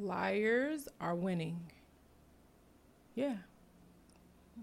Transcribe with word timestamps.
liars 0.00 0.88
are 1.00 1.14
winning. 1.14 1.60
Yeah. 3.14 3.36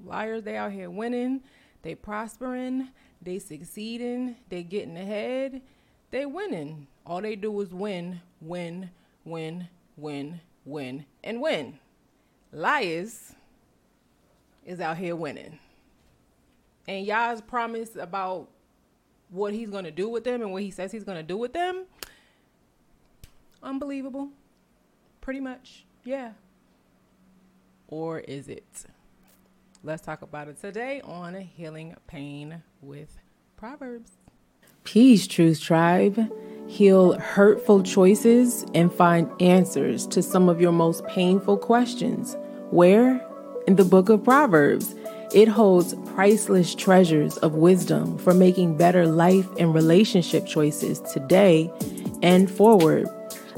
Liars, 0.05 0.43
they 0.43 0.57
out 0.57 0.71
here 0.71 0.89
winning, 0.89 1.41
they 1.81 1.95
prospering, 1.95 2.89
they 3.21 3.39
succeeding, 3.39 4.35
they 4.49 4.63
getting 4.63 4.97
ahead, 4.97 5.61
they 6.11 6.25
winning. 6.25 6.87
All 7.05 7.21
they 7.21 7.35
do 7.35 7.59
is 7.61 7.73
win, 7.73 8.21
win, 8.41 8.89
win, 9.25 9.67
win, 9.95 10.41
win, 10.65 11.05
and 11.23 11.41
win. 11.41 11.79
Liars 12.51 13.33
is 14.65 14.79
out 14.79 14.97
here 14.97 15.15
winning. 15.15 15.59
And 16.87 17.05
Yah's 17.05 17.41
promise 17.41 17.95
about 17.95 18.47
what 19.29 19.53
he's 19.53 19.69
gonna 19.69 19.91
do 19.91 20.09
with 20.09 20.23
them 20.23 20.41
and 20.41 20.51
what 20.51 20.61
he 20.61 20.71
says 20.71 20.91
he's 20.91 21.03
gonna 21.03 21.23
do 21.23 21.37
with 21.37 21.53
them, 21.53 21.85
unbelievable. 23.61 24.29
Pretty 25.27 25.41
much, 25.41 25.83
yeah. 26.05 26.31
Or 27.89 28.19
is 28.19 28.47
it? 28.47 28.85
Let's 29.83 30.01
talk 30.01 30.21
about 30.21 30.47
it 30.47 30.61
today 30.61 31.01
on 31.01 31.33
Healing 31.33 31.97
Pain 32.07 32.63
with 32.81 33.17
Proverbs. 33.57 34.11
Peace, 34.85 35.27
Truth 35.27 35.59
Tribe. 35.59 36.31
Heal 36.67 37.19
hurtful 37.19 37.83
choices 37.83 38.65
and 38.73 38.89
find 38.89 39.29
answers 39.41 40.07
to 40.07 40.23
some 40.23 40.47
of 40.47 40.61
your 40.61 40.71
most 40.71 41.05
painful 41.07 41.57
questions. 41.57 42.37
Where? 42.71 43.21
In 43.67 43.75
the 43.75 43.83
book 43.83 44.07
of 44.07 44.23
Proverbs. 44.23 44.95
It 45.33 45.49
holds 45.49 45.93
priceless 46.13 46.73
treasures 46.73 47.35
of 47.39 47.53
wisdom 47.55 48.17
for 48.17 48.33
making 48.33 48.77
better 48.77 49.05
life 49.05 49.49
and 49.59 49.75
relationship 49.75 50.45
choices 50.45 51.01
today 51.01 51.69
and 52.23 52.49
forward. 52.49 53.09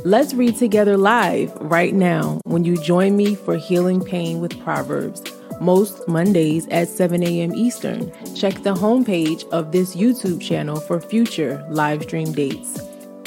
Let's 0.06 0.34
read 0.34 0.56
together 0.56 0.96
live 0.96 1.54
right 1.60 1.94
now 1.94 2.40
when 2.46 2.64
you 2.64 2.78
join 2.82 3.18
me 3.18 3.36
for 3.36 3.58
Healing 3.58 4.02
Pain 4.02 4.40
with 4.40 4.58
Proverbs, 4.62 5.22
most 5.60 6.08
Mondays 6.08 6.68
at 6.70 6.88
7 6.88 7.22
a.m. 7.22 7.54
Eastern. 7.54 8.10
Check 8.34 8.64
the 8.64 8.74
homepage 8.74 9.46
of 9.50 9.74
this 9.74 9.98
YouTube 9.98 10.42
channel 10.42 10.80
for 10.80 11.02
future 11.02 11.66
live 11.70 12.04
stream 12.04 12.32
dates. 12.32 12.82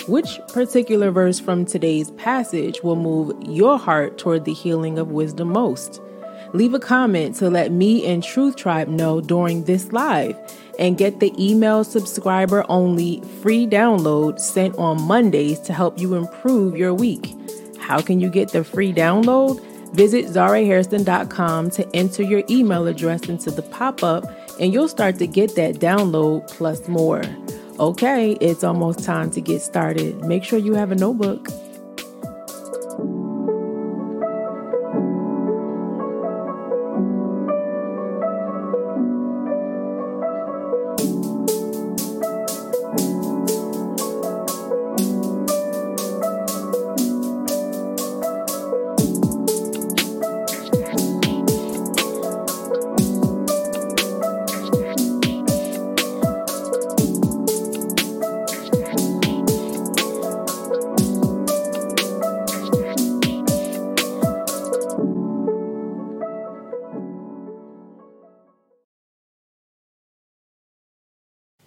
Which 0.08 0.40
particular 0.48 1.10
verse 1.10 1.38
from 1.38 1.66
today's 1.66 2.10
passage 2.12 2.82
will 2.82 2.96
move 2.96 3.36
your 3.42 3.78
heart 3.78 4.16
toward 4.16 4.46
the 4.46 4.54
healing 4.54 4.98
of 4.98 5.10
wisdom 5.10 5.48
most? 5.48 6.00
Leave 6.54 6.74
a 6.74 6.78
comment 6.78 7.34
to 7.36 7.48
let 7.48 7.72
me 7.72 8.04
and 8.06 8.22
Truth 8.22 8.56
Tribe 8.56 8.88
know 8.88 9.20
during 9.20 9.64
this 9.64 9.90
live 9.92 10.36
and 10.78 10.98
get 10.98 11.18
the 11.18 11.32
email 11.42 11.82
subscriber 11.82 12.64
only 12.68 13.22
free 13.40 13.66
download 13.66 14.38
sent 14.38 14.76
on 14.76 15.00
Mondays 15.02 15.58
to 15.60 15.72
help 15.72 15.98
you 15.98 16.14
improve 16.14 16.76
your 16.76 16.92
week. 16.92 17.34
How 17.78 18.00
can 18.00 18.20
you 18.20 18.28
get 18.28 18.50
the 18.50 18.64
free 18.64 18.92
download? 18.92 19.60
Visit 19.94 20.26
zarahairston.com 20.26 21.70
to 21.70 21.96
enter 21.96 22.22
your 22.22 22.42
email 22.48 22.86
address 22.86 23.28
into 23.28 23.50
the 23.50 23.62
pop 23.62 24.02
up, 24.02 24.24
and 24.58 24.72
you'll 24.72 24.88
start 24.88 25.18
to 25.18 25.26
get 25.26 25.54
that 25.56 25.76
download 25.76 26.48
plus 26.48 26.86
more. 26.88 27.22
Okay, 27.78 28.32
it's 28.40 28.64
almost 28.64 29.04
time 29.04 29.30
to 29.32 29.40
get 29.40 29.60
started. 29.60 30.24
Make 30.24 30.44
sure 30.44 30.58
you 30.58 30.74
have 30.74 30.92
a 30.92 30.94
notebook. 30.94 31.48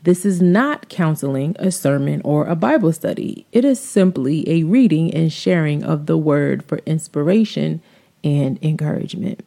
This 0.06 0.24
is 0.24 0.40
not 0.40 0.88
counseling, 0.88 1.56
a 1.58 1.72
sermon, 1.72 2.22
or 2.24 2.46
a 2.46 2.56
Bible 2.56 2.94
study. 2.94 3.48
It 3.52 3.66
is 3.66 3.80
simply 3.80 4.48
a 4.48 4.62
reading 4.62 5.12
and 5.12 5.34
sharing 5.34 5.84
of 5.84 6.06
the 6.06 6.16
word 6.16 6.64
for 6.64 6.78
inspiration 6.86 7.82
and 8.24 8.64
encouragement. 8.64 9.44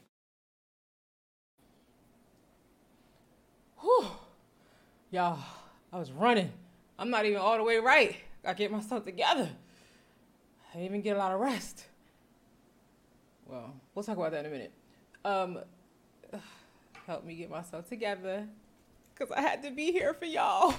Whew. 3.80 4.06
Y'all, 5.12 5.38
I 5.92 5.98
was 6.00 6.10
running. 6.10 6.50
I'm 6.98 7.10
not 7.10 7.24
even 7.24 7.38
all 7.38 7.56
the 7.56 7.62
way 7.62 7.76
right. 7.76 8.16
I 8.44 8.52
get 8.52 8.72
myself 8.72 9.04
together. 9.04 9.48
I 10.70 10.72
didn't 10.72 10.86
even 10.86 11.02
get 11.02 11.14
a 11.14 11.20
lot 11.20 11.30
of 11.30 11.38
rest. 11.38 11.84
Well, 13.46 13.74
we'll 13.94 14.02
talk 14.02 14.16
about 14.16 14.32
that 14.32 14.40
in 14.40 14.46
a 14.46 14.50
minute. 14.50 14.72
Um, 15.24 15.60
help 17.06 17.24
me 17.24 17.36
get 17.36 17.48
myself 17.48 17.88
together 17.88 18.48
because 19.18 19.32
I 19.36 19.40
had 19.40 19.62
to 19.64 19.70
be 19.70 19.92
here 19.92 20.14
for 20.14 20.26
y'all. 20.26 20.74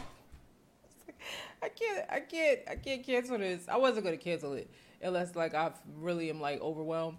I 1.62 1.70
can't, 1.70 2.06
I 2.10 2.20
can't, 2.22 2.60
I 2.70 2.76
can't 2.76 3.04
cancel 3.04 3.38
this. 3.38 3.68
I 3.68 3.78
wasn't 3.78 4.06
gonna 4.06 4.18
cancel 4.18 4.54
it 4.54 4.70
unless 5.02 5.36
like 5.36 5.54
I 5.54 5.72
really 5.98 6.30
am 6.30 6.40
like 6.40 6.62
overwhelmed. 6.62 7.18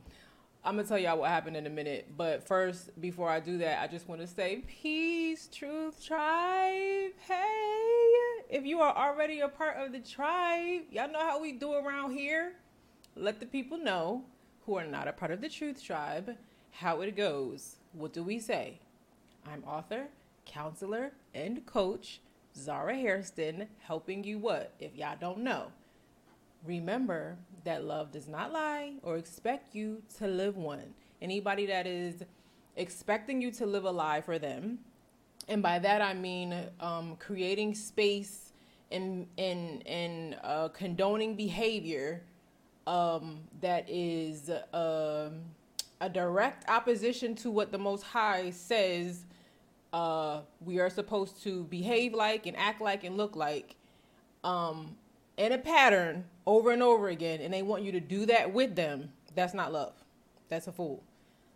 I'm 0.64 0.76
gonna 0.76 0.88
tell 0.88 0.98
y'all 0.98 1.19
what 1.19 1.31
happened 1.31 1.56
in 1.56 1.66
a 1.66 1.70
minute, 1.70 2.12
but 2.16 2.47
first, 2.47 3.00
before 3.00 3.28
I 3.28 3.41
do 3.41 3.58
that, 3.58 3.81
I 3.82 3.86
just 3.86 4.08
want 4.08 4.20
to 4.20 4.26
say 4.26 4.62
peace, 4.66 5.48
truth 5.53 6.04
tribe. 6.04 7.12
Hey, 7.26 8.02
if 8.48 8.64
you 8.64 8.81
are 8.81 8.94
already 8.94 9.41
a 9.41 9.48
part 9.48 9.76
of 9.76 9.92
the 9.92 10.00
tribe, 10.00 10.82
y'all 10.91 11.10
know 11.10 11.20
how 11.20 11.41
we 11.41 11.52
do 11.52 11.75
around 11.75 12.12
here. 12.12 12.52
Let 13.16 13.41
the 13.41 13.47
people 13.47 13.78
know 13.78 14.25
who 14.66 14.76
are 14.76 14.87
not 14.87 15.08
a 15.08 15.12
part 15.12 15.32
of 15.32 15.41
the 15.41 15.48
truth 15.48 15.82
tribe 15.82 16.37
how 16.72 17.00
it 17.00 17.16
goes. 17.16 17.76
What 17.92 18.12
do 18.12 18.22
we 18.22 18.38
say? 18.38 18.78
I'm 19.47 19.64
author 19.64 20.06
counselor 20.46 21.12
and 21.34 21.64
coach, 21.66 22.20
Zara 22.56 22.94
Hairston, 22.94 23.68
helping 23.80 24.24
you 24.24 24.38
what? 24.38 24.72
If 24.78 24.96
y'all 24.96 25.16
don't 25.20 25.38
know. 25.38 25.68
Remember 26.66 27.36
that 27.64 27.84
love 27.84 28.12
does 28.12 28.28
not 28.28 28.52
lie 28.52 28.94
or 29.02 29.16
expect 29.16 29.74
you 29.74 30.02
to 30.18 30.26
live 30.26 30.56
one. 30.56 30.94
Anybody 31.22 31.66
that 31.66 31.86
is 31.86 32.22
expecting 32.76 33.40
you 33.40 33.50
to 33.52 33.66
live 33.66 33.84
a 33.84 33.90
lie 33.90 34.20
for 34.20 34.38
them, 34.38 34.78
and 35.48 35.62
by 35.62 35.78
that 35.78 36.02
I 36.02 36.14
mean 36.14 36.54
um, 36.80 37.16
creating 37.16 37.74
space 37.74 38.52
and 38.90 39.26
and 39.38 39.86
and 39.86 40.36
uh, 40.42 40.68
condoning 40.68 41.34
behavior 41.34 42.22
um, 42.86 43.38
that 43.60 43.86
is 43.88 44.50
uh, 44.50 45.30
a 46.00 46.08
direct 46.08 46.68
opposition 46.68 47.34
to 47.36 47.50
what 47.50 47.72
the 47.72 47.78
Most 47.78 48.02
High 48.02 48.50
says 48.50 49.24
uh, 49.92 50.40
we 50.60 50.78
are 50.78 50.90
supposed 50.90 51.42
to 51.42 51.64
behave 51.64 52.14
like 52.14 52.46
and 52.46 52.56
act 52.56 52.80
like 52.80 53.04
and 53.04 53.16
look 53.16 53.36
like 53.36 53.76
um, 54.44 54.96
in 55.36 55.52
a 55.52 55.58
pattern 55.58 56.24
over 56.46 56.70
and 56.70 56.82
over 56.82 57.08
again, 57.08 57.40
and 57.40 57.52
they 57.52 57.62
want 57.62 57.82
you 57.82 57.92
to 57.92 58.00
do 58.00 58.26
that 58.26 58.52
with 58.52 58.76
them, 58.76 59.10
that's 59.34 59.54
not 59.54 59.72
love. 59.72 59.94
That's 60.48 60.66
a 60.66 60.72
fool. 60.72 61.02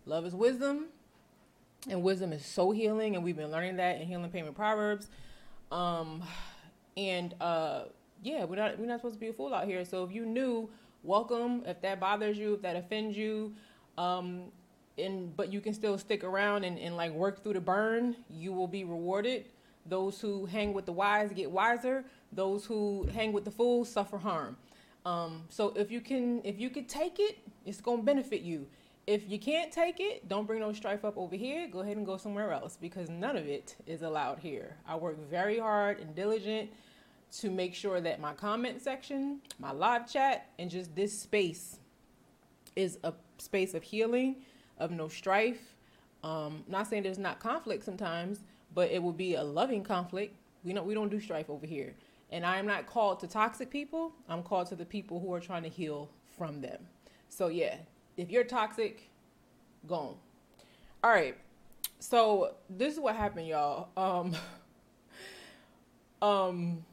Love 0.07 0.25
is 0.27 0.35
wisdom, 0.35 0.87
and 1.89 2.03
wisdom 2.03 2.33
is 2.33 2.45
so 2.45 2.71
healing, 2.71 3.15
and 3.15 3.25
we've 3.25 3.37
been 3.37 3.51
learning 3.51 3.77
that 3.77 4.01
in 4.01 4.07
Healing 4.07 4.31
Pain 4.31 4.45
with 4.45 4.55
Proverbs. 4.55 5.09
Um, 5.73 6.23
and 6.97 7.35
uh, 7.41 7.85
yeah, 8.23 8.45
we're 8.45 8.57
not 8.57 8.79
we're 8.79 8.87
not 8.87 9.01
supposed 9.01 9.15
to 9.15 9.21
be 9.21 9.29
a 9.29 9.33
fool 9.33 9.53
out 9.53 9.67
here. 9.67 9.85
So 9.85 10.05
if 10.05 10.13
you 10.13 10.25
knew, 10.25 10.71
welcome. 11.03 11.63
If 11.67 11.81
that 11.83 12.01
bothers 12.01 12.39
you, 12.39 12.55
if 12.55 12.63
that 12.63 12.77
offends 12.77 13.17
you, 13.17 13.55
um, 13.99 14.53
and 14.99 15.37
but 15.37 15.53
you 15.53 15.61
can 15.61 15.75
still 15.75 15.99
stick 15.99 16.25
around 16.25 16.65
and, 16.65 16.79
and 16.79 16.97
like 16.97 17.13
work 17.13 17.43
through 17.43 17.55
the 17.55 17.61
burn, 17.61 18.17
you 18.31 18.53
will 18.53 18.69
be 18.69 18.85
rewarded. 18.85 19.47
Those 19.87 20.21
who 20.21 20.47
hang 20.47 20.73
with 20.73 20.87
the 20.87 20.93
wise 20.93 21.33
get 21.33 21.51
wiser. 21.51 22.05
Those 22.33 22.65
who 22.65 23.07
hang 23.13 23.33
with 23.33 23.45
the 23.45 23.51
fools 23.51 23.89
suffer 23.89 24.19
harm. 24.19 24.57
Um, 25.05 25.43
so 25.51 25.73
if 25.77 25.91
you 25.91 26.01
can 26.01 26.41
if 26.45 26.59
you 26.59 26.71
can 26.71 26.87
take 26.87 27.19
it, 27.19 27.39
it's 27.67 27.81
gonna 27.81 28.03
benefit 28.03 28.43
you. 28.43 28.67
If 29.07 29.31
you 29.31 29.39
can't 29.39 29.71
take 29.71 30.01
it, 30.01 30.29
don't 30.29 30.47
bring 30.47 30.61
no 30.61 30.73
strife 30.73 31.05
up 31.05 31.19
over 31.19 31.37
here. 31.37 31.69
Go 31.69 31.81
ahead 31.81 31.99
and 31.99 32.07
go 32.07 32.17
somewhere 32.17 32.53
else 32.53 32.79
because 32.81 33.11
none 33.11 33.37
of 33.37 33.47
it 33.47 33.77
is 33.87 34.01
allowed 34.01 34.39
here. 34.39 34.77
I 34.89 34.97
work 34.97 35.19
very 35.29 35.59
hard 35.59 36.01
and 36.01 36.15
diligent 36.15 36.71
to 37.41 37.51
make 37.51 37.75
sure 37.75 38.01
that 38.01 38.19
my 38.21 38.33
comment 38.33 38.81
section, 38.81 39.41
my 39.59 39.73
live 39.73 40.11
chat, 40.11 40.47
and 40.59 40.71
just 40.71 40.95
this 40.95 41.19
space 41.19 41.81
is 42.77 42.99
a 43.05 43.13
space 43.39 43.75
of 43.75 43.83
healing 43.83 44.37
of 44.79 44.91
no 44.91 45.09
strife. 45.09 45.75
Um, 46.23 46.65
not 46.67 46.87
saying 46.87 47.03
there's 47.03 47.19
not 47.19 47.39
conflict 47.39 47.85
sometimes, 47.85 48.41
but 48.75 48.91
it 48.91 49.03
will 49.03 49.13
be 49.13 49.35
a 49.35 49.43
loving 49.43 49.85
conflict. 49.85 50.37
We 50.65 50.73
don't 50.73 50.87
we 50.87 50.95
don't 50.95 51.11
do 51.11 51.21
strife 51.21 51.51
over 51.51 51.67
here. 51.67 51.95
And 52.31 52.45
I 52.45 52.57
am 52.57 52.67
not 52.67 52.87
called 52.87 53.21
to 53.21 53.27
toxic 53.27 53.71
people. 53.71 54.13
I'm 54.29 54.43
called 54.43 54.69
to 54.69 54.77
the 54.77 54.85
people 54.85 55.21
who 55.21 55.33
are 55.35 55.41
trying 55.41 55.63
to 55.63 55.69
heal 55.69 56.11
from 56.37 56.61
them. 56.61 56.79
So 57.29 57.49
yeah, 57.49 57.77
if 58.17 58.31
you're 58.31 58.45
toxic, 58.45 59.11
gone. 59.87 60.17
All 61.03 61.11
right. 61.11 61.37
So 62.01 62.55
this 62.71 62.95
is 62.95 63.01
what 63.01 63.15
happened, 63.15 63.47
y'all. 63.47 63.89
Um 63.97 64.35
um 66.23 66.85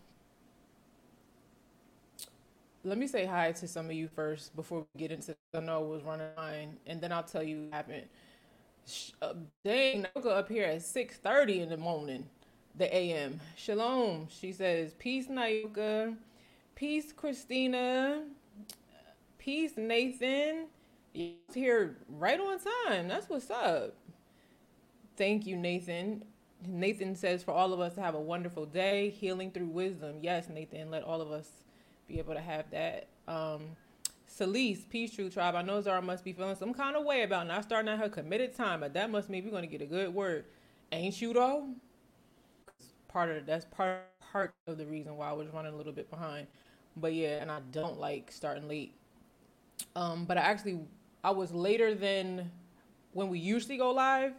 let 2.84 2.98
me 2.98 3.08
say 3.08 3.26
hi 3.26 3.52
to 3.54 3.68
some 3.68 3.86
of 3.88 3.94
you 3.94 4.08
first 4.08 4.56
before 4.56 4.80
we 4.80 5.00
get 5.00 5.12
into 5.12 5.36
I 5.54 5.60
know 5.60 5.82
was 5.82 6.04
running 6.04 6.28
line, 6.38 6.78
and 6.88 7.02
then 7.02 7.12
I'll 7.12 7.24
tell 7.24 7.44
you 7.44 7.64
what 7.64 7.74
happened. 7.74 8.08
Uh, 9.22 9.34
dang, 9.64 10.08
Noka 10.16 10.28
up 10.28 10.50
here 10.50 10.66
at 10.66 10.82
six 10.82 11.18
thirty 11.18 11.62
in 11.62 11.70
the 11.70 11.78
morning, 11.78 12.26
the 12.78 12.94
a.m. 12.96 13.40
Shalom. 13.56 14.28
She 14.30 14.52
says, 14.52 14.94
"Peace, 14.98 15.28
Nayoka. 15.28 16.16
Peace, 16.76 17.14
Christina. 17.14 18.24
Peace, 19.38 19.74
Nathan. 19.78 20.68
You're 21.14 21.36
here 21.54 21.98
right 22.10 22.40
on 22.40 22.60
time. 22.88 23.08
That's 23.08 23.30
what's 23.30 23.52
up. 23.52 23.94
Thank 25.18 25.46
you, 25.46 25.56
Nathan. 25.56 26.24
Nathan 26.68 27.16
says 27.16 27.44
for 27.44 27.52
all 27.52 27.74
of 27.74 27.80
us 27.80 27.96
to 27.96 28.02
have 28.02 28.16
a 28.16 28.20
wonderful 28.20 28.66
day, 28.66 29.10
healing 29.10 29.52
through 29.52 29.68
wisdom. 29.68 30.18
Yes, 30.22 30.48
Nathan, 30.50 30.90
let 30.92 31.04
all 31.04 31.22
of 31.22 31.32
us 31.32 31.61
be 32.12 32.20
able 32.20 32.34
to 32.34 32.42
have 32.42 32.70
that. 32.72 33.08
Um, 33.28 33.62
Celeste, 34.28 34.90
Peace 34.90 35.14
Truth 35.14 35.34
Tribe. 35.34 35.56
I 35.56 35.62
know 35.62 35.82
Zara 35.82 36.02
must 36.02 36.24
be 36.24 36.34
feeling 36.34 36.56
some 36.56 36.74
kind 36.74 36.96
of 36.96 37.06
way 37.06 37.24
about 37.24 37.48
not 37.48 37.64
starting 37.64 37.90
at 37.92 38.00
her 38.00 38.10
committed 38.10 38.56
time, 38.56 38.80
but 38.80 38.94
that 38.94 39.10
must 39.12 39.30
mean 39.30 39.44
we're 39.44 39.52
going 39.52 39.64
to 39.64 39.68
get 39.68 39.82
a 39.82 39.86
good 39.86 40.14
word. 40.14 40.46
Ain't 40.92 41.22
you 41.22 41.34
though? 41.34 41.70
Part 43.08 43.30
of 43.30 43.46
that's 43.46 43.66
part 43.66 44.00
part 44.32 44.54
of 44.68 44.78
the 44.78 44.86
reason 44.86 45.18
why 45.18 45.30
I 45.30 45.34
was 45.34 45.50
running 45.50 45.74
a 45.74 45.78
little 45.78 45.92
bit 45.94 46.10
behind. 46.10 46.48
But 46.96 47.14
yeah, 47.14 47.42
and 47.42 47.52
I 47.52 47.60
don't 47.72 48.00
like 48.00 48.32
starting 48.32 48.68
late. 48.68 48.94
Um, 49.96 50.26
but 50.26 50.38
I 50.38 50.42
actually 50.42 50.80
I 51.24 51.32
was 51.32 51.52
later 51.52 51.94
than 51.94 52.52
when 53.14 53.30
we 53.30 53.40
usually 53.40 53.78
go 53.78 53.92
live, 53.92 54.34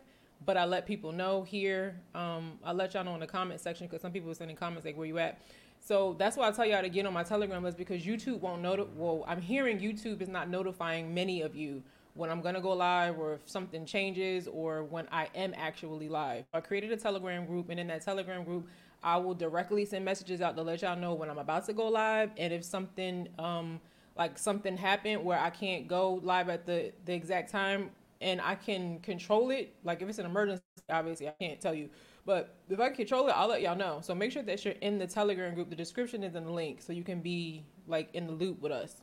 but 0.44 0.56
I 0.56 0.64
let 0.64 0.86
people 0.86 1.12
know 1.12 1.42
here. 1.42 2.00
Um, 2.14 2.58
I 2.64 2.72
let 2.72 2.94
y'all 2.94 3.04
know 3.04 3.14
in 3.14 3.20
the 3.20 3.26
comment 3.26 3.60
section 3.60 3.86
because 3.86 4.00
some 4.00 4.12
people 4.12 4.28
were 4.28 4.34
sending 4.34 4.56
comments 4.56 4.86
like, 4.86 4.96
"Where 4.96 5.06
you 5.06 5.18
at?" 5.18 5.40
So 5.84 6.14
that's 6.16 6.36
why 6.36 6.46
I 6.46 6.52
tell 6.52 6.64
y'all 6.64 6.80
to 6.80 6.88
get 6.88 7.06
on 7.06 7.12
my 7.12 7.24
Telegram 7.24 7.64
list 7.64 7.76
because 7.76 8.04
YouTube 8.04 8.38
won't 8.38 8.62
notify. 8.62 8.88
Well, 8.96 9.24
I'm 9.26 9.40
hearing 9.40 9.80
YouTube 9.80 10.22
is 10.22 10.28
not 10.28 10.48
notifying 10.48 11.12
many 11.12 11.42
of 11.42 11.56
you 11.56 11.82
when 12.14 12.30
I'm 12.30 12.40
gonna 12.40 12.60
go 12.60 12.72
live 12.72 13.18
or 13.18 13.34
if 13.34 13.40
something 13.46 13.84
changes 13.84 14.46
or 14.46 14.84
when 14.84 15.08
I 15.10 15.28
am 15.34 15.52
actually 15.56 16.08
live. 16.08 16.44
I 16.54 16.60
created 16.60 16.92
a 16.92 16.96
Telegram 16.96 17.46
group, 17.46 17.68
and 17.68 17.80
in 17.80 17.88
that 17.88 18.04
Telegram 18.04 18.44
group, 18.44 18.68
I 19.02 19.16
will 19.16 19.34
directly 19.34 19.84
send 19.84 20.04
messages 20.04 20.40
out 20.40 20.54
to 20.54 20.62
let 20.62 20.82
y'all 20.82 20.96
know 20.96 21.14
when 21.14 21.28
I'm 21.28 21.38
about 21.38 21.66
to 21.66 21.72
go 21.72 21.88
live 21.88 22.30
and 22.36 22.52
if 22.52 22.64
something 22.64 23.28
um 23.40 23.80
like 24.16 24.38
something 24.38 24.76
happened 24.76 25.24
where 25.24 25.38
I 25.40 25.50
can't 25.50 25.88
go 25.88 26.20
live 26.22 26.48
at 26.48 26.64
the 26.64 26.92
the 27.06 27.12
exact 27.12 27.50
time 27.50 27.90
and 28.22 28.40
I 28.40 28.54
can 28.54 29.00
control 29.00 29.50
it. 29.50 29.74
Like 29.84 30.00
if 30.02 30.08
it's 30.08 30.18
an 30.18 30.26
emergency, 30.26 30.62
obviously 30.88 31.28
I 31.28 31.34
can't 31.40 31.60
tell 31.60 31.74
you 31.74 31.90
but 32.24 32.54
if 32.68 32.78
I 32.78 32.90
control 32.90 33.26
it, 33.28 33.32
I'll 33.32 33.48
let 33.48 33.62
y'all 33.62 33.76
know. 33.76 34.00
So 34.02 34.14
make 34.14 34.30
sure 34.30 34.42
that 34.42 34.64
you're 34.64 34.74
in 34.80 34.98
the 34.98 35.06
Telegram 35.06 35.54
group. 35.54 35.70
The 35.70 35.76
description 35.76 36.22
is 36.22 36.34
in 36.34 36.44
the 36.44 36.52
link, 36.52 36.80
so 36.80 36.92
you 36.92 37.02
can 37.02 37.20
be 37.20 37.64
like 37.88 38.14
in 38.14 38.26
the 38.26 38.32
loop 38.32 38.60
with 38.60 38.72
us. 38.72 39.02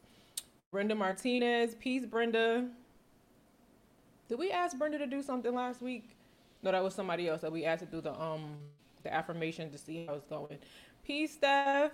Brenda 0.72 0.96
Martinez, 0.96 1.76
peace, 1.76 2.06
Brenda. 2.06 2.68
Did 4.30 4.40
we 4.40 4.52
ask 4.52 4.78
Brenda 4.78 5.00
to 5.00 5.08
do 5.08 5.22
something 5.22 5.54
last 5.54 5.82
week? 5.82 6.16
No, 6.62 6.72
that 6.72 6.84
was 6.84 6.94
somebody 6.94 7.28
else 7.28 7.42
that 7.42 7.52
we 7.52 7.66
asked 7.66 7.84
to 7.84 7.86
do 7.88 8.00
the 8.00 8.20
um 8.20 8.58
the 9.04 9.14
affirmation 9.14 9.70
to 9.72 9.78
see 9.78 10.06
how 10.06 10.14
it's 10.14 10.26
going. 10.26 10.58
Peace, 11.04 11.34
Steph. 11.34 11.92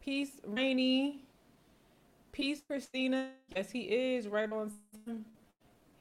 Peace, 0.00 0.40
Rainy. 0.46 1.24
Peace, 2.32 2.62
Christina. 2.66 3.30
Yes, 3.54 3.70
he 3.70 3.80
is 3.80 4.28
right 4.28 4.50
on. 4.50 4.72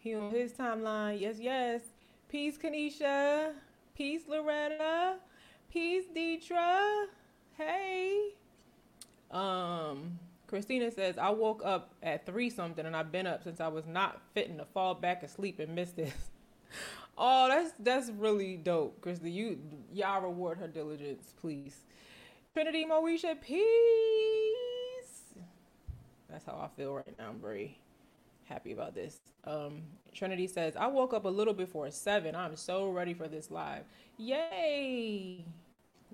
He 0.07 0.15
on 0.15 0.31
his 0.31 0.54
timeline. 0.54 1.19
Yes, 1.19 1.36
yes. 1.38 1.81
Peace, 2.30 2.57
Kanisha. 2.57 3.51
Peace, 3.94 4.21
Loretta. 4.25 5.18
Peace, 5.69 6.06
Deetra. 6.15 7.07
Hey. 7.57 8.30
Um, 9.31 10.18
Christina 10.48 10.92
says, 10.92 11.18
I 11.18 11.31
woke 11.31 11.62
up 11.65 11.94
at 12.01 12.25
three 12.25 12.50
something 12.50 12.86
and 12.86 12.95
I've 12.95 13.12
been 13.12 13.27
up 13.27 13.44
since 13.44 13.59
I 13.59 13.68
was 13.68 13.86
not 13.86 14.21
fitting 14.33 14.59
to 14.59 14.65
fall 14.65 14.95
back 14.95 15.24
asleep 15.24 15.59
and 15.59 15.75
miss 15.75 15.92
this. 15.92 16.13
oh, 17.18 17.50
that's 17.50 17.74
that's 17.77 18.10
really 18.12 18.56
dope, 18.56 19.01
Christina. 19.01 19.30
You 19.30 19.60
y'all 19.92 20.21
reward 20.21 20.57
her 20.60 20.69
diligence, 20.69 21.33
please. 21.42 21.81
Trinity 22.53 22.86
Moesha, 22.86 23.42
peace. 23.42 23.65
That's 26.30 26.45
how 26.45 26.62
I 26.63 26.69
feel 26.77 26.94
right 26.94 27.18
now, 27.19 27.33
Brie 27.33 27.77
happy 28.47 28.71
about 28.71 28.95
this. 28.95 29.19
Um, 29.44 29.83
Trinity 30.13 30.47
says, 30.47 30.75
I 30.75 30.88
woke 30.88 31.13
up 31.13 31.25
a 31.25 31.29
little 31.29 31.53
before 31.53 31.89
seven. 31.91 32.35
I'm 32.35 32.55
so 32.55 32.89
ready 32.89 33.13
for 33.13 33.27
this 33.27 33.51
live. 33.51 33.83
Yay! 34.17 35.45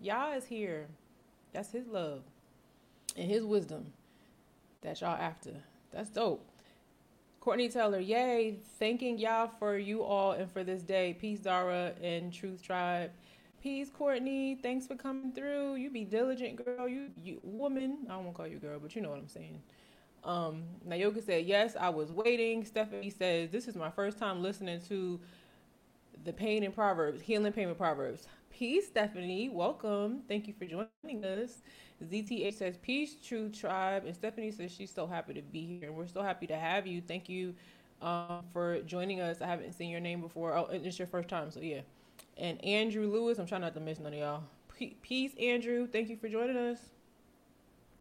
Yah 0.02 0.34
is 0.34 0.46
here. 0.46 0.88
That's 1.54 1.72
his 1.72 1.88
love 1.88 2.22
and 3.16 3.30
his 3.30 3.44
wisdom 3.44 3.94
that 4.82 5.02
y'all 5.02 5.16
after. 5.16 5.52
That's 5.92 6.10
dope. 6.10 6.46
Courtney 7.40 7.70
Taylor, 7.70 8.00
yay. 8.00 8.58
Thanking 8.80 9.18
y'all 9.18 9.52
for 9.60 9.78
you 9.78 10.04
all 10.04 10.32
and 10.32 10.50
for 10.50 10.64
this 10.64 10.82
day. 10.82 11.16
Peace, 11.20 11.42
Zara 11.44 11.94
and 12.02 12.32
Truth 12.32 12.64
Tribe. 12.64 13.12
Peace, 13.62 13.90
Courtney. 13.90 14.56
Thanks 14.62 14.88
for 14.88 14.96
coming 14.96 15.32
through. 15.32 15.76
You 15.76 15.90
be 15.90 16.06
diligent, 16.06 16.64
girl. 16.64 16.88
You, 16.88 17.10
you 17.22 17.40
woman. 17.44 18.08
I 18.10 18.22
to 18.22 18.32
call 18.32 18.48
you 18.48 18.58
girl, 18.58 18.80
but 18.80 18.96
you 18.96 19.02
know 19.02 19.10
what 19.10 19.20
I'm 19.20 19.28
saying. 19.28 19.62
Um, 20.24 20.64
Nayoka 20.88 21.24
said, 21.24 21.46
Yes, 21.46 21.76
I 21.80 21.90
was 21.90 22.12
waiting. 22.12 22.66
Stephanie 22.66 23.10
says, 23.10 23.50
This 23.50 23.68
is 23.68 23.76
my 23.76 23.90
first 23.90 24.18
time 24.18 24.42
listening 24.42 24.82
to 24.88 25.20
the 26.24 26.34
Pain 26.34 26.64
and 26.64 26.74
Proverbs, 26.74 27.22
Healing 27.22 27.52
Pain 27.52 27.68
and 27.68 27.78
Proverbs. 27.78 28.28
Peace, 28.50 28.88
Stephanie. 28.88 29.50
Welcome. 29.50 30.22
Thank 30.28 30.48
you 30.48 30.54
for 30.54 30.66
joining 30.66 31.26
us. 31.26 31.62
ZTH 32.04 32.54
says, 32.54 32.78
Peace, 32.78 33.16
Truth 33.16 33.60
Tribe. 33.60 34.06
And 34.06 34.16
Stephanie 34.16 34.52
says 34.52 34.72
she's 34.72 34.92
so 34.92 35.08
happy 35.08 35.34
to 35.34 35.42
be 35.42 35.66
here. 35.66 35.90
And 35.90 35.98
we're 35.98 36.08
so 36.08 36.22
happy 36.22 36.48
to 36.48 36.56
have 36.56 36.86
you. 36.88 37.02
Thank 37.02 37.28
you 37.28 37.56
um, 38.02 38.44
for 38.54 38.82
joining 38.82 39.22
us. 39.22 39.42
I 39.42 39.48
haven't 39.48 39.74
seen 39.74 39.90
your 39.90 40.00
name 40.00 40.22
before. 40.22 40.56
Oh, 40.56 40.68
it's 40.72 41.00
your 41.00 41.08
first 41.08 41.30
time. 41.30 41.52
So, 41.52 41.60
yeah. 41.62 41.82
And 42.38 42.64
Andrew 42.64 43.08
Lewis, 43.08 43.40
I'm 43.40 43.48
trying 43.48 43.62
not 43.62 43.74
to 43.74 43.80
miss 43.80 44.00
none 44.00 44.14
of 44.14 44.20
y'all. 44.20 44.44
Peace, 45.02 45.34
Andrew. 45.40 45.88
Thank 45.88 46.10
you 46.10 46.18
for 46.18 46.30
joining 46.30 46.58
us. 46.58 46.80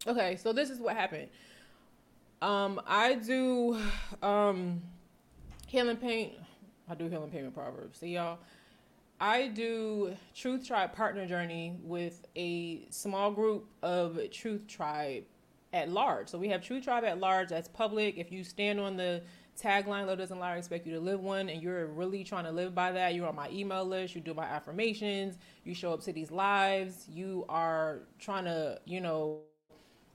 Okay, 0.05 0.35
so 0.35 0.51
this 0.51 0.69
is 0.69 0.79
what 0.79 0.95
happened. 0.95 1.29
Um, 2.43 2.81
I 2.85 3.13
do 3.13 3.79
um, 4.21 4.81
healing 5.65 5.95
paint. 5.95 6.33
I 6.89 6.93
do 6.93 7.07
healing 7.07 7.29
paint 7.29 7.53
Proverbs. 7.53 7.99
See 7.99 8.15
y'all. 8.15 8.39
I 9.21 9.47
do 9.47 10.13
Truth 10.35 10.67
Tribe 10.67 10.93
Partner 10.93 11.25
Journey 11.25 11.79
with 11.81 12.27
a 12.35 12.85
small 12.89 13.31
group 13.31 13.69
of 13.81 14.19
Truth 14.29 14.67
Tribe 14.67 15.23
at 15.71 15.87
large. 15.87 16.27
So 16.27 16.37
we 16.37 16.49
have 16.49 16.61
Truth 16.61 16.83
Tribe 16.83 17.05
at 17.05 17.17
large. 17.17 17.47
That's 17.47 17.69
public. 17.69 18.17
If 18.17 18.29
you 18.29 18.43
stand 18.43 18.77
on 18.77 18.97
the 18.97 19.23
tagline, 19.57 20.07
"Love 20.07 20.17
doesn't 20.17 20.37
lie, 20.37 20.55
I 20.55 20.57
expect 20.57 20.85
you 20.85 20.93
to 20.95 20.99
live 20.99 21.21
one," 21.21 21.47
and 21.47 21.63
you're 21.63 21.87
really 21.87 22.25
trying 22.25 22.43
to 22.43 22.51
live 22.51 22.75
by 22.75 22.91
that, 22.91 23.15
you're 23.15 23.29
on 23.29 23.35
my 23.37 23.49
email 23.51 23.85
list. 23.85 24.15
You 24.15 24.21
do 24.21 24.33
my 24.33 24.43
affirmations. 24.43 25.37
You 25.63 25.73
show 25.73 25.93
up 25.93 26.01
to 26.01 26.11
these 26.11 26.29
lives. 26.29 27.07
You 27.07 27.45
are 27.47 28.01
trying 28.19 28.43
to, 28.43 28.81
you 28.83 28.99
know, 28.99 29.43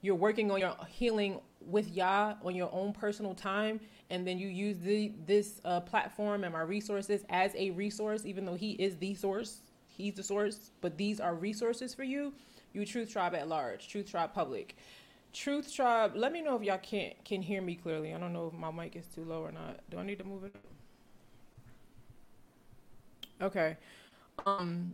you're 0.01 0.15
working 0.15 0.51
on 0.51 0.59
your 0.59 0.75
healing 0.87 1.39
with 1.61 1.89
Yah 1.89 2.35
on 2.43 2.55
your 2.55 2.69
own 2.73 2.93
personal 2.93 3.33
time, 3.33 3.79
and 4.09 4.25
then 4.25 4.39
you 4.39 4.47
use 4.47 4.79
the, 4.79 5.11
this 5.25 5.61
uh, 5.65 5.81
platform 5.81 6.43
and 6.43 6.53
my 6.53 6.61
resources 6.61 7.23
as 7.29 7.53
a 7.55 7.71
resource, 7.71 8.25
even 8.25 8.45
though 8.45 8.55
He 8.55 8.71
is 8.71 8.97
the 8.97 9.13
source, 9.13 9.61
He's 9.87 10.13
the 10.13 10.23
source, 10.23 10.71
but 10.81 10.97
these 10.97 11.19
are 11.19 11.35
resources 11.35 11.93
for 11.93 12.03
you. 12.03 12.33
You 12.73 12.85
Truth 12.85 13.11
Tribe 13.11 13.35
at 13.35 13.47
large, 13.47 13.87
Truth 13.87 14.11
Tribe 14.11 14.33
Public. 14.33 14.77
Truth 15.33 15.73
Tribe, 15.73 16.13
let 16.15 16.31
me 16.31 16.41
know 16.41 16.55
if 16.55 16.63
y'all 16.63 16.77
can't 16.77 17.13
can 17.25 17.41
hear 17.41 17.61
me 17.61 17.75
clearly. 17.75 18.13
I 18.13 18.17
don't 18.19 18.33
know 18.33 18.47
if 18.47 18.59
my 18.59 18.71
mic 18.71 18.95
is 18.95 19.05
too 19.07 19.23
low 19.23 19.41
or 19.41 19.51
not. 19.51 19.79
Do 19.89 19.97
I 19.97 20.03
need 20.03 20.17
to 20.19 20.23
move 20.23 20.43
it? 20.43 20.55
Okay. 23.41 23.77
Um 24.45 24.93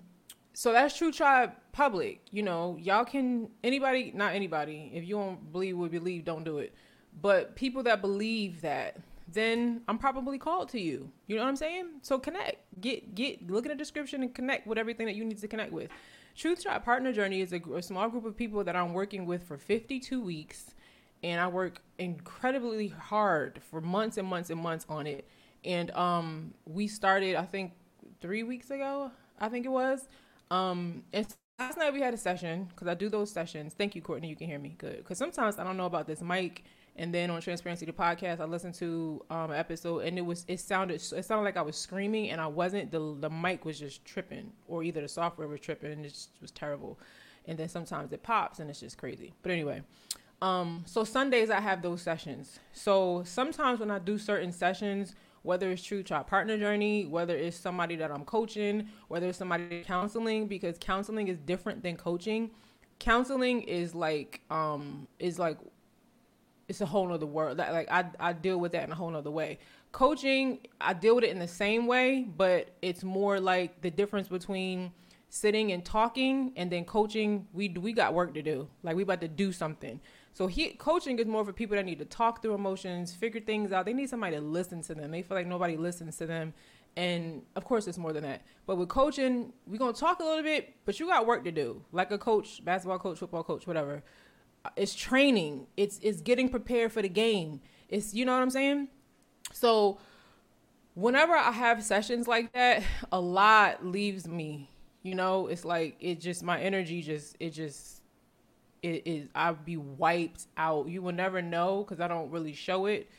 so 0.55 0.71
that's 0.71 0.97
Truth 0.97 1.17
Tribe 1.17 1.51
public. 1.73 2.21
You 2.31 2.41
know, 2.41 2.77
y'all 2.79 3.03
can 3.03 3.49
anybody, 3.63 4.11
not 4.15 4.33
anybody. 4.33 4.89
If 4.93 5.05
you 5.05 5.15
don't 5.15 5.51
believe 5.51 5.77
what 5.77 5.91
believe, 5.91 6.23
don't 6.23 6.45
do 6.45 6.59
it. 6.59 6.73
But 7.21 7.55
people 7.55 7.83
that 7.83 8.01
believe 8.01 8.61
that, 8.61 8.97
then 9.27 9.81
I'm 9.89 9.97
probably 9.97 10.37
called 10.37 10.69
to 10.69 10.79
you. 10.79 11.11
You 11.27 11.35
know 11.35 11.43
what 11.43 11.49
I'm 11.49 11.55
saying? 11.57 11.87
So 12.03 12.17
connect. 12.17 12.57
Get 12.79 13.15
get 13.15 13.49
look 13.49 13.65
at 13.65 13.69
the 13.69 13.75
description 13.75 14.23
and 14.23 14.33
connect 14.33 14.65
with 14.65 14.77
everything 14.77 15.07
that 15.07 15.15
you 15.15 15.25
need 15.25 15.39
to 15.39 15.47
connect 15.47 15.73
with. 15.73 15.89
Truth 16.35 16.63
Tribe 16.63 16.85
Partner 16.85 17.11
Journey 17.11 17.41
is 17.41 17.51
a, 17.51 17.61
a 17.75 17.81
small 17.81 18.07
group 18.07 18.25
of 18.25 18.37
people 18.37 18.63
that 18.63 18.77
I'm 18.77 18.93
working 18.93 19.25
with 19.25 19.43
for 19.43 19.57
52 19.57 20.21
weeks, 20.21 20.73
and 21.21 21.41
I 21.41 21.47
work 21.47 21.81
incredibly 21.97 22.87
hard 22.87 23.61
for 23.69 23.81
months 23.81 24.17
and 24.17 24.27
months 24.27 24.49
and 24.49 24.61
months 24.61 24.85
on 24.87 25.05
it. 25.05 25.27
And 25.65 25.91
um, 25.91 26.53
we 26.65 26.87
started, 26.87 27.35
I 27.35 27.43
think, 27.43 27.73
three 28.21 28.43
weeks 28.43 28.69
ago. 28.69 29.11
I 29.39 29.49
think 29.49 29.65
it 29.65 29.69
was 29.69 30.07
um, 30.51 31.03
and 31.13 31.27
last 31.59 31.77
night 31.77 31.93
we 31.93 32.01
had 32.01 32.13
a 32.13 32.17
session 32.17 32.65
because 32.69 32.87
I 32.87 32.93
do 32.93 33.09
those 33.09 33.31
sessions. 33.31 33.73
Thank 33.73 33.95
you, 33.95 34.01
Courtney. 34.01 34.27
You 34.29 34.35
can 34.35 34.47
hear 34.47 34.59
me 34.59 34.75
good 34.77 34.97
because 34.97 35.17
sometimes 35.17 35.57
I 35.57 35.63
don't 35.63 35.77
know 35.77 35.85
about 35.85 36.07
this 36.07 36.21
mic. 36.21 36.63
And 36.97 37.13
then 37.13 37.29
on 37.29 37.41
Transparency 37.41 37.85
the 37.85 37.91
podcast, 37.91 38.39
I 38.39 38.45
listened 38.45 38.75
to 38.75 39.21
um, 39.29 39.51
an 39.51 39.57
episode 39.57 39.99
and 40.05 40.17
it 40.17 40.21
was 40.21 40.45
it 40.47 40.61
sounded 40.61 40.95
it 40.95 41.25
sounded 41.25 41.43
like 41.43 41.57
I 41.57 41.61
was 41.61 41.75
screaming 41.75 42.29
and 42.29 42.39
I 42.39 42.47
wasn't. 42.47 42.91
The 42.91 43.17
the 43.19 43.29
mic 43.29 43.65
was 43.65 43.79
just 43.79 44.05
tripping, 44.05 44.51
or 44.67 44.81
either 44.81 45.01
the 45.01 45.07
software 45.09 45.47
was 45.47 45.59
tripping 45.59 45.91
it 45.91 46.03
just 46.03 46.29
was 46.41 46.51
terrible. 46.51 46.97
And 47.47 47.57
then 47.57 47.67
sometimes 47.67 48.11
it 48.13 48.23
pops 48.23 48.59
and 48.59 48.69
it's 48.69 48.79
just 48.79 48.97
crazy. 48.97 49.33
But 49.43 49.51
anyway, 49.51 49.83
um, 50.41 50.83
so 50.85 51.03
Sundays 51.03 51.49
I 51.49 51.59
have 51.59 51.81
those 51.81 52.01
sessions. 52.01 52.59
So 52.71 53.23
sometimes 53.25 53.79
when 53.79 53.91
I 53.91 53.99
do 53.99 54.17
certain 54.17 54.51
sessions, 54.51 55.15
whether 55.45 55.71
it's 55.71 55.83
Truth 55.83 56.07
Tribe 56.07 56.27
Partner 56.27 56.57
Journey, 56.57 57.05
whether 57.05 57.35
it's 57.35 57.55
somebody 57.55 57.95
that 57.97 58.11
I'm 58.11 58.25
coaching, 58.25 58.89
whether 59.07 59.27
it's 59.27 59.37
somebody 59.37 59.83
counseling, 59.85 60.47
because 60.47 60.77
counseling 60.79 61.27
is 61.27 61.37
different 61.37 61.83
than 61.83 61.95
coaching. 61.95 62.51
Counseling 62.99 63.61
is 63.61 63.93
like 63.93 64.41
um 64.49 65.07
is 65.19 65.37
like 65.37 65.57
it's 66.67 66.81
a 66.81 66.85
whole 66.85 67.07
nother 67.07 67.25
world. 67.25 67.57
Like 67.57 67.89
I 67.91 68.05
I 68.19 68.33
deal 68.33 68.59
with 68.59 68.71
that 68.71 68.83
in 68.83 68.91
a 68.91 68.95
whole 68.95 69.11
nother 69.11 69.31
way. 69.31 69.59
Coaching, 69.91 70.59
I 70.81 70.93
deal 70.93 71.15
with 71.15 71.23
it 71.23 71.29
in 71.29 71.39
the 71.39 71.47
same 71.47 71.87
way, 71.87 72.27
but 72.35 72.71
it's 72.81 73.03
more 73.03 73.39
like 73.39 73.81
the 73.81 73.91
difference 73.91 74.27
between 74.27 74.91
sitting 75.29 75.71
and 75.73 75.83
talking 75.83 76.53
and 76.55 76.71
then 76.71 76.85
coaching 76.85 77.45
we 77.51 77.67
we 77.69 77.91
got 77.91 78.13
work 78.13 78.33
to 78.33 78.41
do 78.41 78.67
like 78.83 78.95
we 78.95 79.03
about 79.03 79.19
to 79.19 79.27
do 79.27 79.51
something 79.51 79.99
so 80.35 80.47
he 80.47 80.71
coaching 80.71 81.17
is 81.17 81.27
more 81.27 81.45
for 81.45 81.53
people 81.53 81.77
that 81.77 81.85
need 81.85 81.99
to 81.99 82.05
talk 82.05 82.41
through 82.41 82.55
emotions 82.55 83.13
figure 83.13 83.39
things 83.39 83.71
out. 83.71 83.85
They 83.85 83.93
need 83.93 84.09
somebody 84.09 84.35
to 84.35 84.41
listen 84.41 84.81
to 84.81 84.93
them. 84.93 85.11
They 85.11 85.21
feel 85.21 85.37
like 85.37 85.47
nobody 85.47 85.77
listens 85.77 86.17
to 86.17 86.25
them. 86.25 86.53
And 86.97 87.43
of 87.55 87.63
course 87.63 87.87
it's 87.87 87.97
more 87.97 88.11
than 88.11 88.23
that. 88.23 88.41
But 88.67 88.75
with 88.75 88.89
coaching 88.89 89.53
we're 89.65 89.77
gonna 89.77 89.93
talk 89.93 90.19
a 90.19 90.25
little 90.25 90.43
bit 90.43 90.75
but 90.83 90.99
you 90.99 91.07
got 91.07 91.25
work 91.25 91.45
to 91.45 91.53
do. 91.53 91.81
Like 91.93 92.11
a 92.11 92.17
coach 92.17 92.63
basketball 92.65 92.99
coach 92.99 93.19
football 93.19 93.45
coach 93.45 93.65
whatever. 93.65 94.03
Uh, 94.65 94.71
it's 94.75 94.93
training. 94.93 95.67
It's 95.77 95.99
it's 96.03 96.19
getting 96.19 96.49
prepared 96.49 96.91
for 96.91 97.01
the 97.01 97.07
game. 97.07 97.61
It's 97.87 98.13
you 98.13 98.25
know 98.25 98.33
what 98.33 98.41
i'm 98.41 98.49
saying? 98.49 98.89
So 99.53 99.99
whenever 100.95 101.33
i 101.33 101.51
have 101.53 101.81
sessions 101.81 102.27
like 102.27 102.51
that 102.51 102.83
a 103.09 103.21
lot 103.21 103.85
leaves 103.85 104.27
me. 104.27 104.69
You 105.01 105.15
know, 105.15 105.47
it's 105.47 105.63
like 105.63 105.95
it 106.01 106.19
just 106.19 106.43
my 106.43 106.59
energy 106.59 107.01
just 107.01 107.37
it 107.39 107.51
just 107.51 108.01
it 108.85 109.01
is 109.05 109.27
I'll 109.33 109.55
be 109.55 109.77
wiped 109.77 110.45
out. 110.57 110.87
You 110.89 111.01
will 111.01 111.11
never 111.11 111.41
know 111.41 111.83
because 111.83 111.99
I 111.99 112.07
don't 112.07 112.29
really 112.29 112.53
show 112.53 112.85
it 112.85 113.09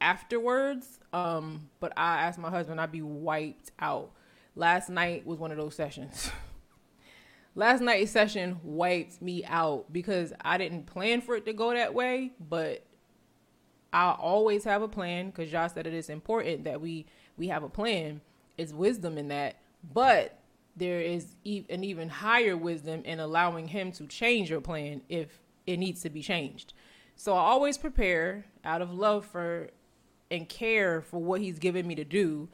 afterwards. 0.00 0.98
Um, 1.12 1.68
but 1.78 1.92
I 1.96 2.22
asked 2.22 2.38
my 2.38 2.50
husband 2.50 2.80
I'd 2.80 2.92
be 2.92 3.02
wiped 3.02 3.70
out. 3.78 4.10
Last 4.56 4.88
night 4.88 5.24
was 5.24 5.38
one 5.38 5.52
of 5.52 5.58
those 5.58 5.76
sessions. 5.76 6.30
Last 7.54 7.80
night's 7.80 8.10
session 8.10 8.58
wiped 8.62 9.22
me 9.22 9.44
out 9.44 9.92
because 9.92 10.32
I 10.42 10.58
didn't 10.58 10.86
plan 10.86 11.20
for 11.20 11.36
it 11.36 11.46
to 11.46 11.52
go 11.52 11.72
that 11.72 11.94
way, 11.94 12.32
but 12.40 12.84
I 13.92 14.10
always 14.10 14.64
have 14.64 14.82
a 14.82 14.88
plan 14.88 15.30
because 15.30 15.52
y'all 15.52 15.68
said 15.68 15.86
it 15.86 15.94
is 15.94 16.10
important 16.10 16.64
that 16.64 16.80
we 16.80 17.06
we 17.36 17.48
have 17.48 17.62
a 17.62 17.68
plan. 17.68 18.20
It's 18.58 18.72
wisdom 18.72 19.16
in 19.18 19.28
that, 19.28 19.56
but 19.94 20.38
there 20.76 21.00
is 21.00 21.34
an 21.44 21.84
even 21.84 22.08
higher 22.08 22.56
wisdom 22.56 23.02
in 23.04 23.18
allowing 23.18 23.68
him 23.68 23.92
to 23.92 24.06
change 24.06 24.50
your 24.50 24.60
plan 24.60 25.00
if 25.08 25.40
it 25.66 25.78
needs 25.78 26.02
to 26.02 26.10
be 26.10 26.22
changed. 26.22 26.74
So 27.16 27.34
I 27.34 27.40
always 27.40 27.78
prepare 27.78 28.44
out 28.64 28.82
of 28.82 28.92
love 28.92 29.24
for 29.24 29.70
and 30.30 30.48
care 30.48 31.00
for 31.00 31.18
what 31.18 31.40
he's 31.40 31.58
given 31.58 31.86
me 31.86 31.94
to 31.94 32.04
do 32.04 32.48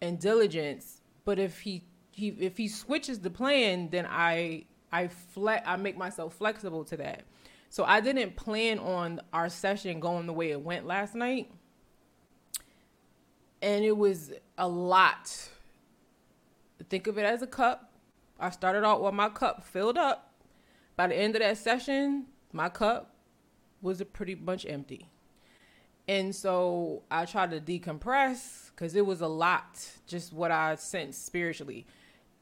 and 0.00 0.18
diligence. 0.18 1.02
But 1.24 1.38
if 1.38 1.60
he, 1.60 1.84
he 2.12 2.28
if 2.28 2.56
he 2.56 2.68
switches 2.68 3.20
the 3.20 3.30
plan, 3.30 3.90
then 3.90 4.06
I 4.08 4.64
I 4.90 5.08
fle- 5.08 5.62
I 5.64 5.76
make 5.76 5.98
myself 5.98 6.34
flexible 6.34 6.84
to 6.84 6.96
that. 6.98 7.24
So 7.68 7.84
I 7.84 8.00
didn't 8.00 8.36
plan 8.36 8.78
on 8.78 9.20
our 9.32 9.48
session 9.48 9.98
going 10.00 10.26
the 10.26 10.32
way 10.32 10.52
it 10.52 10.60
went 10.60 10.86
last 10.86 11.14
night. 11.14 11.50
And 13.60 13.84
it 13.84 13.96
was 13.96 14.32
a 14.56 14.68
lot 14.68 15.48
think 16.88 17.06
of 17.06 17.18
it 17.18 17.24
as 17.24 17.42
a 17.42 17.46
cup. 17.46 17.92
I 18.38 18.50
started 18.50 18.84
out 18.84 19.02
with 19.02 19.14
my 19.14 19.28
cup 19.28 19.64
filled 19.64 19.98
up. 19.98 20.32
By 20.96 21.08
the 21.08 21.16
end 21.16 21.34
of 21.34 21.42
that 21.42 21.58
session, 21.58 22.26
my 22.52 22.68
cup 22.68 23.14
was 23.82 24.00
a 24.00 24.04
pretty 24.04 24.34
much 24.34 24.64
empty. 24.66 25.08
And 26.06 26.34
so 26.34 27.02
I 27.10 27.24
tried 27.24 27.50
to 27.52 27.60
decompress 27.60 28.70
because 28.70 28.94
it 28.94 29.06
was 29.06 29.20
a 29.20 29.26
lot, 29.26 29.88
just 30.06 30.32
what 30.32 30.50
I 30.50 30.74
sensed 30.76 31.24
spiritually. 31.24 31.86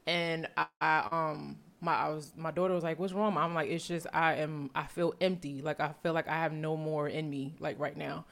And 0.05 0.47
I, 0.57 0.65
I 0.81 1.07
um 1.11 1.57
my 1.79 1.95
I 1.95 2.09
was 2.09 2.33
my 2.35 2.51
daughter 2.51 2.73
was 2.73 2.83
like, 2.83 2.99
"What's 2.99 3.13
wrong?" 3.13 3.37
I'm 3.37 3.53
like, 3.53 3.69
"It's 3.69 3.87
just 3.87 4.07
I 4.13 4.35
am 4.35 4.69
I 4.75 4.83
feel 4.83 5.13
empty. 5.21 5.61
Like 5.61 5.79
I 5.79 5.93
feel 6.03 6.13
like 6.13 6.27
I 6.27 6.35
have 6.35 6.51
no 6.51 6.75
more 6.75 7.07
in 7.07 7.29
me 7.29 7.55
like 7.59 7.79
right 7.79 7.95
now." 7.95 8.25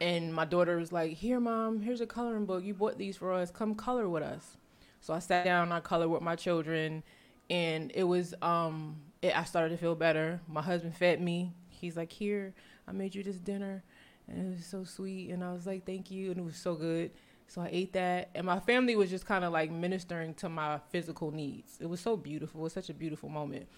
And 0.00 0.34
my 0.34 0.44
daughter 0.44 0.76
was 0.76 0.92
like, 0.92 1.12
"Here, 1.12 1.40
mom, 1.40 1.80
here's 1.80 2.00
a 2.00 2.06
coloring 2.06 2.46
book. 2.46 2.62
You 2.64 2.74
bought 2.74 2.98
these 2.98 3.16
for 3.16 3.32
us. 3.32 3.50
Come 3.50 3.74
color 3.74 4.08
with 4.08 4.22
us." 4.22 4.56
So 5.00 5.14
I 5.14 5.18
sat 5.20 5.44
down, 5.44 5.72
I 5.72 5.80
colored 5.80 6.08
with 6.08 6.22
my 6.22 6.36
children, 6.36 7.02
and 7.50 7.92
it 7.94 8.04
was 8.04 8.34
um 8.42 8.96
it, 9.22 9.36
I 9.36 9.44
started 9.44 9.70
to 9.70 9.76
feel 9.76 9.94
better. 9.94 10.40
My 10.48 10.62
husband 10.62 10.96
fed 10.96 11.20
me. 11.20 11.52
He's 11.68 11.96
like, 11.96 12.12
"Here, 12.12 12.54
I 12.88 12.92
made 12.92 13.14
you 13.14 13.22
this 13.22 13.38
dinner." 13.38 13.84
And 14.28 14.38
it 14.52 14.56
was 14.56 14.66
so 14.66 14.84
sweet 14.84 15.30
and 15.30 15.44
I 15.44 15.52
was 15.52 15.66
like, 15.66 15.86
"Thank 15.86 16.10
you." 16.10 16.30
And 16.30 16.40
it 16.40 16.44
was 16.44 16.56
so 16.56 16.74
good. 16.74 17.12
So 17.48 17.60
I 17.60 17.68
ate 17.70 17.92
that, 17.92 18.30
and 18.34 18.44
my 18.44 18.58
family 18.58 18.96
was 18.96 19.08
just 19.08 19.24
kind 19.24 19.44
of 19.44 19.52
like 19.52 19.70
ministering 19.70 20.34
to 20.34 20.48
my 20.48 20.80
physical 20.90 21.30
needs. 21.30 21.78
It 21.80 21.88
was 21.88 22.00
so 22.00 22.16
beautiful. 22.16 22.60
It 22.60 22.64
was 22.64 22.72
such 22.72 22.90
a 22.90 22.94
beautiful 22.94 23.28
moment. 23.28 23.68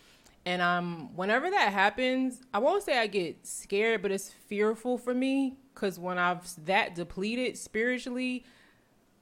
And 0.47 0.63
um, 0.63 1.15
whenever 1.15 1.51
that 1.51 1.73
happens, 1.73 2.41
I 2.55 2.59
won't 2.61 2.83
say 2.83 2.99
I 2.99 3.07
get 3.07 3.47
scared, 3.47 4.01
but 4.01 4.11
it's 4.11 4.31
fearful 4.31 4.97
for 4.97 5.13
me 5.13 5.59
because 5.75 5.99
when 5.99 6.17
I've 6.17 6.49
that 6.65 6.95
depleted 6.95 7.59
spiritually, 7.59 8.45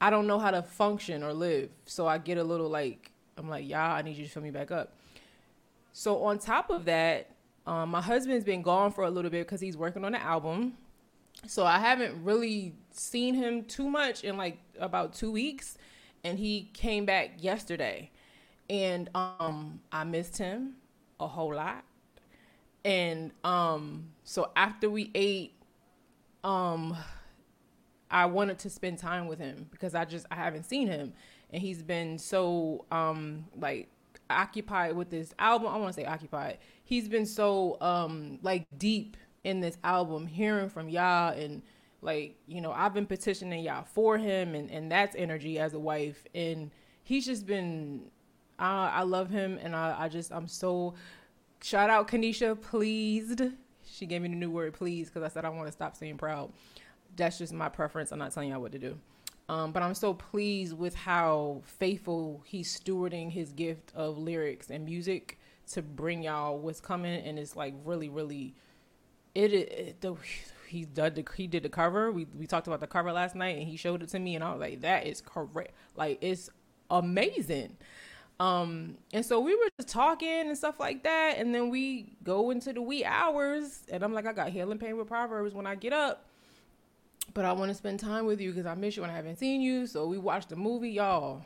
I 0.01 0.11
don't 0.11 0.27
know 0.27 0.39
how 0.39 0.51
to 0.51 0.63
function 0.63 1.23
or 1.23 1.33
live. 1.33 1.71
So 1.87 2.07
I 2.07 2.19
get 2.19 2.39
a 2.39 2.45
little 2.45 2.69
like, 2.69 3.11
I'm 3.37 3.49
like, 3.49 3.69
y'all, 3.69 3.97
I 3.97 4.03
need 4.03 4.17
you 4.17 4.25
to 4.25 4.31
fill 4.31 4.43
me 4.43 4.51
back 4.51 4.71
up. 4.71 4.95
So 5.93 6.25
on 6.25 6.39
top 6.39 6.71
of 6.71 6.85
that, 6.85 7.31
um, 7.67 7.91
my 7.91 8.01
husband's 8.01 8.45
been 8.45 8.63
gone 8.63 8.93
for 8.93 9.05
a 9.05 9.11
little 9.11 9.31
bit 9.31 9.47
because 9.47 9.61
he's 9.61 9.77
working 9.77 10.05
on 10.05 10.15
an 10.15 10.21
album. 10.21 10.75
So 11.47 11.65
I 11.65 11.79
haven't 11.79 12.23
really 12.23 12.75
seen 12.93 13.35
him 13.35 13.65
too 13.65 13.89
much 13.89 14.25
in 14.25 14.37
like 14.37 14.59
about 14.79 15.15
two 15.15 15.33
weeks. 15.33 15.77
And 16.25 16.39
he 16.39 16.71
came 16.75 17.07
back 17.07 17.33
yesterday. 17.39 18.11
And 18.69 19.09
um, 19.15 19.81
I 19.93 20.05
missed 20.05 20.39
him 20.39 20.75
a 21.19 21.27
whole 21.27 21.55
lot. 21.55 21.85
And 22.85 23.33
um, 23.43 24.09
so 24.25 24.51
after 24.55 24.89
we 24.89 25.11
ate, 25.15 25.55
um, 26.45 26.97
I 28.11 28.27
wanted 28.27 28.59
to 28.61 28.71
spend 28.71 28.99
time 28.99 29.27
with 29.27 29.39
him 29.39 29.67
because 29.71 29.95
I 29.95 30.05
just 30.05 30.27
I 30.31 30.37
haven't 30.37 30.65
seen 30.65 30.87
him 30.89 31.13
and 31.51 31.61
he's 31.61 31.83
been 31.83 32.19
so 32.19 32.85
um 32.91 33.47
like 33.57 33.89
occupied 34.31 34.97
with 34.97 35.11
this 35.11 35.35
album. 35.39 35.69
I 35.69 35.77
want 35.77 35.95
to 35.95 36.01
say 36.01 36.07
occupied. 36.07 36.59
He's 36.85 37.09
been 37.09 37.27
so 37.27 37.79
um 37.81 38.39
like 38.43 38.67
deep 38.77 39.17
in 39.45 39.61
this 39.61 39.79
album 39.85 40.27
hearing 40.27 40.69
from 40.69 40.89
Yah 40.89 41.33
and 41.37 41.63
like 42.03 42.37
you 42.47 42.61
know 42.61 42.73
I've 42.73 42.95
been 42.95 43.07
petitioning 43.07 43.63
Yah 43.65 43.83
for 43.83 44.19
him 44.19 44.55
and 44.55 44.71
and 44.71 44.91
that's 44.91 45.17
energy 45.17 45.59
as 45.59 45.75
a 45.75 45.79
wife 45.79 46.25
and 46.35 46.71
he's 47.03 47.27
just 47.27 47.47
been 47.47 48.11
I 48.59 48.89
I 48.89 49.03
love 49.03 49.31
him 49.31 49.59
and 49.63 49.75
I 49.75 49.97
I 49.99 50.09
just 50.09 50.33
I'm 50.33 50.49
so 50.49 50.95
shout 51.63 51.91
out 51.91 52.09
Kanisha 52.09 52.61
pleased. 52.61 53.43
She 53.89 54.05
gave 54.07 54.23
me 54.23 54.29
the 54.29 54.35
new 54.35 54.51
word 54.51 54.75
please 54.75 55.09
because 55.09 55.23
I 55.23 55.29
said 55.29 55.45
I 55.45 55.49
want 55.49 55.67
to 55.67 55.73
stop 55.73 55.97
saying 55.97 56.19
proud 56.19 56.53
that's 57.17 57.39
just 57.39 57.53
my 57.53 57.69
preference. 57.69 58.13
I'm 58.13 58.19
not 58.19 58.33
telling 58.33 58.51
y'all 58.51 58.61
what 58.61 58.73
to 58.73 58.79
do. 58.79 58.99
Um, 59.49 59.73
but 59.73 59.83
I'm 59.83 59.95
so 59.95 60.13
pleased 60.13 60.77
with 60.77 60.95
how 60.95 61.63
faithful 61.65 62.43
he's 62.45 62.79
stewarding 62.79 63.31
his 63.31 63.53
gift 63.53 63.93
of 63.95 64.19
lyrics 64.19 64.71
and 64.71 64.85
music 64.85 65.39
to 65.73 65.83
bring 65.83 66.25
y'all 66.25 66.59
what's 66.59 66.81
coming, 66.81 67.25
and 67.25 67.39
it's 67.39 67.55
like 67.55 67.75
really, 67.85 68.09
really, 68.09 68.55
it. 69.35 69.53
it 69.53 70.01
the, 70.01 70.17
he 70.69 70.85
did 70.85 71.15
the 71.15 71.25
he 71.37 71.47
did 71.47 71.63
the 71.63 71.69
cover. 71.69 72.11
We 72.11 72.27
we 72.37 72.47
talked 72.47 72.67
about 72.67 72.81
the 72.81 72.89
cover 72.89 73.13
last 73.13 73.37
night, 73.37 73.57
and 73.59 73.69
he 73.69 73.77
showed 73.77 74.03
it 74.03 74.09
to 74.11 74.19
me, 74.19 74.35
and 74.35 74.43
I 74.43 74.51
was 74.51 74.61
like, 74.61 74.81
that 74.81 75.07
is 75.07 75.21
correct. 75.21 75.73
Like 75.95 76.19
it's 76.21 76.51
amazing. 76.91 77.77
Um, 78.39 78.99
and 79.15 79.25
so 79.25 79.41
we 79.41 79.55
were 79.55 79.69
just 79.79 79.89
talking 79.89 80.29
and 80.29 80.59
stuff 80.59 80.81
like 80.81 81.05
that, 81.05 81.37
and 81.39 81.55
then 81.55 81.71
we 81.71 82.17
go 82.25 82.51
into 82.51 82.73
the 82.73 82.83
wee 82.83 83.05
hours, 83.05 83.83
and 83.91 84.03
I'm 84.03 84.13
like, 84.13 84.27
I 84.27 84.33
got 84.33 84.51
healing 84.51 84.79
pain 84.79 84.97
with 84.97 85.07
proverbs 85.07 85.55
when 85.55 85.67
I 85.67 85.77
get 85.77 85.93
up 85.93 86.27
but 87.35 87.45
I 87.45 87.53
want 87.53 87.71
to 87.71 87.75
spend 87.75 88.01
time 88.01 88.27
with 88.27 88.41
you 88.41 88.51
because 88.51 88.67
I 88.67 88.75
miss 88.75 88.97
you 88.97 89.03
and 89.03 89.13
I 89.13 89.17
haven't 89.17 89.39
seen 89.39 89.61
you. 89.61 89.87
So 89.87 90.07
we 90.07 90.19
watched 90.19 90.49
the 90.49 90.57
movie, 90.57 90.91
y'all. 90.91 91.43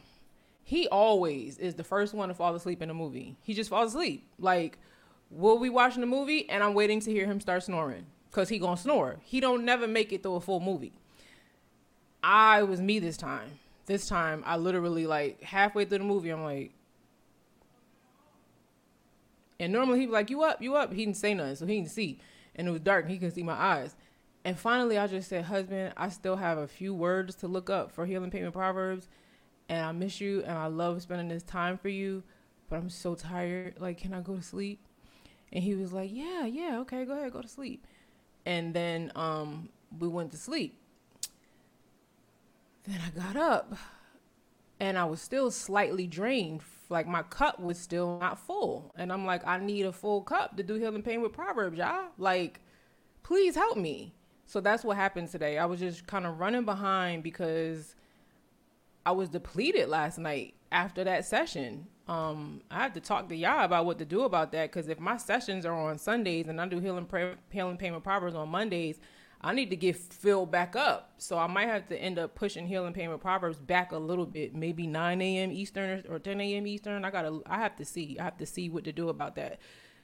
He 0.63 0.87
always 0.89 1.59
is 1.59 1.75
the 1.75 1.85
first 1.85 2.15
one 2.15 2.29
to 2.29 2.35
fall 2.35 2.55
asleep 2.55 2.81
in 2.83 2.89
the 2.89 2.95
movie. 2.95 3.37
He 3.43 3.55
just 3.55 3.71
falls 3.71 3.91
asleep. 3.91 4.27
Like, 4.39 4.79
we'll 5.31 5.59
be 5.59 5.71
watching 5.71 6.01
the 6.01 6.07
movie 6.07 6.49
and 6.49 6.63
I'm 6.63 6.75
waiting 6.75 7.01
to 7.01 7.11
hear 7.11 7.27
him 7.27 7.41
start 7.41 7.65
snoring 7.65 8.07
because 8.31 8.49
he 8.49 8.59
gonna 8.59 8.77
snore. 8.77 9.17
He 9.23 9.41
don't 9.41 9.65
never 9.65 9.89
make 9.89 10.13
it 10.13 10.23
through 10.23 10.37
a 10.37 10.41
full 10.41 10.61
movie. 10.61 10.93
I 12.23 12.63
was 12.63 12.81
me 12.81 12.99
this 12.99 13.17
time. 13.17 13.59
This 13.87 14.07
time 14.07 14.45
I 14.47 14.57
literally 14.57 15.07
like 15.07 15.43
halfway 15.43 15.85
through 15.85 15.99
the 15.99 16.05
movie 16.05 16.31
I'm 16.31 16.45
like, 16.45 16.73
And 19.61 19.75
normally 19.75 20.01
he'd 20.01 20.07
be 20.07 20.13
like, 20.13 20.31
You 20.31 20.43
up, 20.43 20.61
you 20.61 20.75
up. 20.75 20.93
He 20.93 21.05
didn't 21.05 21.19
say 21.19 21.35
nothing, 21.35 21.55
so 21.55 21.67
he 21.67 21.77
didn't 21.77 21.91
see. 21.91 22.19
And 22.57 22.67
it 22.67 22.71
was 22.71 22.81
dark 22.81 23.05
and 23.05 23.13
he 23.13 23.19
couldn't 23.19 23.35
see 23.35 23.43
my 23.43 23.53
eyes. 23.53 23.95
And 24.45 24.59
finally 24.59 24.97
I 24.97 25.07
just 25.07 25.29
said, 25.29 25.45
Husband, 25.45 25.93
I 25.97 26.09
still 26.09 26.37
have 26.37 26.59
a 26.59 26.67
few 26.67 26.95
words 26.95 27.35
to 27.37 27.49
look 27.49 27.69
up 27.69 27.93
for 27.93 28.07
healing 28.07 28.31
pain 28.31 28.45
with 28.45 28.55
proverbs. 28.55 29.09
And 29.69 29.85
I 29.85 29.93
miss 29.93 30.21
you 30.21 30.43
and 30.43 30.57
I 30.57 30.67
love 30.67 31.01
spending 31.03 31.29
this 31.29 31.43
time 31.43 31.79
for 31.79 31.89
you, 31.89 32.23
but 32.69 32.77
I'm 32.77 32.91
so 32.91 33.15
tired. 33.15 33.75
Like, 33.79 33.99
can 33.99 34.15
I 34.15 34.21
go 34.21 34.37
to 34.37 34.43
sleep? 34.43 34.81
And 35.53 35.63
he 35.63 35.75
was 35.75 35.93
like, 35.93 36.11
Yeah, 36.13 36.47
yeah, 36.47 36.79
okay, 36.81 37.05
go 37.05 37.13
ahead, 37.13 37.33
go 37.33 37.43
to 37.43 37.49
sleep. 37.49 37.87
And 38.47 38.75
then 38.75 39.13
um 39.15 39.69
we 39.99 40.09
went 40.09 40.31
to 40.33 40.37
sleep. 40.37 40.77
Then 42.85 42.99
I 43.07 43.11
got 43.11 43.37
up 43.37 43.75
and 44.81 44.97
I 44.97 45.05
was 45.05 45.21
still 45.21 45.51
slightly 45.51 46.07
drained. 46.07 46.63
Like 46.89 47.07
my 47.07 47.23
cup 47.23 47.61
was 47.61 47.79
still 47.79 48.19
not 48.19 48.39
full. 48.39 48.93
And 48.97 49.13
I'm 49.13 49.27
like, 49.27 49.47
I 49.47 49.59
need 49.59 49.85
a 49.85 49.93
full 49.93 50.23
cup 50.23 50.57
to 50.57 50.63
do 50.63 50.75
healing 50.75 51.03
pain 51.03 51.21
with 51.21 51.33
Proverbs, 51.33 51.79
y'all. 51.79 52.07
Like, 52.17 52.61
please 53.23 53.55
help 53.55 53.77
me. 53.77 54.15
So 54.51 54.61
that's 54.61 54.83
what 54.83 54.97
happened 54.97 55.29
today. 55.31 55.59
I 55.59 55.65
was 55.65 55.79
just 55.79 56.09
kind 56.09 56.27
of 56.27 56.41
running 56.41 56.65
behind 56.65 57.23
because 57.23 57.95
I 59.07 59.13
was 59.13 59.29
depleted 59.29 59.89
last 59.89 60.19
night 60.19 60.55
after 60.73 61.05
that 61.05 61.25
session. 61.25 61.87
Um, 62.09 62.61
I 62.69 62.79
had 62.83 62.95
to 62.95 63.01
talk 63.01 63.29
to 63.29 63.37
y'all 63.37 63.65
about 63.65 63.87
what 63.87 63.99
to 63.99 64.05
do 64.05 64.23
about 64.23 64.51
that 64.51 64.73
because 64.73 64.89
if 64.89 64.99
my 64.99 65.19
sessions 65.19 65.65
are 65.65 65.73
on 65.73 65.99
Sundays 65.99 66.49
and 66.49 66.61
I 66.61 66.67
do 66.67 66.81
healing, 66.81 67.07
healing 67.51 67.77
pain 67.77 67.95
with 67.95 68.03
proverbs 68.03 68.35
on 68.35 68.49
Mondays, 68.49 68.99
I 69.41 69.55
need 69.55 69.71
to 69.71 69.77
get 69.77 69.95
filled 69.95 70.51
back 70.51 70.75
up. 70.75 71.13
So 71.19 71.39
I 71.39 71.47
might 71.47 71.69
have 71.69 71.87
to 71.87 71.97
end 71.97 72.19
up 72.19 72.35
pushing 72.35 72.67
healing 72.67 72.93
pain 72.93 73.09
with 73.09 73.21
proverbs 73.21 73.57
back 73.57 73.93
a 73.93 73.99
little 73.99 74.27
bit, 74.27 74.57
maybe 74.57 74.85
9 74.85 75.23
a.m. 75.23 75.53
Eastern 75.53 76.03
or 76.09 76.19
10 76.19 76.41
a.m. 76.41 76.67
Eastern. 76.67 77.05
I 77.05 77.13
gotta, 77.13 77.41
I 77.47 77.59
have 77.59 77.77
to 77.77 77.85
see, 77.85 78.19
I 78.19 78.25
have 78.25 78.39
to 78.39 78.47
see 78.47 78.69
what 78.69 78.83
to 78.83 78.91
do 78.91 79.11
about 79.11 79.37
that. 79.37 79.61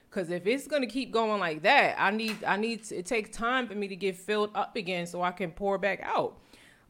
Cause 0.09 0.29
if 0.29 0.47
it's 0.47 0.67
gonna 0.67 0.87
keep 0.87 1.11
going 1.11 1.39
like 1.39 1.63
that, 1.63 1.95
I 1.99 2.11
need, 2.11 2.43
I 2.43 2.55
need, 2.55 2.83
to, 2.85 2.97
it 2.97 3.05
takes 3.05 3.35
time 3.35 3.67
for 3.67 3.75
me 3.75 3.87
to 3.89 3.95
get 3.95 4.15
filled 4.15 4.51
up 4.55 4.75
again 4.75 5.05
so 5.05 5.21
I 5.21 5.31
can 5.31 5.51
pour 5.51 5.77
back 5.77 5.99
out. 6.01 6.39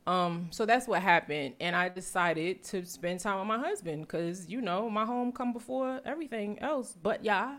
Um, 0.05 0.47
so 0.51 0.65
that's 0.65 0.87
what 0.87 1.01
happened, 1.01 1.55
and 1.59 1.75
I 1.75 1.89
decided 1.89 2.63
to 2.65 2.85
spend 2.85 3.19
time 3.19 3.39
with 3.39 3.47
my 3.47 3.59
husband 3.59 4.03
because 4.03 4.47
you 4.47 4.61
know 4.61 4.89
my 4.89 5.03
home 5.03 5.33
come 5.33 5.51
before 5.51 5.99
everything 6.05 6.59
else. 6.59 6.95
But 7.01 7.25
yeah, 7.25 7.57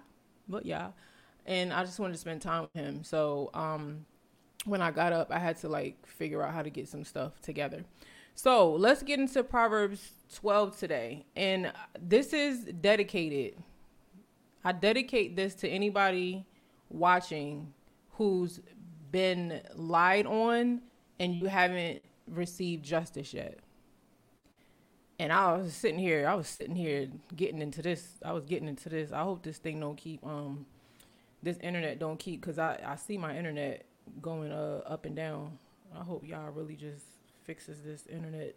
but 0.48 0.64
yeah, 0.64 0.92
and 1.44 1.72
I 1.72 1.84
just 1.84 1.98
wanted 1.98 2.14
to 2.14 2.18
spend 2.18 2.40
time 2.40 2.62
with 2.62 2.72
him. 2.72 3.04
So 3.04 3.50
um, 3.52 4.06
when 4.64 4.80
I 4.80 4.90
got 4.90 5.12
up, 5.12 5.30
I 5.30 5.38
had 5.38 5.58
to 5.58 5.68
like 5.68 6.06
figure 6.06 6.42
out 6.42 6.54
how 6.54 6.62
to 6.62 6.70
get 6.70 6.88
some 6.88 7.04
stuff 7.04 7.40
together. 7.42 7.84
So 8.34 8.72
let's 8.72 9.02
get 9.02 9.18
into 9.18 9.42
Proverbs 9.42 10.12
12 10.36 10.78
today. 10.78 11.26
And 11.34 11.72
this 12.00 12.32
is 12.32 12.64
dedicated. 12.80 13.54
I 14.68 14.72
dedicate 14.72 15.34
this 15.34 15.54
to 15.56 15.68
anybody 15.68 16.44
watching 16.90 17.72
who's 18.10 18.60
been 19.10 19.62
lied 19.74 20.26
on 20.26 20.82
and 21.18 21.34
you 21.36 21.46
haven't 21.46 22.02
received 22.26 22.84
justice 22.84 23.32
yet. 23.32 23.60
And 25.18 25.32
I 25.32 25.56
was 25.56 25.72
sitting 25.72 25.98
here, 25.98 26.28
I 26.28 26.34
was 26.34 26.48
sitting 26.48 26.76
here 26.76 27.08
getting 27.34 27.62
into 27.62 27.80
this. 27.80 28.18
I 28.22 28.32
was 28.32 28.44
getting 28.44 28.68
into 28.68 28.90
this. 28.90 29.10
I 29.10 29.22
hope 29.22 29.42
this 29.42 29.56
thing 29.56 29.80
don't 29.80 29.96
keep 29.96 30.22
um 30.22 30.66
this 31.42 31.56
internet 31.60 31.98
don't 31.98 32.18
keep 32.18 32.42
cuz 32.42 32.58
I 32.58 32.78
I 32.84 32.96
see 32.96 33.16
my 33.16 33.34
internet 33.38 33.86
going 34.20 34.52
uh, 34.52 34.82
up 34.84 35.06
and 35.06 35.16
down. 35.16 35.58
I 35.98 36.04
hope 36.04 36.26
Yah 36.26 36.50
really 36.54 36.76
just 36.76 37.06
fixes 37.44 37.80
this 37.80 38.06
internet 38.06 38.54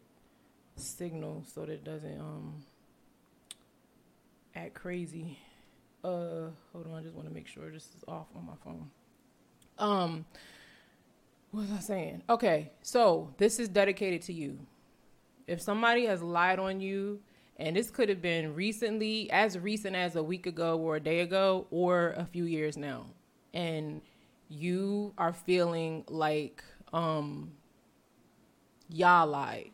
signal 0.76 1.46
so 1.48 1.62
that 1.62 1.70
it 1.70 1.86
doesn't 1.86 2.20
um 2.20 2.66
act 4.54 4.74
crazy. 4.74 5.40
Uh, 6.04 6.50
hold 6.72 6.88
on, 6.88 6.96
I 6.98 7.02
just 7.02 7.16
want 7.16 7.28
to 7.28 7.34
make 7.34 7.48
sure 7.48 7.70
this 7.70 7.84
is 7.84 8.04
off 8.08 8.28
on 8.36 8.46
my 8.46 8.54
phone. 8.64 8.90
Um, 9.78 10.26
what 11.52 11.62
was 11.62 11.72
I 11.72 11.80
saying? 11.80 12.24
Okay, 12.30 12.72
so 12.82 13.34
this 13.38 13.60
is 13.60 13.70
dedicated 13.70 14.22
to 14.24 14.34
you. 14.34 14.60
If 15.48 15.62
somebody 15.62 16.06
has 16.06 16.22
lied 16.22 16.60
on 16.60 16.80
you, 16.80 17.20
and 17.58 17.76
this 17.76 17.92
could 17.92 18.10
have 18.10 18.22
been 18.22 18.56
recently, 18.56 19.30
as 19.32 19.60
recent 19.60 19.96
as 19.96 20.16
a 20.16 20.24
week 20.24 20.48
ago 20.48 20.80
or 20.80 20.96
a 20.96 21.00
day 21.00 21.20
ago, 21.20 21.68
or 21.70 22.16
a 22.18 22.26
few 22.26 22.46
years 22.46 22.78
now, 22.78 23.06
and 23.54 24.02
you 24.52 25.14
are 25.18 25.32
feeling 25.34 26.04
like 26.10 26.64
um 26.92 27.52
Yah 28.90 29.24
lied 29.24 29.72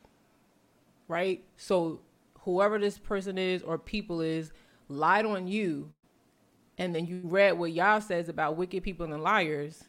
right 1.08 1.44
so 1.58 2.00
whoever 2.42 2.78
this 2.78 3.00
person 3.00 3.38
is 3.40 3.64
or 3.64 3.80
people 3.80 4.22
is 4.22 4.52
lied 4.88 5.26
on 5.26 5.48
you 5.48 5.92
and 6.78 6.94
then 6.94 7.06
you 7.06 7.22
read 7.24 7.58
what 7.58 7.72
Yah 7.72 8.00
says 8.00 8.30
about 8.30 8.58
wicked 8.58 8.84
people 8.84 9.12
and 9.12 9.24
liars 9.24 9.86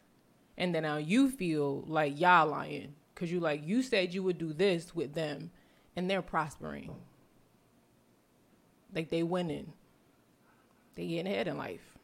and 0.57 0.75
then 0.75 0.83
now 0.83 0.97
you 0.97 1.31
feel 1.31 1.85
like 1.87 2.19
Yah 2.19 2.43
lying 2.43 2.95
because 3.15 3.31
you 3.31 3.41
like 3.41 3.67
you 3.67 3.83
said 3.83 4.15
you 4.15 4.23
would 4.23 4.39
do 4.39 4.53
this 4.53 4.95
with 4.95 5.15
them 5.15 5.51
and 5.97 6.09
they're 6.09 6.23
prospering 6.23 6.95
like 8.95 9.11
they 9.11 9.23
winning 9.23 9.73
they 10.95 11.07
getting 11.07 11.33
ahead 11.33 11.49
in 11.49 11.57
life 11.57 11.99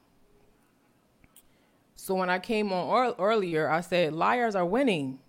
so 2.04 2.14
when 2.14 2.28
I 2.28 2.38
came 2.38 2.70
on 2.70 3.14
earlier, 3.18 3.70
I 3.70 3.80
said 3.80 4.12
liars 4.12 4.54
are 4.54 4.66
winning. 4.66 5.20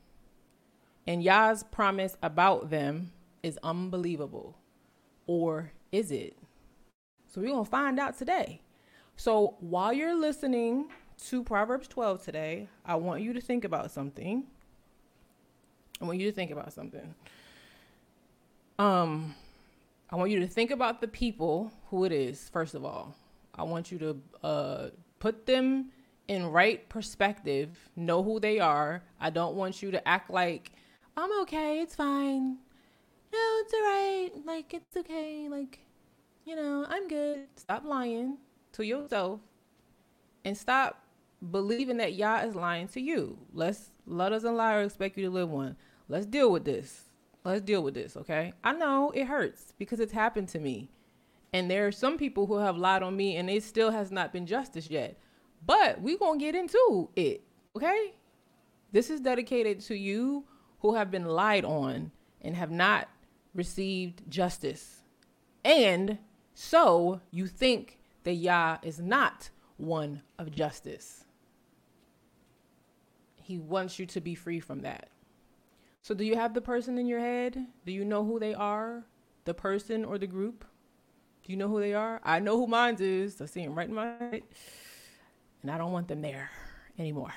And 1.08 1.24
Yah's 1.24 1.64
promise 1.64 2.18
about 2.22 2.70
them 2.70 3.14
is 3.42 3.58
unbelievable. 3.64 4.58
Or 5.26 5.72
is 5.94 6.12
it? 6.12 6.36
So 7.28 7.40
we're 7.40 7.56
to 7.64 7.64
find 7.64 7.98
out 7.98 8.18
today. 8.18 8.60
So 9.18 9.56
while 9.60 9.94
you're 9.94 10.16
listening 10.16 10.90
to 11.28 11.44
Proverbs 11.44 11.88
12 11.88 12.24
today, 12.24 12.68
I 12.86 12.96
want 12.96 13.22
you 13.22 13.34
to 13.34 13.42
think 13.42 13.64
about 13.64 13.92
something. 13.92 14.44
I 16.02 16.06
want 16.06 16.20
you 16.20 16.30
to 16.30 16.36
think 16.36 16.52
about 16.52 16.74
something. 16.74 17.16
Um, 18.78 19.34
I 20.10 20.18
want 20.18 20.32
you 20.32 20.40
to 20.42 20.48
think 20.48 20.72
about 20.72 21.00
the 21.00 21.08
people 21.08 21.72
who 21.90 22.04
it 22.04 22.12
is, 22.12 22.50
first 22.50 22.76
of 22.76 22.84
all. 22.84 23.16
I 23.56 23.64
want 23.64 23.92
you 23.92 23.98
to 24.00 24.22
uh, 24.44 24.88
put 25.20 25.46
them 25.46 25.92
in 26.28 26.48
right 26.48 26.88
perspective, 26.90 27.70
know 27.96 28.22
who 28.22 28.40
they 28.40 28.60
are. 28.60 29.02
I 29.22 29.30
don't 29.30 29.56
want 29.56 29.82
you 29.82 29.92
to 29.92 30.08
act 30.08 30.30
like 30.30 30.74
I'm 31.16 31.32
okay, 31.44 31.80
it's 31.80 31.96
fine. 31.96 32.58
No, 33.32 33.40
it's 33.62 33.74
all 33.74 33.82
right. 33.82 34.30
Like 34.46 34.74
it's 34.74 34.98
okay. 34.98 35.48
Like 35.48 35.80
you 36.46 36.58
know, 36.58 36.86
I'm 36.90 37.08
good. 37.08 37.48
Stop 37.56 37.86
lying 37.86 38.38
to 38.76 38.86
yourself 38.86 39.40
and 40.44 40.58
stop 40.58 41.04
believing 41.52 41.98
that 41.98 42.14
Yah 42.14 42.42
is 42.42 42.56
lying 42.56 42.88
to 42.90 43.02
you. 43.02 43.38
Let's 43.54 43.92
let 44.06 44.32
us 44.32 44.44
and 44.44 44.58
liar 44.58 44.84
expect 44.84 45.18
you 45.18 45.26
to 45.26 45.32
live 45.32 45.50
one. 45.50 45.76
Let's 46.08 46.26
deal 46.26 46.52
with 46.52 46.66
this. 46.66 47.10
Let's 47.44 47.62
deal 47.62 47.84
with 47.84 47.94
this, 47.94 48.18
okay? 48.18 48.54
I 48.64 48.74
know 48.74 49.12
it 49.12 49.26
hurts 49.26 49.74
because 49.78 50.00
it's 50.00 50.14
happened 50.14 50.50
to 50.50 50.60
me. 50.60 50.90
And 51.54 51.70
there 51.70 51.88
are 51.88 51.92
some 51.92 52.18
people 52.18 52.48
who 52.48 52.58
have 52.58 52.78
lied 52.78 53.04
on 53.04 53.16
me 53.16 53.38
and 53.38 53.50
it 53.50 53.64
still 53.64 53.92
has 53.92 54.12
not 54.12 54.34
been 54.34 54.46
justice 54.46 54.90
yet. 54.90 55.18
But 55.66 56.02
we 56.02 56.18
gonna 56.18 56.40
get 56.40 56.56
into 56.56 57.10
it, 57.16 57.44
okay? 57.76 58.14
This 58.92 59.10
is 59.10 59.20
dedicated 59.20 59.80
to 59.82 59.96
you 59.96 60.46
who 60.80 60.96
have 60.96 61.12
been 61.12 61.26
lied 61.26 61.66
on 61.66 62.12
and 62.42 62.56
have 62.56 62.72
not 62.72 63.10
received 63.54 64.30
justice. 64.30 65.02
And 65.64 66.18
so 66.54 67.22
you 67.32 67.48
think 67.48 68.00
that 68.26 68.34
Yah 68.34 68.78
is 68.84 69.00
not 69.00 69.50
one 69.78 70.22
of 70.38 70.52
justice. 70.52 71.24
He 73.42 73.58
wants 73.58 73.98
you 73.98 74.06
to 74.08 74.22
be 74.22 74.36
free 74.36 74.60
from 74.60 74.82
that. 74.82 75.10
So, 76.02 76.14
do 76.14 76.24
you 76.24 76.36
have 76.36 76.54
the 76.54 76.62
person 76.62 76.98
in 76.98 77.08
your 77.08 77.20
head? 77.20 77.58
Do 77.86 77.92
you 77.92 78.06
know 78.06 78.24
who 78.24 78.40
they 78.40 78.54
are? 78.54 79.06
The 79.46 79.54
person 79.54 80.06
or 80.06 80.18
the 80.18 80.28
group? 80.28 80.66
Do 81.44 81.52
you 81.52 81.58
know 81.58 81.68
who 81.68 81.80
they 81.80 81.94
are? 81.94 82.20
I 82.24 82.40
know 82.40 82.58
who 82.58 82.68
mine 82.68 82.98
is. 83.00 83.40
I 83.40 83.46
see 83.46 83.62
him 83.62 83.76
right 83.76 83.88
in 83.88 83.96
my 83.96 84.18
head 84.20 84.44
and 85.66 85.72
I 85.72 85.80
don't 85.80 85.92
want 85.92 86.08
them 86.08 86.22
there 86.22 86.52
anymore. 87.00 87.34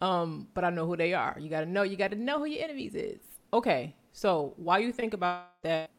Um, 0.00 0.48
but 0.52 0.64
I 0.64 0.70
know 0.70 0.84
who 0.84 0.96
they 0.96 1.14
are. 1.14 1.36
You 1.38 1.48
got 1.48 1.60
to 1.60 1.66
know. 1.66 1.84
You 1.84 1.96
got 1.96 2.10
to 2.10 2.16
know 2.16 2.40
who 2.40 2.46
your 2.46 2.64
enemies 2.64 2.96
is. 2.96 3.20
Okay, 3.52 3.94
so 4.12 4.54
while 4.56 4.80
you 4.80 4.90
think 4.90 5.14
about 5.14 5.62
that, 5.62 5.90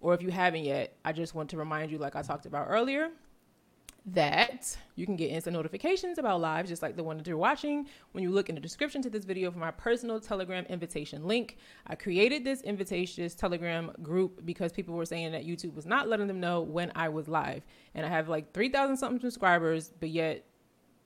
or 0.00 0.14
if 0.14 0.22
you 0.22 0.30
haven't 0.30 0.64
yet, 0.64 0.96
I 1.04 1.12
just 1.12 1.34
want 1.34 1.50
to 1.50 1.58
remind 1.58 1.90
you, 1.90 1.98
like 1.98 2.16
I 2.16 2.22
talked 2.22 2.46
about 2.46 2.68
earlier, 2.70 3.10
that 4.12 4.76
you 4.96 5.06
can 5.06 5.16
get 5.16 5.26
instant 5.26 5.54
notifications 5.54 6.18
about 6.18 6.40
lives 6.40 6.68
just 6.68 6.82
like 6.82 6.96
the 6.96 7.04
one 7.04 7.16
that 7.16 7.26
you're 7.26 7.36
watching 7.36 7.86
when 8.12 8.22
you 8.24 8.30
look 8.30 8.48
in 8.48 8.54
the 8.54 8.60
description 8.60 9.02
to 9.02 9.10
this 9.10 9.24
video 9.24 9.50
for 9.50 9.58
my 9.58 9.70
personal 9.70 10.18
telegram 10.20 10.64
invitation 10.66 11.26
link 11.26 11.56
i 11.86 11.94
created 11.94 12.44
this 12.44 12.62
invitation 12.62 13.22
this 13.22 13.34
telegram 13.34 13.92
group 14.02 14.44
because 14.44 14.72
people 14.72 14.94
were 14.94 15.04
saying 15.04 15.32
that 15.32 15.46
youtube 15.46 15.74
was 15.74 15.86
not 15.86 16.08
letting 16.08 16.26
them 16.26 16.40
know 16.40 16.60
when 16.60 16.90
i 16.94 17.08
was 17.08 17.28
live 17.28 17.62
and 17.94 18.04
i 18.04 18.08
have 18.08 18.28
like 18.28 18.52
3000 18.52 18.96
something 18.96 19.20
subscribers 19.20 19.92
but 20.00 20.08
yet 20.08 20.44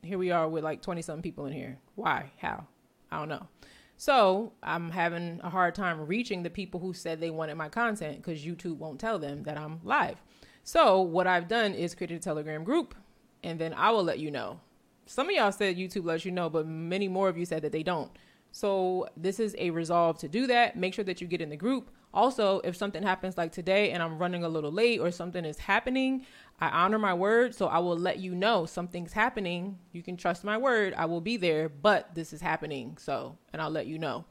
here 0.05 0.19
we 0.19 0.31
are 0.31 0.49
with 0.49 0.64
like 0.64 0.83
20 0.83 1.03
something 1.03 1.23
people 1.23 1.47
in 1.47 1.53
here. 1.53 1.79
Why? 1.95 2.31
How? 2.38 2.67
I 3.11 3.19
don't 3.19 3.29
know. 3.29 3.49
So 3.97 4.53
I'm 4.62 4.90
having 4.90 5.40
a 5.43 5.51
hard 5.51 5.75
time 5.75 6.07
reaching 6.07 6.43
the 6.43 6.51
people 6.51 6.81
who 6.81 6.93
said 6.93 7.21
they 7.21 7.31
wanted 7.31 7.55
my 7.55 7.69
content 7.69 8.17
because 8.17 8.45
YouTube 8.45 8.77
won't 8.77 9.01
tell 9.01 9.19
them 9.19 9.45
that 9.45 9.57
I'm 9.57 9.81
live. 9.85 10.23
So 10.64 11.03
what 11.03 11.27
I've 11.27 11.46
done 11.46 11.74
is 11.74 11.94
created 11.94 12.16
a 12.16 12.20
Telegram 12.20 12.64
group 12.64 12.94
and 13.42 13.59
then 13.59 13.74
I 13.74 13.90
will 13.90 14.03
let 14.03 14.18
you 14.18 14.31
know. 14.31 14.61
Some 15.07 15.29
of 15.29 15.35
y'all 15.35 15.53
said 15.53 15.77
YouTube 15.77 16.07
lets 16.07 16.24
you 16.24 16.33
know, 16.33 16.48
but 16.48 16.66
many 16.66 17.07
more 17.07 17.29
of 17.29 17.37
you 17.37 17.44
said 17.44 17.62
that 17.62 17.72
they 17.72 17.83
don't. 17.83 18.11
So 18.50 19.07
this 19.16 19.38
is 19.38 19.55
a 19.59 19.70
resolve 19.70 20.18
to 20.18 20.29
do 20.29 20.46
that. 20.46 20.77
Make 20.77 20.94
sure 20.94 21.05
that 21.05 21.20
you 21.20 21.27
get 21.27 21.42
in 21.42 21.50
the 21.50 21.57
group. 21.57 21.90
Also, 22.14 22.61
if 22.61 22.77
something 22.77 23.03
happens 23.03 23.37
like 23.37 23.53
today 23.53 23.90
and 23.90 24.03
I'm 24.03 24.18
running 24.18 24.44
a 24.44 24.48
little 24.48 24.72
late 24.72 25.00
or 25.00 25.11
something 25.11 25.44
is 25.44 25.59
happening, 25.59 26.24
I 26.61 26.68
honor 26.68 26.98
my 26.98 27.12
word. 27.12 27.55
So 27.55 27.66
I 27.66 27.81
will 27.81 27.98
let 27.98 28.20
you 28.20 28.35
know 28.35 28.64
something's 28.64 29.12
happening. 29.12 29.79
You 29.92 30.03
can 30.03 30.16
trust 30.16 30.44
my 30.44 30.57
word. 30.57 30.94
I 30.96 31.05
will 31.05 31.20
be 31.20 31.37
there, 31.37 31.68
but 31.68 32.14
this 32.14 32.33
is 32.33 32.40
happening. 32.40 32.96
So, 32.98 33.37
and 33.53 33.61
I'll 33.61 33.70
let 33.70 33.87
you 33.87 33.98
know. 33.98 34.24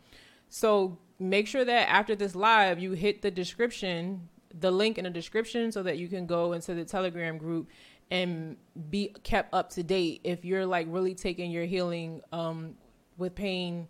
So 0.50 0.98
make 1.20 1.46
sure 1.48 1.66
that 1.66 1.90
after 1.90 2.16
this 2.16 2.34
live, 2.34 2.80
you 2.80 2.94
hit 2.94 3.22
the 3.22 3.32
description, 3.32 4.30
the 4.60 4.72
link 4.72 4.98
in 4.98 5.04
the 5.06 5.10
description, 5.10 5.72
so 5.72 5.84
that 5.84 5.98
you 5.98 6.08
can 6.08 6.26
go 6.26 6.54
into 6.54 6.74
the 6.74 6.86
Telegram 6.86 7.38
group 7.38 7.70
and 8.12 8.58
be 8.90 9.08
kept 9.24 9.54
up 9.54 9.70
to 9.72 9.84
date 9.84 10.22
if 10.24 10.46
you're 10.46 10.66
like 10.66 10.88
really 10.90 11.16
taking 11.16 11.52
your 11.52 11.66
healing 11.66 12.22
um, 12.32 12.76
with 13.18 13.34
pain 13.34 13.88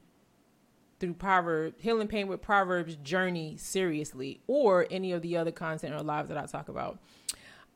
through 0.99 1.13
Proverbs, 1.13 1.75
healing 1.79 2.07
pain 2.07 2.27
with 2.27 2.41
Proverbs 2.41 2.95
journey 2.97 3.57
seriously, 3.57 4.39
or 4.47 4.87
any 4.89 5.11
of 5.11 5.21
the 5.21 5.35
other 5.35 5.51
content 5.51 5.93
or 5.93 6.01
lives 6.01 6.29
that 6.29 6.37
I 6.37 6.45
talk 6.45 6.69
about. 6.69 6.99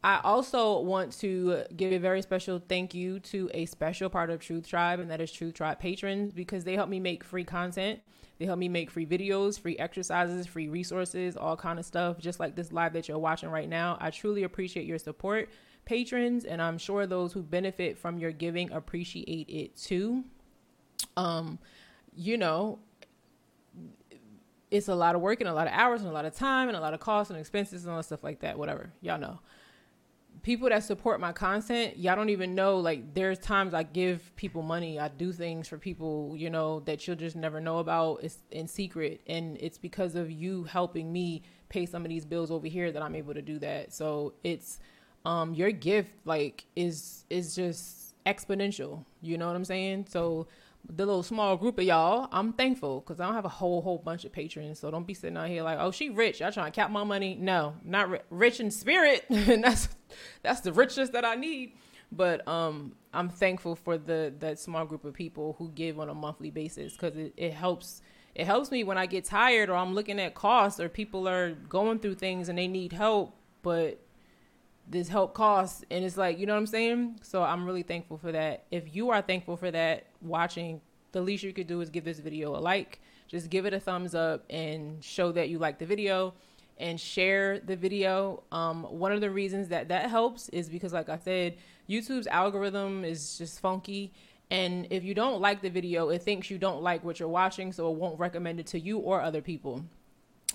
I 0.07 0.21
also 0.23 0.79
want 0.79 1.11
to 1.19 1.65
give 1.75 1.91
a 1.91 1.97
very 1.97 2.21
special 2.21 2.63
thank 2.65 2.93
you 2.93 3.19
to 3.19 3.51
a 3.53 3.65
special 3.65 4.09
part 4.09 4.29
of 4.29 4.39
Truth 4.39 4.65
Tribe, 4.65 5.01
and 5.01 5.11
that 5.11 5.19
is 5.19 5.29
Truth 5.29 5.55
Tribe 5.55 5.79
patrons, 5.79 6.31
because 6.31 6.63
they 6.63 6.75
help 6.75 6.87
me 6.87 7.01
make 7.01 7.25
free 7.25 7.43
content. 7.43 7.99
They 8.39 8.45
help 8.45 8.57
me 8.57 8.69
make 8.69 8.89
free 8.89 9.05
videos, 9.05 9.59
free 9.59 9.77
exercises, 9.77 10.47
free 10.47 10.69
resources, 10.69 11.35
all 11.35 11.57
kind 11.57 11.77
of 11.77 11.85
stuff, 11.85 12.19
just 12.19 12.39
like 12.39 12.55
this 12.55 12.71
live 12.71 12.93
that 12.93 13.09
you're 13.09 13.19
watching 13.19 13.49
right 13.49 13.67
now. 13.67 13.97
I 13.99 14.09
truly 14.11 14.43
appreciate 14.43 14.85
your 14.85 14.97
support, 14.97 15.49
patrons, 15.83 16.45
and 16.45 16.61
I'm 16.61 16.77
sure 16.77 17.05
those 17.05 17.33
who 17.33 17.43
benefit 17.43 17.97
from 17.97 18.17
your 18.17 18.31
giving 18.31 18.71
appreciate 18.71 19.49
it 19.49 19.75
too. 19.75 20.23
Um, 21.17 21.59
you 22.15 22.37
know, 22.37 22.79
it's 24.71 24.87
a 24.87 24.95
lot 24.95 25.15
of 25.15 25.21
work 25.21 25.41
and 25.41 25.49
a 25.49 25.53
lot 25.53 25.67
of 25.67 25.73
hours 25.73 25.99
and 25.99 26.09
a 26.09 26.13
lot 26.13 26.23
of 26.23 26.33
time 26.33 26.69
and 26.69 26.77
a 26.77 26.79
lot 26.79 26.93
of 26.93 27.01
costs 27.01 27.29
and 27.29 27.37
expenses 27.37 27.83
and 27.85 27.93
all 27.93 28.01
stuff 28.03 28.23
like 28.23 28.39
that. 28.39 28.57
Whatever, 28.57 28.93
y'all 29.01 29.19
know. 29.19 29.39
People 30.43 30.69
that 30.69 30.83
support 30.83 31.19
my 31.19 31.31
content, 31.31 31.97
y'all 31.97 32.15
don't 32.15 32.29
even 32.29 32.55
know. 32.55 32.77
Like, 32.77 33.13
there's 33.13 33.39
times 33.39 33.73
I 33.73 33.83
give 33.83 34.35
people 34.35 34.61
money. 34.61 34.99
I 34.99 35.07
do 35.07 35.31
things 35.31 35.67
for 35.67 35.77
people, 35.77 36.33
you 36.35 36.49
know, 36.49 36.81
that 36.81 37.07
you'll 37.07 37.15
just 37.15 37.35
never 37.35 37.59
know 37.59 37.79
about. 37.79 38.23
It's 38.23 38.37
in 38.51 38.67
secret, 38.67 39.21
and 39.27 39.57
it's 39.59 39.77
because 39.77 40.15
of 40.15 40.31
you 40.31 40.63
helping 40.63 41.11
me 41.11 41.43
pay 41.69 41.85
some 41.85 42.03
of 42.03 42.09
these 42.09 42.25
bills 42.25 42.51
over 42.51 42.67
here 42.67 42.91
that 42.91 43.01
I'm 43.01 43.15
able 43.15 43.33
to 43.33 43.41
do 43.41 43.59
that. 43.59 43.93
So 43.93 44.33
it's 44.43 44.79
um 45.25 45.53
your 45.53 45.71
gift, 45.71 46.11
like, 46.25 46.65
is 46.75 47.25
is 47.29 47.55
just 47.55 48.15
exponential. 48.25 49.05
You 49.21 49.37
know 49.37 49.47
what 49.47 49.55
I'm 49.55 49.65
saying? 49.65 50.07
So 50.09 50.47
the 50.89 51.05
little 51.05 51.23
small 51.23 51.57
group 51.57 51.77
of 51.77 51.83
y'all, 51.83 52.27
I'm 52.31 52.53
thankful 52.53 53.01
because 53.01 53.19
I 53.19 53.25
don't 53.25 53.35
have 53.35 53.45
a 53.45 53.49
whole 53.49 53.81
whole 53.81 53.97
bunch 53.97 54.25
of 54.25 54.31
patrons. 54.31 54.79
So 54.79 54.89
don't 54.89 55.05
be 55.05 55.13
sitting 55.13 55.37
out 55.37 55.49
here 55.49 55.63
like, 55.63 55.77
oh, 55.79 55.91
she 55.91 56.09
rich. 56.09 56.39
Y'all 56.39 56.51
trying 56.51 56.71
to 56.71 56.75
cap 56.75 56.91
my 56.91 57.03
money? 57.03 57.37
No, 57.39 57.75
not 57.83 58.09
ri- 58.09 58.21
rich 58.29 58.59
in 58.59 58.71
spirit, 58.71 59.25
and 59.29 59.63
that's 59.63 59.89
that's 60.43 60.61
the 60.61 60.73
richest 60.73 61.13
that 61.13 61.25
I 61.25 61.35
need. 61.35 61.73
But 62.11 62.47
um, 62.47 62.93
I'm 63.13 63.29
thankful 63.29 63.75
for 63.75 63.97
the 63.97 64.33
that 64.39 64.59
small 64.59 64.85
group 64.85 65.03
of 65.03 65.13
people 65.13 65.55
who 65.59 65.69
give 65.69 65.99
on 65.99 66.09
a 66.09 66.13
monthly 66.13 66.51
basis 66.51 66.93
because 66.93 67.17
it, 67.17 67.33
it 67.35 67.53
helps 67.53 68.01
it 68.33 68.45
helps 68.45 68.71
me 68.71 68.83
when 68.83 68.97
I 68.97 69.07
get 69.07 69.25
tired 69.25 69.69
or 69.69 69.75
I'm 69.75 69.93
looking 69.93 70.19
at 70.19 70.35
costs 70.35 70.79
or 70.79 70.89
people 70.89 71.27
are 71.27 71.51
going 71.51 71.99
through 71.99 72.15
things 72.15 72.49
and 72.49 72.57
they 72.57 72.67
need 72.67 72.93
help, 72.93 73.35
but 73.61 73.99
this 74.89 75.09
help 75.09 75.33
costs 75.33 75.83
and 75.91 76.05
it's 76.05 76.17
like 76.17 76.39
you 76.39 76.45
know 76.45 76.53
what 76.53 76.59
i'm 76.59 76.67
saying? 76.67 77.19
So 77.21 77.43
i'm 77.43 77.65
really 77.65 77.83
thankful 77.83 78.17
for 78.17 78.31
that. 78.31 78.65
If 78.71 78.95
you 78.95 79.09
are 79.09 79.21
thankful 79.21 79.57
for 79.57 79.71
that 79.71 80.07
watching 80.21 80.81
the 81.11 81.21
least 81.21 81.43
you 81.43 81.53
could 81.53 81.67
do 81.67 81.81
is 81.81 81.89
give 81.89 82.03
this 82.03 82.19
video 82.19 82.55
a 82.55 82.59
like. 82.59 82.99
Just 83.27 83.49
give 83.49 83.65
it 83.65 83.73
a 83.73 83.79
thumbs 83.79 84.15
up 84.15 84.45
and 84.49 85.03
show 85.03 85.31
that 85.33 85.49
you 85.49 85.57
like 85.57 85.79
the 85.79 85.85
video 85.85 86.33
and 86.77 86.99
share 86.99 87.59
the 87.59 87.75
video. 87.75 88.43
Um, 88.51 88.83
one 88.83 89.11
of 89.11 89.19
the 89.19 89.29
reasons 89.29 89.67
that 89.69 89.89
that 89.89 90.09
helps 90.09 90.47
is 90.49 90.69
because 90.69 90.93
like 90.93 91.09
i 91.09 91.17
said 91.17 91.57
youtube's 91.89 92.27
algorithm 92.27 93.03
is 93.03 93.37
just 93.37 93.59
funky. 93.59 94.13
And 94.49 94.87
if 94.91 95.03
you 95.03 95.13
don't 95.13 95.41
like 95.41 95.61
the 95.61 95.69
video 95.69 96.09
it 96.09 96.23
thinks 96.23 96.49
you 96.49 96.57
don't 96.57 96.81
like 96.81 97.03
what 97.03 97.19
you're 97.19 97.27
watching 97.27 97.73
so 97.73 97.91
it 97.91 97.97
won't 97.97 98.17
recommend 98.17 98.59
it 98.61 98.67
to 98.67 98.79
you 98.79 98.97
or 98.99 99.21
other 99.21 99.41
people 99.41 99.83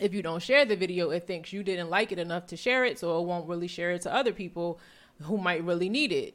if 0.02 0.12
you 0.12 0.22
don't 0.22 0.42
share 0.42 0.64
the 0.64 0.76
video, 0.76 1.10
it 1.10 1.26
thinks 1.26 1.52
you 1.52 1.62
didn't 1.62 1.88
like 1.88 2.12
it 2.12 2.18
enough 2.18 2.46
to 2.48 2.56
share 2.56 2.84
it, 2.84 2.98
so 2.98 3.20
it 3.20 3.26
won't 3.26 3.48
really 3.48 3.68
share 3.68 3.92
it 3.92 4.02
to 4.02 4.12
other 4.12 4.32
people 4.32 4.80
who 5.22 5.38
might 5.38 5.64
really 5.64 5.88
need 5.88 6.12
it. 6.12 6.34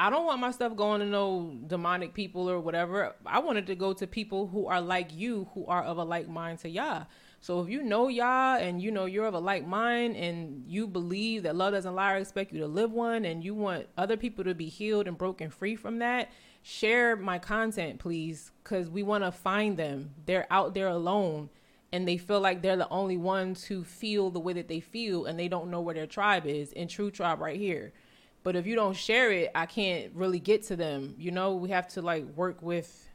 I 0.00 0.10
don't 0.10 0.26
want 0.26 0.40
my 0.40 0.52
stuff 0.52 0.76
going 0.76 1.00
to 1.00 1.06
no 1.06 1.56
demonic 1.66 2.14
people 2.14 2.48
or 2.48 2.60
whatever. 2.60 3.16
I 3.26 3.40
wanted 3.40 3.66
to 3.66 3.74
go 3.74 3.92
to 3.94 4.06
people 4.06 4.46
who 4.46 4.66
are 4.66 4.80
like 4.80 5.12
you, 5.12 5.48
who 5.54 5.66
are 5.66 5.82
of 5.82 5.98
a 5.98 6.04
like 6.04 6.28
mind 6.28 6.60
to 6.60 6.68
Yah. 6.68 7.04
So 7.40 7.60
if 7.60 7.68
you 7.68 7.82
know 7.82 8.06
Yah 8.06 8.58
and 8.60 8.80
you 8.80 8.92
know 8.92 9.06
you're 9.06 9.26
of 9.26 9.34
a 9.34 9.40
like 9.40 9.66
mind 9.66 10.14
and 10.16 10.62
you 10.68 10.86
believe 10.86 11.42
that 11.42 11.56
love 11.56 11.72
doesn't 11.72 11.96
lie 11.96 12.12
or 12.12 12.16
expect 12.18 12.52
you 12.52 12.60
to 12.60 12.68
live 12.68 12.92
one 12.92 13.24
and 13.24 13.42
you 13.42 13.54
want 13.54 13.88
other 13.96 14.16
people 14.16 14.44
to 14.44 14.54
be 14.54 14.68
healed 14.68 15.08
and 15.08 15.18
broken 15.18 15.50
free 15.50 15.74
from 15.74 15.98
that, 15.98 16.30
share 16.62 17.16
my 17.16 17.40
content, 17.40 17.98
please, 17.98 18.52
because 18.62 18.88
we 18.88 19.02
want 19.02 19.24
to 19.24 19.32
find 19.32 19.76
them. 19.76 20.10
They're 20.26 20.46
out 20.48 20.74
there 20.74 20.88
alone 20.88 21.50
and 21.92 22.06
they 22.06 22.16
feel 22.16 22.40
like 22.40 22.62
they're 22.62 22.76
the 22.76 22.88
only 22.88 23.16
ones 23.16 23.64
who 23.64 23.82
feel 23.82 24.30
the 24.30 24.40
way 24.40 24.52
that 24.52 24.68
they 24.68 24.80
feel 24.80 25.24
and 25.24 25.38
they 25.38 25.48
don't 25.48 25.70
know 25.70 25.80
where 25.80 25.94
their 25.94 26.06
tribe 26.06 26.46
is 26.46 26.72
in 26.72 26.88
truth 26.88 27.14
tribe 27.14 27.40
right 27.40 27.58
here. 27.58 27.92
But 28.42 28.56
if 28.56 28.66
you 28.66 28.74
don't 28.74 28.96
share 28.96 29.30
it 29.32 29.50
i 29.54 29.66
can't 29.66 30.12
really 30.14 30.40
get 30.40 30.62
to 30.64 30.76
them. 30.76 31.14
You 31.18 31.30
know 31.30 31.54
we 31.54 31.70
have 31.70 31.88
to 31.88 32.02
like 32.02 32.24
work 32.36 32.62
with 32.62 33.08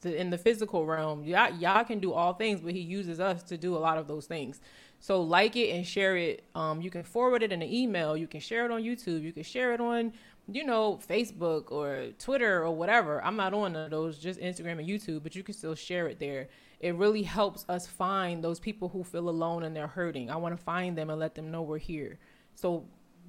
the 0.00 0.18
in 0.18 0.30
the 0.30 0.38
physical 0.38 0.86
realm. 0.86 1.24
Y'all, 1.24 1.54
Yah 1.54 1.84
can 1.84 1.98
do 1.98 2.12
all 2.12 2.32
things 2.32 2.60
but 2.60 2.72
he 2.72 2.80
uses 2.80 3.20
us 3.20 3.42
to 3.44 3.58
do 3.58 3.76
a 3.76 3.78
lot 3.78 3.98
of 3.98 4.06
those 4.08 4.26
things. 4.26 4.60
So 5.00 5.20
like 5.20 5.54
it 5.56 5.70
and 5.70 5.86
share 5.86 6.16
it. 6.16 6.44
Um, 6.54 6.80
you 6.80 6.90
can 6.90 7.02
forward 7.02 7.42
it 7.42 7.52
in 7.52 7.60
an 7.60 7.70
email. 7.70 8.16
You 8.16 8.26
can 8.26 8.40
share 8.40 8.64
it 8.64 8.70
on 8.70 8.82
youtube. 8.82 9.22
You 9.22 9.32
can 9.32 9.42
share 9.42 9.74
it 9.74 9.80
on 9.80 10.14
you 10.50 10.64
know 10.64 11.00
facebook 11.08 11.72
or 11.72 12.08
twitter 12.18 12.62
or 12.62 12.70
whatever 12.70 13.24
i'm 13.24 13.36
not 13.36 13.54
on 13.54 13.72
those 13.90 14.18
just 14.18 14.38
instagram 14.40 14.78
and 14.78 14.88
youtube 14.88 15.22
but 15.22 15.34
you 15.34 15.42
can 15.42 15.54
still 15.54 15.74
share 15.74 16.06
it 16.06 16.18
there 16.18 16.48
it 16.84 16.94
really 16.96 17.22
helps 17.22 17.64
us 17.66 17.86
find 17.86 18.44
those 18.44 18.60
people 18.60 18.90
who 18.90 19.04
feel 19.04 19.30
alone 19.30 19.62
and 19.62 19.74
they're 19.74 19.86
hurting. 19.86 20.30
I 20.30 20.36
want 20.36 20.54
to 20.54 20.62
find 20.62 20.98
them 20.98 21.08
and 21.08 21.18
let 21.18 21.34
them 21.34 21.50
know 21.50 21.62
we're 21.62 21.78
here. 21.78 22.18
So 22.54 22.84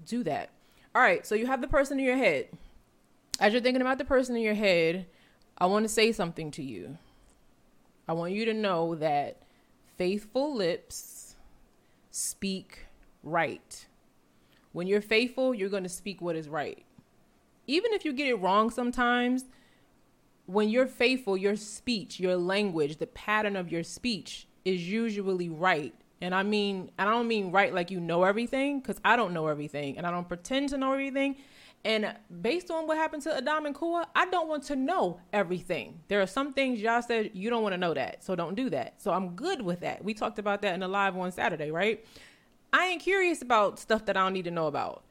do 0.06 0.23
that. 0.23 0.49
All 0.93 1.01
right, 1.01 1.25
so 1.25 1.36
you 1.36 1.45
have 1.45 1.62
the 1.62 1.67
person 1.69 1.97
in 1.97 2.04
your 2.04 2.17
head. 2.17 2.49
As 3.39 3.54
you're 3.54 3.62
thinking 3.62 3.80
about 3.80 3.97
the 3.97 4.04
person 4.04 4.36
in 4.36 4.41
your 4.41 4.56
head, 4.56 5.06
I 5.58 5.67
want 5.67 5.86
to 5.86 5.89
say 5.89 6.12
something 6.12 6.51
to 6.51 6.63
you. 6.63 6.97
I 8.10 8.13
want 8.13 8.34
you 8.34 8.43
to 8.43 8.54
know 8.54 8.95
that 8.95 9.41
faithful 9.95 10.54
lips 10.54 11.36
speak 12.12 12.88
right. 13.23 13.86
When 14.73 14.86
you're 14.86 14.99
faithful, 14.99 15.54
you're 15.54 15.69
going 15.69 15.84
to 15.84 15.89
speak 15.89 16.21
what 16.21 16.36
is 16.36 16.49
right. 16.49 16.86
Even 17.67 17.93
if 17.93 18.06
you 18.06 18.13
get 18.13 18.28
it 18.28 18.36
wrong 18.36 18.69
sometimes, 18.69 19.45
when 20.45 20.69
you're 20.69 20.88
faithful, 20.88 21.36
your 21.36 21.56
speech, 21.56 22.19
your 22.19 22.36
language, 22.36 22.97
the 22.97 23.08
pattern 23.08 23.56
of 23.56 23.71
your 23.71 23.84
speech 23.84 24.47
is 24.63 24.88
usually 24.88 25.49
right. 25.49 25.93
And 26.21 26.34
I 26.34 26.43
mean, 26.43 26.91
I 26.97 27.06
don't 27.06 27.28
mean 27.28 27.51
right 27.51 27.73
like 27.73 27.91
you 27.91 27.99
know 27.99 28.23
everything, 28.23 28.80
because 28.80 28.99
I 29.04 29.15
don't 29.15 29.34
know 29.34 29.47
everything 29.47 29.97
and 29.97 30.06
I 30.06 30.12
don't 30.12 30.28
pretend 30.28 30.69
to 30.69 30.78
know 30.78 30.93
everything. 30.93 31.38
And 31.84 32.15
based 32.41 32.71
on 32.71 32.88
what 32.88 32.97
happened 32.97 33.21
to 33.23 33.38
Adam 33.38 33.67
and 33.67 33.75
Kua, 33.75 34.08
I 34.15 34.25
don't 34.25 34.47
want 34.47 34.63
to 34.63 34.75
know 34.75 35.19
everything. 35.32 35.99
There 36.08 36.19
are 36.19 36.28
some 36.28 36.51
things 36.51 36.82
Yah 36.82 37.01
said 37.01 37.32
you 37.34 37.51
don't 37.51 37.62
want 37.62 37.73
to 37.73 37.78
know 37.78 37.93
that, 37.93 38.23
so 38.23 38.36
don't 38.36 38.56
do 38.56 38.71
that. 38.71 38.99
So 39.01 39.12
I'm 39.12 39.36
good 39.36 39.62
with 39.62 39.82
that. 39.82 40.04
We 40.04 40.15
talked 40.15 40.39
about 40.39 40.63
that 40.63 40.73
in 40.73 40.80
the 40.80 40.88
live 40.88 41.15
on 41.15 41.32
Saturday, 41.32 41.69
right? 41.69 42.04
I 42.73 42.88
ain't 42.88 43.04
curious 43.04 43.43
about 43.43 43.78
stuff 43.78 44.06
that 44.06 44.17
I 44.17 44.21
don't 44.21 44.34
need 44.34 44.45
to 44.45 44.51
know 44.51 44.65
about. 44.65 45.04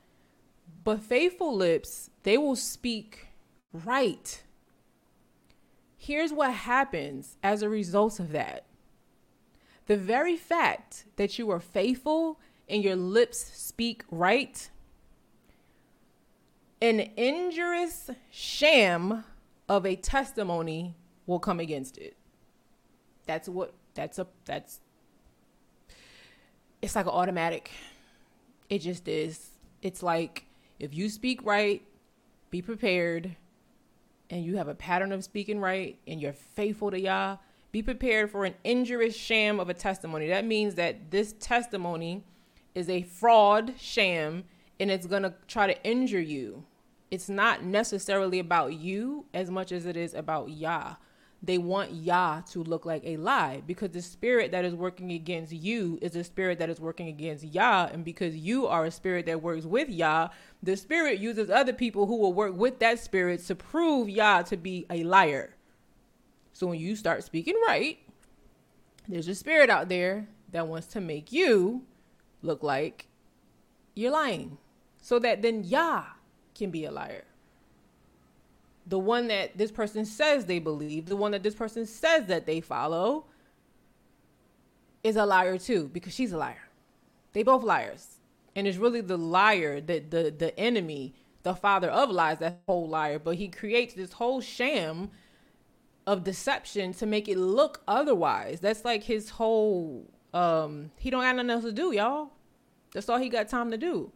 But 0.82 1.00
faithful 1.00 1.54
lips, 1.54 2.10
they 2.24 2.36
will 2.36 2.56
speak 2.56 3.28
right 3.72 4.42
Here's 6.04 6.34
what 6.34 6.52
happens 6.52 7.38
as 7.42 7.62
a 7.62 7.68
result 7.70 8.20
of 8.20 8.32
that. 8.32 8.66
The 9.86 9.96
very 9.96 10.36
fact 10.36 11.06
that 11.16 11.38
you 11.38 11.50
are 11.50 11.60
faithful 11.60 12.38
and 12.68 12.84
your 12.84 12.94
lips 12.94 13.38
speak 13.38 14.04
right, 14.10 14.68
an 16.82 17.00
injurious 17.16 18.10
sham 18.30 19.24
of 19.66 19.86
a 19.86 19.96
testimony 19.96 20.94
will 21.24 21.38
come 21.38 21.58
against 21.58 21.96
it. 21.96 22.18
That's 23.24 23.48
what 23.48 23.72
that's 23.94 24.18
a 24.18 24.26
that's 24.44 24.80
it's 26.82 26.94
like 26.94 27.06
an 27.06 27.12
automatic. 27.12 27.70
It 28.68 28.80
just 28.80 29.08
is. 29.08 29.52
It's 29.80 30.02
like 30.02 30.44
if 30.78 30.92
you 30.92 31.08
speak 31.08 31.42
right, 31.46 31.80
be 32.54 32.62
prepared 32.62 33.34
and 34.30 34.44
you 34.44 34.56
have 34.56 34.68
a 34.68 34.76
pattern 34.76 35.10
of 35.10 35.24
speaking 35.24 35.58
right 35.58 35.98
and 36.06 36.20
you're 36.20 36.32
faithful 36.32 36.88
to 36.88 37.00
Yah, 37.00 37.36
be 37.72 37.82
prepared 37.82 38.30
for 38.30 38.44
an 38.44 38.54
injurious 38.62 39.16
sham 39.16 39.58
of 39.58 39.68
a 39.68 39.74
testimony. 39.74 40.28
That 40.28 40.44
means 40.44 40.76
that 40.76 41.10
this 41.10 41.34
testimony 41.40 42.22
is 42.72 42.88
a 42.88 43.02
fraud 43.02 43.74
sham 43.76 44.44
and 44.78 44.88
it's 44.88 45.08
going 45.08 45.24
to 45.24 45.34
try 45.48 45.66
to 45.66 45.84
injure 45.84 46.20
you. 46.20 46.62
it's 47.10 47.28
not 47.28 47.64
necessarily 47.64 48.38
about 48.38 48.72
you 48.74 49.24
as 49.34 49.50
much 49.50 49.72
as 49.72 49.84
it 49.84 49.96
is 49.96 50.14
about 50.14 50.48
Yah. 50.48 50.94
They 51.44 51.58
want 51.58 51.92
Yah 51.92 52.40
to 52.52 52.62
look 52.62 52.86
like 52.86 53.02
a 53.04 53.18
lie 53.18 53.62
because 53.66 53.90
the 53.90 54.00
spirit 54.00 54.50
that 54.52 54.64
is 54.64 54.74
working 54.74 55.12
against 55.12 55.52
you 55.52 55.98
is 56.00 56.16
a 56.16 56.24
spirit 56.24 56.58
that 56.58 56.70
is 56.70 56.80
working 56.80 57.08
against 57.08 57.44
Yah. 57.44 57.90
And 57.92 58.02
because 58.02 58.34
you 58.34 58.66
are 58.66 58.86
a 58.86 58.90
spirit 58.90 59.26
that 59.26 59.42
works 59.42 59.66
with 59.66 59.90
Yah, 59.90 60.28
the 60.62 60.74
spirit 60.74 61.18
uses 61.18 61.50
other 61.50 61.74
people 61.74 62.06
who 62.06 62.16
will 62.16 62.32
work 62.32 62.56
with 62.56 62.78
that 62.78 62.98
spirit 62.98 63.44
to 63.46 63.54
prove 63.54 64.08
Yah 64.08 64.40
to 64.42 64.56
be 64.56 64.86
a 64.88 65.04
liar. 65.04 65.54
So 66.54 66.66
when 66.66 66.78
you 66.78 66.96
start 66.96 67.24
speaking 67.24 67.60
right, 67.66 67.98
there's 69.06 69.28
a 69.28 69.34
spirit 69.34 69.68
out 69.68 69.90
there 69.90 70.26
that 70.50 70.66
wants 70.66 70.86
to 70.88 71.00
make 71.00 71.30
you 71.30 71.82
look 72.40 72.62
like 72.62 73.06
you're 73.94 74.12
lying 74.12 74.56
so 75.02 75.18
that 75.18 75.42
then 75.42 75.62
Yah 75.62 76.04
can 76.54 76.70
be 76.70 76.86
a 76.86 76.90
liar. 76.90 77.24
The 78.86 78.98
one 78.98 79.28
that 79.28 79.56
this 79.56 79.72
person 79.72 80.04
says 80.04 80.44
they 80.44 80.58
believe, 80.58 81.06
the 81.06 81.16
one 81.16 81.32
that 81.32 81.42
this 81.42 81.54
person 81.54 81.86
says 81.86 82.26
that 82.26 82.46
they 82.46 82.60
follow, 82.60 83.26
is 85.02 85.16
a 85.16 85.26
liar 85.26 85.58
too 85.58 85.88
because 85.92 86.14
she's 86.14 86.32
a 86.32 86.38
liar. 86.38 86.68
They 87.32 87.42
both 87.42 87.62
liars. 87.62 88.18
And 88.56 88.66
it's 88.66 88.78
really 88.78 89.00
the 89.00 89.18
liar 89.18 89.80
that 89.80 90.10
the 90.10 90.34
the 90.36 90.58
enemy, 90.58 91.14
the 91.42 91.54
father 91.54 91.90
of 91.90 92.10
lies, 92.10 92.38
that 92.38 92.60
whole 92.66 92.88
liar. 92.88 93.18
But 93.18 93.36
he 93.36 93.48
creates 93.48 93.94
this 93.94 94.12
whole 94.12 94.40
sham 94.40 95.10
of 96.06 96.24
deception 96.24 96.92
to 96.94 97.06
make 97.06 97.28
it 97.28 97.38
look 97.38 97.82
otherwise. 97.88 98.60
That's 98.60 98.84
like 98.84 99.04
his 99.04 99.30
whole 99.30 100.10
um 100.32 100.90
he 100.96 101.10
don't 101.10 101.22
got 101.22 101.36
nothing 101.36 101.50
else 101.50 101.64
to 101.64 101.72
do, 101.72 101.92
y'all. 101.92 102.30
That's 102.92 103.08
all 103.08 103.18
he 103.18 103.28
got 103.28 103.48
time 103.48 103.70
to 103.70 103.78
do. 103.78 104.12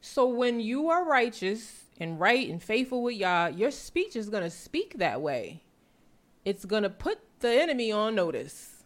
So 0.00 0.26
when 0.26 0.60
you 0.60 0.88
are 0.88 1.04
righteous 1.04 1.81
and 2.00 2.18
right 2.18 2.48
and 2.48 2.62
faithful 2.62 3.02
with 3.02 3.16
Yah, 3.16 3.48
your 3.48 3.70
speech 3.70 4.16
is 4.16 4.28
going 4.28 4.42
to 4.42 4.50
speak 4.50 4.98
that 4.98 5.20
way. 5.20 5.62
It's 6.44 6.64
going 6.64 6.82
to 6.82 6.90
put 6.90 7.18
the 7.40 7.50
enemy 7.50 7.92
on 7.92 8.14
notice. 8.14 8.84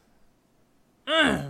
Uh, 1.06 1.44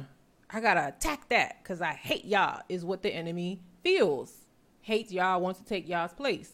I 0.50 0.60
got 0.60 0.74
to 0.74 0.88
attack 0.88 1.28
that 1.30 1.62
because 1.62 1.80
I 1.80 1.92
hate 1.92 2.24
Yah, 2.24 2.60
is 2.68 2.84
what 2.84 3.02
the 3.02 3.14
enemy 3.14 3.60
feels. 3.82 4.32
Hates 4.82 5.10
Yah, 5.10 5.38
wants 5.38 5.58
to 5.60 5.66
take 5.66 5.88
Yah's 5.88 6.12
place. 6.12 6.52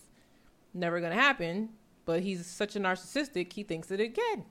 Never 0.72 1.00
going 1.00 1.14
to 1.14 1.20
happen, 1.20 1.70
but 2.06 2.22
he's 2.22 2.46
such 2.46 2.76
a 2.76 2.80
narcissistic, 2.80 3.52
he 3.52 3.62
thinks 3.62 3.88
that 3.88 4.00
it 4.00 4.14
can. 4.14 4.44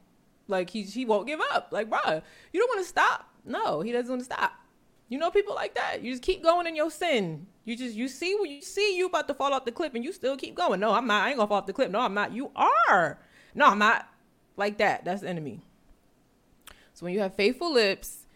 Like, 0.47 0.69
he, 0.69 0.83
he 0.83 1.05
won't 1.05 1.27
give 1.27 1.39
up. 1.51 1.69
Like, 1.71 1.89
bro, 1.89 2.21
you 2.53 2.59
don't 2.59 2.69
want 2.69 2.81
to 2.81 2.87
stop. 2.87 3.29
No, 3.45 3.81
he 3.81 3.91
doesn't 3.91 4.09
want 4.09 4.21
to 4.21 4.25
stop. 4.25 4.53
You 5.09 5.17
know 5.17 5.31
people 5.31 5.55
like 5.55 5.75
that. 5.75 6.03
You 6.03 6.11
just 6.11 6.23
keep 6.23 6.43
going 6.43 6.67
in 6.67 6.75
your 6.75 6.91
sin. 6.91 7.47
You 7.71 7.77
just 7.77 7.95
you 7.95 8.09
see 8.09 8.35
when 8.35 8.51
you 8.51 8.61
see 8.61 8.97
you 8.97 9.05
about 9.05 9.29
to 9.29 9.33
fall 9.33 9.53
off 9.53 9.63
the 9.63 9.71
cliff 9.71 9.95
and 9.95 10.03
you 10.03 10.11
still 10.11 10.35
keep 10.35 10.55
going. 10.55 10.81
No, 10.81 10.91
I'm 10.91 11.07
not. 11.07 11.25
I 11.25 11.29
ain't 11.29 11.37
gonna 11.37 11.47
fall 11.47 11.59
off 11.59 11.67
the 11.67 11.71
cliff. 11.71 11.89
No, 11.89 12.01
I'm 12.01 12.13
not. 12.13 12.33
You 12.33 12.51
are. 12.53 13.17
No, 13.55 13.67
I'm 13.67 13.79
not. 13.79 14.09
Like 14.57 14.77
that. 14.79 15.05
That's 15.05 15.21
the 15.21 15.29
enemy. 15.29 15.61
So 16.93 17.05
when 17.05 17.13
you 17.13 17.21
have 17.21 17.33
faithful 17.33 17.71
lips, 17.71 18.27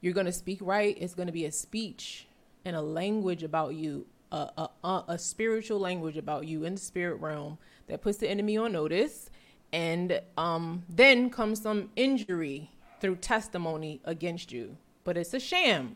you're 0.00 0.12
gonna 0.12 0.32
speak 0.32 0.58
right. 0.60 0.96
It's 0.98 1.14
gonna 1.14 1.30
be 1.30 1.44
a 1.44 1.52
speech 1.52 2.26
and 2.64 2.74
a 2.74 2.82
language 2.82 3.44
about 3.44 3.74
you, 3.74 4.06
a, 4.32 4.68
a, 4.82 5.04
a 5.06 5.18
spiritual 5.18 5.78
language 5.78 6.16
about 6.16 6.48
you 6.48 6.64
in 6.64 6.74
the 6.74 6.80
spirit 6.80 7.20
realm 7.20 7.58
that 7.86 8.02
puts 8.02 8.18
the 8.18 8.28
enemy 8.28 8.56
on 8.56 8.72
notice. 8.72 9.30
And 9.72 10.20
um, 10.36 10.82
then 10.88 11.30
comes 11.30 11.62
some 11.62 11.90
injury 11.94 12.72
through 13.00 13.16
testimony 13.16 14.00
against 14.04 14.50
you. 14.50 14.78
But 15.04 15.16
it's 15.16 15.32
a 15.32 15.38
sham. 15.38 15.94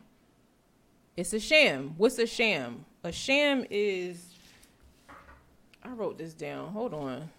It's 1.16 1.32
a 1.32 1.38
sham. 1.38 1.94
What's 1.96 2.18
a 2.18 2.26
sham? 2.26 2.84
A 3.04 3.12
sham 3.12 3.64
is. 3.70 4.34
I 5.82 5.90
wrote 5.90 6.18
this 6.18 6.34
down. 6.34 6.72
Hold 6.72 6.92
on. 6.92 7.30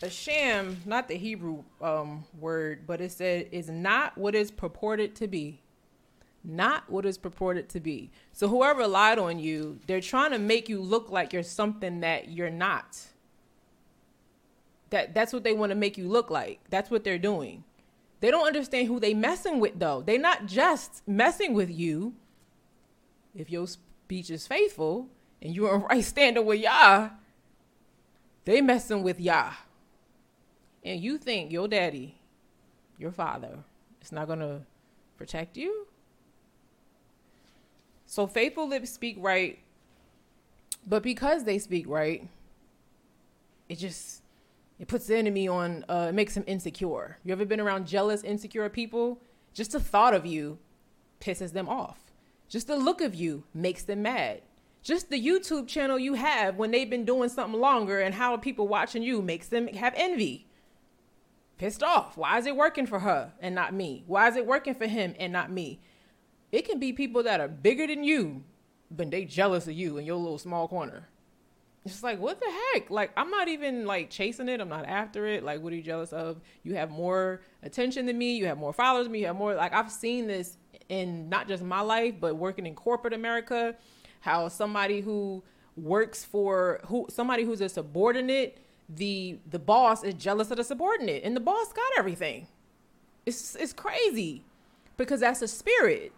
A 0.00 0.08
sham, 0.08 0.76
not 0.86 1.08
the 1.08 1.16
Hebrew 1.16 1.64
um, 1.82 2.24
word, 2.38 2.86
but 2.86 3.00
it 3.00 3.10
said 3.10 3.48
is 3.50 3.68
not 3.68 4.16
what 4.16 4.34
is 4.34 4.50
purported 4.50 5.16
to 5.16 5.26
be. 5.26 5.60
Not 6.44 6.88
what 6.88 7.04
is 7.04 7.18
purported 7.18 7.68
to 7.70 7.80
be. 7.80 8.10
So 8.32 8.48
whoever 8.48 8.86
lied 8.86 9.18
on 9.18 9.40
you, 9.40 9.80
they're 9.86 10.00
trying 10.00 10.30
to 10.30 10.38
make 10.38 10.68
you 10.68 10.80
look 10.80 11.10
like 11.10 11.32
you're 11.32 11.42
something 11.42 12.00
that 12.00 12.28
you're 12.28 12.48
not. 12.48 12.98
That 14.90 15.14
that's 15.14 15.32
what 15.32 15.42
they 15.42 15.52
want 15.52 15.70
to 15.70 15.76
make 15.76 15.98
you 15.98 16.08
look 16.08 16.30
like. 16.30 16.60
That's 16.70 16.90
what 16.90 17.04
they're 17.04 17.18
doing. 17.18 17.64
They 18.20 18.30
don't 18.30 18.46
understand 18.46 18.88
who 18.88 18.98
they 18.98 19.14
messing 19.14 19.60
with 19.60 19.78
though. 19.78 20.02
They're 20.02 20.18
not 20.18 20.46
just 20.46 21.06
messing 21.06 21.54
with 21.54 21.70
you. 21.70 22.14
If 23.34 23.50
your 23.50 23.66
speech 23.66 24.30
is 24.30 24.46
faithful 24.46 25.08
and 25.40 25.54
you're 25.54 25.74
in 25.74 25.82
right 25.82 26.04
standing 26.04 26.44
with 26.44 26.60
Yah, 26.60 27.10
they 28.44 28.60
messing 28.60 29.02
with 29.02 29.20
Yah. 29.20 29.52
And 30.82 31.00
you 31.00 31.18
think 31.18 31.52
your 31.52 31.68
daddy, 31.68 32.16
your 32.98 33.12
father, 33.12 33.58
is 34.00 34.10
not 34.10 34.26
gonna 34.26 34.62
protect 35.16 35.56
you? 35.56 35.86
So 38.06 38.26
faithful 38.26 38.68
lips 38.68 38.90
speak 38.90 39.16
right, 39.20 39.58
but 40.86 41.02
because 41.02 41.44
they 41.44 41.58
speak 41.58 41.86
right, 41.86 42.26
it 43.68 43.76
just 43.76 44.22
it 44.78 44.88
puts 44.88 45.06
the 45.06 45.16
enemy 45.16 45.48
on, 45.48 45.84
uh, 45.88 46.06
it 46.10 46.14
makes 46.14 46.36
him 46.36 46.44
insecure. 46.46 47.18
You 47.24 47.32
ever 47.32 47.44
been 47.44 47.60
around 47.60 47.86
jealous, 47.86 48.22
insecure 48.22 48.68
people? 48.68 49.20
Just 49.52 49.72
the 49.72 49.80
thought 49.80 50.14
of 50.14 50.24
you 50.24 50.58
pisses 51.20 51.52
them 51.52 51.68
off. 51.68 52.12
Just 52.48 52.68
the 52.68 52.76
look 52.76 53.00
of 53.00 53.14
you 53.14 53.44
makes 53.52 53.82
them 53.82 54.02
mad. 54.02 54.42
Just 54.82 55.10
the 55.10 55.22
YouTube 55.22 55.66
channel 55.66 55.98
you 55.98 56.14
have 56.14 56.56
when 56.56 56.70
they've 56.70 56.88
been 56.88 57.04
doing 57.04 57.28
something 57.28 57.60
longer 57.60 58.00
and 58.00 58.14
how 58.14 58.36
people 58.36 58.68
watching 58.68 59.02
you 59.02 59.20
makes 59.20 59.48
them 59.48 59.66
have 59.68 59.92
envy. 59.96 60.46
Pissed 61.58 61.82
off. 61.82 62.16
Why 62.16 62.38
is 62.38 62.46
it 62.46 62.56
working 62.56 62.86
for 62.86 63.00
her 63.00 63.32
and 63.40 63.54
not 63.54 63.74
me? 63.74 64.04
Why 64.06 64.28
is 64.28 64.36
it 64.36 64.46
working 64.46 64.74
for 64.74 64.86
him 64.86 65.14
and 65.18 65.32
not 65.32 65.50
me? 65.50 65.80
It 66.52 66.66
can 66.68 66.78
be 66.78 66.92
people 66.92 67.24
that 67.24 67.40
are 67.40 67.48
bigger 67.48 67.86
than 67.86 68.04
you, 68.04 68.44
but 68.90 69.10
they 69.10 69.24
jealous 69.24 69.66
of 69.66 69.74
you 69.74 69.98
in 69.98 70.06
your 70.06 70.16
little 70.16 70.38
small 70.38 70.68
corner. 70.68 71.08
It's 71.88 72.02
like, 72.02 72.18
what 72.18 72.40
the 72.40 72.50
heck? 72.74 72.90
Like, 72.90 73.10
I'm 73.16 73.30
not 73.30 73.48
even 73.48 73.86
like 73.86 74.10
chasing 74.10 74.48
it. 74.48 74.60
I'm 74.60 74.68
not 74.68 74.86
after 74.86 75.26
it. 75.26 75.42
Like, 75.42 75.60
what 75.60 75.72
are 75.72 75.76
you 75.76 75.82
jealous 75.82 76.12
of? 76.12 76.40
You 76.62 76.74
have 76.74 76.90
more 76.90 77.40
attention 77.62 78.06
than 78.06 78.18
me. 78.18 78.36
You 78.36 78.46
have 78.46 78.58
more 78.58 78.72
followers 78.72 79.06
than 79.06 79.12
me. 79.12 79.20
You 79.20 79.26
have 79.26 79.36
more. 79.36 79.54
Like, 79.54 79.72
I've 79.72 79.90
seen 79.90 80.26
this 80.26 80.58
in 80.88 81.28
not 81.28 81.48
just 81.48 81.62
my 81.62 81.80
life, 81.80 82.14
but 82.20 82.36
working 82.36 82.66
in 82.66 82.74
corporate 82.74 83.14
America. 83.14 83.74
How 84.20 84.48
somebody 84.48 85.00
who 85.00 85.42
works 85.76 86.24
for 86.24 86.80
who 86.86 87.06
somebody 87.08 87.44
who's 87.44 87.60
a 87.60 87.68
subordinate, 87.68 88.58
the 88.88 89.38
the 89.48 89.58
boss 89.58 90.04
is 90.04 90.14
jealous 90.14 90.50
of 90.50 90.56
the 90.58 90.64
subordinate, 90.64 91.22
and 91.24 91.34
the 91.34 91.40
boss 91.40 91.72
got 91.72 91.90
everything. 91.98 92.48
It's 93.24 93.54
it's 93.54 93.72
crazy 93.72 94.44
because 94.96 95.20
that's 95.20 95.42
a 95.42 95.48
spirit. 95.48 96.12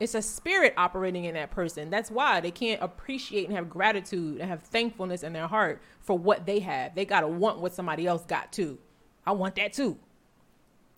It's 0.00 0.14
a 0.14 0.22
spirit 0.22 0.72
operating 0.78 1.26
in 1.26 1.34
that 1.34 1.50
person. 1.50 1.90
That's 1.90 2.10
why 2.10 2.40
they 2.40 2.50
can't 2.50 2.82
appreciate 2.82 3.46
and 3.46 3.54
have 3.54 3.68
gratitude 3.68 4.40
and 4.40 4.48
have 4.48 4.62
thankfulness 4.62 5.22
in 5.22 5.34
their 5.34 5.46
heart 5.46 5.82
for 6.00 6.16
what 6.16 6.46
they 6.46 6.60
have. 6.60 6.94
They 6.94 7.04
got 7.04 7.20
to 7.20 7.28
want 7.28 7.60
what 7.60 7.74
somebody 7.74 8.06
else 8.06 8.24
got 8.24 8.50
too. 8.50 8.78
I 9.26 9.32
want 9.32 9.56
that 9.56 9.74
too. 9.74 9.98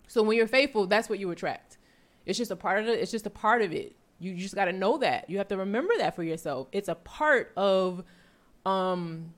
So 0.07 0.23
when 0.23 0.37
you're 0.37 0.47
faithful, 0.47 0.87
that's 0.87 1.09
what 1.09 1.19
you 1.19 1.29
attract. 1.31 1.77
It's 2.25 2.37
just 2.37 2.51
a 2.51 2.55
part 2.55 2.81
of 2.81 2.87
it. 2.87 2.99
It's 2.99 3.11
just 3.11 3.25
a 3.25 3.29
part 3.29 3.61
of 3.61 3.73
it. 3.73 3.93
You 4.19 4.35
just 4.35 4.55
got 4.55 4.65
to 4.65 4.71
know 4.71 4.97
that. 4.99 5.29
You 5.29 5.37
have 5.37 5.49
to 5.49 5.57
remember 5.57 5.93
that 5.97 6.15
for 6.15 6.23
yourself. 6.23 6.69
It's 6.71 6.87
a 6.87 6.95
part 6.95 7.51
of 7.57 8.03
um 8.65 9.33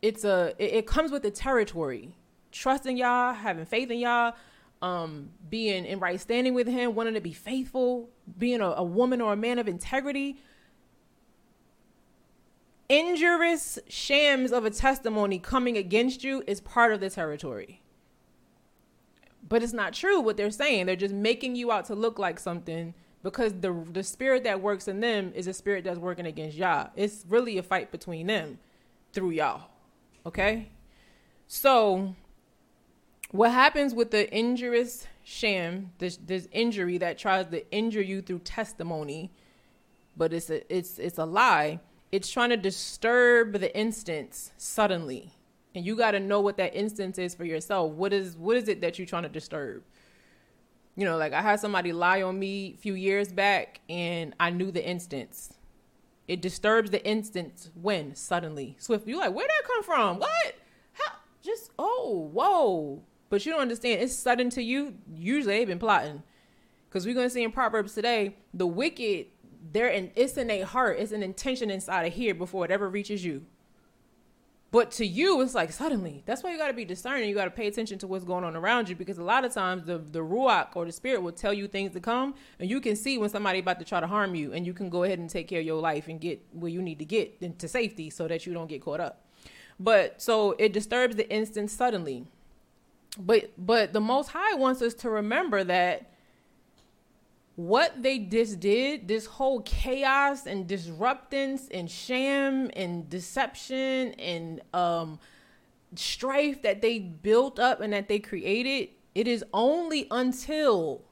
it's 0.00 0.24
a 0.24 0.54
it, 0.58 0.72
it 0.74 0.86
comes 0.86 1.12
with 1.12 1.22
the 1.22 1.30
territory. 1.30 2.16
Trusting 2.50 2.96
Yah, 2.96 3.32
having 3.32 3.64
faith 3.64 3.90
in 3.90 3.98
Yah, 3.98 4.32
um, 4.82 5.30
being 5.48 5.86
in 5.86 6.00
right 6.00 6.20
standing 6.20 6.54
with 6.54 6.66
him, 6.66 6.94
wanting 6.94 7.14
to 7.14 7.20
be 7.20 7.32
faithful, 7.32 8.10
being 8.36 8.60
a, 8.60 8.66
a 8.66 8.82
woman 8.82 9.20
or 9.20 9.32
a 9.32 9.36
man 9.36 9.58
of 9.58 9.68
integrity. 9.68 10.36
Injurious 12.88 13.78
shams 13.88 14.52
of 14.52 14.66
a 14.66 14.70
testimony 14.70 15.38
coming 15.38 15.78
against 15.78 16.24
you 16.24 16.42
is 16.46 16.60
part 16.60 16.92
of 16.92 17.00
the 17.00 17.08
territory. 17.08 17.80
But 19.48 19.62
it's 19.62 19.72
not 19.72 19.94
true 19.94 20.20
what 20.20 20.36
they're 20.36 20.50
saying. 20.50 20.86
They're 20.86 20.96
just 20.96 21.14
making 21.14 21.56
you 21.56 21.70
out 21.70 21.86
to 21.86 21.94
look 21.94 22.18
like 22.18 22.38
something 22.38 22.92
because 23.22 23.52
the 23.60 23.84
the 23.92 24.02
spirit 24.02 24.44
that 24.44 24.60
works 24.60 24.88
in 24.88 25.00
them 25.00 25.32
is 25.34 25.46
a 25.46 25.52
spirit 25.52 25.84
that's 25.84 25.98
working 25.98 26.26
against 26.26 26.56
Yah. 26.56 26.88
It's 26.96 27.24
really 27.28 27.56
a 27.56 27.62
fight 27.62 27.92
between 27.92 28.26
them 28.26 28.58
through 29.12 29.30
Yah. 29.30 29.60
Okay? 30.26 30.68
So 31.46 32.14
what 33.32 33.50
happens 33.50 33.94
with 33.94 34.10
the 34.10 34.32
injurious 34.36 35.06
sham, 35.24 35.90
this 35.98 36.18
this 36.18 36.46
injury 36.52 36.98
that 36.98 37.18
tries 37.18 37.46
to 37.46 37.70
injure 37.72 38.02
you 38.02 38.20
through 38.20 38.40
testimony, 38.40 39.32
but 40.16 40.32
it's 40.32 40.50
a 40.50 40.74
it's 40.74 40.98
it's 40.98 41.18
a 41.18 41.24
lie. 41.24 41.80
It's 42.12 42.30
trying 42.30 42.50
to 42.50 42.58
disturb 42.58 43.54
the 43.54 43.74
instance 43.76 44.52
suddenly. 44.58 45.32
And 45.74 45.86
you 45.86 45.96
got 45.96 46.10
to 46.10 46.20
know 46.20 46.40
what 46.40 46.58
that 46.58 46.74
instance 46.76 47.16
is 47.18 47.34
for 47.34 47.46
yourself. 47.46 47.92
What 47.92 48.12
is 48.12 48.36
what 48.36 48.58
is 48.58 48.68
it 48.68 48.82
that 48.82 48.98
you're 48.98 49.06
trying 49.06 49.22
to 49.22 49.30
disturb? 49.30 49.82
You 50.94 51.06
know, 51.06 51.16
like 51.16 51.32
I 51.32 51.40
had 51.40 51.58
somebody 51.58 51.94
lie 51.94 52.20
on 52.20 52.38
me 52.38 52.74
a 52.74 52.76
few 52.76 52.92
years 52.92 53.32
back 53.32 53.80
and 53.88 54.34
I 54.38 54.50
knew 54.50 54.70
the 54.70 54.86
instance. 54.86 55.54
It 56.28 56.42
disturbs 56.42 56.90
the 56.90 57.04
instance 57.06 57.70
when 57.74 58.14
suddenly, 58.14 58.76
swift. 58.78 59.08
You 59.08 59.16
like, 59.16 59.34
where 59.34 59.46
did 59.46 59.50
that 59.50 59.66
come 59.66 59.82
from? 59.82 60.18
What? 60.18 60.54
How? 60.92 61.14
Just 61.42 61.70
oh, 61.78 62.28
whoa. 62.30 63.02
But 63.32 63.46
you 63.46 63.52
don't 63.52 63.62
understand. 63.62 64.02
It's 64.02 64.14
sudden 64.14 64.50
to 64.50 64.62
you. 64.62 64.94
Usually 65.10 65.56
they've 65.56 65.66
been 65.66 65.78
plotting, 65.78 66.22
because 66.86 67.06
we're 67.06 67.14
gonna 67.14 67.30
see 67.30 67.42
in 67.42 67.50
Proverbs 67.50 67.94
today, 67.94 68.36
the 68.52 68.66
wicked, 68.66 69.28
they're 69.72 69.88
in. 69.88 70.10
It's 70.14 70.36
in 70.36 70.48
their 70.48 70.66
heart. 70.66 70.98
It's 70.98 71.12
an 71.12 71.22
intention 71.22 71.70
inside 71.70 72.02
of 72.04 72.12
here 72.12 72.34
before 72.34 72.66
it 72.66 72.70
ever 72.70 72.90
reaches 72.90 73.24
you. 73.24 73.46
But 74.70 74.90
to 74.92 75.06
you, 75.06 75.40
it's 75.40 75.54
like 75.54 75.72
suddenly. 75.72 76.22
That's 76.26 76.42
why 76.42 76.52
you 76.52 76.58
got 76.58 76.66
to 76.66 76.74
be 76.74 76.84
discerning. 76.84 77.26
You 77.26 77.34
got 77.34 77.46
to 77.46 77.50
pay 77.50 77.68
attention 77.68 77.98
to 78.00 78.06
what's 78.06 78.26
going 78.26 78.44
on 78.44 78.54
around 78.54 78.90
you 78.90 78.96
because 78.96 79.16
a 79.16 79.24
lot 79.24 79.46
of 79.46 79.54
times 79.54 79.86
the 79.86 79.96
the 79.96 80.18
ruach 80.18 80.76
or 80.76 80.84
the 80.84 80.92
spirit 80.92 81.22
will 81.22 81.32
tell 81.32 81.54
you 81.54 81.66
things 81.66 81.94
to 81.94 82.00
come, 82.00 82.34
and 82.60 82.68
you 82.68 82.82
can 82.82 82.96
see 82.96 83.16
when 83.16 83.30
somebody 83.30 83.60
about 83.60 83.78
to 83.78 83.86
try 83.86 84.00
to 84.00 84.06
harm 84.06 84.34
you, 84.34 84.52
and 84.52 84.66
you 84.66 84.74
can 84.74 84.90
go 84.90 85.04
ahead 85.04 85.18
and 85.18 85.30
take 85.30 85.48
care 85.48 85.60
of 85.60 85.64
your 85.64 85.80
life 85.80 86.06
and 86.06 86.20
get 86.20 86.44
where 86.52 86.70
you 86.70 86.82
need 86.82 86.98
to 86.98 87.06
get 87.06 87.38
into 87.40 87.66
safety 87.66 88.10
so 88.10 88.28
that 88.28 88.44
you 88.44 88.52
don't 88.52 88.68
get 88.68 88.82
caught 88.82 89.00
up. 89.00 89.24
But 89.80 90.20
so 90.20 90.54
it 90.58 90.74
disturbs 90.74 91.16
the 91.16 91.26
instant 91.34 91.70
suddenly. 91.70 92.26
But 93.18 93.50
but 93.58 93.92
the 93.92 94.00
Most 94.00 94.28
High 94.28 94.54
wants 94.54 94.80
us 94.82 94.94
to 94.94 95.10
remember 95.10 95.64
that 95.64 96.12
what 97.56 98.02
they 98.02 98.18
just 98.18 98.60
did, 98.60 99.08
this 99.08 99.26
whole 99.26 99.60
chaos 99.62 100.46
and 100.46 100.66
disruptance 100.66 101.68
and 101.70 101.90
sham 101.90 102.70
and 102.74 103.08
deception 103.10 104.14
and 104.14 104.62
um, 104.72 105.18
strife 105.94 106.62
that 106.62 106.80
they 106.80 106.98
built 106.98 107.58
up 107.58 107.80
and 107.80 107.92
that 107.92 108.08
they 108.08 108.18
created, 108.18 108.88
it 109.14 109.28
is 109.28 109.44
only 109.52 110.06
until. 110.10 111.02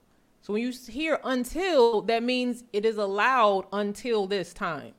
So 0.40 0.54
when 0.54 0.62
you 0.62 0.72
hear 0.88 1.20
until, 1.22 2.00
that 2.02 2.22
means 2.22 2.64
it 2.72 2.86
is 2.86 2.96
allowed 2.96 3.66
until 3.72 4.26
this 4.26 4.54
time. 4.54 4.94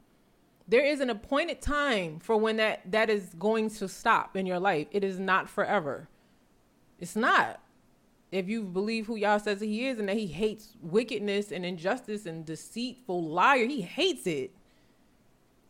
There 0.68 0.86
is 0.86 1.00
an 1.00 1.10
appointed 1.10 1.62
time 1.62 2.20
for 2.20 2.38
when 2.38 2.58
that 2.58 2.80
that 2.92 3.10
is 3.10 3.34
going 3.40 3.72
to 3.72 3.90
stop 3.90 4.38
in 4.38 4.46
your 4.46 4.60
life. 4.60 4.88
It 4.92 5.04
is 5.04 5.20
not 5.20 5.50
forever. 5.50 6.08
It's 7.02 7.18
not 7.18 7.60
if 8.32 8.48
you 8.48 8.64
believe 8.64 9.08
who 9.08 9.16
Yah 9.16 9.38
says 9.38 9.60
he 9.60 9.88
is 9.88 10.00
and 10.00 10.08
that 10.08 10.16
he 10.16 10.28
hates 10.28 10.70
wickedness 10.82 11.52
and 11.52 11.66
injustice 11.66 12.26
and 12.26 12.46
deceitful 12.46 13.24
liar, 13.24 13.66
he 13.66 13.82
hates 13.82 14.26
it. 14.26 14.56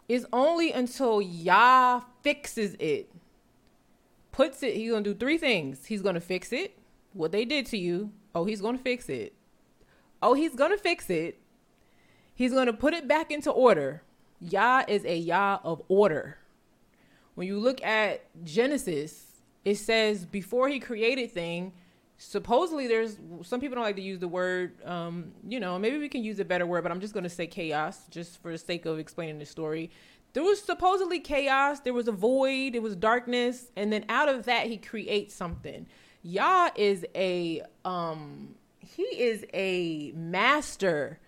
It's 0.08 0.26
only 0.32 0.72
until 0.72 1.22
Yah 1.22 2.02
fixes 2.22 2.76
it, 2.80 3.12
puts 4.32 4.62
it, 4.62 4.76
he's 4.76 4.92
gonna 4.92 5.04
do 5.04 5.16
three 5.16 5.38
things. 5.38 5.86
He's 5.86 6.02
gonna 6.02 6.22
fix 6.22 6.54
it, 6.54 6.78
what 7.14 7.32
they 7.32 7.46
did 7.46 7.66
to 7.68 7.78
you. 7.78 8.12
Oh, 8.36 8.46
he's 8.46 8.62
gonna 8.62 8.78
fix 8.78 9.10
it. 9.10 9.34
Oh, 10.22 10.34
he's 10.34 10.56
gonna 10.56 10.78
fix 10.78 11.10
it. 11.10 11.40
He's 12.36 12.54
gonna 12.54 12.74
put 12.74 12.94
it 12.94 13.08
back 13.08 13.32
into 13.32 13.50
order. 13.50 14.04
Yah 14.40 14.84
is 14.88 15.04
a 15.06 15.18
Yah 15.18 15.60
of 15.64 15.82
order. 15.88 16.38
When 17.34 17.48
you 17.48 17.58
look 17.58 17.82
at 17.84 18.26
Genesis, 18.44 19.31
it 19.64 19.76
says 19.76 20.26
before 20.26 20.70
he 20.70 20.80
created 20.80 21.32
thing, 21.32 21.74
supposedly 22.22 22.88
there's 22.88 23.18
some 23.42 23.60
people 23.60 23.74
don't 23.74 23.84
like 23.84 23.96
to 23.96 24.02
use 24.02 24.20
the 24.20 24.28
word 24.28 24.74
um, 24.86 25.32
you 25.48 25.60
know 25.60 25.80
maybe 25.80 25.98
we 25.98 26.08
can 26.08 26.24
use 26.24 26.40
a 26.40 26.46
better 26.46 26.68
word 26.68 26.84
but 26.84 26.92
i'm 26.92 27.00
just 27.00 27.16
going 27.16 27.24
to 27.24 27.30
say 27.30 27.48
chaos 27.48 28.06
just 28.12 28.40
for 28.44 28.52
the 28.52 28.60
sake 28.60 28.86
of 28.86 29.00
explaining 29.00 29.40
the 29.40 29.46
story. 29.46 29.90
There 30.34 30.44
was 30.44 30.62
supposedly 30.62 31.20
chaos 31.20 31.80
there 31.80 31.94
was 31.94 32.08
a 32.08 32.12
void 32.12 32.76
it 32.76 32.82
was 32.82 32.96
darkness 32.96 33.72
and 33.76 33.92
then 33.92 34.06
out 34.08 34.30
of 34.30 34.46
that 34.46 34.68
he 34.68 34.78
creates 34.78 35.34
something. 35.34 35.88
Yah 36.22 36.70
is 36.76 37.06
a 37.16 37.64
um 37.84 38.54
he 38.78 39.04
is 39.04 39.44
a 39.54 40.12
master 40.16 41.20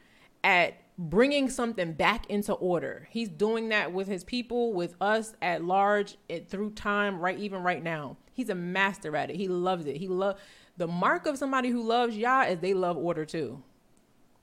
at 0.44 0.76
bringing 0.98 1.50
something 1.50 1.94
back 1.94 2.30
into 2.30 2.54
order 2.54 3.08
he's 3.10 3.30
doing 3.30 3.70
that 3.70 3.92
with 3.92 4.08
his 4.08 4.24
people 4.24 4.74
with 4.74 4.96
us 5.02 5.34
at 5.42 5.64
large 5.64 6.18
it, 6.30 6.50
through 6.50 6.70
time 6.72 7.20
right 7.20 7.40
even 7.40 7.64
right 7.64 7.82
now 7.82 8.16
he's 8.34 8.50
a 8.50 8.56
master 8.56 9.16
at 9.16 9.32
it 9.32 9.36
he 9.36 9.48
loves 9.48 9.86
it 9.86 9.98
he 9.98 10.08
love 10.08 10.38
the 10.78 10.88
mark 10.88 11.26
of 11.26 11.38
somebody 11.38 11.70
who 11.70 11.84
loves 11.84 12.18
Yah 12.18 12.44
is 12.44 12.60
they 12.60 12.74
love 12.74 12.98
order 12.98 13.26
too. 13.26 13.62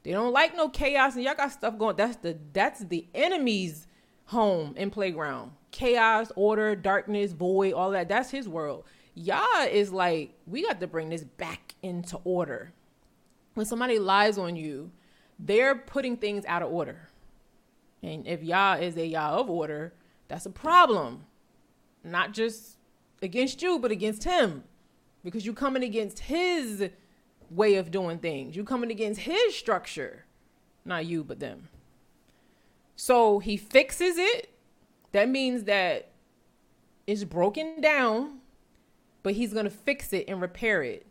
They 0.02 0.12
don't 0.12 0.32
like 0.32 0.56
no 0.56 0.68
chaos 0.68 1.14
and 1.14 1.24
y'all 1.24 1.34
got 1.34 1.52
stuff 1.52 1.76
going. 1.76 1.96
That's 1.96 2.16
the 2.16 2.38
that's 2.52 2.84
the 2.84 3.06
enemy's 3.14 3.86
home 4.26 4.74
and 4.76 4.92
playground. 4.92 5.52
Chaos, 5.72 6.32
order, 6.36 6.74
darkness, 6.76 7.32
void, 7.32 7.72
all 7.72 7.90
that. 7.90 8.08
That's 8.08 8.30
his 8.30 8.48
world. 8.48 8.84
Yah 9.14 9.64
is 9.70 9.92
like, 9.92 10.34
we 10.46 10.64
got 10.64 10.80
to 10.80 10.86
bring 10.86 11.10
this 11.10 11.24
back 11.24 11.74
into 11.82 12.18
order. 12.24 12.72
When 13.54 13.66
somebody 13.66 13.98
lies 13.98 14.38
on 14.38 14.56
you, 14.56 14.92
they're 15.42 15.74
putting 15.74 16.16
things 16.16 16.44
out 16.46 16.62
of 16.62 16.72
order. 16.72 17.08
And 18.02 18.26
if 18.26 18.42
Yah 18.42 18.74
is 18.74 18.96
a 18.96 19.06
Yah 19.06 19.38
of 19.38 19.50
order, 19.50 19.92
that's 20.28 20.46
a 20.46 20.50
problem. 20.50 21.24
Not 22.04 22.32
just 22.32 22.76
against 23.22 23.62
you, 23.62 23.78
but 23.78 23.90
against 23.90 24.24
him 24.24 24.64
because 25.24 25.44
you're 25.44 25.54
coming 25.54 25.82
against 25.82 26.20
his 26.20 26.88
way 27.50 27.74
of 27.76 27.90
doing 27.90 28.18
things. 28.18 28.56
You're 28.56 28.64
coming 28.64 28.90
against 28.90 29.20
his 29.20 29.54
structure. 29.54 30.24
Not 30.84 31.06
you, 31.06 31.24
but 31.24 31.40
them. 31.40 31.68
So 32.96 33.38
he 33.38 33.56
fixes 33.56 34.16
it. 34.16 34.50
That 35.12 35.28
means 35.28 35.64
that 35.64 36.10
it's 37.06 37.24
broken 37.24 37.80
down, 37.80 38.38
but 39.22 39.34
he's 39.34 39.52
going 39.52 39.64
to 39.64 39.70
fix 39.70 40.12
it 40.12 40.26
and 40.28 40.40
repair 40.40 40.82
it. 40.82 41.06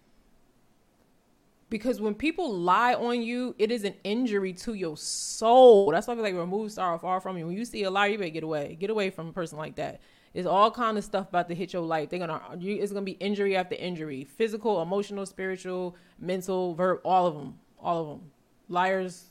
Because 1.70 2.02
when 2.02 2.16
people 2.16 2.52
lie 2.52 2.96
on 2.96 3.22
you, 3.22 3.54
it 3.60 3.72
is 3.72 3.84
an 3.84 3.94
injury 4.04 4.54
to 4.54 4.74
your 4.74 4.98
soul. 4.98 5.92
That's 5.92 6.08
why 6.08 6.16
feel 6.16 6.24
like 6.24 6.34
remove 6.34 6.72
sorrow 6.72 6.98
far 6.98 7.22
from 7.22 7.38
you. 7.38 7.46
When 7.46 7.56
you 7.56 7.66
see 7.66 7.84
a 7.84 7.92
liar, 7.92 8.10
you 8.10 8.18
better 8.18 8.30
get 8.32 8.44
away. 8.44 8.76
Get 8.80 8.90
away 8.90 9.12
from 9.12 9.30
a 9.30 9.34
person 9.34 9.58
like 9.58 9.76
that. 9.76 10.02
It's 10.34 10.48
all 10.48 10.72
kind 10.72 10.98
of 10.98 11.04
stuff 11.04 11.30
about 11.30 11.48
to 11.50 11.56
hit 11.56 11.74
your 11.74 11.82
life. 11.82 12.10
They're 12.10 12.20
gonna 12.20 12.42
you, 12.60 12.76
it's 12.76 12.92
gonna 12.92 13.06
be 13.06 13.14
injury 13.14 13.56
after 13.56 13.76
injury, 13.76 14.24
physical, 14.24 14.82
emotional, 14.82 15.26
spiritual, 15.26 15.96
mental, 16.20 16.76
verb, 16.76 17.02
all 17.04 17.28
of 17.28 17.34
them, 17.36 17.60
all 17.80 18.02
of 18.02 18.08
them. 18.08 18.32
Liars, 18.68 19.26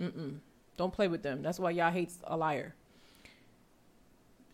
mm-mm. 0.00 0.36
don't 0.78 0.92
play 0.92 1.08
with 1.08 1.22
them. 1.22 1.42
That's 1.42 1.58
why 1.58 1.70
Yah 1.70 1.90
hates 1.90 2.18
a 2.24 2.36
liar. 2.36 2.74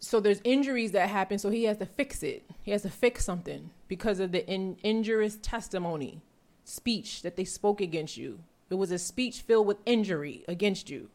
So 0.00 0.20
there's 0.20 0.40
injuries 0.44 0.92
that 0.92 1.08
happen, 1.08 1.38
so 1.38 1.50
he 1.50 1.64
has 1.64 1.78
to 1.78 1.86
fix 1.86 2.22
it. 2.22 2.44
He 2.62 2.72
has 2.72 2.82
to 2.82 2.90
fix 2.90 3.24
something 3.24 3.70
because 3.88 4.20
of 4.20 4.32
the 4.32 4.46
in, 4.46 4.76
injurious 4.82 5.38
testimony, 5.40 6.20
speech 6.64 7.22
that 7.22 7.36
they 7.36 7.44
spoke 7.44 7.80
against 7.80 8.16
you. 8.16 8.40
It 8.70 8.74
was 8.74 8.90
a 8.90 8.98
speech 8.98 9.40
filled 9.40 9.66
with 9.66 9.78
injury 9.86 10.44
against 10.48 10.90
you. 10.90 11.08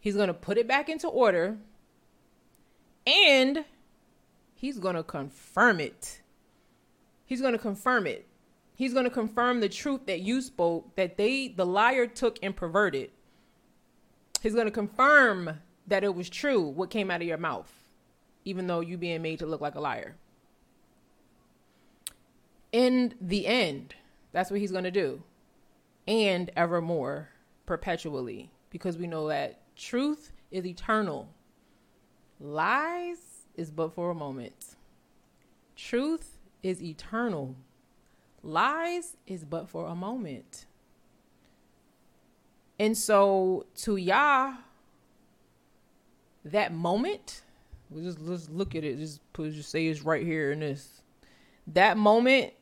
He's 0.00 0.16
gonna 0.16 0.34
put 0.34 0.58
it 0.58 0.68
back 0.68 0.88
into 0.88 1.08
order 1.08 1.58
and 3.06 3.64
he's 4.54 4.78
going 4.78 4.94
to 4.94 5.02
confirm 5.02 5.80
it. 5.80 6.20
He's 7.26 7.40
going 7.40 7.52
to 7.52 7.58
confirm 7.58 8.06
it. 8.06 8.26
He's 8.74 8.92
going 8.92 9.04
to 9.04 9.10
confirm 9.10 9.60
the 9.60 9.68
truth 9.68 10.06
that 10.06 10.20
you 10.20 10.40
spoke, 10.40 10.94
that 10.96 11.16
they, 11.16 11.48
the 11.48 11.66
liar, 11.66 12.06
took 12.06 12.38
and 12.42 12.54
perverted. 12.54 13.10
He's 14.42 14.54
going 14.54 14.66
to 14.66 14.72
confirm 14.72 15.60
that 15.86 16.04
it 16.04 16.14
was 16.14 16.30
true 16.30 16.62
what 16.62 16.90
came 16.90 17.10
out 17.10 17.20
of 17.20 17.28
your 17.28 17.38
mouth, 17.38 17.72
even 18.44 18.66
though 18.66 18.80
you 18.80 18.96
being 18.96 19.22
made 19.22 19.38
to 19.40 19.46
look 19.46 19.60
like 19.60 19.74
a 19.74 19.80
liar. 19.80 20.16
In 22.72 23.14
the 23.20 23.46
end, 23.46 23.94
that's 24.32 24.50
what 24.50 24.60
he's 24.60 24.72
going 24.72 24.84
to 24.84 24.90
do. 24.90 25.22
And 26.06 26.50
evermore, 26.56 27.28
perpetually, 27.66 28.50
because 28.70 28.96
we 28.96 29.06
know 29.06 29.28
that 29.28 29.60
truth 29.76 30.32
is 30.50 30.66
eternal 30.66 31.28
Lies 32.42 33.46
is 33.54 33.70
but 33.70 33.94
for 33.94 34.10
a 34.10 34.14
moment. 34.14 34.74
Truth 35.76 36.38
is 36.62 36.82
eternal. 36.82 37.54
Lies 38.42 39.16
is 39.28 39.44
but 39.44 39.68
for 39.68 39.86
a 39.86 39.94
moment. 39.94 40.66
And 42.80 42.98
so 42.98 43.66
to 43.76 43.96
Yah, 43.96 44.54
that 46.44 46.74
moment, 46.74 47.42
we 47.90 48.02
just 48.02 48.18
let's 48.20 48.50
look 48.50 48.74
at 48.74 48.82
it. 48.82 48.98
Just 48.98 49.20
put 49.32 49.52
just 49.52 49.70
say 49.70 49.86
it's 49.86 50.02
right 50.02 50.26
here 50.26 50.50
in 50.50 50.60
this. 50.60 51.02
That 51.68 51.96
moment 51.96 52.54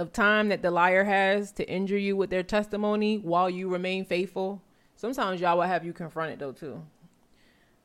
of 0.00 0.12
time 0.12 0.48
that 0.48 0.62
the 0.62 0.70
liar 0.70 1.04
has 1.04 1.52
to 1.52 1.68
injure 1.68 1.98
you 1.98 2.16
with 2.16 2.30
their 2.30 2.42
testimony 2.42 3.18
while 3.18 3.50
you 3.50 3.68
remain 3.68 4.06
faithful. 4.06 4.62
Sometimes 4.96 5.40
y'all 5.40 5.58
will 5.58 5.64
have 5.64 5.84
you 5.84 5.92
confronted 5.92 6.38
though 6.38 6.52
too. 6.52 6.82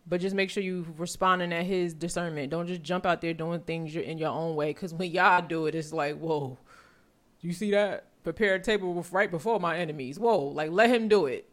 But 0.07 0.21
just 0.21 0.35
make 0.35 0.49
sure 0.49 0.63
you 0.63 0.85
responding 0.97 1.51
at 1.51 1.65
his 1.65 1.93
discernment. 1.93 2.51
Don't 2.51 2.67
just 2.67 2.83
jump 2.83 3.05
out 3.05 3.21
there 3.21 3.33
doing 3.33 3.59
things 3.61 3.93
you're 3.93 4.03
in 4.03 4.17
your 4.17 4.29
own 4.29 4.55
way. 4.55 4.69
Because 4.69 4.93
when 4.93 5.11
y'all 5.11 5.45
do 5.45 5.65
it, 5.65 5.75
it's 5.75 5.91
like, 5.91 6.17
whoa, 6.17 6.57
you 7.41 7.51
see 7.51 7.71
that? 7.71 8.05
Prepare 8.23 8.55
a 8.55 8.59
table 8.59 9.05
right 9.11 9.29
before 9.29 9.59
my 9.59 9.77
enemies. 9.77 10.17
Whoa, 10.17 10.39
like 10.39 10.71
let 10.71 10.89
him 10.89 11.07
do 11.07 11.25
it. 11.25 11.49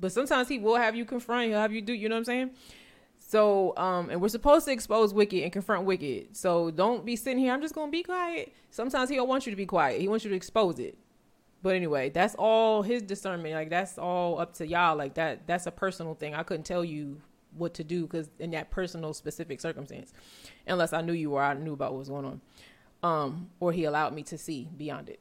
But 0.00 0.12
sometimes 0.12 0.48
he 0.48 0.58
will 0.58 0.76
have 0.76 0.96
you 0.96 1.04
confront. 1.04 1.48
He'll 1.48 1.58
have 1.58 1.72
you 1.72 1.82
do. 1.82 1.92
You 1.92 2.08
know 2.08 2.14
what 2.14 2.20
I'm 2.20 2.24
saying? 2.24 2.50
So, 3.28 3.76
um, 3.76 4.08
and 4.08 4.22
we're 4.22 4.28
supposed 4.28 4.64
to 4.68 4.72
expose 4.72 5.12
wicked 5.12 5.42
and 5.42 5.52
confront 5.52 5.84
wicked. 5.84 6.34
So 6.34 6.70
don't 6.70 7.04
be 7.04 7.14
sitting 7.14 7.38
here. 7.38 7.52
I'm 7.52 7.60
just 7.60 7.74
gonna 7.74 7.92
be 7.92 8.02
quiet. 8.02 8.54
Sometimes 8.70 9.10
he 9.10 9.16
don't 9.16 9.28
want 9.28 9.44
you 9.44 9.50
to 9.52 9.56
be 9.56 9.66
quiet. 9.66 10.00
He 10.00 10.08
wants 10.08 10.24
you 10.24 10.30
to 10.30 10.34
expose 10.36 10.78
it. 10.78 10.96
But 11.62 11.74
anyway, 11.76 12.08
that's 12.08 12.34
all 12.36 12.80
his 12.80 13.02
discernment. 13.02 13.54
Like 13.54 13.68
that's 13.68 13.98
all 13.98 14.40
up 14.40 14.54
to 14.54 14.66
y'all. 14.66 14.96
Like 14.96 15.12
that. 15.14 15.46
That's 15.46 15.66
a 15.66 15.70
personal 15.70 16.14
thing. 16.14 16.34
I 16.34 16.42
couldn't 16.42 16.64
tell 16.64 16.82
you 16.82 17.20
what 17.54 17.74
to 17.74 17.84
do 17.84 18.06
because 18.06 18.30
in 18.38 18.52
that 18.52 18.70
personal 18.70 19.12
specific 19.12 19.60
circumstance, 19.60 20.14
unless 20.66 20.94
I 20.94 21.02
knew 21.02 21.12
you 21.12 21.34
or 21.34 21.42
I 21.42 21.52
knew 21.52 21.74
about 21.74 21.92
what 21.92 21.98
was 21.98 22.08
going 22.08 22.24
on, 22.24 22.40
um, 23.02 23.50
or 23.60 23.72
he 23.72 23.84
allowed 23.84 24.14
me 24.14 24.22
to 24.22 24.38
see 24.38 24.70
beyond 24.74 25.10
it. 25.10 25.20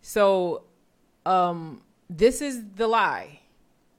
So, 0.00 0.62
um, 1.26 1.82
this 2.08 2.40
is 2.40 2.62
the 2.76 2.86
lie, 2.86 3.40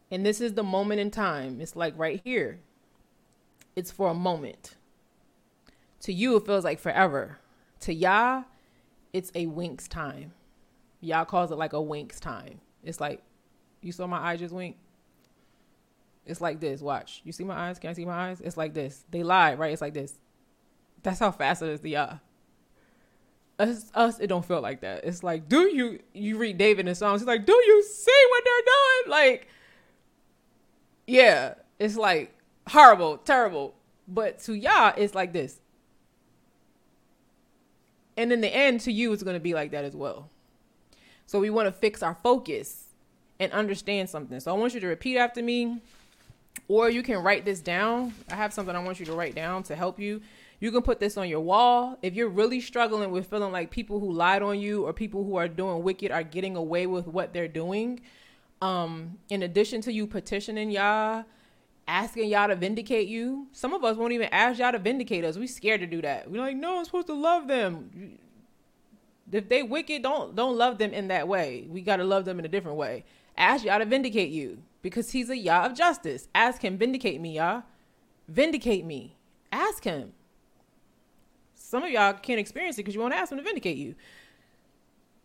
and 0.10 0.26
this 0.26 0.40
is 0.40 0.54
the 0.54 0.64
moment 0.64 1.02
in 1.02 1.12
time. 1.12 1.60
It's 1.60 1.76
like 1.76 1.94
right 1.98 2.22
here. 2.24 2.62
It's 3.80 3.92
for 3.92 4.10
a 4.10 4.14
moment. 4.14 4.76
To 6.02 6.12
you, 6.12 6.36
it 6.36 6.46
feels 6.46 6.66
like 6.66 6.80
forever. 6.80 7.38
To 7.80 7.94
Yah, 7.94 8.44
it's 9.14 9.32
a 9.34 9.46
wink's 9.46 9.88
time. 9.88 10.34
Yah 11.00 11.24
calls 11.24 11.50
it 11.50 11.56
like 11.58 11.72
a 11.72 11.82
wink's 11.82 12.20
time. 12.20 12.60
It's 12.84 13.00
like, 13.00 13.22
you 13.82 13.94
saw 13.94 14.06
my 14.06 14.20
eye 14.20 14.36
just 14.36 14.54
wink? 14.54 14.76
It's 16.26 16.42
like 16.42 16.60
this. 16.60 16.82
Watch. 16.82 17.22
You 17.24 17.32
see 17.32 17.46
my 17.46 17.56
eyes? 17.56 17.80
Can 17.80 17.92
I 17.92 17.94
see 17.94 18.04
my 18.04 18.32
eyes? 18.32 18.42
It's 18.42 18.58
like 18.58 18.74
this. 18.74 19.06
They 19.12 19.24
lie, 19.24 19.54
right? 19.54 19.72
It's 19.72 19.82
like 19.82 19.94
this. 19.94 20.20
That's 21.02 21.20
how 21.20 21.32
fast 21.32 21.62
it 21.62 21.70
is 21.70 21.80
to 21.80 21.88
Yah. 21.88 22.18
Us, 23.60 23.90
us, 23.96 24.20
it 24.20 24.28
don't 24.28 24.44
feel 24.44 24.60
like 24.60 24.82
that. 24.82 25.06
It's 25.06 25.24
like, 25.24 25.48
do 25.48 25.74
you, 25.74 26.00
you 26.14 26.38
read 26.38 26.58
David 26.58 26.86
in 26.86 26.96
Psalms, 26.96 27.22
he's 27.22 27.28
like, 27.28 27.46
do 27.46 27.54
you 27.54 27.82
see 27.84 28.26
what 28.30 28.44
they're 28.44 28.66
doing? 28.66 29.12
Like, 29.12 29.48
yeah, 31.08 31.54
it's 31.80 31.96
like 31.96 32.36
horrible, 32.70 33.18
terrible. 33.18 33.76
But 34.08 34.40
to 34.44 34.54
Yah, 34.54 34.94
it's 34.98 35.14
like 35.14 35.34
this. 35.34 35.60
And 38.18 38.34
in 38.34 38.42
the 38.42 38.54
end, 38.54 38.82
to 38.82 38.92
you, 38.92 39.14
it's 39.14 39.24
going 39.24 39.36
to 39.36 39.40
be 39.40 39.54
like 39.54 39.72
that 39.72 39.86
as 39.86 39.96
well. 39.96 40.30
So 41.26 41.40
we 41.40 41.50
want 41.50 41.68
to 41.68 41.72
fix 41.72 42.02
our 42.02 42.18
focus 42.24 42.86
and 43.40 43.52
understand 43.52 44.10
something. 44.10 44.40
So 44.40 44.54
I 44.54 44.58
want 44.58 44.74
you 44.74 44.80
to 44.82 44.88
repeat 44.88 45.18
after 45.18 45.42
me, 45.42 45.82
or 46.68 46.90
you 46.90 47.04
can 47.04 47.24
write 47.24 47.46
this 47.46 47.62
down. 47.62 48.14
I 48.30 48.36
have 48.36 48.54
something 48.54 48.76
I 48.76 48.84
want 48.84 49.00
you 49.00 49.06
to 49.06 49.14
write 49.14 49.36
down 49.36 49.64
to 49.64 49.76
help 49.76 50.00
you. 50.00 50.22
You 50.60 50.72
can 50.72 50.82
put 50.82 51.00
this 51.00 51.16
on 51.16 51.30
your 51.30 51.40
wall. 51.40 51.98
If 52.02 52.16
you're 52.16 52.28
really 52.28 52.60
struggling 52.60 53.12
with 53.12 53.28
feeling 53.28 53.54
like 53.54 53.72
people 53.72 54.00
who 54.00 54.12
lied 54.12 54.42
on 54.42 54.60
you 54.60 54.86
or 54.86 54.92
people 54.92 55.24
who 55.24 55.38
are 55.38 55.48
doing 55.48 55.84
wicked 55.84 56.12
are 56.12 56.24
getting 56.24 56.58
away 56.58 56.86
with 56.88 57.08
what 57.08 57.32
they're 57.32 57.48
doing, 57.48 58.02
um, 58.62 59.18
in 59.30 59.44
addition 59.44 59.80
to 59.82 59.94
you 59.94 60.06
petitioning 60.06 60.72
Yah, 60.72 61.24
asking 61.90 62.30
Yah 62.30 62.48
to 62.48 62.56
vindicate 62.56 63.08
you, 63.08 63.48
some 63.52 63.74
of 63.74 63.84
us 63.84 63.98
won't 63.98 64.14
even 64.14 64.30
ask 64.32 64.60
Yah 64.60 64.72
to 64.72 64.80
vindicate 64.80 65.26
us. 65.26 65.38
We 65.38 65.48
scared 65.48 65.82
to 65.82 65.88
do 65.88 66.02
that. 66.04 66.30
We're 66.30 66.40
like, 66.40 66.56
no, 66.56 66.78
I'm 66.78 66.86
supposed 66.86 67.08
to 67.08 67.14
love 67.14 67.48
them. 67.48 68.20
If 69.32 69.50
they 69.50 69.64
wicked, 69.64 70.04
don't 70.04 70.36
don't 70.36 70.58
love 70.58 70.78
them 70.78 70.94
in 70.94 71.08
that 71.10 71.28
way. 71.28 71.68
We 71.68 71.82
gotta 71.82 72.04
love 72.04 72.26
them 72.26 72.40
in 72.40 72.46
a 72.46 72.48
different 72.48 72.78
way. 72.78 73.06
Ask 73.36 73.66
Yah 73.66 73.80
to 73.80 73.86
vindicate 73.86 74.30
you 74.30 74.60
because 74.82 75.12
He's 75.12 75.30
a 75.30 75.38
Yah 75.38 75.66
of 75.66 75.76
justice. 75.76 76.28
Ask 76.34 76.62
Him, 76.62 76.78
vindicate 76.78 77.20
me, 77.20 77.36
Yah. 77.36 77.64
Vindicate 78.28 78.86
me. 78.86 79.18
Ask 79.52 79.84
Him. 79.84 80.14
Some 81.56 81.84
of 81.84 81.90
y'all 81.90 82.14
can't 82.14 82.40
experience 82.40 82.78
it 82.78 82.82
because 82.82 82.96
you 82.96 83.02
won't 83.02 83.14
ask 83.14 83.32
Him 83.32 83.40
to 83.40 83.44
vindicate 83.44 83.78
you. 83.78 83.96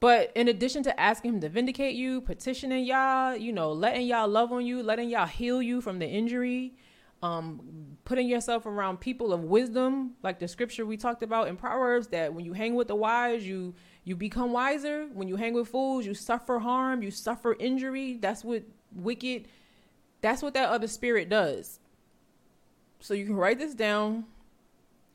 But 0.05 0.33
in 0.35 0.49
addition 0.49 0.83
to 0.83 1.01
asking 1.01 1.33
him 1.33 1.41
to 1.41 1.49
vindicate 1.49 1.95
you, 1.95 2.21
petitioning 2.21 2.85
Yah, 2.85 3.33
you 3.33 3.55
know, 3.55 3.73
letting 3.73 4.07
Yah 4.07 4.27
love 4.27 4.53
on 4.53 4.67
you, 4.67 4.83
letting 4.83 5.09
Yah 5.09 5.25
heal 5.25 5.63
you 5.63 5.81
from 5.81 5.99
the 5.99 6.07
injury, 6.07 6.75
um, 7.23 7.97
putting 8.05 8.29
yourself 8.29 8.67
around 8.67 9.01
people 9.01 9.33
of 9.33 9.45
wisdom, 9.45 10.11
like 10.23 10.39
the 10.39 10.47
scripture 10.47 10.85
we 10.85 10.99
talked 10.99 11.23
about 11.23 11.49
in 11.49 11.57
Proverbs, 11.57 12.09
that 12.09 12.35
when 12.35 12.45
you 12.45 12.53
hang 12.53 12.75
with 12.75 12.89
the 12.89 12.95
wise, 12.95 13.47
you 13.47 13.75
you 14.05 14.15
become 14.15 14.53
wiser. 14.53 15.07
When 15.15 15.27
you 15.27 15.37
hang 15.37 15.55
with 15.55 15.69
fools, 15.69 16.05
you 16.05 16.13
suffer 16.13 16.59
harm, 16.59 17.03
you 17.03 17.11
suffer 17.11 17.57
injury. 17.59 18.19
That's 18.21 18.45
what 18.45 18.63
wicked, 18.95 19.49
that's 20.21 20.43
what 20.43 20.53
that 20.53 20.69
other 20.69 20.87
spirit 20.87 21.31
does. 21.31 21.81
So 23.01 23.15
you 23.15 23.25
can 23.25 23.37
write 23.37 23.59
this 23.59 23.73
down. 23.73 24.27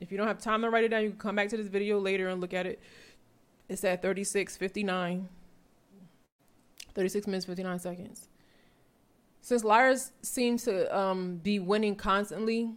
If 0.00 0.10
you 0.10 0.18
don't 0.18 0.26
have 0.26 0.40
time 0.40 0.62
to 0.62 0.70
write 0.70 0.82
it 0.82 0.88
down, 0.88 1.04
you 1.04 1.10
can 1.10 1.18
come 1.20 1.36
back 1.36 1.48
to 1.50 1.56
this 1.56 1.68
video 1.68 2.00
later 2.00 2.26
and 2.26 2.40
look 2.40 2.54
at 2.54 2.66
it. 2.66 2.80
It's 3.70 3.84
at 3.84 4.02
36.59. 4.02 5.26
36 6.92 7.26
minutes, 7.28 7.46
59 7.46 7.78
seconds. 7.78 8.28
Since 9.40 9.62
liars 9.62 10.10
seems 10.22 10.64
to 10.64 10.94
um, 10.94 11.36
be 11.36 11.60
winning 11.60 11.94
constantly, 11.94 12.74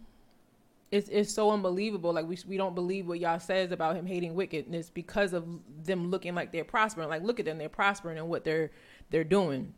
it's, 0.92 1.08
it's 1.08 1.34
so 1.34 1.50
unbelievable. 1.50 2.12
Like, 2.12 2.28
we, 2.28 2.38
we 2.46 2.56
don't 2.56 2.76
believe 2.76 3.08
what 3.08 3.18
Yah 3.18 3.38
says 3.38 3.72
about 3.72 3.96
him 3.96 4.06
hating 4.06 4.34
wickedness 4.34 4.88
because 4.88 5.32
of 5.32 5.44
them 5.82 6.12
looking 6.12 6.36
like 6.36 6.52
they're 6.52 6.62
prospering. 6.62 7.08
Like, 7.08 7.24
look 7.24 7.40
at 7.40 7.44
them, 7.44 7.58
they're 7.58 7.68
prospering 7.68 8.16
in 8.16 8.28
what 8.28 8.44
they're, 8.44 8.70
they're 9.10 9.24
doing. 9.24 9.74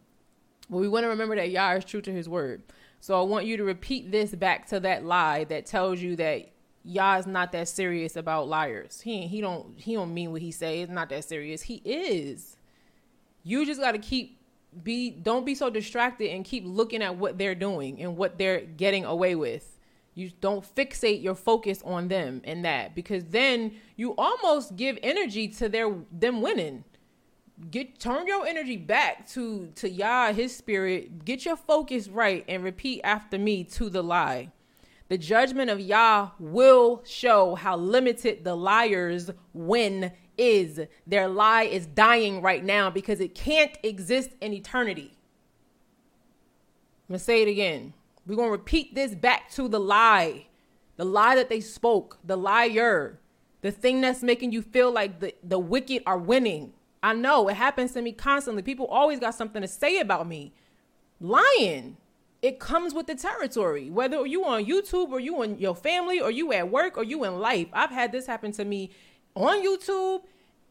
But 0.69 0.77
we 0.77 0.89
want 0.89 1.05
to 1.05 1.09
remember 1.09 1.37
that 1.37 1.51
Yah 1.51 1.73
is 1.77 1.87
true 1.87 2.03
to 2.03 2.13
his 2.13 2.29
word. 2.29 2.63
So 3.01 3.19
I 3.19 3.23
want 3.25 3.47
you 3.47 3.57
to 3.57 3.65
repeat 3.65 4.13
this 4.13 4.35
back 4.35 4.67
to 4.69 4.81
that 4.81 5.07
lie 5.07 5.45
that 5.45 5.65
tells 5.65 5.99
you 5.99 6.15
that 6.17 6.51
Yah 6.87 7.17
is 7.19 7.27
not 7.27 7.51
that 7.53 7.69
serious 7.69 8.15
about 8.17 8.49
liars. 8.49 9.01
He 9.01 9.27
he 9.27 9.41
don't 9.41 9.79
he 9.79 9.95
don't 9.95 10.15
mean 10.15 10.31
what 10.31 10.41
he 10.41 10.53
say. 10.53 10.83
It's 10.83 10.93
not 10.93 11.09
that 11.09 11.25
serious. 11.25 11.63
He 11.63 11.83
is. 11.85 12.57
You 13.43 13.67
just 13.67 13.81
got 13.81 13.93
to 13.93 13.99
keep 13.99 14.39
be 14.83 15.11
don't 15.11 15.45
be 15.45 15.55
so 15.55 15.69
distracted 15.69 16.31
and 16.31 16.45
keep 16.45 16.65
looking 16.65 17.03
at 17.03 17.17
what 17.17 17.39
they're 17.39 17.55
doing 17.55 18.01
and 18.01 18.17
what 18.17 18.39
they're 18.39 18.61
getting 18.61 19.05
away 19.05 19.35
with. 19.35 19.79
You 20.15 20.31
don't 20.41 20.65
fixate 20.75 21.23
your 21.23 21.35
focus 21.35 21.83
on 21.85 22.09
them 22.09 22.41
and 22.45 22.65
that 22.65 22.95
because 22.95 23.25
then 23.25 23.73
you 23.97 24.15
almost 24.17 24.77
give 24.77 24.99
energy 25.03 25.49
to 25.49 25.69
their 25.69 25.93
them 26.13 26.41
winning. 26.41 26.85
Get 27.71 27.99
turn 27.99 28.27
your 28.27 28.47
energy 28.47 28.77
back 28.77 29.29
to 29.31 29.73
to 29.77 29.91
Yah, 29.91 30.33
his 30.33 30.55
spirit. 30.55 31.25
Get 31.25 31.45
your 31.45 31.57
focus 31.57 32.07
right 32.07 32.45
and 32.47 32.63
repeat 32.63 33.01
after 33.03 33.39
me 33.39 33.65
to 33.65 33.91
the 33.91 34.03
lie. 34.03 34.53
The 35.09 35.19
judgment 35.19 35.71
of 35.71 35.81
Yah 35.81 36.31
will 36.39 37.03
show 37.05 37.55
how 37.55 37.77
limited 37.77 38.45
the 38.45 38.57
liar's 38.57 39.31
win 39.53 40.13
is. 40.37 40.81
Their 41.07 41.29
lie 41.29 41.65
is 41.65 41.87
dying 41.87 42.43
right 42.43 42.65
now 42.65 42.91
because 42.91 43.21
it 43.21 43.35
can't 43.35 43.77
exist 43.83 44.31
in 44.41 44.53
eternity. 44.53 45.17
I'm 47.09 47.13
going 47.13 47.19
to 47.19 47.25
say 47.25 47.43
it 47.43 47.49
again. 47.49 47.95
We're 48.27 48.35
going 48.35 48.49
to 48.49 48.53
repeat 48.53 48.97
this 48.97 49.15
back 49.15 49.51
to 49.53 49.69
the 49.69 49.79
lie. 49.79 50.47
The 50.97 51.05
lie 51.05 51.37
that 51.37 51.49
they 51.49 51.61
spoke, 51.61 52.19
the 52.25 52.37
liar, 52.37 53.21
the 53.61 53.71
thing 53.71 54.01
that's 54.01 54.23
making 54.23 54.51
you 54.51 54.63
feel 54.63 54.91
like 54.91 55.21
the, 55.21 55.35
the 55.45 55.59
wicked 55.59 56.03
are 56.05 56.19
winning. 56.19 56.73
I 57.03 57.13
know 57.13 57.49
it 57.49 57.55
happens 57.55 57.93
to 57.93 58.03
me 58.03 58.11
constantly. 58.11 58.63
People 58.63 58.87
always 58.87 59.21
got 59.21 59.35
something 59.35 59.63
to 59.63 59.69
say 59.69 60.01
about 60.01 60.27
me. 60.27 60.53
Lying 61.21 61.97
it 62.43 62.59
comes 62.61 62.95
with 62.95 63.07
the 63.07 63.15
territory. 63.15 63.91
Whether 63.91 64.27
you 64.27 64.45
on 64.45 64.65
YouTube 64.65 65.11
or 65.11 65.21
you 65.21 65.43
in 65.43 65.59
your 65.59 65.75
family 65.75 66.21
or 66.21 66.31
you 66.31 66.53
at 66.53 66.71
work 66.71 66.97
or 66.97 67.05
you 67.05 67.25
in 67.25 67.39
life. 67.39 67.69
I've 67.73 67.91
had 67.91 68.13
this 68.13 68.27
happen 68.27 68.53
to 68.53 68.65
me 68.65 68.91
on 69.35 69.65
YouTube, 69.65 70.23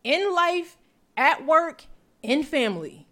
in 0.04 0.34
life, 0.34 0.78
at 1.18 1.46
work, 1.46 1.86
in 2.22 2.44
family. 2.44 3.08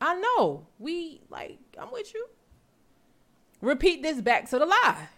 I 0.00 0.14
know. 0.14 0.66
We 0.78 1.20
like 1.28 1.58
I'm 1.78 1.92
with 1.92 2.12
you. 2.14 2.26
Repeat 3.60 4.02
this 4.02 4.20
back 4.20 4.48
to 4.50 4.58
the 4.58 4.66
lie. 4.66 5.08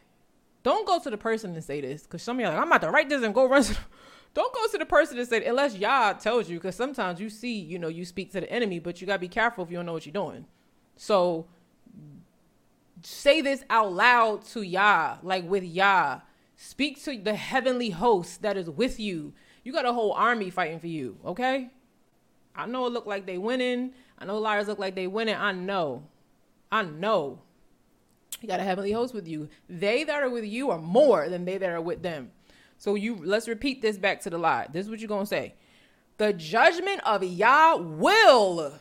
Don't 0.62 0.86
go 0.86 0.98
to 0.98 1.10
the 1.10 1.16
person 1.16 1.54
and 1.54 1.62
say 1.62 1.80
this 1.80 2.02
because 2.02 2.22
some 2.22 2.38
of 2.38 2.40
y'all 2.42 2.52
like, 2.52 2.60
I'm 2.60 2.68
about 2.68 2.82
to 2.82 2.90
write 2.90 3.08
this 3.08 3.22
and 3.22 3.34
go 3.34 3.48
run. 3.48 3.64
Don't 4.34 4.54
go 4.54 4.66
to 4.68 4.78
the 4.78 4.86
person 4.86 5.18
and 5.18 5.28
say 5.28 5.44
unless 5.44 5.76
Yah 5.76 6.14
tells 6.14 6.48
you 6.48 6.58
because 6.58 6.74
sometimes 6.74 7.20
you 7.20 7.28
see, 7.28 7.58
you 7.58 7.78
know, 7.78 7.88
you 7.88 8.04
speak 8.04 8.32
to 8.32 8.40
the 8.40 8.50
enemy, 8.50 8.78
but 8.78 9.00
you 9.00 9.06
gotta 9.06 9.18
be 9.18 9.28
careful 9.28 9.62
if 9.62 9.70
you 9.70 9.76
don't 9.76 9.86
know 9.86 9.92
what 9.92 10.06
you're 10.06 10.12
doing. 10.12 10.46
So 10.96 11.46
say 13.02 13.40
this 13.40 13.64
out 13.70 13.92
loud 13.92 14.44
to 14.46 14.62
Yah, 14.62 15.18
like 15.22 15.48
with 15.48 15.64
Yah. 15.64 16.20
Speak 16.56 17.02
to 17.04 17.18
the 17.18 17.34
heavenly 17.34 17.90
host 17.90 18.42
that 18.42 18.56
is 18.56 18.70
with 18.70 19.00
you. 19.00 19.32
You 19.64 19.72
got 19.72 19.86
a 19.86 19.92
whole 19.92 20.12
army 20.12 20.50
fighting 20.50 20.78
for 20.78 20.86
you, 20.86 21.16
okay? 21.24 21.70
I 22.54 22.66
know 22.66 22.86
it 22.86 22.92
look 22.92 23.06
like 23.06 23.26
they 23.26 23.38
winning. 23.38 23.92
I 24.18 24.24
know 24.24 24.38
liars 24.38 24.68
look 24.68 24.78
like 24.78 24.94
they 24.94 25.06
winning. 25.06 25.36
I 25.36 25.52
know. 25.52 26.04
I 26.70 26.82
know. 26.82 27.40
You 28.40 28.48
got 28.48 28.60
a 28.60 28.64
heavenly 28.64 28.92
host 28.92 29.14
with 29.14 29.26
you. 29.28 29.48
They 29.68 30.04
that 30.04 30.22
are 30.22 30.30
with 30.30 30.44
you 30.44 30.70
are 30.70 30.78
more 30.78 31.28
than 31.28 31.44
they 31.44 31.58
that 31.58 31.70
are 31.70 31.80
with 31.80 32.02
them. 32.02 32.30
So 32.76 32.96
you 32.96 33.20
let's 33.24 33.46
repeat 33.46 33.82
this 33.82 33.96
back 33.96 34.20
to 34.22 34.30
the 34.30 34.38
lie. 34.38 34.66
This 34.72 34.86
is 34.86 34.90
what 34.90 34.98
you're 34.98 35.08
gonna 35.08 35.26
say. 35.26 35.54
The 36.18 36.32
judgment 36.32 37.00
of 37.06 37.22
Yah 37.22 37.76
will. 37.76 38.78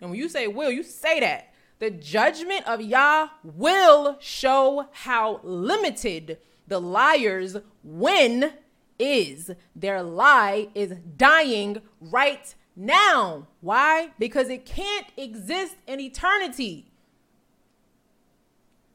And 0.00 0.10
when 0.10 0.18
you 0.18 0.28
say 0.28 0.46
will, 0.46 0.70
you 0.70 0.82
say 0.82 1.20
that 1.20 1.49
the 1.80 1.90
judgment 1.90 2.68
of 2.68 2.82
Yah 2.82 3.30
will 3.42 4.16
show 4.20 4.86
how 4.92 5.40
limited 5.42 6.38
the 6.68 6.78
liar's 6.78 7.56
win 7.82 8.52
is. 8.98 9.50
Their 9.74 10.02
lie 10.02 10.68
is 10.74 10.92
dying 11.16 11.80
right 11.98 12.54
now. 12.76 13.48
Why? 13.62 14.10
Because 14.18 14.50
it 14.50 14.66
can't 14.66 15.06
exist 15.16 15.76
in 15.86 16.00
eternity. 16.00 16.92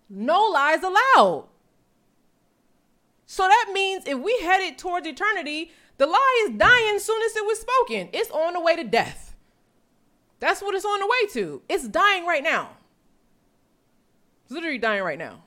No 0.08 0.44
lies 0.44 0.84
allowed. 0.84 1.48
So 3.26 3.48
that 3.48 3.72
means 3.74 4.06
if 4.06 4.20
we 4.20 4.40
headed 4.44 4.78
towards 4.78 5.08
eternity, 5.08 5.72
the 5.98 6.06
lie 6.06 6.48
is 6.48 6.58
dying 6.58 7.00
soon 7.00 7.22
as 7.24 7.36
it 7.36 7.46
was 7.46 7.60
spoken. 7.60 8.10
It's 8.14 8.30
on 8.30 8.54
the 8.54 8.60
way 8.60 8.76
to 8.76 8.84
death. 8.84 9.25
That's 10.40 10.62
what 10.62 10.76
it's 10.76 10.86
on 10.86 11.00
the 11.00 11.08
way 11.08 11.28
to. 11.34 11.62
It's 11.70 11.88
dying 11.88 12.26
right 12.26 12.44
now. 12.44 12.72
It's 14.44 14.52
literally 14.52 14.78
dying 14.78 15.04
right 15.04 15.18
now. 15.18 15.44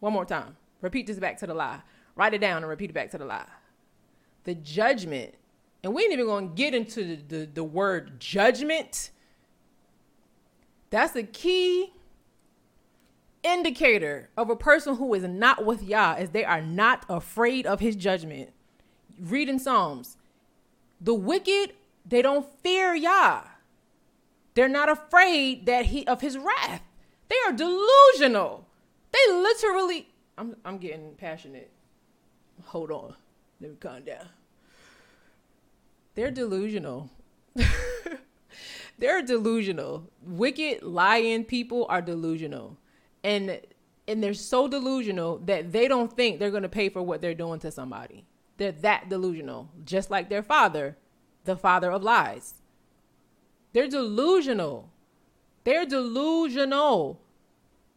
One 0.00 0.12
more 0.12 0.24
time. 0.24 0.56
Repeat 0.82 1.06
this 1.06 1.18
back 1.18 1.38
to 1.38 1.46
the 1.46 1.54
lie. 1.54 1.80
Write 2.14 2.34
it 2.34 2.40
down 2.40 2.58
and 2.58 2.68
repeat 2.68 2.90
it 2.90 2.92
back 2.92 3.10
to 3.12 3.18
the 3.18 3.24
lie. 3.24 3.46
The 4.44 4.54
judgment, 4.54 5.34
and 5.82 5.94
we 5.94 6.02
ain't 6.02 6.12
even 6.12 6.26
gonna 6.26 6.48
get 6.48 6.74
into 6.74 7.04
the, 7.04 7.16
the, 7.16 7.46
the 7.46 7.64
word 7.64 8.20
judgment. 8.20 9.10
That's 10.90 11.12
the 11.12 11.24
key 11.24 11.92
indicator 13.42 14.28
of 14.36 14.50
a 14.50 14.56
person 14.56 14.96
who 14.96 15.14
is 15.14 15.22
not 15.24 15.64
with 15.64 15.82
Yah 15.82 16.16
is 16.18 16.30
they 16.30 16.44
are 16.44 16.62
not 16.62 17.04
afraid 17.08 17.66
of 17.66 17.80
his 17.80 17.96
judgment. 17.96 18.50
Reading 19.18 19.58
Psalms. 19.58 20.16
The 21.00 21.14
wicked, 21.14 21.72
they 22.04 22.22
don't 22.22 22.46
fear 22.62 22.94
Yah. 22.94 23.42
They're 24.56 24.68
not 24.68 24.90
afraid 24.90 25.66
that 25.66 25.86
he 25.86 26.06
of 26.06 26.22
his 26.22 26.38
wrath. 26.38 26.80
They 27.28 27.36
are 27.46 27.52
delusional. 27.52 28.66
They 29.12 29.32
literally 29.32 30.08
I'm 30.38 30.56
I'm 30.64 30.78
getting 30.78 31.14
passionate. 31.14 31.70
Hold 32.64 32.90
on. 32.90 33.14
Let 33.60 33.70
me 33.70 33.76
calm 33.78 34.02
down. 34.04 34.28
They're 36.14 36.30
delusional. 36.30 37.10
They're 38.98 39.20
delusional. 39.20 40.10
Wicked, 40.22 40.82
lying 40.82 41.44
people 41.44 41.84
are 41.90 42.00
delusional. 42.00 42.78
And 43.22 43.60
and 44.08 44.24
they're 44.24 44.32
so 44.32 44.68
delusional 44.68 45.36
that 45.40 45.70
they 45.72 45.86
don't 45.86 46.16
think 46.16 46.38
they're 46.38 46.50
going 46.50 46.62
to 46.62 46.68
pay 46.70 46.88
for 46.88 47.02
what 47.02 47.20
they're 47.20 47.34
doing 47.34 47.60
to 47.60 47.70
somebody. 47.70 48.24
They're 48.56 48.72
that 48.72 49.10
delusional, 49.10 49.68
just 49.84 50.10
like 50.10 50.30
their 50.30 50.42
father, 50.42 50.96
the 51.44 51.56
father 51.56 51.90
of 51.90 52.02
lies. 52.02 52.62
They're 53.76 53.88
delusional. 53.88 54.88
They're 55.64 55.84
delusional. 55.84 57.20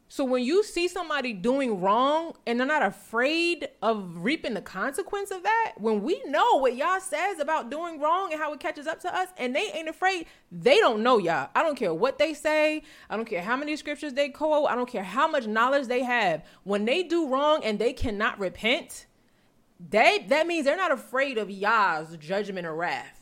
So 0.09 0.25
when 0.25 0.43
you 0.43 0.61
see 0.61 0.89
somebody 0.89 1.31
doing 1.31 1.79
wrong 1.79 2.33
and 2.45 2.59
they're 2.59 2.67
not 2.67 2.83
afraid 2.83 3.69
of 3.81 4.17
reaping 4.17 4.55
the 4.55 4.61
consequence 4.61 5.31
of 5.31 5.43
that, 5.43 5.75
when 5.77 6.03
we 6.03 6.21
know 6.25 6.59
what 6.59 6.75
Yah 6.75 6.99
says 6.99 7.39
about 7.39 7.71
doing 7.71 8.01
wrong 8.01 8.33
and 8.33 8.41
how 8.41 8.51
it 8.51 8.59
catches 8.59 8.87
up 8.87 8.99
to 9.03 9.15
us, 9.15 9.29
and 9.37 9.55
they 9.55 9.71
ain't 9.71 9.87
afraid, 9.87 10.25
they 10.51 10.79
don't 10.79 11.01
know 11.01 11.17
Yah. 11.17 11.47
I 11.55 11.63
don't 11.63 11.77
care 11.77 11.93
what 11.93 12.19
they 12.19 12.33
say. 12.33 12.83
I 13.09 13.15
don't 13.15 13.23
care 13.23 13.41
how 13.41 13.55
many 13.55 13.77
scriptures 13.77 14.11
they 14.11 14.27
quote. 14.27 14.69
I 14.69 14.75
don't 14.75 14.89
care 14.89 15.05
how 15.05 15.29
much 15.29 15.47
knowledge 15.47 15.87
they 15.87 16.03
have. 16.03 16.43
When 16.65 16.83
they 16.83 17.03
do 17.03 17.29
wrong 17.29 17.63
and 17.63 17.79
they 17.79 17.93
cannot 17.93 18.37
repent, 18.37 19.05
they 19.79 20.25
that 20.27 20.45
means 20.45 20.65
they're 20.65 20.75
not 20.75 20.91
afraid 20.91 21.37
of 21.37 21.49
Yah's 21.49 22.17
judgment 22.17 22.67
or 22.67 22.75
wrath. 22.75 23.18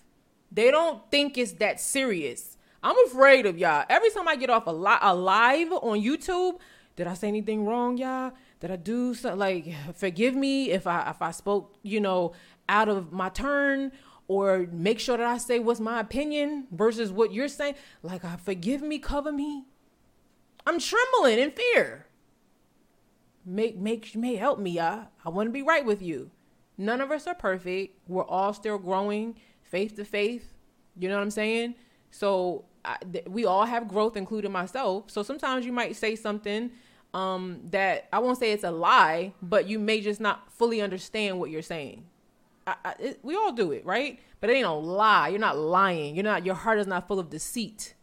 They 0.51 0.71
don't 0.71 1.09
think 1.11 1.37
it's 1.37 1.53
that 1.53 1.79
serious. 1.79 2.57
I'm 2.81 2.95
afraid 3.07 3.45
of 3.45 3.57
Yah. 3.57 3.85
Every 3.89 4.09
time 4.11 4.27
I 4.27 4.35
get 4.35 4.49
off 4.49 4.67
a, 4.67 4.71
li- 4.71 4.97
a 5.01 5.13
live 5.13 5.71
on 5.71 6.01
YouTube, 6.01 6.59
did 6.95 7.07
I 7.07 7.13
say 7.13 7.27
anything 7.27 7.65
wrong, 7.65 7.97
y'all? 7.97 8.31
Did 8.59 8.71
I 8.71 8.75
do 8.75 9.13
something 9.13 9.39
like 9.39 9.73
forgive 9.95 10.35
me 10.35 10.71
if 10.71 10.87
I 10.87 11.09
if 11.09 11.21
I 11.21 11.31
spoke, 11.31 11.75
you 11.83 11.99
know, 11.99 12.33
out 12.67 12.89
of 12.89 13.11
my 13.11 13.29
turn 13.29 13.91
or 14.27 14.67
make 14.71 14.99
sure 14.99 15.17
that 15.17 15.25
I 15.25 15.37
say 15.37 15.59
what's 15.59 15.79
my 15.79 15.99
opinion 15.99 16.67
versus 16.71 17.11
what 17.11 17.33
you're 17.33 17.47
saying? 17.47 17.75
Like, 18.01 18.25
uh, 18.25 18.37
forgive 18.37 18.81
me, 18.81 18.99
cover 18.99 19.31
me. 19.31 19.65
I'm 20.65 20.79
trembling 20.79 21.39
in 21.39 21.51
fear. 21.51 22.07
Make 23.45 23.77
make 23.77 24.15
may 24.15 24.35
help 24.35 24.59
me, 24.59 24.71
y'all. 24.71 25.07
I 25.23 25.29
want 25.29 25.47
to 25.47 25.53
be 25.53 25.61
right 25.61 25.85
with 25.85 26.01
you. 26.01 26.31
None 26.77 26.99
of 26.99 27.11
us 27.11 27.25
are 27.27 27.35
perfect. 27.35 27.97
We're 28.07 28.25
all 28.25 28.53
still 28.53 28.77
growing, 28.77 29.35
faith 29.69 29.95
to 29.95 30.05
faith. 30.05 30.53
You 30.97 31.09
know 31.09 31.15
what 31.15 31.21
I'm 31.21 31.31
saying? 31.31 31.75
So 32.11 32.65
I, 32.83 32.97
th- 33.11 33.25
we 33.27 33.45
all 33.45 33.65
have 33.65 33.87
growth, 33.87 34.17
including 34.17 34.51
myself. 34.51 35.11
So 35.11 35.23
sometimes 35.23 35.65
you 35.65 35.71
might 35.71 35.95
say 35.95 36.15
something 36.15 36.71
um, 37.13 37.61
that 37.71 38.07
I 38.11 38.19
won't 38.19 38.37
say 38.37 38.51
it's 38.51 38.63
a 38.63 38.71
lie, 38.71 39.33
but 39.41 39.67
you 39.67 39.79
may 39.79 40.01
just 40.01 40.21
not 40.21 40.51
fully 40.51 40.81
understand 40.81 41.39
what 41.39 41.49
you're 41.49 41.61
saying. 41.61 42.05
I, 42.65 42.75
I, 42.83 42.95
it, 42.99 43.19
we 43.23 43.35
all 43.35 43.51
do 43.51 43.71
it, 43.71 43.85
right? 43.85 44.19
But 44.39 44.49
it 44.49 44.53
ain't 44.53 44.63
no 44.63 44.79
lie. 44.79 45.29
You're 45.29 45.39
not 45.39 45.57
lying. 45.57 46.15
You're 46.15 46.23
not. 46.23 46.45
Your 46.45 46.55
heart 46.55 46.79
is 46.79 46.87
not 46.87 47.07
full 47.07 47.19
of 47.19 47.29
deceit. 47.29 47.93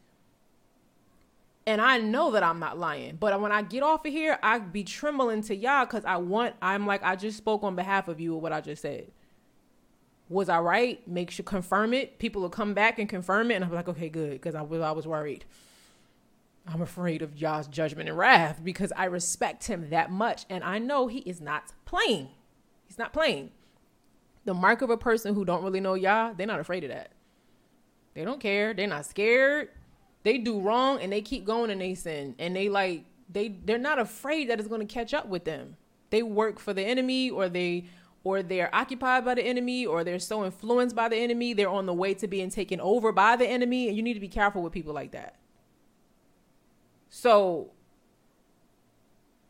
And 1.67 1.81
I 1.81 1.99
know 1.99 2.31
that 2.33 2.43
I'm 2.43 2.59
not 2.59 2.79
lying. 2.79 3.17
But 3.19 3.41
when 3.41 3.53
I 3.53 3.63
get 3.63 3.83
off 3.83 4.05
of 4.05 4.13
here, 4.13 4.39
I 4.43 4.59
be 4.59 4.85
trembling 4.85 5.43
to 5.43 5.57
Yah 5.57 5.87
because 5.87 6.05
I 6.05 6.17
want. 6.17 6.57
I'm 6.61 6.87
like 6.87 7.03
I 7.03 7.17
just 7.17 7.39
spoke 7.39 7.63
on 7.63 7.77
behalf 7.77 8.09
of 8.09 8.21
you 8.21 8.35
with 8.35 8.43
what 8.43 8.53
I 8.53 8.61
just 8.61 8.83
said. 8.83 9.11
Was 10.29 10.49
I 10.49 10.59
right? 10.59 11.07
Make 11.07 11.31
sure 11.31 11.45
confirm 11.45 11.93
it. 11.93 12.19
People 12.19 12.43
will 12.43 12.51
come 12.51 12.75
back 12.75 12.99
and 12.99 13.09
confirm 13.09 13.51
it, 13.51 13.55
and 13.55 13.65
I'm 13.65 13.73
like, 13.73 13.89
okay, 13.89 14.09
good, 14.09 14.33
because 14.33 14.55
I 14.55 14.63
was 14.63 14.81
I 14.81 14.93
was 14.93 15.07
worried. 15.07 15.45
I'm 16.67 16.81
afraid 16.81 17.21
of 17.23 17.37
Yah's 17.37 17.67
judgment 17.67 18.09
and 18.09 18.17
wrath 18.17 18.61
because 18.65 18.93
I 18.97 19.05
respect 19.05 19.67
him 19.67 19.91
that 19.91 20.11
much. 20.11 20.47
And 20.49 20.65
I 20.65 20.79
know 20.79 21.09
he 21.09 21.19
is 21.21 21.41
not 21.41 21.73
playing. 21.85 22.29
He's 22.87 22.99
not 22.99 23.13
playing. 23.13 23.51
The 24.45 24.55
mark 24.55 24.83
of 24.83 24.91
a 24.91 24.97
person 24.97 25.35
who 25.35 25.45
don't 25.45 25.63
really 25.63 25.81
know 25.81 25.95
Yah, 25.95 26.33
they're 26.33 26.47
not 26.47 26.61
afraid 26.61 26.85
of 26.85 26.91
that. 26.91 27.13
They 28.15 28.25
don't 28.25 28.41
care. 28.41 28.73
They're 28.73 28.87
not 28.87 29.07
scared. 29.07 29.69
They 30.23 30.39
do 30.39 30.59
wrong 30.59 31.01
and 31.01 31.13
they 31.13 31.21
keep 31.21 31.45
going 31.45 31.71
and 31.71 31.81
they 31.81 31.95
sin. 31.95 32.35
And 32.39 32.57
they 32.57 32.69
like 32.69 33.05
they 33.31 33.49
they're 33.49 33.79
not 33.79 33.99
afraid 33.99 34.49
that 34.49 34.59
it's 34.59 34.69
going 34.69 34.87
to 34.87 34.93
catch 34.93 35.13
up 35.13 35.27
with 35.27 35.45
them. 35.45 35.77
They 36.11 36.23
work 36.23 36.59
for 36.59 36.73
the 36.73 36.83
enemy 36.83 37.31
or 37.31 37.49
they 37.49 37.87
or 38.25 38.43
they're 38.43 38.75
occupied 38.75 39.25
by 39.25 39.35
the 39.35 39.43
enemy 39.43 39.87
or 39.87 40.03
they're 40.03 40.19
so 40.19 40.45
influenced 40.45 40.97
by 40.97 41.09
the 41.09 41.17
enemy, 41.17 41.53
they're 41.53 41.69
on 41.69 41.87
the 41.87 41.93
way 41.93 42.15
to 42.15 42.27
being 42.27 42.51
taken 42.51 42.81
over 42.81 43.13
by 43.13 43.37
the 43.37 43.47
enemy 43.47 43.89
and 43.89 43.97
you 43.97 44.03
need 44.03 44.15
to 44.15 44.21
be 44.21 44.29
careful 44.29 44.63
with 44.63 44.73
people 44.73 44.95
like 44.95 45.13
that. 45.13 45.37
So 47.11 47.71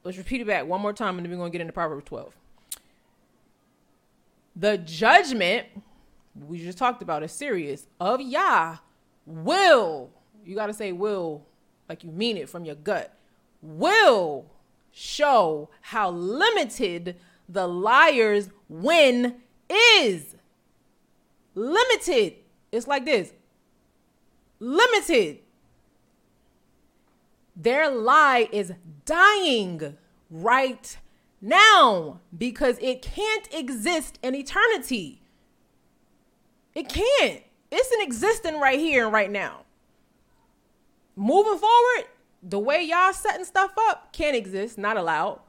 let's 0.03 0.19
repeat 0.19 0.41
it 0.41 0.47
back 0.47 0.67
one 0.67 0.81
more 0.81 0.93
time 0.93 1.17
and 1.17 1.25
then 1.25 1.31
we're 1.31 1.39
going 1.39 1.51
to 1.51 1.57
get 1.57 1.63
into 1.63 1.73
Proverbs 1.73 2.05
12. 2.05 2.37
The 4.57 4.79
judgment 4.79 5.67
we 6.47 6.59
just 6.59 6.79
talked 6.79 7.01
about 7.01 7.23
is 7.23 7.33
serious 7.33 7.87
of 8.01 8.21
Yah 8.21 8.79
will, 9.25 10.11
you 10.45 10.55
got 10.55 10.67
to 10.67 10.75
say 10.75 10.93
will 10.93 11.47
like 11.89 12.05
you 12.05 12.11
mean 12.11 12.37
it 12.37 12.49
from 12.49 12.65
your 12.65 12.75
gut, 12.75 13.17
will 13.63 14.47
show 14.91 15.69
how 15.81 16.11
limited 16.11 17.17
the 17.49 17.67
liar's 17.67 18.49
win 18.83 19.37
is. 19.69 20.37
Limited. 21.55 22.35
It's 22.73 22.87
like 22.87 23.05
this 23.05 23.33
limited. 24.65 25.39
Their 27.57 27.91
lie 27.91 28.49
is 28.51 28.73
dying 29.05 29.97
right 30.31 30.97
now 31.41 32.21
because 32.37 32.79
it 32.81 33.03
can't 33.03 33.49
exist 33.53 34.19
in 34.23 34.35
eternity. 34.35 35.23
It 36.75 36.89
can't. 36.89 37.43
It's 37.71 37.93
an 37.93 38.01
existing 38.01 38.59
right 38.59 38.79
here 38.79 39.05
and 39.05 39.13
right 39.13 39.31
now. 39.31 39.61
Moving 41.15 41.59
forward, 41.59 42.09
the 42.43 42.59
way 42.59 42.83
Yah 42.83 43.13
setting 43.13 43.45
stuff 43.45 43.73
up 43.89 44.13
can't 44.13 44.35
exist, 44.35 44.77
not 44.79 44.97
allowed. 44.97 45.41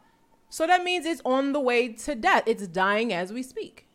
So 0.56 0.66
that 0.66 0.86
means 0.86 1.06
it's 1.06 1.22
on 1.26 1.52
the 1.52 1.60
way 1.60 1.90
to 1.90 2.16
death. 2.16 2.44
It's 2.46 2.66
dying 2.66 3.12
as 3.12 3.34
we 3.34 3.44
speak. 3.44 3.88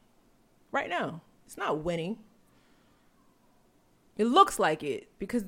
Right 0.71 0.91
now. 0.91 1.23
It's 1.47 1.57
not 1.57 1.79
winning. 1.79 2.19
It 4.19 4.27
looks 4.27 4.59
like 4.59 4.83
it 4.83 5.09
because 5.19 5.47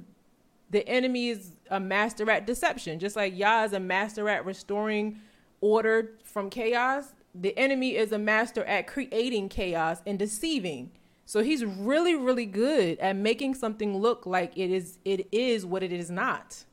the 0.70 0.88
enemy 0.88 1.28
is 1.28 1.52
a 1.68 1.78
master 1.78 2.30
at 2.30 2.46
deception. 2.46 2.98
Just 2.98 3.14
like 3.14 3.36
Yah 3.36 3.64
is 3.64 3.74
a 3.74 3.78
master 3.78 4.26
at 4.30 4.46
restoring 4.46 5.20
order 5.60 6.12
from 6.24 6.48
chaos, 6.48 7.12
the 7.34 7.54
enemy 7.58 7.94
is 7.94 8.10
a 8.12 8.18
master 8.18 8.64
at 8.64 8.86
creating 8.86 9.50
chaos 9.50 10.00
and 10.06 10.18
deceiving. 10.18 10.92
So 11.26 11.42
he's 11.42 11.62
really, 11.62 12.14
really 12.14 12.46
good 12.46 12.98
at 13.00 13.16
making 13.16 13.56
something 13.56 13.98
look 13.98 14.24
like 14.24 14.56
it 14.56 14.70
is 14.70 14.98
it 15.04 15.28
is 15.30 15.66
what 15.66 15.82
it 15.82 15.92
is 15.92 16.10
not. 16.10 16.64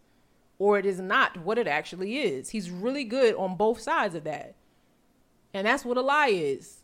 Or 0.59 0.77
it 0.77 0.85
is 0.85 0.99
not 0.99 1.37
what 1.37 1.57
it 1.57 1.67
actually 1.67 2.19
is. 2.19 2.49
He's 2.49 2.69
really 2.69 3.03
good 3.03 3.33
on 3.35 3.55
both 3.55 3.81
sides 3.81 4.13
of 4.13 4.25
that. 4.25 4.55
And 5.53 5.65
that's 5.65 5.83
what 5.83 5.97
a 5.97 6.01
lie 6.01 6.27
is. 6.27 6.83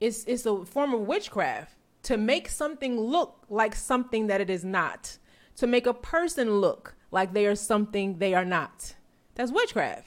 It's 0.00 0.22
it's 0.24 0.46
a 0.46 0.64
form 0.64 0.94
of 0.94 1.00
witchcraft 1.00 1.74
to 2.04 2.16
make 2.16 2.48
something 2.48 3.00
look 3.00 3.44
like 3.48 3.74
something 3.74 4.28
that 4.28 4.40
it 4.40 4.48
is 4.48 4.64
not 4.64 5.18
to 5.56 5.66
make 5.66 5.86
a 5.86 5.94
person 5.94 6.60
look 6.60 6.94
like 7.10 7.32
they 7.32 7.46
are 7.46 7.56
something 7.56 8.18
they 8.18 8.32
are 8.32 8.44
not. 8.44 8.94
That's 9.34 9.50
witchcraft. 9.50 10.06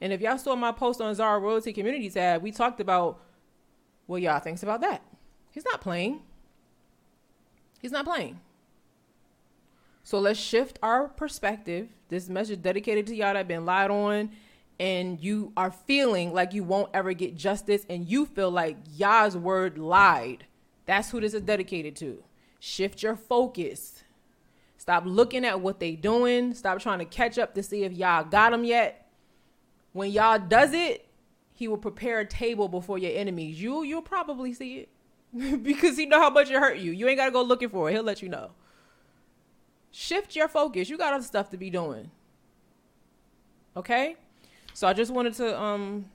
And 0.00 0.12
if 0.12 0.20
y'all 0.20 0.38
saw 0.38 0.56
my 0.56 0.72
post 0.72 1.00
on 1.00 1.14
Zara 1.14 1.38
Royalty 1.38 1.72
Community 1.72 2.10
tab, 2.10 2.42
we 2.42 2.50
talked 2.50 2.80
about 2.80 3.20
what 4.06 4.22
Yah 4.22 4.40
thinks 4.40 4.64
about 4.64 4.80
that. 4.80 5.02
He's 5.52 5.64
not 5.64 5.80
playing. 5.80 6.22
He's 7.80 7.92
not 7.92 8.04
playing. 8.04 8.40
So 10.12 10.20
let's 10.20 10.38
shift 10.38 10.78
our 10.82 11.08
perspective. 11.08 11.88
This 12.10 12.28
message 12.28 12.60
dedicated 12.60 13.06
to 13.06 13.14
y'all 13.14 13.32
that 13.32 13.48
been 13.48 13.64
lied 13.64 13.90
on 13.90 14.30
and 14.78 15.18
you 15.18 15.54
are 15.56 15.70
feeling 15.70 16.34
like 16.34 16.52
you 16.52 16.64
won't 16.64 16.90
ever 16.92 17.14
get 17.14 17.34
justice 17.34 17.86
and 17.88 18.06
you 18.06 18.26
feel 18.26 18.50
like 18.50 18.76
Yah's 18.94 19.38
word 19.38 19.78
lied. 19.78 20.44
That's 20.84 21.08
who 21.08 21.18
this 21.22 21.32
is 21.32 21.40
dedicated 21.40 21.96
to. 21.96 22.22
Shift 22.60 23.02
your 23.02 23.16
focus. 23.16 24.04
Stop 24.76 25.04
looking 25.06 25.46
at 25.46 25.62
what 25.62 25.80
they 25.80 25.96
doing. 25.96 26.52
Stop 26.52 26.80
trying 26.80 26.98
to 26.98 27.06
catch 27.06 27.38
up 27.38 27.54
to 27.54 27.62
see 27.62 27.84
if 27.84 27.94
Yah 27.94 28.24
got 28.24 28.50
them 28.50 28.64
yet. 28.64 29.08
When 29.94 30.10
Yah 30.10 30.36
does 30.36 30.74
it, 30.74 31.08
he 31.54 31.68
will 31.68 31.78
prepare 31.78 32.20
a 32.20 32.26
table 32.26 32.68
before 32.68 32.98
your 32.98 33.18
enemies. 33.18 33.62
You 33.62 33.82
you'll 33.82 34.02
probably 34.02 34.52
see 34.52 34.76
it. 34.76 35.62
because 35.62 35.96
he 35.96 36.04
know 36.04 36.20
how 36.20 36.28
much 36.28 36.50
it 36.50 36.60
hurt 36.60 36.76
you. 36.76 36.92
You 36.92 37.08
ain't 37.08 37.16
gotta 37.16 37.32
go 37.32 37.40
looking 37.40 37.70
for 37.70 37.88
it. 37.88 37.94
He'll 37.94 38.02
let 38.02 38.20
you 38.20 38.28
know. 38.28 38.50
Shift 39.92 40.34
your 40.34 40.48
focus. 40.48 40.88
You 40.88 40.98
got 40.98 41.12
other 41.12 41.24
stuff 41.24 41.50
to 41.50 41.56
be 41.56 41.70
doing. 41.70 42.10
Okay? 43.76 44.16
So 44.74 44.88
I 44.88 44.94
just 44.94 45.12
wanted 45.12 45.34
to 45.34 45.60
um 45.60 46.06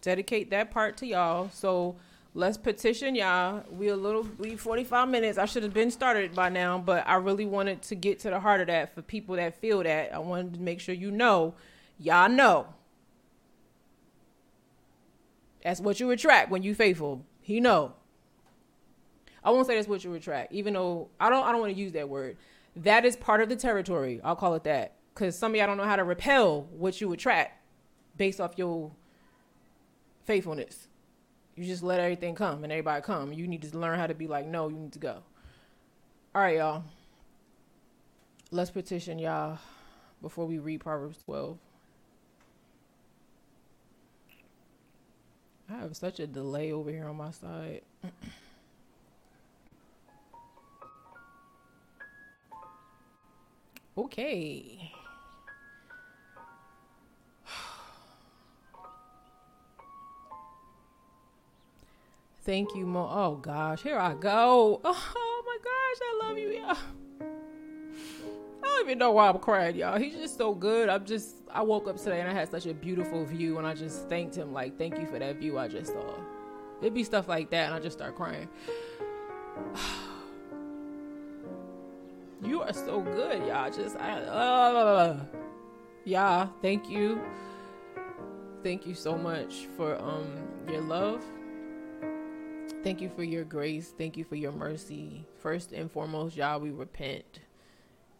dedicate 0.00 0.50
that 0.50 0.70
part 0.70 0.96
to 0.98 1.06
y'all. 1.06 1.50
So 1.52 1.96
let's 2.34 2.56
petition 2.56 3.14
Yah. 3.16 3.60
We 3.70 3.88
a 3.88 3.96
little 3.96 4.26
we 4.38 4.56
45 4.56 5.08
minutes. 5.08 5.38
I 5.38 5.44
should 5.46 5.64
have 5.64 5.74
been 5.74 5.90
started 5.90 6.34
by 6.34 6.48
now, 6.48 6.78
but 6.78 7.06
I 7.06 7.16
really 7.16 7.46
wanted 7.46 7.82
to 7.82 7.96
get 7.96 8.20
to 8.20 8.30
the 8.30 8.38
heart 8.38 8.60
of 8.60 8.68
that 8.68 8.94
for 8.94 9.02
people 9.02 9.34
that 9.36 9.60
feel 9.60 9.82
that. 9.82 10.14
I 10.14 10.18
wanted 10.18 10.54
to 10.54 10.60
make 10.60 10.80
sure 10.80 10.94
you 10.94 11.10
know, 11.10 11.54
y'all 11.98 12.28
know. 12.28 12.66
That's 15.64 15.80
what 15.80 15.98
you 15.98 16.10
attract 16.10 16.50
when 16.50 16.62
you 16.62 16.74
faithful. 16.74 17.24
He 17.40 17.58
know. 17.58 17.94
I 19.42 19.50
won't 19.50 19.66
say 19.66 19.74
that's 19.74 19.88
what 19.88 20.04
you 20.04 20.14
attract, 20.14 20.52
even 20.52 20.74
though 20.74 21.08
I 21.18 21.28
don't 21.28 21.44
I 21.44 21.50
don't 21.50 21.60
want 21.60 21.74
to 21.74 21.78
use 21.78 21.92
that 21.92 22.08
word. 22.08 22.36
That 22.76 23.04
is 23.04 23.16
part 23.16 23.40
of 23.40 23.48
the 23.48 23.56
territory. 23.56 24.20
I'll 24.24 24.36
call 24.36 24.54
it 24.54 24.64
that. 24.64 24.96
Cause 25.14 25.38
some 25.38 25.52
of 25.52 25.56
y'all 25.56 25.66
don't 25.68 25.76
know 25.76 25.84
how 25.84 25.96
to 25.96 26.04
repel 26.04 26.62
what 26.72 27.00
you 27.00 27.12
attract 27.12 27.62
based 28.16 28.40
off 28.40 28.54
your 28.56 28.90
faithfulness. 30.24 30.88
You 31.54 31.64
just 31.64 31.84
let 31.84 32.00
everything 32.00 32.34
come 32.34 32.64
and 32.64 32.72
everybody 32.72 33.00
come. 33.00 33.32
You 33.32 33.46
need 33.46 33.62
to 33.62 33.78
learn 33.78 33.98
how 33.98 34.08
to 34.08 34.14
be 34.14 34.26
like, 34.26 34.46
no, 34.46 34.68
you 34.68 34.76
need 34.76 34.92
to 34.92 34.98
go. 34.98 35.22
All 36.34 36.42
right, 36.42 36.56
Yah. 36.56 36.80
Let's 38.50 38.70
petition 38.70 39.20
y'all 39.20 39.58
before 40.20 40.46
we 40.46 40.58
read 40.58 40.80
Proverbs 40.80 41.18
12. 41.24 41.58
I 45.70 45.74
have 45.74 45.96
such 45.96 46.18
a 46.20 46.26
delay 46.26 46.72
over 46.72 46.90
here 46.90 47.06
on 47.06 47.16
my 47.16 47.30
side. 47.30 47.82
okay. 53.96 54.92
Thank 62.44 62.74
you, 62.74 62.84
Mo. 62.84 63.08
Oh 63.10 63.36
gosh, 63.36 63.82
here 63.82 63.98
I 63.98 64.14
go. 64.14 64.80
Oh 65.36 65.42
my 65.46 65.58
gosh, 65.62 65.98
I 66.02 66.28
love 66.28 66.38
you, 66.38 66.48
y'all. 66.52 66.76
I 68.62 68.66
don't 68.66 68.86
even 68.86 68.98
know 68.98 69.12
why 69.12 69.28
I'm 69.28 69.38
crying, 69.38 69.76
y'all. 69.76 69.98
He's 69.98 70.14
just 70.14 70.38
so 70.38 70.54
good. 70.54 70.88
I'm 70.88 71.04
just. 71.04 71.36
I 71.50 71.62
woke 71.62 71.86
up 71.86 71.96
today 71.98 72.20
and 72.20 72.28
I 72.28 72.32
had 72.32 72.50
such 72.50 72.66
a 72.66 72.74
beautiful 72.74 73.24
view, 73.24 73.58
and 73.58 73.66
I 73.66 73.74
just 73.74 74.08
thanked 74.08 74.34
him. 74.36 74.52
Like, 74.52 74.78
thank 74.78 74.98
you 74.98 75.06
for 75.06 75.18
that 75.18 75.36
view 75.36 75.58
I 75.58 75.68
just 75.68 75.92
saw. 75.92 76.14
It'd 76.80 76.94
be 76.94 77.04
stuff 77.04 77.28
like 77.28 77.50
that, 77.50 77.66
and 77.66 77.74
I 77.74 77.78
just 77.78 77.96
start 77.96 78.16
crying. 78.16 78.48
you 82.42 82.62
are 82.62 82.72
so 82.72 83.00
good, 83.00 83.46
y'all. 83.46 83.70
Just, 83.70 83.96
I, 83.96 84.20
uh, 84.20 85.20
yeah. 86.04 86.48
Thank 86.62 86.88
you. 86.88 87.22
Thank 88.62 88.86
you 88.86 88.94
so 88.94 89.16
much 89.16 89.66
for 89.76 89.96
um 90.00 90.26
your 90.68 90.80
love 90.80 91.22
Thank 92.84 93.00
you 93.00 93.08
for 93.08 93.24
your 93.24 93.44
grace. 93.44 93.94
Thank 93.96 94.18
you 94.18 94.24
for 94.24 94.36
your 94.36 94.52
mercy. 94.52 95.24
First 95.38 95.72
and 95.72 95.90
foremost, 95.90 96.36
y'all, 96.36 96.60
we 96.60 96.70
repent. 96.70 97.40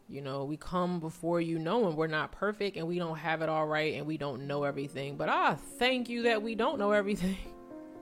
You 0.09 0.23
know, 0.23 0.45
we 0.45 0.57
come 0.57 1.01
before 1.01 1.39
you 1.43 1.59
knowing 1.59 1.97
we're 1.97 2.07
not 2.07 2.33
perfect 2.33 2.79
and 2.79 2.87
we 2.87 2.99
don't 2.99 3.19
have 3.19 3.43
it 3.43 3.51
all 3.51 3.67
right 3.67 3.93
and 3.93 4.07
we 4.07 4.17
don't 4.17 4.47
know 4.47 4.65
everything. 4.65 5.19
But 5.19 5.29
I 5.29 5.57
thank 5.79 6.09
you 6.09 6.23
that 6.23 6.43
we 6.43 6.55
don't 6.55 6.79
know 6.79 6.93
everything. 6.93 7.37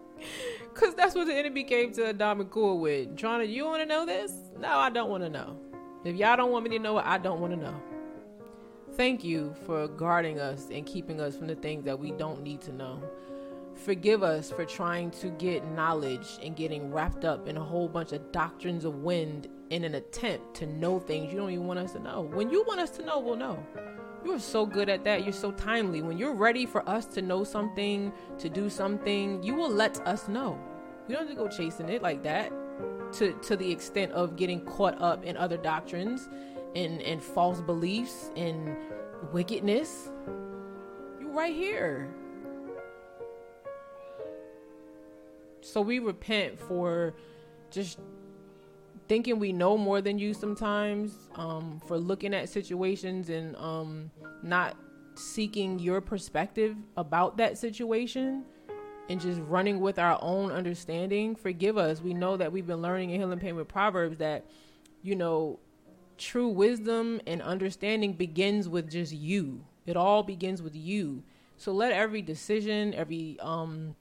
Cause 0.74 0.94
that's 0.94 1.16
what 1.16 1.26
the 1.26 1.34
enemy 1.34 1.64
came 1.64 1.92
to 1.94 2.10
Adam 2.10 2.42
and 2.42 2.50
Cool 2.50 2.78
with. 2.78 3.16
Trying 3.16 3.40
to, 3.40 3.46
you 3.46 3.64
want 3.64 3.82
to 3.82 3.86
know 3.86 4.06
this? 4.06 4.32
No, 4.56 4.68
I 4.68 4.88
don't 4.88 5.10
want 5.10 5.24
to 5.24 5.30
know. 5.30 5.58
If 6.04 6.16
y'all 6.16 6.36
don't 6.36 6.50
want 6.50 6.64
me 6.64 6.70
to 6.76 6.82
know 6.82 6.98
it, 6.98 7.04
I 7.06 7.18
don't 7.18 7.40
want 7.40 7.52
to 7.52 7.58
know. 7.58 7.80
Thank 8.96 9.22
you 9.22 9.54
for 9.64 9.86
guarding 9.86 10.40
us 10.40 10.66
and 10.70 10.84
keeping 10.84 11.20
us 11.20 11.36
from 11.36 11.46
the 11.46 11.54
things 11.54 11.84
that 11.84 11.98
we 11.98 12.10
don't 12.10 12.42
need 12.42 12.60
to 12.62 12.72
know. 12.72 13.00
Forgive 13.74 14.22
us 14.22 14.50
for 14.50 14.64
trying 14.64 15.12
to 15.12 15.30
get 15.30 15.64
knowledge 15.70 16.38
and 16.42 16.56
getting 16.56 16.92
wrapped 16.92 17.24
up 17.24 17.46
in 17.46 17.56
a 17.56 17.62
whole 17.62 17.88
bunch 17.88 18.12
of 18.12 18.32
doctrines 18.32 18.84
of 18.84 18.96
wind 18.96 19.48
in 19.70 19.84
an 19.84 19.94
attempt 19.94 20.54
to 20.56 20.66
know 20.66 20.98
things 20.98 21.32
you 21.32 21.38
don't 21.38 21.50
even 21.50 21.68
want 21.68 21.78
us 21.78 21.92
to 21.92 22.00
know. 22.00 22.28
When 22.32 22.50
you 22.50 22.64
want 22.66 22.80
us 22.80 22.90
to 22.90 23.04
know, 23.04 23.20
we'll 23.20 23.36
know. 23.36 23.64
You 24.24 24.32
are 24.32 24.40
so 24.40 24.66
good 24.66 24.88
at 24.88 25.04
that. 25.04 25.22
You're 25.22 25.32
so 25.32 25.52
timely. 25.52 26.02
When 26.02 26.18
you're 26.18 26.34
ready 26.34 26.66
for 26.66 26.86
us 26.88 27.06
to 27.06 27.22
know 27.22 27.44
something, 27.44 28.12
to 28.38 28.50
do 28.50 28.68
something, 28.68 29.42
you 29.42 29.54
will 29.54 29.70
let 29.70 30.00
us 30.06 30.28
know. 30.28 30.58
You 31.08 31.14
don't 31.14 31.28
have 31.28 31.36
to 31.36 31.42
go 31.42 31.48
chasing 31.48 31.88
it 31.88 32.02
like 32.02 32.22
that 32.24 32.52
to, 33.14 33.32
to 33.32 33.56
the 33.56 33.70
extent 33.70 34.12
of 34.12 34.36
getting 34.36 34.64
caught 34.64 35.00
up 35.00 35.24
in 35.24 35.36
other 35.36 35.56
doctrines 35.56 36.28
and, 36.74 37.00
and 37.02 37.22
false 37.22 37.60
beliefs 37.60 38.30
and 38.36 38.76
wickedness. 39.32 40.10
You're 41.20 41.30
right 41.30 41.54
here. 41.54 42.08
So 45.60 45.80
we 45.80 45.98
repent 45.98 46.58
for 46.58 47.14
just 47.70 47.98
thinking 49.08 49.38
we 49.38 49.52
know 49.52 49.76
more 49.76 50.00
than 50.00 50.18
you 50.18 50.34
sometimes, 50.34 51.12
um, 51.36 51.80
for 51.86 51.98
looking 51.98 52.34
at 52.34 52.48
situations 52.48 53.28
and 53.28 53.54
um, 53.56 54.10
not 54.42 54.76
seeking 55.14 55.78
your 55.78 56.00
perspective 56.00 56.76
about 56.96 57.36
that 57.36 57.58
situation 57.58 58.44
and 59.08 59.20
just 59.20 59.40
running 59.42 59.80
with 59.80 59.98
our 59.98 60.18
own 60.22 60.50
understanding. 60.50 61.34
Forgive 61.34 61.76
us. 61.76 62.00
We 62.00 62.14
know 62.14 62.36
that 62.36 62.52
we've 62.52 62.66
been 62.66 62.82
learning 62.82 63.10
in 63.10 63.20
Healing 63.20 63.38
Pain 63.38 63.56
with 63.56 63.68
Proverbs 63.68 64.18
that, 64.18 64.44
you 65.02 65.14
know, 65.14 65.58
true 66.18 66.48
wisdom 66.48 67.20
and 67.26 67.42
understanding 67.42 68.12
begins 68.12 68.68
with 68.68 68.90
just 68.90 69.12
you. 69.12 69.64
It 69.86 69.96
all 69.96 70.22
begins 70.22 70.62
with 70.62 70.76
you. 70.76 71.22
So 71.56 71.72
let 71.72 71.92
every 71.92 72.22
decision, 72.22 72.94
every 72.94 73.38
um, 73.40 73.96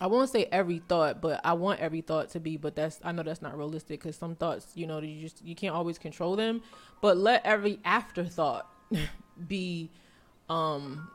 I 0.00 0.06
won't 0.06 0.30
say 0.30 0.46
every 0.52 0.78
thought, 0.78 1.20
but 1.20 1.40
I 1.44 1.54
want 1.54 1.80
every 1.80 2.02
thought 2.02 2.30
to 2.30 2.40
be. 2.40 2.56
But 2.56 2.76
that's 2.76 3.00
I 3.02 3.12
know 3.12 3.22
that's 3.22 3.42
not 3.42 3.56
realistic 3.56 4.00
because 4.00 4.16
some 4.16 4.36
thoughts, 4.36 4.68
you 4.74 4.86
know, 4.86 5.00
you 5.00 5.20
just 5.20 5.44
you 5.44 5.54
can't 5.54 5.74
always 5.74 5.98
control 5.98 6.36
them. 6.36 6.62
But 7.00 7.16
let 7.16 7.44
every 7.44 7.80
afterthought 7.84 8.70
be 9.48 9.90
um 10.48 11.08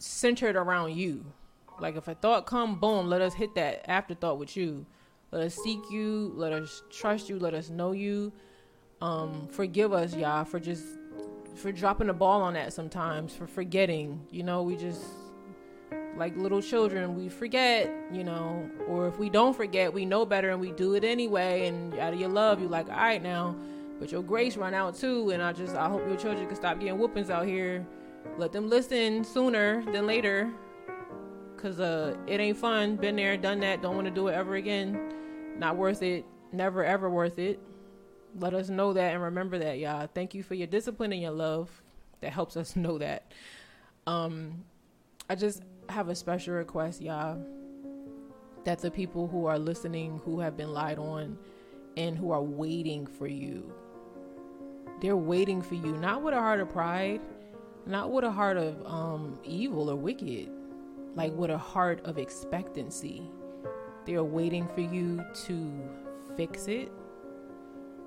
centered 0.00 0.56
around 0.56 0.96
you. 0.96 1.24
Like 1.78 1.96
if 1.96 2.08
a 2.08 2.14
thought 2.14 2.46
come, 2.46 2.78
boom, 2.78 3.08
let 3.08 3.20
us 3.20 3.34
hit 3.34 3.54
that 3.54 3.88
afterthought 3.88 4.38
with 4.38 4.56
you. 4.56 4.86
Let 5.32 5.42
us 5.42 5.54
seek 5.54 5.80
you. 5.90 6.32
Let 6.34 6.52
us 6.52 6.82
trust 6.90 7.28
you. 7.28 7.38
Let 7.38 7.54
us 7.54 7.70
know 7.70 7.92
you. 7.92 8.32
Um, 9.00 9.48
forgive 9.48 9.92
us, 9.92 10.14
Yah, 10.14 10.44
for 10.44 10.60
just 10.60 10.84
for 11.56 11.72
dropping 11.72 12.08
the 12.08 12.12
ball 12.12 12.42
on 12.42 12.54
that 12.54 12.72
sometimes, 12.72 13.34
for 13.34 13.46
forgetting. 13.46 14.20
You 14.30 14.42
know, 14.42 14.62
we 14.62 14.76
just 14.76 15.02
like 16.16 16.36
little 16.36 16.60
children, 16.60 17.16
we 17.16 17.28
forget, 17.28 17.90
you 18.12 18.24
know, 18.24 18.68
or 18.86 19.06
if 19.08 19.18
we 19.18 19.30
don't 19.30 19.56
forget, 19.56 19.92
we 19.92 20.04
know 20.04 20.26
better 20.26 20.50
and 20.50 20.60
we 20.60 20.72
do 20.72 20.94
it 20.94 21.04
anyway. 21.04 21.66
And 21.66 21.98
out 21.98 22.12
of 22.12 22.20
your 22.20 22.28
love, 22.28 22.60
you're 22.60 22.68
like, 22.68 22.88
all 22.88 22.96
right 22.96 23.22
now, 23.22 23.56
but 23.98 24.10
your 24.12 24.22
grace 24.22 24.56
run 24.56 24.74
out 24.74 24.96
too. 24.96 25.30
And 25.30 25.42
I 25.42 25.52
just, 25.52 25.74
I 25.74 25.88
hope 25.88 26.06
your 26.06 26.16
children 26.16 26.46
can 26.46 26.56
stop 26.56 26.78
getting 26.78 26.98
whoopings 26.98 27.30
out 27.30 27.46
here. 27.46 27.86
Let 28.38 28.52
them 28.52 28.68
listen 28.68 29.24
sooner 29.24 29.84
than 29.92 30.06
later, 30.06 30.50
cause 31.56 31.80
uh, 31.80 32.16
it 32.26 32.40
ain't 32.40 32.56
fun. 32.56 32.96
Been 32.96 33.16
there, 33.16 33.36
done 33.36 33.60
that. 33.60 33.82
Don't 33.82 33.94
want 33.94 34.06
to 34.06 34.10
do 34.10 34.28
it 34.28 34.32
ever 34.32 34.54
again. 34.54 35.12
Not 35.58 35.76
worth 35.76 36.02
it. 36.02 36.24
Never 36.52 36.84
ever 36.84 37.10
worth 37.10 37.38
it. 37.38 37.60
Let 38.38 38.54
us 38.54 38.68
know 38.68 38.92
that 38.92 39.12
and 39.12 39.22
remember 39.22 39.58
that, 39.58 39.78
y'all. 39.78 40.08
Thank 40.12 40.34
you 40.34 40.42
for 40.42 40.54
your 40.54 40.66
discipline 40.66 41.12
and 41.12 41.20
your 41.20 41.32
love. 41.32 41.70
That 42.20 42.32
helps 42.32 42.56
us 42.56 42.76
know 42.76 42.98
that. 42.98 43.32
Um, 44.06 44.64
I 45.28 45.34
just 45.34 45.62
have 45.88 46.08
a 46.08 46.14
special 46.14 46.54
request, 46.54 47.02
y'all. 47.02 47.38
That 48.64 48.78
the 48.80 48.90
people 48.90 49.26
who 49.26 49.46
are 49.46 49.58
listening, 49.58 50.20
who 50.24 50.40
have 50.40 50.56
been 50.56 50.72
lied 50.72 50.98
on, 50.98 51.38
and 51.96 52.16
who 52.16 52.30
are 52.30 52.42
waiting 52.42 53.06
for 53.06 53.26
you, 53.26 53.72
they're 55.00 55.16
waiting 55.16 55.62
for 55.62 55.74
you, 55.74 55.96
not 55.96 56.22
with 56.22 56.34
a 56.34 56.38
heart 56.38 56.60
of 56.60 56.70
pride, 56.70 57.20
not 57.90 58.10
with 58.10 58.24
a 58.24 58.30
heart 58.30 58.56
of 58.56 58.86
um, 58.86 59.38
evil 59.44 59.90
or 59.90 59.96
wicked, 59.96 60.48
like 61.14 61.32
with 61.34 61.50
a 61.50 61.58
heart 61.58 62.00
of 62.04 62.18
expectancy. 62.18 63.22
They 64.06 64.14
are 64.14 64.24
waiting 64.24 64.68
for 64.74 64.80
you 64.80 65.24
to 65.46 65.70
fix 66.36 66.68
it, 66.68 66.90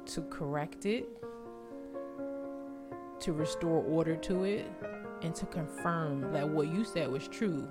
to 0.07 0.21
correct 0.23 0.85
it, 0.85 1.07
to 3.19 3.33
restore 3.33 3.83
order 3.83 4.15
to 4.15 4.43
it 4.43 4.65
and 5.21 5.33
to 5.35 5.45
confirm 5.45 6.31
that 6.33 6.47
what 6.47 6.67
you 6.67 6.83
said 6.83 7.09
was 7.09 7.27
true. 7.27 7.67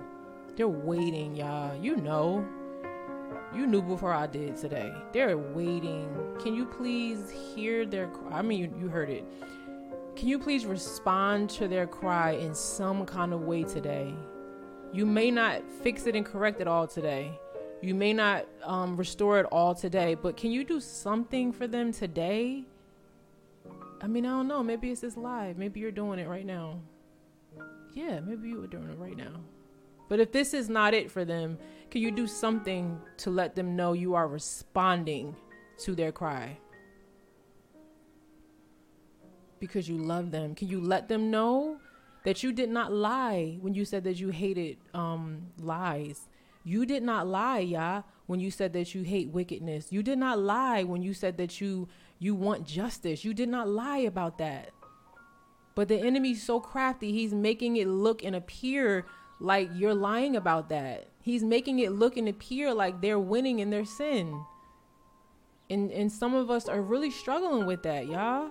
They're 0.57 0.69
waiting, 0.69 1.35
y'all. 1.37 1.75
You 1.83 1.97
know. 1.97 2.47
You 3.55 3.67
knew 3.67 3.83
before 3.83 4.13
I 4.13 4.27
did 4.27 4.57
today. 4.57 4.93
They're 5.13 5.37
waiting. 5.37 6.09
Can 6.41 6.55
you 6.55 6.65
please 6.65 7.31
hear 7.31 7.85
their 7.85 8.11
I 8.31 8.41
mean 8.41 8.59
you, 8.59 8.75
you 8.81 8.89
heard 8.89 9.11
it. 9.11 9.25
Can 10.23 10.29
you 10.29 10.39
please 10.39 10.67
respond 10.67 11.51
to 11.51 11.67
their 11.67 11.85
cry 11.85 12.35
in 12.35 12.55
some 12.55 13.05
kind 13.05 13.33
of 13.33 13.41
way 13.41 13.65
today? 13.65 14.15
You 14.93 15.05
may 15.05 15.33
not 15.33 15.69
fix 15.83 16.07
it 16.07 16.15
and 16.15 16.25
correct 16.25 16.61
it 16.61 16.69
all 16.69 16.87
today. 16.87 17.37
You 17.81 17.97
may 17.97 18.13
not 18.13 18.47
um, 18.63 18.97
restore 18.97 19.41
it 19.41 19.47
all 19.47 19.75
today, 19.75 20.15
but 20.15 20.37
can 20.37 20.53
you 20.53 20.63
do 20.63 20.79
something 20.79 21.53
for 21.53 21.67
them 21.67 21.91
today? 21.91 22.63
I 24.01 24.07
mean, 24.07 24.25
I 24.25 24.29
don't 24.29 24.47
know. 24.47 24.63
Maybe 24.63 24.93
it's 24.93 25.01
this 25.01 25.17
live. 25.17 25.59
Maybe 25.59 25.81
you're 25.81 25.91
doing 25.91 26.21
it 26.21 26.29
right 26.29 26.47
now. 26.47 26.79
Yeah, 27.93 28.21
maybe 28.21 28.49
you 28.49 28.63
are 28.63 28.69
doing 28.69 28.91
it 28.91 28.99
right 29.01 29.17
now. 29.17 29.41
But 30.09 30.21
if 30.21 30.31
this 30.31 30.55
is 30.55 30.69
not 30.69 30.95
it 30.95 31.11
for 31.11 31.25
them, 31.25 31.59
can 31.91 32.01
you 32.01 32.13
do 32.13 32.29
something 32.29 32.97
to 33.17 33.31
let 33.31 33.57
them 33.57 33.75
know 33.75 33.93
you 33.93 34.15
are 34.15 34.29
responding 34.29 35.35
to 35.79 35.97
their 35.97 36.13
cry? 36.13 36.59
Because 39.63 39.89
you 39.89 39.97
love 39.97 40.33
them. 40.33 40.57
Can 40.57 40.67
you 40.67 40.81
let 40.81 41.07
them 41.07 41.31
know 41.31 41.77
that 42.25 42.43
you 42.43 42.53
did 42.53 42.69
not 42.69 42.93
lie 42.93 43.59
when 43.61 43.75
you 43.75 43.85
said 43.85 44.03
that 44.03 44.19
you 44.19 44.31
hated 44.31 44.77
um, 44.93 45.53
lies? 45.61 46.27
You 46.65 46.85
did 46.85 47.05
not 47.05 47.29
lie, 47.29 47.61
yeah, 47.61 48.03
when 48.27 48.41
you 48.41 48.51
said 48.51 48.73
that 48.73 48.93
you 48.93 49.03
hate 49.03 49.29
wickedness. 49.29 49.93
You 49.93 50.03
did 50.03 50.19
not 50.19 50.41
lie 50.41 50.83
when 50.83 51.01
you 51.01 51.15
said 51.15 51.37
that 51.37 51.61
you 51.61 51.87
you 52.19 52.35
want 52.35 52.67
justice. 52.67 53.25
You 53.25 53.35
did 53.35 53.49
not 53.49 53.69
lie 53.69 53.99
about 53.99 54.39
that. 54.39 54.71
But 55.77 55.87
the 55.87 56.01
enemy's 56.01 56.43
so 56.43 56.59
crafty, 56.59 57.13
he's 57.13 57.33
making 57.33 57.77
it 57.77 57.87
look 57.87 58.25
and 58.25 58.35
appear 58.35 59.07
like 59.39 59.71
you're 59.75 59.95
lying 59.95 60.35
about 60.35 60.71
that. 60.71 61.07
He's 61.21 61.45
making 61.45 61.79
it 61.79 61.93
look 61.93 62.17
and 62.17 62.29
appear 62.29 62.75
like 62.75 63.01
they're 63.01 63.21
winning 63.21 63.61
in 63.61 63.71
their 63.71 63.85
sin. 63.85 64.45
And 65.71 65.93
and 65.93 66.11
some 66.11 66.35
of 66.35 66.51
us 66.51 66.69
are 66.69 66.83
really 66.83 67.13
struggling 67.13 67.65
with 67.65 67.85
that, 67.85 68.09
y'all. 68.09 68.51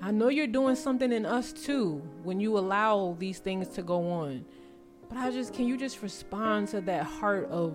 I 0.00 0.10
know 0.10 0.28
you're 0.28 0.46
doing 0.46 0.76
something 0.76 1.12
in 1.12 1.26
us 1.26 1.52
too 1.52 2.02
when 2.22 2.40
you 2.40 2.56
allow 2.56 3.16
these 3.18 3.40
things 3.40 3.68
to 3.68 3.82
go 3.82 4.08
on. 4.10 4.44
But 5.08 5.18
I 5.18 5.30
just 5.30 5.54
can 5.54 5.66
you 5.66 5.76
just 5.76 6.02
respond 6.02 6.68
to 6.68 6.80
that 6.82 7.04
heart 7.04 7.48
of 7.50 7.74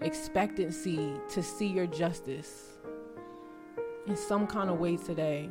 expectancy 0.00 1.12
to 1.30 1.42
see 1.42 1.66
your 1.66 1.86
justice 1.86 2.78
in 4.06 4.16
some 4.16 4.46
kind 4.46 4.70
of 4.70 4.80
way 4.80 4.96
today? 4.96 5.48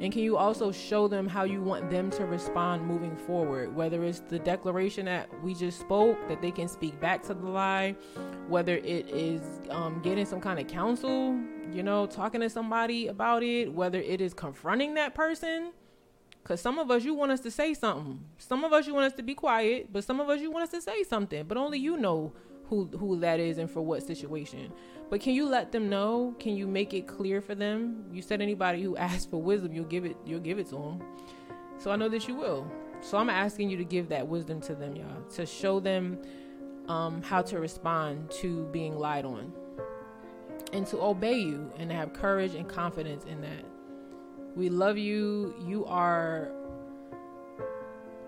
And 0.00 0.12
can 0.12 0.22
you 0.22 0.36
also 0.36 0.70
show 0.70 1.08
them 1.08 1.26
how 1.26 1.42
you 1.42 1.60
want 1.60 1.90
them 1.90 2.08
to 2.12 2.24
respond 2.24 2.86
moving 2.86 3.16
forward? 3.16 3.74
Whether 3.74 4.04
it's 4.04 4.20
the 4.20 4.38
declaration 4.38 5.06
that 5.06 5.28
we 5.42 5.54
just 5.54 5.80
spoke, 5.80 6.16
that 6.28 6.40
they 6.40 6.52
can 6.52 6.68
speak 6.68 7.00
back 7.00 7.24
to 7.24 7.34
the 7.34 7.46
lie, 7.46 7.96
whether 8.46 8.76
it 8.76 9.08
is 9.08 9.42
um, 9.70 10.00
getting 10.02 10.24
some 10.24 10.40
kind 10.40 10.60
of 10.60 10.68
counsel, 10.68 11.36
you 11.72 11.82
know, 11.82 12.06
talking 12.06 12.40
to 12.40 12.50
somebody 12.50 13.08
about 13.08 13.42
it, 13.42 13.72
whether 13.72 14.00
it 14.00 14.20
is 14.20 14.34
confronting 14.34 14.94
that 14.94 15.14
person. 15.14 15.72
Because 16.42 16.60
some 16.60 16.78
of 16.78 16.90
us, 16.90 17.04
you 17.04 17.14
want 17.14 17.32
us 17.32 17.40
to 17.40 17.50
say 17.50 17.74
something. 17.74 18.24
Some 18.38 18.64
of 18.64 18.72
us, 18.72 18.86
you 18.86 18.94
want 18.94 19.06
us 19.06 19.12
to 19.14 19.22
be 19.22 19.34
quiet, 19.34 19.92
but 19.92 20.04
some 20.04 20.18
of 20.18 20.28
us, 20.30 20.40
you 20.40 20.50
want 20.50 20.64
us 20.64 20.70
to 20.70 20.80
say 20.80 21.02
something. 21.02 21.44
But 21.46 21.58
only 21.58 21.78
you 21.78 21.96
know 21.96 22.32
who, 22.68 22.86
who 22.98 23.18
that 23.20 23.40
is 23.40 23.58
and 23.58 23.70
for 23.70 23.82
what 23.82 24.02
situation. 24.02 24.72
But 25.10 25.20
can 25.20 25.34
you 25.34 25.48
let 25.48 25.72
them 25.72 25.88
know? 25.88 26.34
Can 26.38 26.56
you 26.56 26.66
make 26.66 26.94
it 26.94 27.06
clear 27.06 27.40
for 27.40 27.54
them? 27.54 28.04
You 28.12 28.22
said 28.22 28.40
anybody 28.40 28.82
who 28.82 28.96
asks 28.98 29.26
for 29.26 29.42
wisdom, 29.42 29.72
you'll 29.72 29.84
give 29.84 30.04
it. 30.04 30.16
You'll 30.24 30.40
give 30.40 30.58
it 30.58 30.68
to 30.68 30.76
them. 30.76 31.02
So 31.78 31.90
I 31.90 31.96
know 31.96 32.08
that 32.08 32.26
you 32.28 32.34
will. 32.34 32.70
So 33.00 33.18
I'm 33.18 33.30
asking 33.30 33.70
you 33.70 33.76
to 33.76 33.84
give 33.84 34.08
that 34.08 34.26
wisdom 34.26 34.60
to 34.62 34.74
them, 34.74 34.96
y'all, 34.96 35.22
to 35.34 35.46
show 35.46 35.78
them 35.78 36.18
um, 36.88 37.22
how 37.22 37.42
to 37.42 37.58
respond 37.58 38.30
to 38.40 38.64
being 38.72 38.98
lied 38.98 39.24
on, 39.24 39.52
and 40.72 40.86
to 40.88 41.00
obey 41.00 41.38
you, 41.38 41.72
and 41.78 41.90
have 41.90 42.12
courage 42.12 42.54
and 42.54 42.68
confidence 42.68 43.24
in 43.24 43.40
that. 43.40 43.64
We 44.54 44.68
love 44.68 44.98
you. 44.98 45.54
You 45.66 45.84
are 45.86 46.50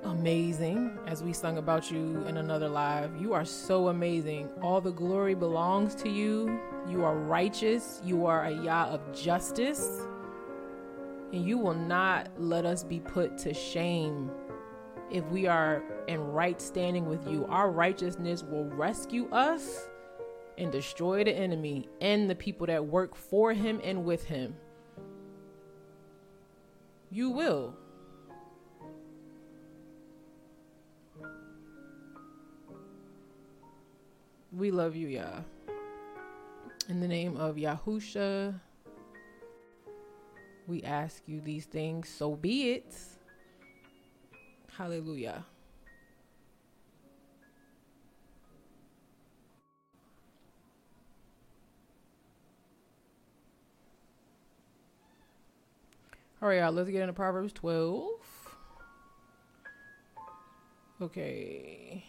amazing, 0.04 0.98
as 1.06 1.22
we 1.22 1.32
sung 1.32 1.58
about 1.58 1.90
you 1.90 2.24
in 2.26 2.38
another 2.38 2.68
live. 2.68 3.20
You 3.20 3.34
are 3.34 3.44
so 3.44 3.88
amazing. 3.88 4.48
All 4.62 4.80
the 4.80 4.92
glory 4.92 5.34
belongs 5.34 5.94
to 5.96 6.08
you. 6.08 6.58
You 6.88 7.04
are 7.04 7.16
righteous. 7.16 8.00
You 8.04 8.24
are 8.24 8.44
a 8.44 8.50
Yah 8.50 8.86
of 8.86 9.00
justice. 9.12 10.06
And 11.32 11.44
you 11.44 11.58
will 11.58 11.74
not 11.74 12.30
let 12.38 12.64
us 12.64 12.82
be 12.82 13.00
put 13.00 13.36
to 13.38 13.52
shame 13.52 14.30
if 15.10 15.24
we 15.26 15.46
are 15.46 15.82
in 16.08 16.20
right 16.20 16.60
standing 16.60 17.06
with 17.06 17.28
you. 17.28 17.44
Our 17.48 17.70
righteousness 17.70 18.42
will 18.42 18.64
rescue 18.64 19.28
us 19.30 19.89
and 20.60 20.70
destroy 20.70 21.24
the 21.24 21.32
enemy 21.32 21.88
and 22.02 22.28
the 22.28 22.34
people 22.34 22.66
that 22.66 22.84
work 22.84 23.16
for 23.16 23.54
him 23.54 23.80
and 23.82 24.04
with 24.04 24.24
him. 24.24 24.54
You 27.10 27.30
will. 27.30 27.74
We 34.52 34.70
love 34.70 34.94
you, 34.94 35.08
Yah. 35.08 35.40
In 36.88 37.00
the 37.00 37.08
name 37.08 37.36
of 37.36 37.56
Yahusha, 37.56 38.60
we 40.66 40.82
ask 40.82 41.22
you 41.26 41.40
these 41.40 41.64
things, 41.64 42.08
so 42.08 42.36
be 42.36 42.72
it. 42.72 42.94
Hallelujah. 44.76 45.44
All 56.42 56.48
right, 56.48 56.60
y'all, 56.60 56.72
let's 56.72 56.88
get 56.88 57.02
into 57.02 57.12
Proverbs 57.12 57.52
12. 57.52 58.02
Okay. 61.02 62.02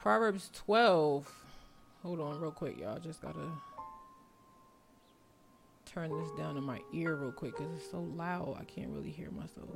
Proverbs 0.00 0.48
12. 0.54 1.28
Hold 2.04 2.20
on, 2.20 2.40
real 2.40 2.52
quick, 2.52 2.78
y'all. 2.78 3.00
Just 3.00 3.22
gotta 3.22 3.48
turn 5.84 6.16
this 6.16 6.30
down 6.38 6.56
in 6.56 6.62
my 6.62 6.80
ear 6.92 7.16
real 7.16 7.32
quick 7.32 7.56
because 7.56 7.72
it's 7.76 7.90
so 7.90 8.00
loud. 8.16 8.56
I 8.60 8.64
can't 8.64 8.90
really 8.90 9.10
hear 9.10 9.32
myself. 9.32 9.68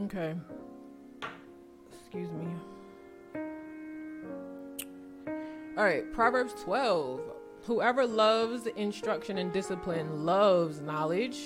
Okay. 0.00 0.34
Excuse 2.00 2.30
me. 2.30 2.46
All 5.76 5.84
right, 5.84 6.10
Proverbs 6.14 6.54
12. 6.62 7.20
Whoever 7.64 8.06
loves 8.06 8.66
instruction 8.66 9.38
and 9.38 9.52
discipline 9.52 10.24
loves 10.24 10.80
knowledge. 10.80 11.38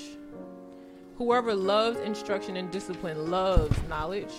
Whoever 1.17 1.55
loves 1.55 1.99
instruction 1.99 2.57
and 2.57 2.71
discipline 2.71 3.31
loves 3.31 3.77
knowledge. 3.87 4.33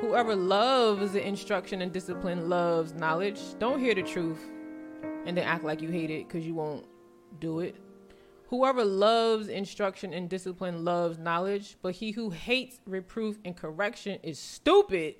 Whoever 0.00 0.36
loves 0.36 1.14
instruction 1.14 1.80
and 1.80 1.90
discipline 1.92 2.50
loves 2.50 2.92
knowledge. 2.92 3.40
Don't 3.58 3.80
hear 3.80 3.94
the 3.94 4.02
truth 4.02 4.44
and 5.24 5.34
then 5.34 5.44
act 5.44 5.64
like 5.64 5.80
you 5.80 5.88
hate 5.88 6.10
it 6.10 6.28
because 6.28 6.46
you 6.46 6.54
won't 6.54 6.86
do 7.40 7.60
it. 7.60 7.76
Whoever 8.48 8.84
loves 8.84 9.48
instruction 9.48 10.12
and 10.12 10.28
discipline 10.28 10.84
loves 10.84 11.18
knowledge, 11.18 11.76
but 11.80 11.94
he 11.94 12.10
who 12.10 12.30
hates 12.30 12.80
reproof 12.86 13.38
and 13.46 13.56
correction 13.56 14.18
is 14.22 14.38
stupid. 14.38 15.16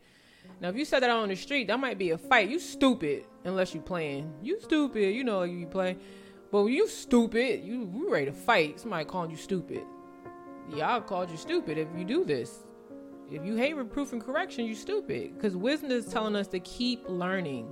Now, 0.61 0.69
if 0.69 0.77
you 0.77 0.85
said 0.85 1.01
that 1.01 1.11
on 1.11 1.29
the 1.29 1.37
street, 1.37 1.69
that 1.69 1.79
might 1.79 1.99
be 1.99 2.11
a 2.11 2.19
fight. 2.19 2.49
You 2.49 2.59
stupid, 2.59 3.25
unless 3.45 3.75
you 3.75 3.81
playing. 3.81 4.33
You 4.43 4.61
stupid, 4.61 5.15
you 5.15 5.23
know 5.25 5.43
you 5.45 5.67
play. 5.67 5.97
But 6.51 6.65
you 6.67 6.89
stupid, 6.89 7.63
you, 7.63 7.91
you 7.95 8.11
ready 8.11 8.27
to 8.27 8.33
fight. 8.33 8.81
Somebody 8.81 9.05
calling 9.05 9.31
you 9.31 9.37
stupid. 9.37 9.83
Yah 10.75 11.01
called 11.01 11.31
you 11.31 11.37
stupid 11.37 11.79
if 11.79 11.89
you 11.97 12.05
do 12.05 12.25
this. 12.25 12.65
If 13.31 13.45
you 13.45 13.57
hate 13.57 13.77
reproof 13.77 14.13
and 14.13 14.23
correction, 14.23 14.65
you 14.65 14.75
stupid. 14.75 15.35
Because 15.35 15.55
wisdom 15.57 15.91
is 15.91 16.07
telling 16.07 16.35
us 16.35 16.49
to 16.49 16.61
keep 16.61 17.09
learning 17.09 17.69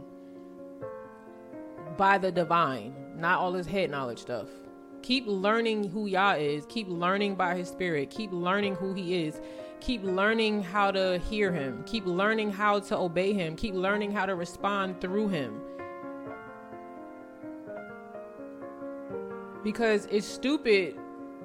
by 1.96 2.18
the 2.18 2.30
divine, 2.30 2.94
not 3.16 3.38
all 3.38 3.52
this 3.52 3.66
head 3.66 3.90
knowledge 3.90 4.18
stuff. 4.18 4.48
Keep 5.02 5.26
learning 5.26 5.88
who 5.88 6.06
Yah 6.06 6.34
is. 6.34 6.66
Keep 6.66 6.88
learning 6.88 7.36
by 7.36 7.54
His 7.54 7.68
Spirit. 7.68 8.10
Keep 8.10 8.32
learning 8.32 8.74
who 8.74 8.92
He 8.92 9.24
is. 9.24 9.40
Keep 9.80 10.02
learning 10.04 10.62
how 10.62 10.90
to 10.90 11.18
hear 11.30 11.52
Him. 11.52 11.82
Keep 11.86 12.06
learning 12.06 12.50
how 12.50 12.80
to 12.80 12.96
obey 12.96 13.32
Him. 13.32 13.56
Keep 13.56 13.74
learning 13.74 14.12
how 14.12 14.26
to 14.26 14.34
respond 14.34 15.00
through 15.00 15.28
Him. 15.28 15.60
Because 19.62 20.06
it's 20.06 20.26
stupid 20.26 20.96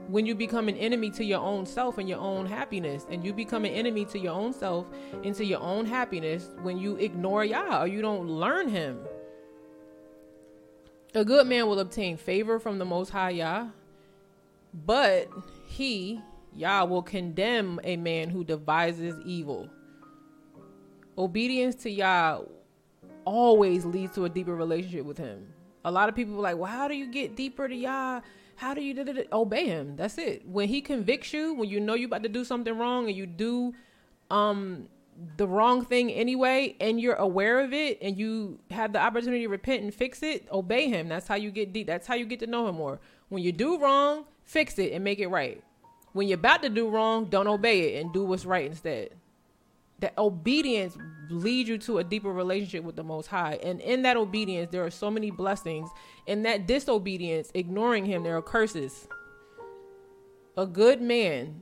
when 0.08 0.26
you 0.26 0.36
become 0.36 0.68
an 0.68 0.76
enemy 0.78 1.10
to 1.10 1.24
your 1.24 1.40
own 1.40 1.66
self 1.66 1.98
and 1.98 2.08
your 2.08 2.20
own 2.20 2.46
happiness 2.46 3.06
and 3.10 3.24
you 3.24 3.34
become 3.34 3.66
an 3.66 3.72
enemy 3.72 4.06
to 4.06 4.20
your 4.20 4.34
own 4.34 4.54
self 4.54 4.86
and 5.24 5.34
to 5.36 5.46
your 5.46 5.62
own 5.62 5.86
happiness 5.86 6.50
when 6.62 6.78
you 6.78 6.96
ignore 6.98 7.46
Yah 7.46 7.84
or 7.84 7.88
you 7.88 8.02
don't 8.02 8.28
learn 8.28 8.68
him. 8.68 9.00
A 11.14 11.26
good 11.26 11.48
man 11.48 11.68
will 11.68 11.80
obtain 11.80 12.18
favor 12.18 12.60
from 12.60 12.78
the 12.78 12.86
most 12.86 13.10
high 13.10 13.32
Yah, 13.32 13.68
but 14.74 15.30
he, 15.66 16.22
Yah, 16.56 16.84
will 16.84 17.02
condemn 17.02 17.80
a 17.84 17.98
man 17.98 18.30
who 18.30 18.44
devises 18.44 19.16
evil. 19.26 19.70
Obedience 21.18 21.76
to 21.76 21.90
Yah 21.90 22.42
always 23.26 23.86
leads 23.86 24.16
to 24.16 24.26
a 24.26 24.30
deeper 24.30 24.56
relationship 24.56 25.06
with 25.06 25.18
him. 25.18 25.54
A 25.86 25.92
lot 25.92 26.10
of 26.10 26.16
people 26.16 26.36
were 26.36 26.42
like, 26.42 26.58
well, 26.58 26.72
how 26.72 26.88
do 26.88 26.96
you 26.96 27.12
get 27.12 27.36
deeper 27.36 27.68
to 27.68 27.76
Yah? 27.76 28.22
How 28.56 28.74
do 28.74 28.82
you 28.82 28.94
da, 28.94 29.04
da, 29.04 29.14
da? 29.14 29.24
obey 29.34 29.66
him? 29.66 29.96
That's 29.96 30.18
it. 30.18 30.48
When 30.48 30.68
he 30.68 30.82
convicts 30.82 31.34
you, 31.34 31.54
when 31.54 31.70
you 31.70 31.80
know 31.80 31.96
you're 31.96 32.08
about 32.08 32.24
to 32.24 32.30
do 32.30 32.44
something 32.44 32.78
wrong 32.78 33.08
and 33.08 33.16
you 33.16 33.26
do 33.26 33.74
um 34.30 34.88
the 35.38 35.48
wrong 35.48 35.84
thing 35.86 36.12
anyway 36.12 36.76
and 36.80 37.00
you're 37.00 37.16
aware 37.16 37.60
of 37.60 37.74
it 37.74 38.00
and 38.02 38.18
you 38.18 38.60
have 38.72 38.94
the 38.94 39.00
opportunity 39.00 39.44
to 39.44 39.50
repent 39.50 39.84
and 39.84 39.94
fix 39.94 40.24
it, 40.24 40.48
obey 40.52 40.88
him. 40.88 41.10
That's 41.10 41.28
how 41.28 41.36
you 41.36 41.52
get 41.52 41.74
deep. 41.74 41.88
That's 41.88 42.08
how 42.08 42.16
you 42.16 42.26
get 42.26 42.40
to 42.40 42.48
know 42.48 42.68
him 42.68 42.76
more. 42.76 43.00
When 43.30 43.44
you 43.44 43.52
do 43.52 43.80
wrong, 43.80 44.26
fix 44.44 44.80
it 44.80 44.94
and 44.94 45.04
make 45.04 45.20
it 45.20 45.28
right. 45.28 45.64
When 46.14 46.28
you're 46.28 46.40
about 46.40 46.62
to 46.64 46.70
do 46.70 46.90
wrong, 46.90 47.26
don't 47.26 47.48
obey 47.48 47.94
it 47.94 48.02
and 48.02 48.12
do 48.12 48.26
what's 48.26 48.46
right 48.46 48.66
instead. 48.66 49.12
That 50.00 50.18
obedience 50.18 50.98
leads 51.30 51.70
you 51.70 51.78
to 51.80 52.00
a 52.00 52.04
deeper 52.04 52.32
relationship 52.32 52.84
with 52.84 52.96
the 52.96 53.04
Most 53.04 53.28
High. 53.28 53.60
And 53.64 53.80
in 53.82 54.02
that 54.02 54.18
obedience, 54.18 54.70
there 54.72 54.84
are 54.84 54.90
so 54.90 55.12
many 55.12 55.32
blessings. 55.32 55.90
In 56.28 56.44
that 56.44 56.68
disobedience, 56.68 57.52
ignoring 57.54 58.06
Him, 58.06 58.24
there 58.24 58.36
are 58.36 58.42
curses. 58.42 59.08
A 60.58 60.66
good 60.66 61.02
man, 61.02 61.62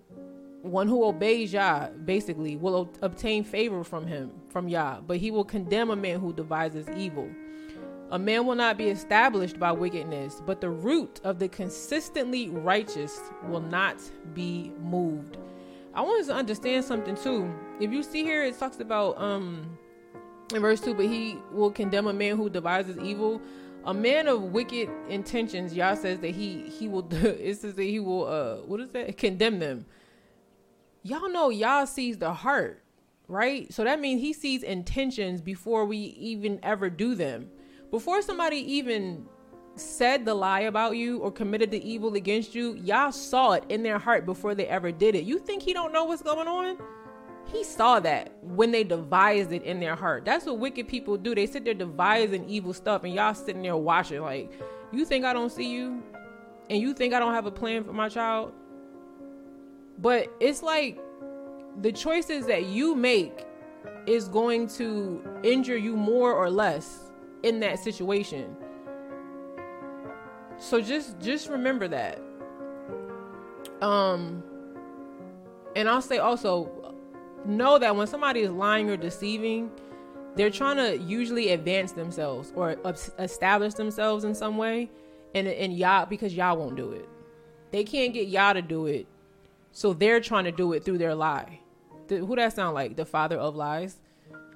one 0.62 0.88
who 0.88 1.04
obeys 1.04 1.54
Yah, 1.54 1.90
basically, 1.90 2.56
will 2.56 2.90
obtain 3.02 3.44
favor 3.44 3.84
from 3.84 4.08
Him, 4.08 4.32
from 4.50 4.68
Yah, 4.68 5.02
but 5.02 5.18
He 5.18 5.32
will 5.32 5.44
condemn 5.44 5.92
a 5.92 5.96
man 5.96 6.20
who 6.20 6.34
devises 6.34 6.88
evil. 6.98 7.30
A 8.12 8.18
man 8.18 8.48
will 8.48 8.56
not 8.56 8.78
be 8.78 8.88
established 8.88 9.60
by 9.60 9.72
wickedness, 9.72 10.42
but 10.46 10.62
the 10.62 10.70
root 10.70 11.22
of 11.24 11.38
the 11.38 11.48
consistently 11.48 12.50
righteous 12.50 13.22
will 13.48 13.62
not 13.62 13.98
be 14.34 14.72
moved. 14.82 15.38
I 15.94 16.02
want 16.02 16.22
us 16.22 16.28
to 16.28 16.34
understand 16.34 16.86
something 16.86 17.16
too. 17.16 17.54
If 17.80 17.92
you 17.92 18.02
see 18.02 18.24
here, 18.24 18.44
it 18.44 18.58
talks 18.58 18.80
about 18.80 19.20
um 19.22 19.78
in 20.54 20.62
verse 20.62 20.82
two, 20.82 20.96
but 20.96 21.06
he 21.06 21.38
will 21.52 21.70
condemn 21.70 22.08
a 22.08 22.14
man 22.14 22.36
who 22.36 22.50
devises 22.50 22.98
evil. 22.98 23.42
A 23.86 23.94
man 23.94 24.28
of 24.28 24.42
wicked 24.42 24.90
intentions, 25.08 25.74
Yah 25.74 25.94
says 25.96 26.20
that 26.20 26.32
he 26.32 26.64
he 26.70 26.88
will. 26.88 27.08
It 27.12 27.58
says 27.60 27.76
that 27.76 27.84
he 27.84 28.00
will. 28.00 28.26
Uh, 28.28 28.56
what 28.66 28.80
is 28.80 28.90
that? 28.90 29.18
Condemn 29.18 29.60
them. 29.60 29.86
Y'all 31.04 31.30
know 31.30 31.50
Yah 31.50 31.86
sees 31.86 32.18
the 32.18 32.34
heart, 32.34 32.84
right? 33.28 33.72
So 33.72 33.84
that 33.84 34.00
means 34.02 34.22
he 34.22 34.34
sees 34.34 34.64
intentions 34.64 35.42
before 35.42 35.86
we 35.86 35.98
even 35.98 36.60
ever 36.64 36.90
do 36.90 37.14
them. 37.14 37.50
Before 37.92 38.22
somebody 38.22 38.58
even 38.74 39.26
said 39.76 40.26
the 40.26 40.34
lie 40.34 40.62
about 40.62 40.98
you 40.98 41.20
or 41.20 41.32
committed 41.32 41.72
the 41.72 41.90
evil 41.90 42.14
against 42.16 42.54
you, 42.54 42.76
Yah 42.76 43.10
saw 43.10 43.54
it 43.54 43.64
in 43.70 43.82
their 43.82 43.98
heart 43.98 44.26
before 44.26 44.54
they 44.54 44.68
ever 44.68 44.92
did 44.92 45.16
it. 45.16 45.24
You 45.24 45.40
think 45.40 45.64
he 45.64 45.74
don't 45.74 45.92
know 45.92 46.04
what's 46.04 46.22
going 46.22 46.48
on? 46.48 46.78
He 47.46 47.64
saw 47.64 48.00
that 48.02 48.32
when 48.44 48.72
they 48.72 48.84
devised 48.84 49.52
it 49.52 49.64
in 49.64 49.80
their 49.80 49.96
heart. 49.96 50.24
That's 50.24 50.46
what 50.46 50.60
wicked 50.60 50.88
people 50.88 51.18
do. 51.18 51.34
They 51.34 51.48
sit 51.48 51.66
there 51.66 51.74
devising 51.74 52.48
evil 52.48 52.74
stuff 52.74 53.04
and 53.04 53.14
Yah 53.14 53.34
sitting 53.34 53.64
there 53.64 53.76
watching 53.76 54.22
like, 54.22 54.52
you 54.92 55.06
think 55.06 55.26
I 55.26 55.34
don't 55.34 55.52
see 55.52 55.72
you? 55.72 56.04
And 56.70 56.80
you 56.80 56.94
think 56.94 57.14
I 57.14 57.20
don't 57.20 57.34
have 57.34 57.48
a 57.48 57.52
plan 57.52 57.84
for 57.84 57.94
my 57.94 58.10
child? 58.10 58.54
But 59.98 60.32
it's 60.40 60.62
like 60.62 61.00
the 61.82 61.92
choices 61.92 62.46
that 62.46 62.68
you 62.68 62.94
make 62.94 63.46
is 64.06 64.28
going 64.28 64.68
to 64.68 65.24
injure 65.44 65.78
you 65.78 65.96
more 65.96 66.34
or 66.34 66.50
less 66.50 67.09
in 67.44 67.60
that 67.62 67.80
situation. 67.80 68.56
So 70.58 70.82
just 70.82 71.20
just 71.20 71.50
remember 71.50 71.88
that. 71.88 72.22
Um 73.82 74.44
and 75.76 75.88
I'll 75.88 76.02
say 76.02 76.18
also 76.18 76.96
know 77.46 77.78
that 77.78 77.96
when 77.96 78.08
somebody 78.08 78.42
is 78.42 78.52
lying 78.52 78.90
or 78.90 78.98
deceiving, 78.98 79.72
they're 80.36 80.50
trying 80.50 80.78
to 80.78 80.98
usually 80.98 81.52
advance 81.52 81.94
themselves 81.94 82.52
or 82.56 82.76
establish 83.18 83.76
themselves 83.76 84.24
in 84.24 84.36
some 84.36 84.58
way 84.58 84.90
and 85.34 85.48
and 85.48 85.74
Yah 85.74 86.06
because 86.06 86.34
Yah 86.34 86.54
won't 86.54 86.76
do 86.76 86.92
it. 86.92 87.08
They 87.72 87.84
can't 87.84 88.14
get 88.14 88.28
Yah 88.28 88.54
to 88.54 88.62
do 88.62 88.88
it. 88.88 89.08
So 89.72 89.94
they're 89.94 90.20
trying 90.20 90.46
to 90.46 90.52
do 90.52 90.74
it 90.74 90.84
through 90.84 90.98
their 90.98 91.16
lie. 91.16 91.60
The, 92.08 92.18
who 92.18 92.36
that 92.36 92.54
sound 92.54 92.74
like? 92.74 92.96
The 92.96 93.06
father 93.06 93.38
of 93.38 93.56
lies. 93.56 94.00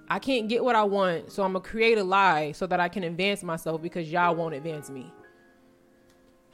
I 0.10 0.20
can't 0.20 0.50
get 0.50 0.64
what 0.64 0.76
I 0.76 0.84
want, 0.84 1.32
so 1.32 1.44
I'm 1.44 1.54
gonna 1.54 1.64
create 1.64 1.98
a 1.98 2.04
lie 2.04 2.52
so 2.52 2.68
that 2.68 2.80
I 2.80 2.90
can 2.90 3.04
advance 3.04 3.44
myself 3.44 3.82
because 3.82 4.12
Yah 4.12 4.32
won't 4.32 4.56
advance 4.56 4.90
me. 4.90 5.12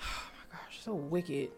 Oh 0.02 0.32
my 0.52 0.58
gosh, 0.58 0.84
so 0.84 0.94
wicked. 0.94 1.50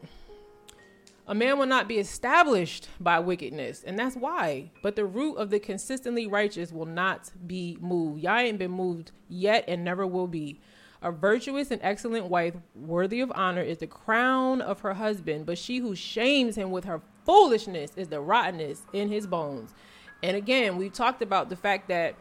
A 1.27 1.35
man 1.35 1.57
will 1.57 1.65
not 1.65 1.87
be 1.87 1.97
established 1.97 2.89
by 2.99 3.19
wickedness, 3.19 3.83
and 3.83 3.97
that's 3.97 4.15
why. 4.15 4.71
But 4.81 4.95
the 4.95 5.05
root 5.05 5.35
of 5.35 5.49
the 5.49 5.59
consistently 5.59 6.27
righteous 6.27 6.71
will 6.71 6.85
not 6.85 7.31
be 7.45 7.77
moved. 7.79 8.23
Y'all 8.23 8.39
ain't 8.39 8.57
been 8.57 8.71
moved 8.71 9.11
yet 9.29 9.63
and 9.67 9.83
never 9.83 10.05
will 10.07 10.27
be. 10.27 10.59
A 11.03 11.11
virtuous 11.11 11.71
and 11.71 11.81
excellent 11.83 12.25
wife, 12.25 12.55
worthy 12.75 13.21
of 13.21 13.31
honor, 13.33 13.61
is 13.61 13.77
the 13.77 13.87
crown 13.87 14.61
of 14.61 14.81
her 14.81 14.93
husband, 14.93 15.45
but 15.45 15.57
she 15.57 15.77
who 15.77 15.95
shames 15.95 16.55
him 16.55 16.69
with 16.69 16.85
her 16.85 17.01
foolishness 17.25 17.91
is 17.95 18.09
the 18.09 18.19
rottenness 18.19 18.83
in 18.93 19.09
his 19.09 19.25
bones. 19.25 19.73
And 20.24 20.38
again, 20.38 20.78
we 20.78 20.89
talked 20.89 21.22
about 21.22 21.49
the 21.49 21.55
fact 21.55 21.88
that, 21.88 22.15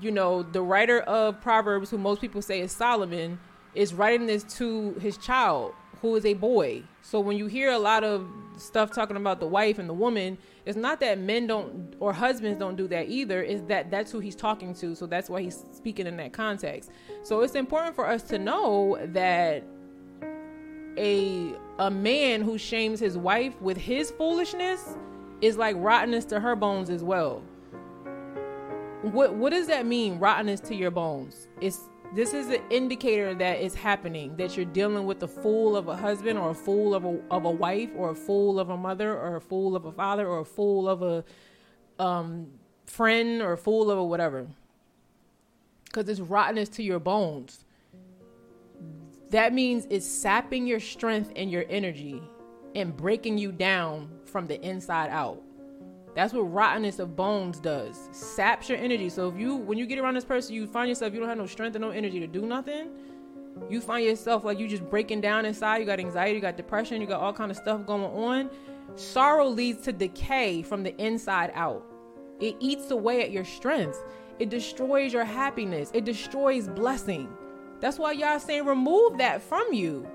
you 0.00 0.10
know, 0.10 0.42
the 0.42 0.62
writer 0.62 1.00
of 1.00 1.40
Proverbs, 1.40 1.90
who 1.90 1.98
most 1.98 2.20
people 2.20 2.42
say 2.42 2.60
is 2.60 2.72
Solomon, 2.72 3.38
is 3.74 3.94
writing 3.94 4.26
this 4.26 4.42
to 4.58 4.94
his 4.94 5.16
child, 5.16 5.74
who 6.00 6.16
is 6.16 6.24
a 6.24 6.34
boy. 6.34 6.82
So 7.02 7.20
when 7.20 7.36
you 7.36 7.46
hear 7.46 7.70
a 7.70 7.78
lot 7.78 8.02
of 8.02 8.26
stuff 8.56 8.90
talking 8.90 9.16
about 9.16 9.38
the 9.38 9.46
wife 9.46 9.78
and 9.78 9.88
the 9.88 9.94
woman, 9.94 10.38
it's 10.64 10.76
not 10.76 10.98
that 11.00 11.18
men 11.18 11.46
don't 11.46 11.94
or 12.00 12.12
husbands 12.12 12.58
don't 12.58 12.76
do 12.76 12.88
that 12.88 13.08
either. 13.08 13.42
Is 13.42 13.62
that 13.64 13.90
that's 13.90 14.10
who 14.10 14.18
he's 14.18 14.34
talking 14.34 14.74
to. 14.74 14.94
So 14.94 15.06
that's 15.06 15.30
why 15.30 15.42
he's 15.42 15.64
speaking 15.72 16.06
in 16.06 16.16
that 16.16 16.32
context. 16.32 16.90
So 17.22 17.42
it's 17.42 17.54
important 17.54 17.94
for 17.94 18.08
us 18.08 18.22
to 18.24 18.38
know 18.38 18.98
that 19.12 19.62
a 20.98 21.52
a 21.78 21.90
man 21.90 22.40
who 22.40 22.56
shames 22.56 22.98
his 22.98 23.18
wife 23.18 23.60
with 23.60 23.76
his 23.76 24.10
foolishness 24.10 24.96
is 25.40 25.56
like 25.56 25.76
rottenness 25.78 26.24
to 26.26 26.40
her 26.40 26.56
bones 26.56 26.90
as 26.90 27.02
well. 27.02 27.42
What 29.02 29.34
what 29.34 29.50
does 29.50 29.66
that 29.68 29.86
mean? 29.86 30.18
Rottenness 30.18 30.60
to 30.60 30.74
your 30.74 30.90
bones. 30.90 31.48
It's 31.60 31.80
this 32.14 32.32
is 32.32 32.48
an 32.48 32.62
indicator 32.70 33.34
that 33.34 33.58
it's 33.58 33.74
happening 33.74 34.36
that 34.36 34.56
you're 34.56 34.64
dealing 34.64 35.06
with 35.06 35.22
a 35.22 35.28
fool 35.28 35.76
of 35.76 35.88
a 35.88 35.96
husband 35.96 36.38
or 36.38 36.50
a 36.50 36.54
fool 36.54 36.94
of 36.94 37.04
a 37.04 37.20
of 37.30 37.44
a 37.44 37.50
wife 37.50 37.90
or 37.96 38.10
a 38.10 38.14
fool 38.14 38.58
of 38.58 38.70
a 38.70 38.76
mother 38.76 39.16
or 39.16 39.36
a 39.36 39.40
fool 39.40 39.76
of 39.76 39.84
a 39.84 39.92
father 39.92 40.26
or 40.26 40.40
a 40.40 40.44
fool 40.44 40.88
of 40.88 41.02
a 41.02 41.24
um 42.02 42.46
friend 42.86 43.42
or 43.42 43.52
a 43.52 43.58
fool 43.58 43.90
of 43.90 43.98
a 43.98 44.04
whatever. 44.04 44.46
Cuz 45.92 46.08
it's 46.08 46.20
rottenness 46.20 46.68
to 46.70 46.82
your 46.82 46.98
bones. 46.98 47.64
That 49.30 49.52
means 49.52 49.86
it's 49.90 50.06
sapping 50.06 50.66
your 50.66 50.80
strength 50.80 51.32
and 51.36 51.50
your 51.50 51.64
energy 51.68 52.22
and 52.74 52.96
breaking 52.96 53.38
you 53.38 53.50
down 53.50 54.15
from 54.36 54.46
the 54.46 54.60
inside 54.60 55.08
out. 55.08 55.42
That's 56.14 56.34
what 56.34 56.42
rottenness 56.42 56.98
of 56.98 57.16
bones 57.16 57.58
does. 57.58 58.10
Saps 58.12 58.68
your 58.68 58.76
energy. 58.76 59.08
So 59.08 59.30
if 59.30 59.38
you 59.38 59.56
when 59.56 59.78
you 59.78 59.86
get 59.86 59.98
around 59.98 60.12
this 60.12 60.26
person, 60.26 60.54
you 60.54 60.66
find 60.66 60.90
yourself 60.90 61.14
you 61.14 61.20
don't 61.20 61.28
have 61.30 61.38
no 61.38 61.46
strength 61.46 61.74
and 61.74 61.82
no 61.82 61.88
energy 61.88 62.20
to 62.20 62.26
do 62.26 62.42
nothing. 62.42 62.90
You 63.70 63.80
find 63.80 64.04
yourself 64.04 64.44
like 64.44 64.58
you 64.58 64.68
just 64.68 64.86
breaking 64.90 65.22
down 65.22 65.46
inside. 65.46 65.78
You 65.78 65.86
got 65.86 66.00
anxiety, 66.00 66.34
you 66.34 66.42
got 66.42 66.58
depression, 66.58 67.00
you 67.00 67.06
got 67.06 67.22
all 67.22 67.32
kind 67.32 67.50
of 67.50 67.56
stuff 67.56 67.86
going 67.86 68.04
on. 68.04 68.50
Sorrow 68.94 69.46
leads 69.46 69.80
to 69.84 69.92
decay 69.94 70.60
from 70.60 70.82
the 70.82 70.94
inside 71.02 71.50
out. 71.54 71.82
It 72.38 72.56
eats 72.60 72.90
away 72.90 73.22
at 73.22 73.30
your 73.30 73.46
strength. 73.46 74.04
It 74.38 74.50
destroys 74.50 75.14
your 75.14 75.24
happiness. 75.24 75.90
It 75.94 76.04
destroys 76.04 76.68
blessing. 76.68 77.34
That's 77.80 77.98
why 77.98 78.12
Yah 78.12 78.36
saying 78.36 78.66
remove 78.66 79.16
that 79.16 79.40
from 79.40 79.72
you 79.72 80.06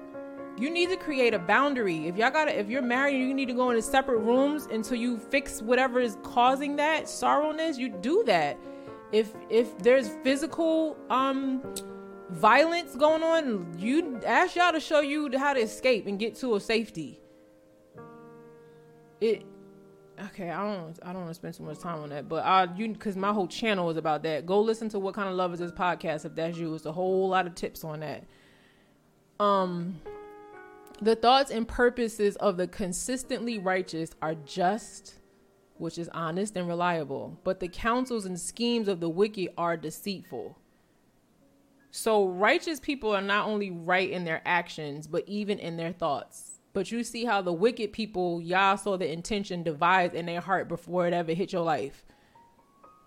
you 0.62 0.70
need 0.70 0.89
to 0.89 0.95
create 0.95 1.34
a 1.34 1.39
boundary. 1.39 2.07
If 2.07 2.18
y'all 2.18 2.30
gotta, 2.30 2.57
if 2.57 2.70
you're 2.70 2.84
married, 2.84 3.18
you 3.18 3.34
need 3.34 3.47
to 3.47 3.53
go 3.53 3.72
into 3.72 3.82
separate 3.82 4.20
rooms 4.20 4.68
until 4.72 4.95
you 4.95 5.18
fix 5.18 5.59
whatever 5.59 5.99
is 5.99 6.18
causing 6.22 6.76
that 6.76 7.05
sorrowness. 7.05 7.80
You 7.80 7.89
do 7.89 8.24
that. 8.28 8.59
If 9.12 9.34
if 9.49 9.76
there's 9.80 10.09
physical 10.24 10.95
um 11.09 11.64
violence 12.30 12.95
going 12.95 13.24
on, 13.24 13.76
you 13.80 14.22
ask 14.24 14.55
Yah 14.55 14.70
to 14.72 14.80
show 14.80 14.99
you 15.01 15.36
how 15.36 15.53
to 15.53 15.59
escape 15.59 16.05
and 16.05 16.20
get 16.20 16.36
to 16.36 16.53
a 16.53 16.59
safety. 16.59 17.20
It 19.20 19.43
okay. 20.26 20.51
I 20.51 20.64
don't 20.64 20.99
I 21.01 21.07
don't 21.07 21.24
want 21.24 21.30
to 21.30 21.34
spend 21.34 21.55
too 21.55 21.64
much 21.64 21.80
time 21.80 22.01
on 22.01 22.09
that, 22.09 22.30
but 22.30 22.45
I 22.45 22.68
you 22.76 22.89
because 22.89 23.16
my 23.16 23.34
whole 23.34 23.47
channel 23.47 23.89
is 23.89 23.97
about 23.97 24.22
that. 24.24 24.45
Go 24.45 24.62
listen 24.62 24.89
to 24.89 24.99
what 24.99 25.16
kind 25.16 25.28
of 25.28 25.34
love 25.34 25.53
is 25.53 25.59
this 25.59 25.72
podcast 25.72 26.24
if 26.26 26.36
that's 26.36 26.55
you. 26.55 26.76
It's 26.76 26.86
a 26.86 26.91
whole 26.91 27.28
lot 27.28 27.47
of 27.47 27.55
tips 27.55 27.84
on 27.84 28.01
that. 28.01 28.26
Um 29.39 29.99
the 31.01 31.15
thoughts 31.15 31.49
and 31.49 31.67
purposes 31.67 32.35
of 32.35 32.57
the 32.57 32.67
consistently 32.67 33.57
righteous 33.57 34.11
are 34.21 34.35
just, 34.35 35.15
which 35.77 35.97
is 35.97 36.09
honest 36.09 36.55
and 36.55 36.67
reliable, 36.67 37.39
but 37.43 37.59
the 37.59 37.67
counsels 37.67 38.25
and 38.25 38.39
schemes 38.39 38.87
of 38.87 38.99
the 38.99 39.09
wicked 39.09 39.49
are 39.57 39.75
deceitful. 39.75 40.57
So, 41.89 42.27
righteous 42.27 42.79
people 42.79 43.13
are 43.13 43.21
not 43.21 43.47
only 43.47 43.71
right 43.71 44.09
in 44.09 44.23
their 44.23 44.41
actions, 44.45 45.07
but 45.07 45.27
even 45.27 45.59
in 45.59 45.75
their 45.75 45.91
thoughts. 45.91 46.59
But 46.71 46.91
you 46.91 47.03
see 47.03 47.25
how 47.25 47.41
the 47.41 47.51
wicked 47.51 47.91
people, 47.91 48.39
Yah 48.39 48.75
saw 48.75 48.95
the 48.95 49.11
intention 49.11 49.63
devised 49.63 50.13
in 50.13 50.25
their 50.25 50.39
heart 50.39 50.69
before 50.69 51.07
it 51.07 51.13
ever 51.13 51.33
hit 51.33 51.51
your 51.51 51.63
life. 51.63 52.05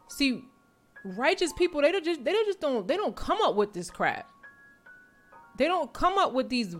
See, 0.09 0.43
righteous 1.05 1.53
people, 1.55 1.81
they 1.81 1.93
don't 1.93 2.05
just 2.05 2.25
they 2.25 2.33
just 2.33 2.61
don't 2.61 2.87
they 2.87 2.97
don't 2.97 3.17
come 3.17 3.41
up 3.41 3.55
with 3.55 3.73
this 3.73 3.89
crap. 3.89 4.29
They 5.57 5.67
don't 5.67 5.93
come 5.93 6.19
up 6.19 6.33
with 6.33 6.49
these 6.49 6.77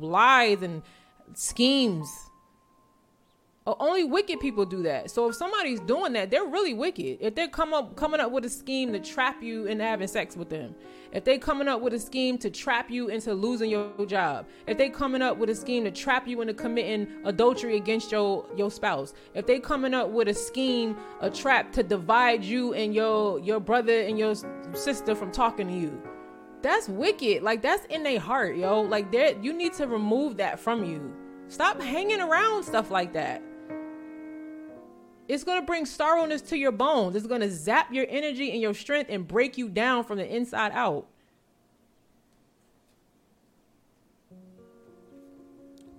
lies 0.00 0.62
and 0.62 0.82
schemes. 1.34 2.10
Only 3.66 4.02
wicked 4.02 4.40
people 4.40 4.64
do 4.64 4.82
that. 4.84 5.10
So 5.10 5.28
if 5.28 5.34
somebody's 5.34 5.80
doing 5.80 6.14
that, 6.14 6.30
they're 6.30 6.46
really 6.46 6.72
wicked. 6.72 7.18
If 7.20 7.34
they're 7.34 7.48
come 7.48 7.74
up 7.74 7.96
coming 7.96 8.18
up 8.18 8.32
with 8.32 8.46
a 8.46 8.48
scheme 8.48 8.94
to 8.94 8.98
trap 8.98 9.42
you 9.42 9.66
into 9.66 9.84
having 9.84 10.08
sex 10.08 10.38
with 10.38 10.48
them, 10.48 10.74
if 11.12 11.24
they 11.24 11.36
coming 11.36 11.68
up 11.68 11.82
with 11.82 11.92
a 11.92 11.98
scheme 11.98 12.38
to 12.38 12.48
trap 12.48 12.90
you 12.90 13.08
into 13.08 13.34
losing 13.34 13.68
your 13.68 14.06
job, 14.06 14.46
if 14.66 14.78
they 14.78 14.88
coming 14.88 15.20
up 15.20 15.36
with 15.36 15.50
a 15.50 15.54
scheme 15.54 15.84
to 15.84 15.90
trap 15.90 16.26
you 16.26 16.40
into 16.40 16.54
committing 16.54 17.08
adultery 17.26 17.76
against 17.76 18.10
your 18.10 18.46
your 18.56 18.70
spouse, 18.70 19.12
if 19.34 19.46
they 19.46 19.60
coming 19.60 19.92
up 19.92 20.08
with 20.08 20.28
a 20.28 20.34
scheme, 20.34 20.96
a 21.20 21.28
trap 21.28 21.70
to 21.72 21.82
divide 21.82 22.42
you 22.42 22.72
and 22.72 22.94
your 22.94 23.38
your 23.40 23.60
brother 23.60 24.00
and 24.00 24.18
your 24.18 24.34
sister 24.72 25.14
from 25.14 25.30
talking 25.30 25.68
to 25.68 25.74
you, 25.74 26.02
that's 26.62 26.88
wicked. 26.88 27.42
Like 27.42 27.62
that's 27.62 27.84
in 27.86 28.02
their 28.02 28.20
heart, 28.20 28.56
yo. 28.56 28.80
Like 28.82 29.12
there, 29.12 29.36
you 29.40 29.52
need 29.52 29.74
to 29.74 29.86
remove 29.86 30.36
that 30.38 30.58
from 30.58 30.84
you. 30.84 31.14
Stop 31.48 31.80
hanging 31.80 32.20
around 32.20 32.64
stuff 32.64 32.90
like 32.90 33.12
that. 33.14 33.42
It's 35.28 35.44
going 35.44 35.60
to 35.60 35.66
bring 35.66 35.84
sorrowness 35.84 36.40
to 36.48 36.56
your 36.56 36.72
bones. 36.72 37.14
It's 37.14 37.26
going 37.26 37.42
to 37.42 37.50
zap 37.50 37.92
your 37.92 38.06
energy 38.08 38.50
and 38.50 38.60
your 38.60 38.72
strength 38.72 39.10
and 39.10 39.28
break 39.28 39.58
you 39.58 39.68
down 39.68 40.04
from 40.04 40.16
the 40.16 40.26
inside 40.26 40.72
out. 40.72 41.06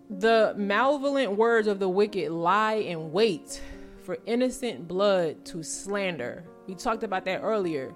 The 0.09 0.55
malevolent 0.57 1.37
words 1.37 1.67
of 1.67 1.77
the 1.77 1.87
wicked 1.87 2.31
lie 2.31 2.73
in 2.73 3.11
wait 3.11 3.61
for 4.03 4.17
innocent 4.25 4.87
blood 4.87 5.45
to 5.45 5.61
slander. 5.61 6.43
We 6.65 6.73
talked 6.73 7.03
about 7.03 7.25
that 7.25 7.41
earlier. 7.43 7.93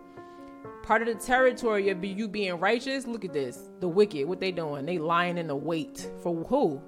Part 0.84 1.02
of 1.02 1.08
the 1.08 1.16
territory 1.16 1.90
of 1.90 2.04
you 2.04 2.28
being 2.28 2.60
righteous, 2.60 3.08
look 3.08 3.26
at 3.26 3.34
this. 3.34 3.70
The 3.80 3.88
wicked, 3.88 4.28
what 4.28 4.40
they 4.40 4.52
doing? 4.52 4.86
They 4.86 5.00
lying 5.00 5.38
in 5.38 5.48
the 5.48 5.56
wait 5.56 6.10
for 6.22 6.44
who? 6.44 6.82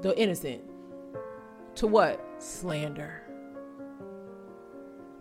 The 0.00 0.18
innocent. 0.18 0.62
To 1.76 1.86
what? 1.86 2.20
Slander 2.38 3.22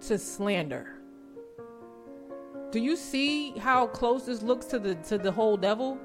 to 0.02 0.18
slander. 0.18 0.98
Do 2.72 2.80
you 2.80 2.96
see 2.96 3.52
how 3.58 3.88
close 3.88 4.26
this 4.26 4.42
looks 4.42 4.66
to 4.68 4.80
the 4.80 4.96
to 4.96 5.18
the 5.18 5.32
whole 5.32 5.58
devil? 5.58 5.98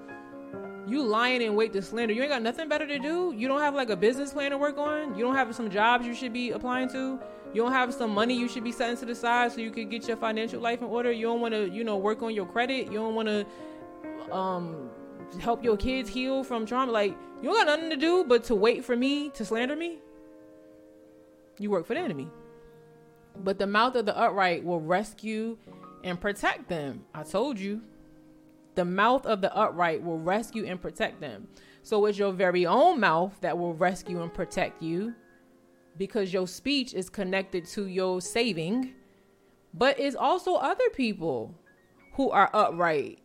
You 0.87 1.03
lying 1.03 1.43
in 1.43 1.55
wait 1.55 1.73
to 1.73 1.83
slander. 1.83 2.15
You 2.15 2.23
ain't 2.23 2.31
got 2.31 2.43
nothing 2.43 2.69
better 2.69 2.87
to 2.87 2.99
do. 2.99 3.35
You 3.37 3.49
don't 3.49 3.61
have 3.61 3.75
like 3.75 3.91
a 3.91 3.97
business 3.97 4.33
plan 4.33 4.51
to 4.53 4.59
work 4.59 4.79
on. 4.79 5.17
You 5.17 5.25
don't 5.25 5.35
have 5.35 5.55
some 5.55 5.71
jobs 5.71 6.07
you 6.07 6.15
should 6.15 6.33
be 6.33 6.51
applying 6.51 6.89
to. 6.91 7.19
You 7.53 7.63
don't 7.63 7.73
have 7.73 7.95
some 7.95 8.13
money 8.13 8.35
you 8.35 8.49
should 8.49 8.65
be 8.65 8.73
setting 8.73 8.97
to 8.99 9.07
the 9.07 9.15
side 9.15 9.53
so 9.53 9.61
you 9.61 9.71
could 9.71 9.91
get 9.91 10.07
your 10.07 10.17
financial 10.17 10.61
life 10.61 10.81
in 10.81 10.89
order. 10.89 11.11
You 11.11 11.27
don't 11.27 11.41
want 11.41 11.55
to, 11.55 11.71
you 11.71 11.85
know, 11.85 11.97
work 11.97 12.23
on 12.23 12.35
your 12.35 12.47
credit. 12.47 12.87
You 12.87 12.99
don't 12.99 13.15
want 13.15 13.29
to 13.29 13.47
um 14.33 14.91
help 15.41 15.65
your 15.65 15.77
kids 15.77 16.09
heal 16.09 16.45
from 16.45 16.67
trauma. 16.67 16.93
Like 16.93 17.17
you 17.43 17.49
don't 17.49 17.67
got 17.67 17.67
nothing 17.67 17.91
to 17.91 17.97
do 17.97 18.25
but 18.25 18.45
to 18.45 18.55
wait 18.55 18.85
for 18.85 18.97
me 18.97 19.31
to 19.31 19.45
slander 19.45 19.77
me. 19.77 19.99
You 21.59 21.71
work 21.71 21.87
for 21.87 21.95
the 21.95 22.01
enemy. 22.01 22.29
But 23.43 23.59
the 23.59 23.67
mouth 23.67 23.95
of 23.97 24.07
the 24.07 24.17
upright 24.17 24.65
will 24.65 24.81
rescue 24.81 25.59
and 26.05 26.21
protect 26.21 26.69
them. 26.69 27.05
I 27.15 27.23
told 27.23 27.59
you. 27.59 27.83
The 28.75 28.85
mouth 28.85 29.25
of 29.25 29.41
the 29.41 29.55
upright 29.57 30.03
will 30.03 30.19
rescue 30.19 30.67
and 30.67 30.81
protect 30.81 31.19
them. 31.19 31.49
So 31.83 32.05
it's 32.05 32.19
your 32.19 32.33
very 32.33 32.67
own 32.67 33.01
mouth 33.01 33.35
that 33.41 33.57
will 33.57 33.73
rescue 33.73 34.21
and 34.21 34.33
protect 34.33 34.83
you 34.83 35.15
because 35.99 36.33
your 36.33 36.47
speech 36.47 36.95
is 36.95 37.09
connected 37.09 37.67
to 37.67 37.87
your 37.87 38.21
saving. 38.21 38.95
But 39.75 39.99
it's 40.01 40.17
also 40.17 40.55
other 40.57 40.89
people 40.95 41.55
who 42.15 42.31
are 42.31 42.51
upright 42.53 43.19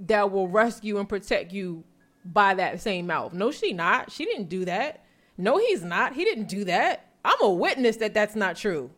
that 0.00 0.30
will 0.30 0.48
rescue 0.48 0.98
and 0.98 1.08
protect 1.08 1.52
you 1.52 1.84
by 2.24 2.54
that 2.54 2.80
same 2.80 3.06
mouth. 3.06 3.32
No, 3.32 3.50
she 3.50 3.72
not. 3.72 4.12
She 4.12 4.24
didn't 4.24 4.48
do 4.48 4.64
that. 4.66 5.04
No, 5.38 5.58
he's 5.58 5.82
not. 5.82 6.14
He 6.14 6.24
didn't 6.24 6.48
do 6.48 6.64
that. 6.64 7.06
I'm 7.24 7.40
a 7.42 7.50
witness 7.50 7.96
that 7.96 8.14
that's 8.14 8.36
not 8.36 8.56
true. 8.56 8.90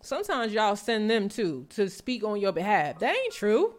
Sometimes 0.00 0.52
Yah 0.52 0.74
send 0.74 1.10
them 1.10 1.28
too 1.28 1.66
to 1.70 1.88
speak 1.88 2.22
on 2.22 2.40
your 2.40 2.52
behalf. 2.52 2.98
That 3.00 3.16
ain't 3.16 3.34
true. 3.34 3.74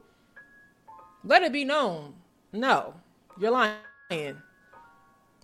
Let 1.24 1.44
it 1.44 1.54
be 1.54 1.66
known. 1.66 2.16
No, 2.52 2.94
you're 3.40 3.52
lying. 3.52 4.42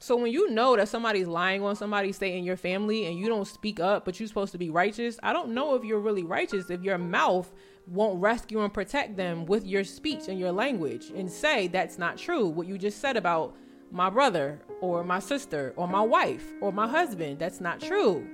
So 0.06 0.16
when 0.16 0.32
you 0.32 0.52
know 0.52 0.76
that 0.76 0.88
somebody's 0.88 1.26
lying 1.26 1.64
on 1.64 1.76
somebody, 1.76 2.12
say 2.12 2.38
in 2.38 2.44
your 2.44 2.58
family, 2.58 3.08
and 3.08 3.18
you 3.18 3.28
don't 3.28 3.48
speak 3.48 3.80
up, 3.80 4.06
but 4.06 4.20
you're 4.20 4.28
supposed 4.28 4.52
to 4.52 4.60
be 4.60 4.70
righteous, 4.70 5.18
I 5.24 5.34
don't 5.34 5.50
know 5.50 5.74
if 5.74 5.84
you're 5.84 6.00
really 6.00 6.22
righteous 6.22 6.70
if 6.70 6.84
your 6.84 7.00
mouth 7.00 7.52
won't 7.88 8.22
rescue 8.22 8.62
and 8.62 8.72
protect 8.72 9.18
them 9.18 9.48
with 9.48 9.66
your 9.66 9.84
speech 9.84 10.28
and 10.28 10.40
your 10.40 10.52
language 10.52 11.06
and 11.16 11.28
say 11.28 11.68
that's 11.70 11.98
not 11.98 12.20
true. 12.20 12.46
What 12.46 12.68
you 12.68 12.78
just 12.78 13.02
said 13.02 13.18
about 13.18 13.56
my 13.90 14.12
brother 14.12 14.62
or 14.80 15.04
my 15.04 15.18
sister 15.18 15.74
or 15.76 15.88
my 15.88 16.02
wife 16.02 16.54
or 16.62 16.72
my 16.72 16.88
husband, 16.88 17.40
that's 17.40 17.60
not 17.60 17.80
true. 17.80 18.28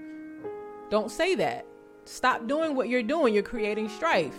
Don't 0.89 1.09
say 1.09 1.35
that. 1.35 1.65
Stop 2.03 2.47
doing 2.47 2.75
what 2.75 2.89
you're 2.89 3.01
doing. 3.01 3.33
You're 3.33 3.43
creating 3.43 3.87
strife. 3.87 4.35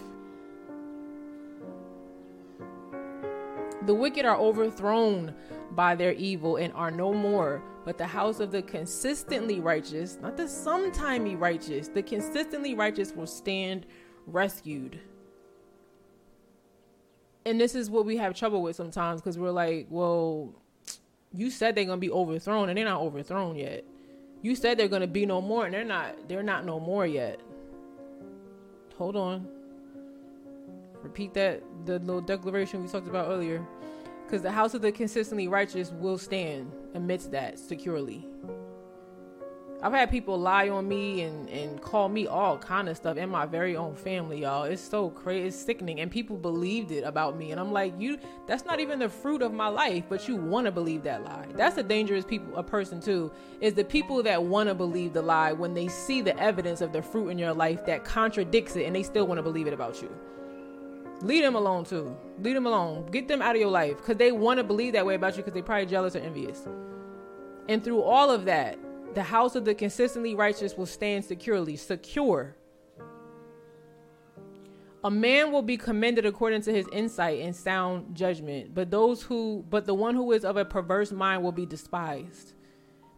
The 3.86 3.94
wicked 3.94 4.26
are 4.26 4.36
overthrown 4.36 5.34
by 5.74 5.94
their 5.94 6.12
evil 6.12 6.56
and 6.56 6.72
are 6.74 6.90
no 6.90 7.12
more. 7.12 7.62
But 7.84 7.98
the 7.98 8.06
house 8.06 8.40
of 8.40 8.52
the 8.52 8.62
consistently 8.62 9.60
righteous, 9.60 10.18
not 10.20 10.36
the 10.36 10.44
sometimey 10.44 11.38
righteous, 11.38 11.88
the 11.88 12.02
consistently 12.02 12.74
righteous 12.74 13.12
will 13.12 13.26
stand 13.26 13.86
rescued. 14.26 15.00
And 17.44 17.60
this 17.60 17.74
is 17.74 17.90
what 17.90 18.06
we 18.06 18.16
have 18.18 18.34
trouble 18.34 18.62
with 18.62 18.76
sometimes 18.76 19.20
because 19.20 19.36
we're 19.36 19.50
like, 19.50 19.86
well, 19.90 20.54
you 21.34 21.50
said 21.50 21.74
they're 21.74 21.84
going 21.84 21.98
to 21.98 22.06
be 22.06 22.10
overthrown 22.10 22.68
and 22.68 22.78
they're 22.78 22.84
not 22.84 23.00
overthrown 23.00 23.56
yet. 23.56 23.84
You 24.42 24.54
said 24.54 24.78
they're 24.78 24.88
going 24.88 25.02
to 25.02 25.08
be 25.08 25.26
no 25.26 25.40
more 25.40 25.64
and 25.64 25.74
they're 25.74 25.84
not 25.84 26.28
they're 26.28 26.42
not 26.42 26.64
no 26.64 26.78
more 26.78 27.06
yet. 27.06 27.40
Hold 28.96 29.16
on. 29.16 29.48
Repeat 31.02 31.34
that 31.34 31.62
the 31.84 31.98
little 32.00 32.20
declaration 32.20 32.82
we 32.82 32.88
talked 32.88 33.08
about 33.08 33.28
earlier. 33.28 33.66
Because 34.32 34.42
the 34.42 34.50
house 34.50 34.72
of 34.72 34.80
the 34.80 34.90
consistently 34.90 35.46
righteous 35.46 35.90
will 35.90 36.16
stand 36.16 36.72
amidst 36.94 37.32
that 37.32 37.58
securely. 37.58 38.26
I've 39.82 39.92
had 39.92 40.10
people 40.10 40.38
lie 40.38 40.70
on 40.70 40.88
me 40.88 41.20
and, 41.20 41.50
and 41.50 41.82
call 41.82 42.08
me 42.08 42.26
all 42.26 42.56
kind 42.56 42.88
of 42.88 42.96
stuff 42.96 43.18
in 43.18 43.28
my 43.28 43.44
very 43.44 43.76
own 43.76 43.94
family, 43.94 44.40
y'all. 44.40 44.62
It's 44.62 44.80
so 44.80 45.10
crazy, 45.10 45.48
it's 45.48 45.56
sickening, 45.58 46.00
and 46.00 46.10
people 46.10 46.38
believed 46.38 46.92
it 46.92 47.02
about 47.02 47.36
me. 47.36 47.50
And 47.50 47.60
I'm 47.60 47.72
like, 47.72 47.92
you, 48.00 48.16
that's 48.46 48.64
not 48.64 48.80
even 48.80 49.00
the 49.00 49.08
fruit 49.10 49.42
of 49.42 49.52
my 49.52 49.68
life, 49.68 50.04
but 50.08 50.26
you 50.26 50.36
want 50.36 50.64
to 50.64 50.72
believe 50.72 51.02
that 51.02 51.24
lie. 51.24 51.48
That's 51.54 51.76
a 51.76 51.82
dangerous 51.82 52.24
people, 52.24 52.56
a 52.56 52.62
person 52.62 53.02
too, 53.02 53.30
is 53.60 53.74
the 53.74 53.84
people 53.84 54.22
that 54.22 54.42
want 54.42 54.70
to 54.70 54.74
believe 54.74 55.12
the 55.12 55.20
lie 55.20 55.52
when 55.52 55.74
they 55.74 55.88
see 55.88 56.22
the 56.22 56.38
evidence 56.40 56.80
of 56.80 56.94
the 56.94 57.02
fruit 57.02 57.28
in 57.28 57.38
your 57.38 57.52
life 57.52 57.84
that 57.84 58.02
contradicts 58.02 58.76
it, 58.76 58.86
and 58.86 58.96
they 58.96 59.02
still 59.02 59.26
want 59.26 59.36
to 59.36 59.42
believe 59.42 59.66
it 59.66 59.74
about 59.74 60.00
you. 60.00 60.10
Leave 61.22 61.42
them 61.42 61.54
alone 61.54 61.84
too. 61.84 62.16
Leave 62.40 62.54
them 62.54 62.66
alone. 62.66 63.06
Get 63.06 63.28
them 63.28 63.40
out 63.40 63.54
of 63.54 63.60
your 63.60 63.70
life 63.70 63.96
because 63.98 64.16
they 64.16 64.32
want 64.32 64.58
to 64.58 64.64
believe 64.64 64.92
that 64.94 65.06
way 65.06 65.14
about 65.14 65.36
you 65.36 65.38
because 65.38 65.54
they're 65.54 65.62
probably 65.62 65.86
jealous 65.86 66.16
or 66.16 66.18
envious. 66.18 66.66
And 67.68 67.82
through 67.82 68.02
all 68.02 68.30
of 68.30 68.44
that, 68.46 68.76
the 69.14 69.22
house 69.22 69.54
of 69.54 69.64
the 69.64 69.74
consistently 69.74 70.34
righteous 70.34 70.76
will 70.76 70.86
stand 70.86 71.24
securely, 71.24 71.76
secure. 71.76 72.56
A 75.04 75.10
man 75.10 75.52
will 75.52 75.62
be 75.62 75.76
commended 75.76 76.26
according 76.26 76.62
to 76.62 76.72
his 76.72 76.86
insight 76.92 77.40
and 77.40 77.54
sound 77.54 78.16
judgment, 78.16 78.74
but 78.74 78.90
those 78.90 79.22
who 79.22 79.64
but 79.68 79.84
the 79.84 79.94
one 79.94 80.14
who 80.14 80.32
is 80.32 80.44
of 80.44 80.56
a 80.56 80.64
perverse 80.64 81.12
mind 81.12 81.42
will 81.42 81.52
be 81.52 81.66
despised. 81.66 82.54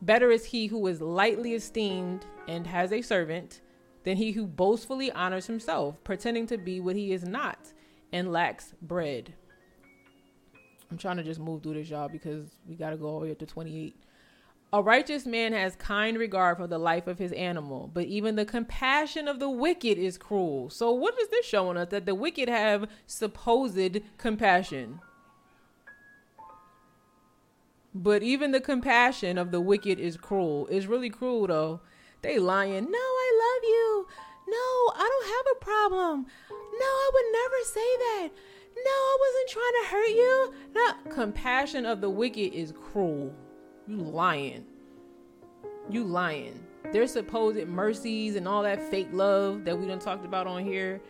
Better 0.02 0.30
is 0.30 0.44
he 0.44 0.66
who 0.66 0.86
is 0.86 1.00
lightly 1.00 1.54
esteemed 1.54 2.26
and 2.48 2.66
has 2.66 2.92
a 2.92 3.00
servant 3.00 3.62
than 4.02 4.18
he 4.18 4.32
who 4.32 4.46
boastfully 4.46 5.10
honors 5.12 5.46
himself, 5.46 6.02
pretending 6.04 6.46
to 6.48 6.58
be 6.58 6.80
what 6.80 6.96
he 6.96 7.12
is 7.12 7.24
not 7.24 7.72
and 8.14 8.32
lacks 8.32 8.72
bread. 8.80 9.34
I'm 10.88 10.96
trying 10.96 11.16
to 11.16 11.24
just 11.24 11.40
move 11.40 11.64
through 11.64 11.74
this, 11.74 11.90
y'all, 11.90 12.08
because 12.08 12.48
we 12.68 12.76
got 12.76 12.90
to 12.90 12.96
go 12.96 13.08
all 13.08 13.18
the 13.18 13.26
way 13.26 13.32
up 13.32 13.40
to 13.40 13.46
28. 13.46 13.96
A 14.72 14.80
righteous 14.80 15.26
man 15.26 15.52
has 15.52 15.74
kind 15.74 16.16
regard 16.16 16.56
for 16.56 16.68
the 16.68 16.78
life 16.78 17.08
of 17.08 17.18
his 17.18 17.32
animal, 17.32 17.90
but 17.92 18.04
even 18.04 18.36
the 18.36 18.44
compassion 18.44 19.26
of 19.26 19.40
the 19.40 19.50
wicked 19.50 19.98
is 19.98 20.16
cruel. 20.16 20.70
So, 20.70 20.92
what 20.92 21.20
is 21.20 21.28
this 21.28 21.44
showing 21.44 21.76
us? 21.76 21.88
That 21.90 22.06
the 22.06 22.14
wicked 22.14 22.48
have 22.48 22.88
supposed 23.06 24.00
compassion. 24.16 25.00
But 27.92 28.22
even 28.22 28.52
the 28.52 28.60
compassion 28.60 29.38
of 29.38 29.50
the 29.50 29.60
wicked 29.60 29.98
is 29.98 30.16
cruel. 30.16 30.68
It's 30.70 30.86
really 30.86 31.10
cruel, 31.10 31.48
though. 31.48 31.80
They 32.22 32.38
lying. 32.38 32.90
No, 32.90 32.98
I 32.98 33.56
love 33.58 33.68
you. 33.68 34.06
No, 34.46 34.56
I 34.56 35.08
don't 35.08 35.26
have 35.26 35.46
a 35.56 35.64
problem. 35.64 36.26
No, 36.78 36.86
I 36.86 37.10
would 37.14 37.32
never 37.32 37.56
say 37.64 37.96
that. 37.96 38.28
No, 38.76 38.90
I 38.90 39.18
wasn't 39.20 39.48
trying 39.50 39.82
to 39.82 39.88
hurt 39.90 40.08
you. 40.08 40.54
No, 40.74 41.14
compassion 41.14 41.86
of 41.86 42.00
the 42.00 42.10
wicked 42.10 42.52
is 42.52 42.72
cruel. 42.72 43.32
You 43.86 43.96
lying. 43.96 44.64
You 45.88 46.04
lying. 46.04 46.64
Their 46.92 47.06
supposed 47.06 47.66
mercies 47.68 48.36
and 48.36 48.48
all 48.48 48.62
that 48.62 48.82
fake 48.90 49.08
love 49.12 49.64
that 49.64 49.78
we 49.78 49.86
done 49.86 49.98
talked 49.98 50.24
about 50.24 50.46
on 50.46 50.64
here 50.64 51.00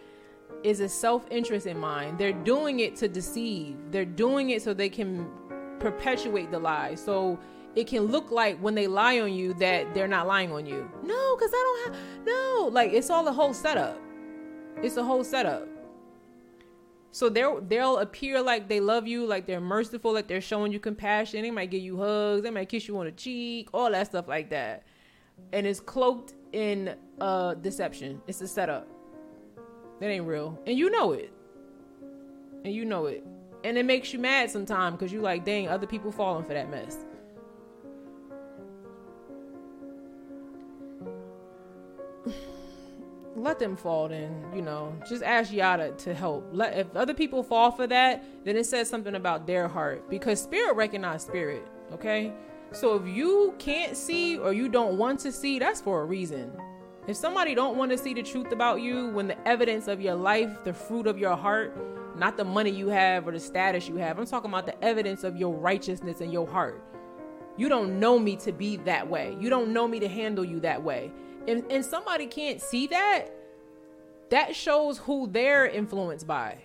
is 0.63 0.81
a 0.81 0.89
self 0.89 1.27
interest 1.31 1.67
in 1.67 1.79
mind. 1.79 2.19
They're 2.19 2.33
doing 2.33 2.81
it 2.81 2.97
to 2.97 3.09
deceive. 3.09 3.77
They're 3.91 4.05
doing 4.05 4.51
it 4.51 4.63
so 4.63 4.75
they 4.75 4.89
can 4.89 5.29
perpetuate 5.81 6.51
the 6.51 6.59
lie. 6.59 6.95
So 6.95 7.39
it 7.75 7.87
can 7.87 8.05
look 8.05 8.31
like 8.31 8.59
when 8.59 8.75
they 8.75 8.87
lie 8.87 9.21
on 9.21 9.33
you 9.33 9.55
that 9.55 9.95
they're 9.95 10.09
not 10.09 10.27
lying 10.27 10.53
on 10.53 10.67
you. 10.67 10.91
No, 11.03 11.37
because 11.37 11.51
I 11.53 11.85
don't 11.85 11.95
have 11.95 12.27
no, 12.27 12.71
like 12.73 12.93
it's 12.93 13.11
all 13.11 13.27
a 13.27 13.33
whole 13.33 13.55
setup. 13.55 14.01
It's 14.83 14.97
a 14.97 15.05
whole 15.05 15.25
setup. 15.25 15.69
So 17.11 17.29
they'll 17.29 17.61
they'll 17.61 17.99
appear 17.99 18.43
like 18.43 18.69
they 18.69 18.81
love 18.81 19.07
you, 19.07 19.25
like 19.25 19.47
they're 19.47 19.61
merciful, 19.61 20.13
like 20.13 20.27
they're 20.27 20.41
showing 20.41 20.73
you 20.73 20.81
compassion. 20.81 21.43
They 21.43 21.51
might 21.51 21.71
give 21.71 21.83
you 21.83 21.97
hugs, 21.97 22.43
they 22.43 22.51
might 22.51 22.69
kiss 22.69 22.89
you 22.89 22.99
on 22.99 23.07
the 23.07 23.13
cheek, 23.13 23.69
all 23.73 23.91
that 23.93 24.09
stuff 24.09 24.27
like 24.27 24.51
that. 24.51 24.83
And 25.53 25.65
it's 25.67 25.79
cloaked 25.79 26.35
in 26.53 26.97
uh 27.21 27.55
deception. 27.55 28.21
It's 28.27 28.41
a 28.41 28.49
setup. 28.49 28.89
That 30.01 30.09
ain't 30.09 30.27
real. 30.27 30.59
And 30.67 30.77
you 30.77 30.91
know 30.91 31.13
it. 31.13 31.33
And 32.65 32.75
you 32.75 32.85
know 32.85 33.07
it. 33.07 33.25
And 33.63 33.79
it 33.79 33.85
makes 33.85 34.13
you 34.13 34.19
mad 34.19 34.51
sometimes 34.51 34.97
because 34.97 35.13
you 35.13 35.21
like, 35.21 35.45
dang, 35.45 35.69
other 35.69 35.87
people 35.87 36.11
falling 36.11 36.45
for 36.45 36.53
that 36.53 36.69
mess. 36.69 36.99
Let 43.37 43.59
them 43.59 43.77
fall 43.77 44.09
then, 44.09 44.45
you 44.55 44.63
know. 44.63 44.95
Just 45.09 45.23
ask 45.23 45.53
Yada 45.53 45.93
to 45.93 46.15
help. 46.15 46.49
Let 46.53 46.79
if 46.79 46.95
other 46.95 47.15
people 47.15 47.43
fall 47.43 47.71
for 47.71 47.87
that, 47.87 48.25
then 48.45 48.57
it 48.57 48.65
says 48.67 48.89
something 48.89 49.15
about 49.15 49.47
their 49.47 49.69
heart 49.69 50.09
because 50.09 50.41
spirit 50.41 50.77
recognize 50.77 51.23
spirit, 51.23 51.67
okay? 51.93 52.33
So 52.73 52.97
if 52.97 53.07
you 53.07 53.55
can't 53.59 53.97
see 53.97 54.39
or 54.39 54.53
you 54.53 54.69
don't 54.69 54.99
want 54.99 55.21
to 55.21 55.33
see, 55.33 55.59
that's 55.59 55.81
for 55.81 56.03
a 56.03 56.05
reason. 56.05 56.53
If 57.07 57.17
somebody 57.17 57.55
don't 57.55 57.77
want 57.77 57.91
to 57.91 57.99
see 57.99 58.15
the 58.15 58.23
truth 58.23 58.51
about 58.53 58.81
you 58.81 59.09
when 59.11 59.27
the 59.27 59.49
evidence 59.49 59.89
of 59.89 60.01
your 60.01 60.15
life, 60.15 60.65
the 60.65 60.73
fruit 60.73 61.07
of 61.07 61.19
your 61.19 61.37
heart, 61.37 61.77
not 62.17 62.37
the 62.37 62.45
money 62.45 62.71
you 62.71 62.89
have 62.89 63.27
or 63.27 63.33
the 63.33 63.41
status 63.41 63.89
you 63.89 63.97
have. 63.97 64.19
I'm 64.19 64.27
talking 64.27 64.51
about 64.51 64.67
the 64.67 64.83
evidence 64.83 65.25
of 65.25 65.37
your 65.37 65.53
righteousness 65.53 66.21
in 66.21 66.31
your 66.31 66.47
heart. 66.47 66.83
You 67.57 67.69
don't 67.69 68.01
know 68.01 68.19
me 68.19 68.37
to 68.37 68.53
be 68.53 68.77
that 68.79 69.09
way. 69.09 69.37
You 69.39 69.51
don't 69.51 69.73
know 69.73 69.87
me 69.87 70.01
to 70.01 70.09
handle 70.09 70.45
you 70.45 70.61
that 70.61 70.83
way 70.83 71.13
and, 71.49 71.65
and 71.71 71.85
somebody 71.85 72.27
can't 72.27 72.61
see 72.61 72.87
that, 72.89 73.27
that 74.31 74.55
shows 74.55 74.99
who 74.99 75.27
they're 75.27 75.67
influenced 75.67 76.27
by. 76.27 76.59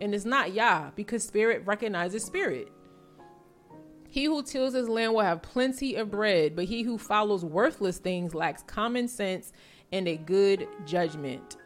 And 0.00 0.14
it's 0.14 0.24
not 0.24 0.52
Yah, 0.52 0.90
because 0.94 1.24
spirit 1.24 1.62
recognizes 1.64 2.24
spirit. 2.24 2.70
He 4.08 4.24
who 4.24 4.42
tills 4.42 4.74
his 4.74 4.88
land 4.88 5.14
will 5.14 5.22
have 5.22 5.42
plenty 5.42 5.96
of 5.96 6.10
bread, 6.10 6.56
but 6.56 6.66
he 6.66 6.82
who 6.82 6.98
follows 6.98 7.44
worthless 7.44 7.98
things 7.98 8.34
lacks 8.34 8.62
common 8.62 9.08
sense 9.08 9.52
and 9.92 10.08
a 10.08 10.16
good 10.16 10.68
judgment. 10.84 11.56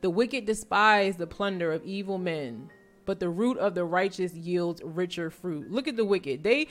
The 0.00 0.10
wicked 0.10 0.46
despise 0.46 1.16
the 1.16 1.26
plunder 1.26 1.72
of 1.72 1.84
evil 1.84 2.18
men, 2.18 2.70
but 3.04 3.20
the 3.20 3.28
root 3.28 3.58
of 3.58 3.74
the 3.74 3.84
righteous 3.84 4.34
yields 4.34 4.80
richer 4.82 5.30
fruit. 5.30 5.70
Look 5.70 5.88
at 5.88 5.96
the 5.96 6.04
wicked. 6.04 6.42
They 6.42 6.68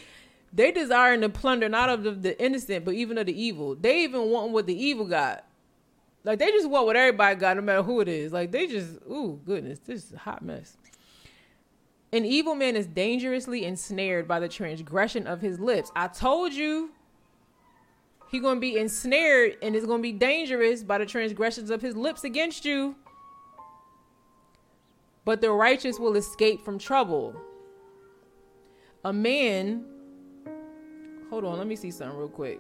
they 0.52 0.72
desiring 0.72 1.22
to 1.22 1.30
plunder 1.30 1.70
not 1.70 1.90
of 1.90 2.04
the, 2.04 2.12
the 2.12 2.44
innocent, 2.44 2.86
but 2.86 2.94
even 2.94 3.18
of 3.18 3.28
the 3.28 3.42
evil. 3.42 3.76
They 3.76 4.04
even 4.04 4.30
want 4.30 4.52
what 4.52 4.66
the 4.66 4.84
evil 4.84 5.06
got. 5.06 5.46
Like 6.24 6.40
they 6.40 6.52
just 6.52 6.70
want 6.70 6.86
what 6.86 6.96
everybody 6.96 7.36
got, 7.36 7.56
no 7.56 7.62
matter 7.62 7.84
who 7.84 8.02
it 8.02 8.08
is. 8.08 8.34
Like 8.34 8.52
they 8.52 8.68
just, 8.68 8.98
ooh, 9.10 9.40
goodness, 9.46 9.80
this 9.80 10.06
is 10.06 10.14
a 10.14 10.18
hot 10.18 10.44
mess. 10.44 10.78
An 12.12 12.26
evil 12.26 12.56
man 12.56 12.76
is 12.76 12.88
dangerously 12.88 13.66
ensnared 13.66 14.28
by 14.28 14.40
the 14.40 14.50
transgression 14.50 15.28
of 15.28 15.42
his 15.42 15.60
lips. 15.60 15.92
I 15.96 16.08
told 16.08 16.54
you 16.54 16.92
he 18.32 18.40
gonna 18.40 18.60
be 18.60 18.78
ensnared 18.78 19.58
and 19.62 19.76
it's 19.76 19.86
gonna 19.86 20.02
be 20.02 20.12
dangerous 20.12 20.84
by 20.84 20.98
the 20.98 21.06
transgressions 21.06 21.70
of 21.70 21.82
his 21.82 21.96
lips 21.96 22.24
against 22.24 22.66
you. 22.66 22.96
But 25.24 25.42
the 25.42 25.52
righteous 25.52 26.00
will 26.00 26.16
escape 26.16 26.66
from 26.66 26.80
trouble. 26.80 27.36
A 29.06 29.14
man 29.14 29.86
hold 31.30 31.46
on, 31.46 31.58
let 31.58 31.68
me 31.68 31.76
see 31.76 31.92
something 31.92 32.18
real 32.18 32.28
quick. 32.28 32.60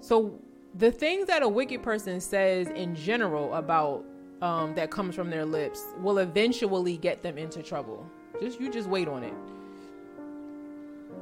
So 0.00 0.38
the 0.74 0.90
things 0.90 1.26
that 1.26 1.42
a 1.42 1.48
wicked 1.48 1.82
person 1.82 2.20
says 2.20 2.68
in 2.68 2.94
general 2.94 3.54
about 3.54 4.04
um, 4.42 4.74
that 4.74 4.90
comes 4.90 5.14
from 5.14 5.30
their 5.30 5.44
lips 5.44 5.84
will 6.00 6.18
eventually 6.18 6.96
get 6.96 7.22
them 7.22 7.36
into 7.38 7.62
trouble. 7.62 8.06
Just 8.40 8.60
you 8.60 8.70
just 8.70 8.88
wait 8.88 9.08
on 9.08 9.22
it. 9.22 9.34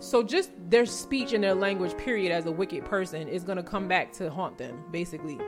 So 0.00 0.22
just 0.22 0.50
their 0.68 0.86
speech 0.86 1.32
and 1.32 1.42
their 1.42 1.54
language, 1.54 1.96
period, 1.96 2.30
as 2.30 2.46
a 2.46 2.52
wicked 2.52 2.84
person 2.84 3.26
is 3.26 3.42
gonna 3.42 3.62
come 3.62 3.88
back 3.88 4.12
to 4.14 4.30
haunt 4.30 4.56
them, 4.56 4.84
basically. 4.92 5.38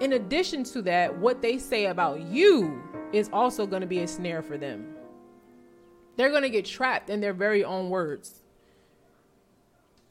In 0.00 0.12
addition 0.12 0.62
to 0.64 0.82
that, 0.82 1.16
what 1.16 1.40
they 1.40 1.56
say 1.58 1.86
about 1.86 2.20
you 2.20 2.82
is 3.12 3.30
also 3.32 3.66
gonna 3.66 3.86
be 3.86 4.00
a 4.00 4.08
snare 4.08 4.42
for 4.42 4.58
them. 4.58 4.94
They're 6.16 6.30
gonna 6.30 6.50
get 6.50 6.66
trapped 6.66 7.08
in 7.08 7.20
their 7.20 7.32
very 7.32 7.64
own 7.64 7.88
words 7.88 8.37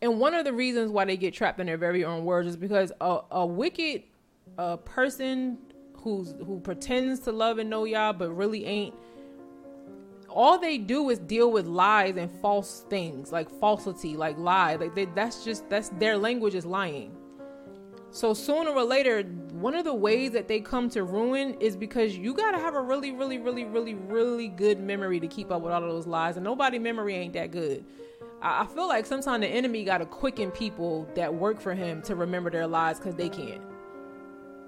and 0.02 0.20
one 0.20 0.34
of 0.34 0.46
the 0.46 0.54
reasons 0.54 0.92
why 0.92 1.06
they 1.06 1.18
get 1.18 1.34
trapped 1.34 1.60
in 1.60 1.68
their 1.68 1.78
very 1.78 2.04
own 2.04 2.26
words 2.26 2.48
is 2.48 2.58
because 2.58 2.92
a, 3.02 3.20
a 3.32 3.46
wicked 3.46 4.04
uh, 4.58 4.78
person 4.78 5.58
who's 5.94 6.36
who 6.46 6.60
pretends 6.60 7.22
to 7.22 7.32
love 7.32 7.58
and 7.58 7.70
know 7.70 7.84
y'all 7.84 8.14
but 8.14 8.30
really 8.32 8.66
ain't 8.66 8.94
all 10.30 10.60
they 10.60 10.78
do 10.78 11.10
is 11.10 11.20
deal 11.20 11.52
with 11.52 11.66
lies 11.66 12.16
and 12.18 12.30
false 12.42 12.86
things 12.90 13.32
like 13.32 13.50
falsity 13.60 14.16
like 14.16 14.38
lie 14.38 14.76
like 14.76 14.94
they, 14.94 15.06
that's 15.06 15.44
just 15.44 15.68
that's 15.70 15.90
their 15.90 16.18
language 16.18 16.56
is 16.56 16.66
lying. 16.66 17.16
So 18.10 18.34
sooner 18.34 18.72
or 18.72 18.84
later 18.84 19.24
one 19.52 19.76
of 19.76 19.84
the 19.84 19.94
ways 19.94 20.32
that 20.32 20.48
they 20.48 20.60
come 20.60 20.90
to 20.92 21.04
ruin 21.04 21.56
is 21.60 21.76
because 21.76 22.16
you 22.16 22.34
got 22.34 22.52
to 22.52 22.58
have 22.58 22.76
a 22.76 22.82
really 22.82 23.12
really 23.12 23.38
really 23.38 23.66
really 23.66 23.96
really 23.96 24.48
good 24.48 24.80
memory 24.80 25.20
to 25.20 25.28
keep 25.28 25.52
up 25.52 25.62
with 25.62 25.74
all 25.74 25.84
of 25.84 25.90
those 25.90 26.08
lies. 26.08 26.38
And 26.38 26.44
nobody 26.44 26.80
memory 26.80 27.16
ain't 27.16 27.34
that 27.34 27.52
good 27.52 27.84
I 28.42 28.66
feel 28.68 28.88
like 28.88 29.06
sometimes 29.06 29.42
the 29.42 29.48
enemy 29.48 29.84
got 29.84 29.98
to 29.98 30.06
quicken 30.06 30.52
people 30.52 31.08
that 31.16 31.34
work 31.34 31.60
for 31.60 31.74
him 31.74 32.02
to 32.04 32.16
remember 32.16 32.52
their 32.52 32.68
lies 32.68 33.00
because 33.00 33.16
they 33.16 33.30
can't. 33.30 33.62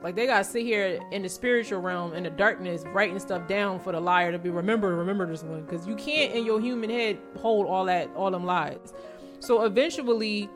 Like 0.01 0.15
they 0.15 0.25
gotta 0.25 0.45
sit 0.45 0.63
here 0.63 0.99
in 1.11 1.23
the 1.23 1.29
spiritual 1.29 1.81
realm 1.81 2.13
in 2.13 2.23
the 2.23 2.29
darkness, 2.29 2.83
writing 2.93 3.19
stuff 3.19 3.47
down 3.47 3.79
for 3.79 3.91
the 3.91 3.99
liar 3.99 4.31
to 4.31 4.39
be 4.39 4.49
remember, 4.49 4.95
remember 4.95 5.27
this 5.27 5.43
one, 5.43 5.61
because 5.63 5.85
you 5.85 5.95
can't 5.95 6.33
in 6.33 6.45
your 6.45 6.59
human 6.59 6.89
head 6.89 7.19
hold 7.37 7.67
all 7.67 7.85
that, 7.85 8.09
all 8.15 8.31
them 8.31 8.45
lies. 8.45 8.93
So 9.41 9.63
eventually, 9.63 10.49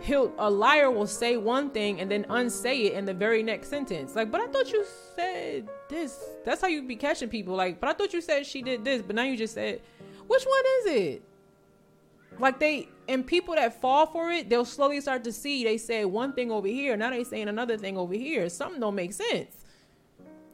he'll 0.00 0.32
a 0.38 0.50
liar 0.50 0.90
will 0.90 1.06
say 1.06 1.36
one 1.36 1.70
thing 1.70 2.00
and 2.00 2.10
then 2.10 2.24
unsay 2.30 2.86
it 2.86 2.94
in 2.94 3.04
the 3.04 3.14
very 3.14 3.42
next 3.42 3.68
sentence. 3.68 4.16
Like, 4.16 4.30
but 4.30 4.40
I 4.40 4.46
thought 4.46 4.72
you 4.72 4.84
said 5.14 5.68
this. 5.90 6.18
That's 6.44 6.62
how 6.62 6.68
you 6.68 6.82
be 6.82 6.96
catching 6.96 7.28
people. 7.28 7.54
Like, 7.54 7.80
but 7.80 7.90
I 7.90 7.92
thought 7.92 8.14
you 8.14 8.22
said 8.22 8.46
she 8.46 8.62
did 8.62 8.82
this, 8.82 9.02
but 9.02 9.14
now 9.14 9.24
you 9.24 9.36
just 9.36 9.54
said, 9.54 9.82
which 10.26 10.44
one 10.44 10.62
is 10.80 10.86
it? 10.86 11.22
Like 12.38 12.58
they 12.58 12.88
and 13.08 13.26
people 13.26 13.54
that 13.54 13.80
fall 13.80 14.06
for 14.06 14.30
it, 14.30 14.48
they'll 14.48 14.64
slowly 14.64 15.00
start 15.00 15.24
to 15.24 15.32
see 15.32 15.64
they 15.64 15.76
say 15.76 16.04
one 16.04 16.32
thing 16.32 16.50
over 16.50 16.66
here, 16.66 16.96
now 16.96 17.10
they 17.10 17.24
saying 17.24 17.48
another 17.48 17.76
thing 17.76 17.96
over 17.96 18.14
here. 18.14 18.48
Something 18.48 18.80
don't 18.80 18.94
make 18.94 19.12
sense. 19.12 19.64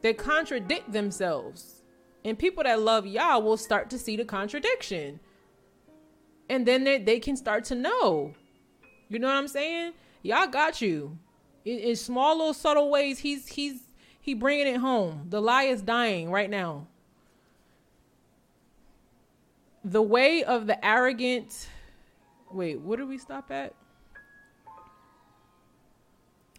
They 0.01 0.13
contradict 0.13 0.91
themselves. 0.91 1.83
And 2.23 2.37
people 2.37 2.63
that 2.63 2.79
love 2.79 3.07
Yah 3.07 3.39
will 3.39 3.57
start 3.57 3.89
to 3.91 3.99
see 3.99 4.15
the 4.15 4.25
contradiction. 4.25 5.19
And 6.49 6.65
then 6.65 6.83
they, 6.83 6.99
they 6.99 7.19
can 7.19 7.35
start 7.35 7.63
to 7.65 7.75
know. 7.75 8.33
You 9.09 9.19
know 9.19 9.27
what 9.27 9.37
I'm 9.37 9.47
saying? 9.47 9.93
Y'all 10.21 10.47
got 10.47 10.81
you. 10.81 11.17
In, 11.65 11.79
in 11.79 11.95
small 11.95 12.37
little 12.37 12.53
subtle 12.53 12.89
ways, 12.89 13.19
he's 13.19 13.47
he's 13.47 13.81
he 14.19 14.33
bringing 14.33 14.67
it 14.67 14.77
home. 14.77 15.27
The 15.29 15.41
lie 15.41 15.63
is 15.63 15.81
dying 15.81 16.29
right 16.31 16.49
now 16.49 16.87
the 19.83 20.01
way 20.01 20.43
of 20.43 20.67
the 20.67 20.83
arrogant. 20.85 21.67
Wait, 22.51 22.79
what 22.79 22.99
did 22.99 23.07
we 23.07 23.17
stop 23.17 23.49
at? 23.51 23.73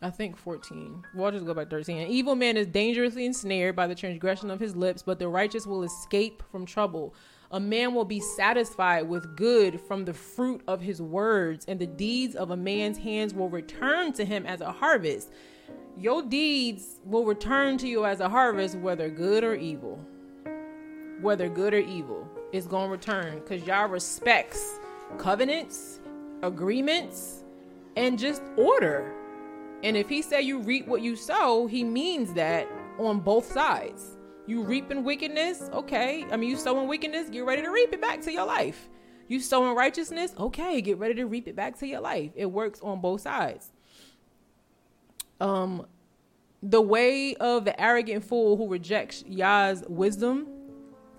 I 0.01 0.11
think 0.11 0.37
14. 0.37 1.05
We'll 1.15 1.31
just 1.31 1.47
go 1.47 1.55
back 1.55 1.71
13. 1.71 1.99
An 1.99 2.09
evil 2.09 2.35
man 2.35 2.57
is 2.57 2.67
dangerously 2.67 3.25
ensnared 3.25 3.77
by 3.77 3.87
the 3.87 3.95
transgression 3.95 4.51
of 4.51 4.59
his 4.59 4.75
lips, 4.75 5.03
but 5.03 5.21
the 5.21 5.29
righteous 5.29 5.65
will 5.65 5.85
escape 5.85 6.43
from 6.51 6.67
trouble. 6.67 7.15
A 7.53 7.61
man 7.61 7.95
will 7.95 8.05
be 8.05 8.19
satisfied 8.19 9.09
with 9.09 9.37
good 9.37 9.81
from 9.81 10.05
the 10.05 10.15
fruit 10.15 10.63
of 10.67 10.81
his 10.81 11.01
words, 11.01 11.67
and 11.69 11.79
the 11.79 11.87
deeds 11.87 12.35
of 12.35 12.51
a 12.51 12.57
man's 12.57 12.99
hands 12.99 13.33
will 13.33 13.49
return 13.49 14.13
to 14.15 14.25
him 14.25 14.45
as 14.45 14.61
a 14.61 14.73
harvest. 14.73 15.31
Your 15.97 16.23
deeds 16.23 16.99
will 17.05 17.25
return 17.25 17.79
to 17.79 17.87
you 17.87 18.05
as 18.05 18.19
a 18.19 18.29
harvest, 18.29 18.77
whether 18.77 19.09
good 19.09 19.45
or 19.45 19.55
evil. 19.55 20.05
Whether 21.21 21.49
good 21.49 21.75
or 21.75 21.79
evil 21.79 22.29
is 22.53 22.67
going 22.67 22.87
to 22.87 22.93
return 22.93 23.41
because 23.41 23.67
Yah 23.67 23.85
respects 23.85 24.79
covenants, 25.19 26.01
agreements, 26.43 27.45
and 27.97 28.19
just 28.19 28.43
order. 28.57 29.13
And 29.83 29.97
if 29.97 30.09
he 30.09 30.23
say 30.23 30.43
you 30.43 30.61
reap 30.61 30.87
what 30.87 31.03
you 31.03 31.17
sow, 31.17 31.67
he 31.67 31.83
means 31.83 32.35
that 32.35 32.69
on 32.99 33.21
both 33.21 33.51
sides. 33.51 34.17
You 34.47 34.63
reap 34.63 34.91
in 34.91 35.05
wickedness, 35.05 35.71
okay. 35.73 36.25
I 36.31 36.37
mean, 36.37 36.51
you 36.51 36.57
sow 36.57 36.81
in 36.81 36.89
wickedness, 36.89 37.31
get 37.31 37.45
ready 37.45 37.63
to 37.63 37.71
reap 37.71 37.93
it 37.93 38.01
back 38.01 38.21
to 38.23 38.33
your 38.33 38.47
life. 38.47 38.89
You 39.29 39.41
sow 39.41 39.69
in 39.71 39.77
righteousness, 39.77 40.35
okay, 40.39 40.81
get 40.81 40.99
ready 40.99 41.15
to 41.15 41.25
reap 41.25 41.49
it 41.49 41.57
back 41.57 41.79
to 41.79 41.87
your 41.87 42.01
life. 42.01 42.33
It 42.35 42.47
works 42.47 42.81
on 42.83 43.01
both 43.01 43.23
sides. 43.23 43.71
Um, 45.41 45.87
the 46.63 46.81
way 46.81 47.35
of 47.37 47.65
the 47.65 47.81
arrogant 47.81 48.25
fool 48.25 48.57
who 48.57 48.69
rejects 48.69 49.25
Yah's 49.27 49.85
wisdom 49.89 50.47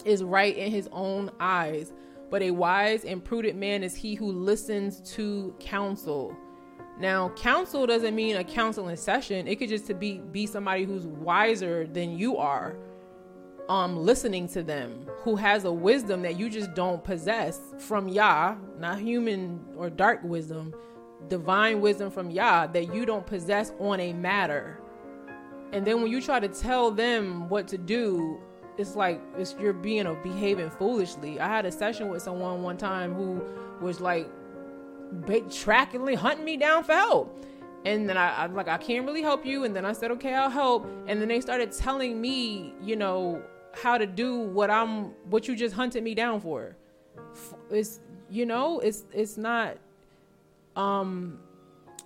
is 0.06 0.24
right 0.24 0.56
in 0.56 0.72
his 0.72 0.90
own 0.92 1.32
eyes, 1.40 1.94
but 2.30 2.42
a 2.42 2.52
wise 2.52 3.06
and 3.06 3.24
prudent 3.24 3.58
man 3.58 3.84
is 3.84 3.96
he 3.96 4.16
who 4.16 4.32
listens 4.32 5.00
to 5.14 5.56
counsel. 5.60 6.36
Now, 7.00 7.30
counsel 7.30 7.88
doesn't 7.88 8.16
mean 8.16 8.36
a 8.36 8.44
counseling 8.44 8.96
session. 8.96 9.48
It 9.48 9.58
could 9.58 9.70
just 9.70 9.88
to 9.88 9.94
be 9.94 10.20
be 10.20 10.46
somebody 10.46 10.84
who's 10.84 11.08
wiser 11.08 11.88
than 11.88 12.18
you 12.18 12.38
are. 12.38 12.76
Um 13.70 13.96
listening 13.98 14.48
to 14.50 14.62
them, 14.62 15.06
who 15.22 15.36
has 15.36 15.64
a 15.64 15.72
wisdom 15.72 16.22
that 16.24 16.38
you 16.38 16.50
just 16.50 16.74
don't 16.74 17.04
possess 17.04 17.60
from 17.80 18.08
Yah, 18.08 18.56
not 18.78 19.00
human 19.00 19.64
or 19.78 19.90
dark 19.90 20.20
wisdom, 20.24 20.74
divine 21.30 21.82
wisdom 21.82 22.12
from 22.12 22.30
Yah 22.30 22.68
that 22.68 22.94
you 22.94 23.06
don't 23.06 23.26
possess 23.26 23.72
on 23.80 24.00
a 24.00 24.14
matter. 24.14 24.80
And 25.72 25.86
then 25.86 26.02
when 26.02 26.12
you 26.12 26.22
try 26.22 26.40
to 26.40 26.48
tell 26.48 26.92
them 26.92 27.50
what 27.50 27.68
to 27.70 27.78
do, 27.78 28.40
it's 28.78 28.96
like 28.96 29.22
it's 29.38 29.56
you're 29.60 29.74
being 29.74 30.06
a 30.08 30.14
behaving 30.16 30.70
foolishly. 30.70 31.40
I 31.40 31.48
had 31.48 31.66
a 31.66 31.72
session 31.72 32.10
with 32.10 32.22
someone 32.22 32.64
one 32.64 32.78
time 32.78 33.14
who 33.14 33.44
was 33.82 34.02
like 34.02 34.30
tracking, 35.52 36.06
hunting 36.16 36.46
me 36.46 36.58
down 36.58 36.84
for 36.84 36.94
help. 36.94 37.46
And 37.86 38.08
then 38.08 38.18
I, 38.18 38.30
I 38.30 38.46
like, 38.46 38.68
I 38.68 38.78
can't 38.78 39.06
really 39.06 39.22
help 39.22 39.46
you. 39.46 39.66
And 39.66 39.76
then 39.76 39.86
I 39.86 39.92
said, 39.92 40.12
okay, 40.12 40.34
I'll 40.34 40.50
help. 40.50 40.88
And 41.08 41.20
then 41.20 41.28
they 41.28 41.42
started 41.42 41.72
telling 41.72 42.20
me, 42.20 42.74
you 42.82 42.96
know, 42.96 43.42
how 43.74 43.98
to 43.98 44.06
do 44.06 44.40
what 44.40 44.72
I'm, 44.72 45.08
what 45.30 45.48
you 45.48 45.56
just 45.56 45.76
hunted 45.76 46.04
me 46.04 46.16
down 46.16 46.40
for. 46.40 46.78
It's, 47.70 48.00
you 48.30 48.46
know, 48.46 48.80
it's, 48.80 49.04
it's 49.12 49.38
not, 49.38 49.78
um, 50.76 51.40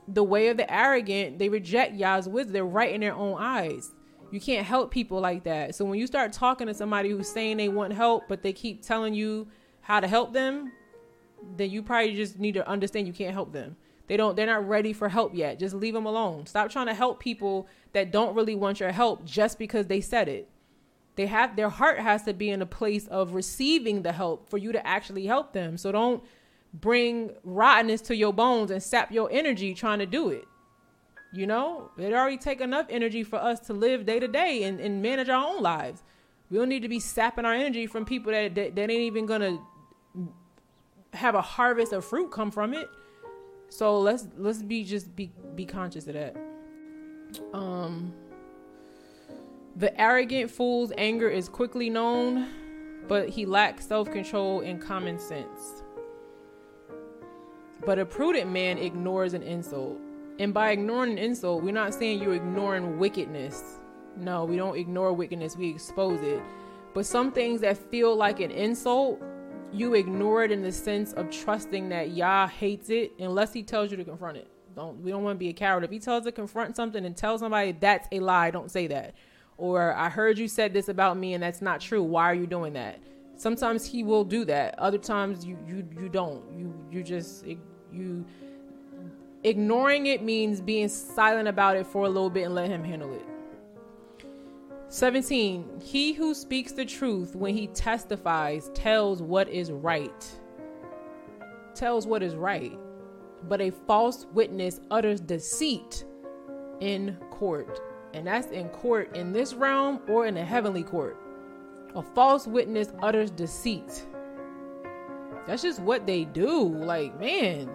the 0.07 0.23
way 0.23 0.47
of 0.47 0.57
the 0.57 0.73
arrogant. 0.73 1.37
They 1.37 1.49
reject 1.49 1.93
Yah's 1.93 2.27
wisdom. 2.27 2.53
They're 2.53 2.65
right 2.65 2.93
in 2.93 3.01
their 3.01 3.13
own 3.13 3.37
eyes. 3.39 3.91
You 4.31 4.39
can't 4.41 4.65
help 4.65 4.91
people 4.91 5.21
like 5.21 5.43
that. 5.45 5.75
So 5.75 5.85
when 5.85 5.99
you 5.99 6.07
start 6.07 6.33
talking 6.33 6.67
to 6.67 6.73
somebody 6.73 7.09
who's 7.09 7.29
saying 7.29 7.57
they 7.57 7.69
want 7.69 7.93
help, 7.93 8.23
but 8.27 8.41
they 8.41 8.53
keep 8.53 8.81
telling 8.81 9.13
you 9.13 9.47
how 9.81 9.99
to 9.99 10.07
help 10.07 10.33
them, 10.33 10.71
then 11.55 11.69
you 11.69 11.81
probably 11.81 12.15
just 12.15 12.39
need 12.39 12.55
to 12.55 12.67
understand 12.67 13.07
you 13.07 13.13
can't 13.13 13.33
help 13.33 13.53
them. 13.53 13.77
They 14.07 14.17
don't 14.17 14.35
they're 14.35 14.45
not 14.45 14.67
ready 14.67 14.93
for 14.93 15.09
help 15.09 15.35
yet. 15.35 15.59
Just 15.59 15.75
leave 15.75 15.93
them 15.93 16.05
alone. 16.05 16.45
Stop 16.45 16.69
trying 16.69 16.87
to 16.87 16.93
help 16.93 17.19
people 17.19 17.67
that 17.93 18.11
don't 18.11 18.35
really 18.35 18.55
want 18.55 18.79
your 18.79 18.91
help 18.91 19.25
just 19.25 19.59
because 19.59 19.87
they 19.87 20.01
said 20.01 20.27
it. 20.27 20.49
They 21.15 21.25
have 21.25 21.55
their 21.55 21.69
heart 21.69 21.99
has 21.99 22.23
to 22.23 22.33
be 22.33 22.49
in 22.49 22.61
a 22.61 22.65
place 22.65 23.07
of 23.07 23.33
receiving 23.33 24.03
the 24.03 24.11
help 24.11 24.49
for 24.49 24.57
you 24.57 24.71
to 24.71 24.85
actually 24.85 25.25
help 25.25 25.53
them. 25.53 25.77
So 25.77 25.91
don't 25.91 26.23
bring 26.73 27.31
rottenness 27.43 28.01
to 28.01 28.15
your 28.15 28.33
bones 28.33 28.71
and 28.71 28.81
sap 28.81 29.11
your 29.11 29.29
energy 29.31 29.73
trying 29.73 29.99
to 29.99 30.05
do 30.05 30.29
it. 30.29 30.45
You 31.33 31.45
know, 31.45 31.91
it 31.97 32.13
already 32.13 32.37
take 32.37 32.61
enough 32.61 32.87
energy 32.89 33.23
for 33.23 33.37
us 33.37 33.59
to 33.61 33.73
live 33.73 34.05
day 34.05 34.19
to 34.19 34.27
day 34.27 34.63
and, 34.63 34.79
and 34.79 35.01
manage 35.01 35.29
our 35.29 35.45
own 35.45 35.61
lives. 35.61 36.03
We 36.49 36.57
don't 36.57 36.69
need 36.69 36.83
to 36.83 36.89
be 36.89 36.99
sapping 36.99 37.45
our 37.45 37.53
energy 37.53 37.85
from 37.87 38.05
people 38.05 38.31
that, 38.31 38.55
that, 38.55 38.75
that 38.75 38.89
ain't 38.89 39.01
even 39.01 39.25
gonna 39.25 39.59
have 41.13 41.35
a 41.35 41.41
harvest 41.41 41.91
of 41.93 42.05
fruit 42.05 42.31
come 42.31 42.51
from 42.51 42.73
it. 42.73 42.89
So 43.69 43.99
let's 43.99 44.27
let's 44.37 44.61
be 44.61 44.83
just 44.83 45.15
be 45.15 45.31
be 45.55 45.65
conscious 45.65 46.07
of 46.07 46.13
that. 46.13 46.37
Um 47.53 48.13
the 49.75 49.99
arrogant 49.99 50.49
fool's 50.49 50.91
anger 50.97 51.29
is 51.29 51.49
quickly 51.49 51.89
known, 51.89 52.47
but 53.07 53.29
he 53.29 53.45
lacks 53.45 53.85
self-control 53.85 54.61
and 54.61 54.81
common 54.81 55.19
sense. 55.19 55.83
But 57.85 57.99
a 57.99 58.05
prudent 58.05 58.49
man 58.49 58.79
ignores 58.79 59.33
an 59.33 59.43
insult. 59.43 59.99
And 60.39 60.53
by 60.53 60.71
ignoring 60.71 61.13
an 61.13 61.17
insult, 61.17 61.63
we're 61.63 61.71
not 61.71 61.93
saying 61.93 62.21
you're 62.21 62.35
ignoring 62.35 62.99
wickedness. 62.99 63.79
No, 64.15 64.45
we 64.45 64.55
don't 64.55 64.77
ignore 64.77 65.13
wickedness, 65.13 65.55
we 65.55 65.69
expose 65.69 66.21
it. 66.21 66.41
But 66.93 67.05
some 67.05 67.31
things 67.31 67.61
that 67.61 67.77
feel 67.77 68.15
like 68.15 68.39
an 68.39 68.51
insult, 68.51 69.21
you 69.71 69.93
ignore 69.93 70.43
it 70.43 70.51
in 70.51 70.61
the 70.61 70.71
sense 70.71 71.13
of 71.13 71.29
trusting 71.29 71.89
that 71.89 72.11
Yah 72.11 72.47
hates 72.47 72.89
it 72.89 73.11
unless 73.19 73.53
he 73.53 73.63
tells 73.63 73.91
you 73.91 73.97
to 73.97 74.03
confront 74.03 74.37
it. 74.37 74.47
Don't 74.75 75.01
we 75.01 75.09
don't 75.09 75.23
want 75.23 75.35
to 75.35 75.39
be 75.39 75.49
a 75.49 75.53
coward. 75.53 75.83
If 75.83 75.89
he 75.89 75.99
tells 75.99 76.25
to 76.25 76.31
confront 76.31 76.75
something 76.75 77.03
and 77.03 77.17
tell 77.17 77.37
somebody 77.39 77.71
that's 77.71 78.07
a 78.11 78.19
lie, 78.19 78.51
don't 78.51 78.69
say 78.69 78.87
that. 78.87 79.15
Or 79.57 79.93
I 79.95 80.07
heard 80.07 80.37
you 80.37 80.47
said 80.47 80.71
this 80.71 80.87
about 80.87 81.17
me 81.17 81.33
and 81.33 81.41
that's 81.41 81.61
not 81.63 81.81
true. 81.81 82.03
Why 82.03 82.25
are 82.25 82.35
you 82.35 82.45
doing 82.45 82.73
that? 82.73 82.99
Sometimes 83.35 83.85
he 83.85 84.03
will 84.03 84.23
do 84.23 84.45
that. 84.45 84.77
Other 84.77 84.99
times 84.99 85.43
you 85.43 85.57
you 85.67 85.87
you 85.99 86.09
don't. 86.09 86.43
You 86.55 86.73
you 86.91 87.03
just 87.03 87.43
you 87.91 88.25
ignoring 89.47 90.07
it 90.07 90.21
means 90.21 90.61
being 90.61 90.89
silent 90.89 91.47
about 91.47 91.75
it 91.77 91.87
for 91.87 92.05
a 92.05 92.09
little 92.09 92.29
bit 92.29 92.45
and 92.45 92.55
let 92.55 92.69
him 92.69 92.83
handle 92.83 93.13
it. 93.13 93.25
17. 94.89 95.81
He 95.83 96.13
who 96.13 96.33
speaks 96.33 96.71
the 96.71 96.85
truth 96.85 97.35
when 97.35 97.53
he 97.53 97.67
testifies 97.67 98.71
tells 98.73 99.21
what 99.21 99.49
is 99.49 99.71
right. 99.71 100.25
Tells 101.75 102.07
what 102.07 102.23
is 102.23 102.35
right. 102.35 102.77
But 103.47 103.61
a 103.61 103.71
false 103.71 104.25
witness 104.33 104.79
utters 104.89 105.19
deceit 105.19 106.05
in 106.79 107.17
court. 107.29 107.81
And 108.13 108.25
that's 108.25 108.47
in 108.51 108.69
court 108.69 109.15
in 109.15 109.33
this 109.33 109.53
realm 109.53 109.99
or 110.07 110.25
in 110.25 110.37
a 110.37 110.45
heavenly 110.45 110.83
court. 110.83 111.17
A 111.95 112.01
false 112.01 112.47
witness 112.47 112.91
utters 113.01 113.29
deceit. 113.29 114.05
That's 115.45 115.61
just 115.61 115.81
what 115.81 116.07
they 116.07 116.25
do. 116.25 116.67
Like, 116.67 117.19
man. 117.19 117.69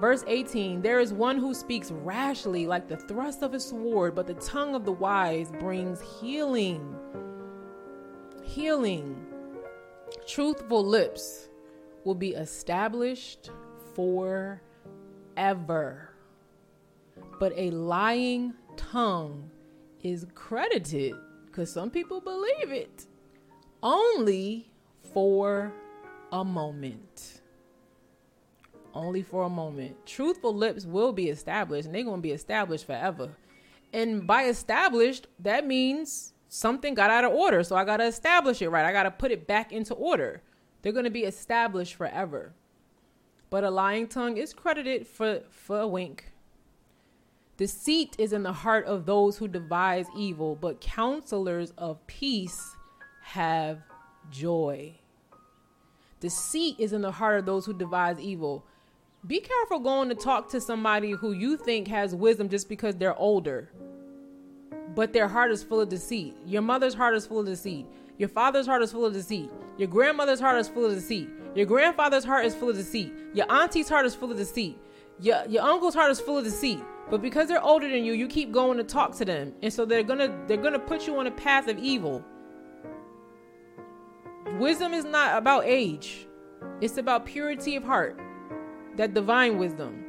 Verse 0.00 0.22
18 0.26 0.80
There 0.80 1.00
is 1.00 1.12
one 1.12 1.38
who 1.38 1.54
speaks 1.54 1.90
rashly 1.90 2.66
like 2.66 2.88
the 2.88 2.96
thrust 2.96 3.42
of 3.42 3.54
a 3.54 3.60
sword, 3.60 4.14
but 4.14 4.26
the 4.26 4.34
tongue 4.34 4.74
of 4.74 4.84
the 4.84 4.92
wise 4.92 5.50
brings 5.58 6.00
healing. 6.20 6.94
Healing. 8.42 9.26
Truthful 10.26 10.84
lips 10.84 11.48
will 12.04 12.14
be 12.14 12.30
established 12.30 13.50
forever. 13.94 14.60
But 17.40 17.52
a 17.56 17.70
lying 17.70 18.54
tongue 18.76 19.50
is 20.02 20.26
credited, 20.34 21.14
because 21.46 21.72
some 21.72 21.90
people 21.90 22.20
believe 22.20 22.70
it, 22.70 23.06
only 23.82 24.70
for 25.12 25.72
a 26.30 26.44
moment 26.44 27.37
only 28.94 29.22
for 29.22 29.44
a 29.44 29.48
moment. 29.48 30.06
Truthful 30.06 30.54
lips 30.54 30.84
will 30.84 31.12
be 31.12 31.28
established 31.28 31.86
and 31.86 31.94
they're 31.94 32.04
going 32.04 32.18
to 32.18 32.22
be 32.22 32.32
established 32.32 32.86
forever. 32.86 33.30
And 33.92 34.26
by 34.26 34.44
established, 34.44 35.26
that 35.38 35.66
means 35.66 36.34
something 36.48 36.94
got 36.94 37.10
out 37.10 37.24
of 37.24 37.32
order. 37.32 37.62
So 37.62 37.76
I 37.76 37.84
got 37.84 37.98
to 37.98 38.06
establish 38.06 38.60
it 38.62 38.68
right. 38.68 38.84
I 38.84 38.92
got 38.92 39.04
to 39.04 39.10
put 39.10 39.30
it 39.30 39.46
back 39.46 39.72
into 39.72 39.94
order. 39.94 40.42
They're 40.82 40.92
going 40.92 41.04
to 41.04 41.10
be 41.10 41.24
established 41.24 41.94
forever. 41.94 42.54
But 43.50 43.64
a 43.64 43.70
lying 43.70 44.08
tongue 44.08 44.36
is 44.36 44.52
credited 44.52 45.06
for, 45.06 45.40
for 45.50 45.80
a 45.80 45.88
wink. 45.88 46.32
Deceit 47.56 48.14
is 48.18 48.32
in 48.32 48.44
the 48.44 48.52
heart 48.52 48.86
of 48.86 49.04
those 49.04 49.38
who 49.38 49.48
devise 49.48 50.06
evil, 50.16 50.54
but 50.54 50.80
counselors 50.80 51.72
of 51.76 52.06
peace 52.06 52.76
have 53.22 53.82
joy. 54.30 54.94
Deceit 56.20 56.76
is 56.78 56.92
in 56.92 57.02
the 57.02 57.10
heart 57.10 57.40
of 57.40 57.46
those 57.46 57.66
who 57.66 57.72
devise 57.72 58.20
evil, 58.20 58.64
be 59.28 59.40
careful 59.40 59.78
going 59.78 60.08
to 60.08 60.14
talk 60.14 60.48
to 60.48 60.60
somebody 60.60 61.10
who 61.10 61.32
you 61.32 61.58
think 61.58 61.86
has 61.88 62.14
wisdom 62.14 62.48
just 62.48 62.66
because 62.66 62.96
they're 62.96 63.16
older, 63.18 63.70
but 64.94 65.12
their 65.12 65.28
heart 65.28 65.50
is 65.50 65.62
full 65.62 65.82
of 65.82 65.90
deceit. 65.90 66.34
Your 66.46 66.62
mother's 66.62 66.94
heart 66.94 67.14
is 67.14 67.26
full 67.26 67.40
of 67.40 67.46
deceit. 67.46 67.86
Your 68.16 68.30
father's 68.30 68.66
heart 68.66 68.82
is 68.82 68.90
full 68.90 69.04
of 69.04 69.12
deceit. 69.12 69.50
Your 69.76 69.86
grandmother's 69.86 70.40
heart 70.40 70.56
is 70.56 70.66
full 70.66 70.86
of 70.86 70.94
deceit. 70.94 71.28
Your 71.54 71.66
grandfather's 71.66 72.24
heart 72.24 72.46
is 72.46 72.54
full 72.54 72.70
of 72.70 72.76
deceit. 72.76 73.12
Your 73.34 73.44
auntie's 73.52 73.88
heart 73.90 74.06
is 74.06 74.14
full 74.14 74.30
of 74.30 74.38
deceit. 74.38 74.78
Your, 75.20 75.44
your 75.46 75.62
uncle's 75.62 75.94
heart 75.94 76.10
is 76.10 76.20
full 76.20 76.38
of 76.38 76.44
deceit. 76.44 76.80
But 77.10 77.20
because 77.20 77.48
they're 77.48 77.62
older 77.62 77.88
than 77.88 78.04
you, 78.04 78.14
you 78.14 78.28
keep 78.28 78.50
going 78.50 78.78
to 78.78 78.84
talk 78.84 79.14
to 79.16 79.26
them. 79.26 79.52
And 79.62 79.70
so 79.70 79.84
they're 79.84 80.02
gonna 80.02 80.36
they're 80.46 80.56
gonna 80.56 80.78
put 80.78 81.06
you 81.06 81.18
on 81.18 81.26
a 81.26 81.30
path 81.30 81.68
of 81.68 81.78
evil. 81.78 82.24
Wisdom 84.58 84.94
is 84.94 85.04
not 85.04 85.36
about 85.36 85.64
age. 85.66 86.26
It's 86.80 86.96
about 86.96 87.26
purity 87.26 87.76
of 87.76 87.84
heart 87.84 88.18
that 88.98 89.14
divine 89.14 89.58
wisdom. 89.58 90.04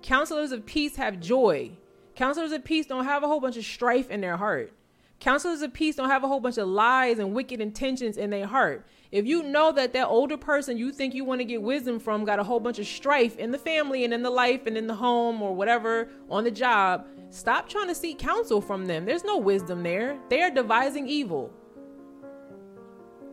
Counselors 0.00 0.52
of 0.52 0.64
peace 0.64 0.96
have 0.96 1.20
joy. 1.20 1.72
Counselors 2.14 2.52
of 2.52 2.64
peace 2.64 2.86
don't 2.86 3.04
have 3.04 3.24
a 3.24 3.26
whole 3.26 3.40
bunch 3.40 3.56
of 3.56 3.64
strife 3.64 4.08
in 4.08 4.20
their 4.20 4.36
heart. 4.36 4.72
Counselors 5.18 5.62
of 5.62 5.72
peace 5.72 5.96
don't 5.96 6.10
have 6.10 6.22
a 6.22 6.28
whole 6.28 6.38
bunch 6.38 6.56
of 6.58 6.68
lies 6.68 7.18
and 7.18 7.34
wicked 7.34 7.60
intentions 7.60 8.16
in 8.16 8.30
their 8.30 8.46
heart. 8.46 8.86
If 9.10 9.26
you 9.26 9.42
know 9.42 9.72
that 9.72 9.92
that 9.94 10.06
older 10.06 10.36
person 10.36 10.76
you 10.76 10.92
think 10.92 11.12
you 11.12 11.24
want 11.24 11.40
to 11.40 11.44
get 11.44 11.60
wisdom 11.62 11.98
from 11.98 12.24
got 12.24 12.38
a 12.38 12.44
whole 12.44 12.60
bunch 12.60 12.78
of 12.78 12.86
strife 12.86 13.36
in 13.36 13.50
the 13.50 13.58
family 13.58 14.04
and 14.04 14.14
in 14.14 14.22
the 14.22 14.30
life 14.30 14.66
and 14.66 14.76
in 14.76 14.86
the 14.86 14.94
home 14.94 15.42
or 15.42 15.54
whatever 15.54 16.08
on 16.30 16.44
the 16.44 16.50
job, 16.52 17.06
stop 17.30 17.68
trying 17.68 17.88
to 17.88 17.94
seek 17.96 18.18
counsel 18.20 18.60
from 18.60 18.86
them. 18.86 19.04
There's 19.04 19.24
no 19.24 19.38
wisdom 19.38 19.82
there. 19.82 20.18
They 20.28 20.40
are 20.40 20.50
devising 20.50 21.08
evil. 21.08 21.52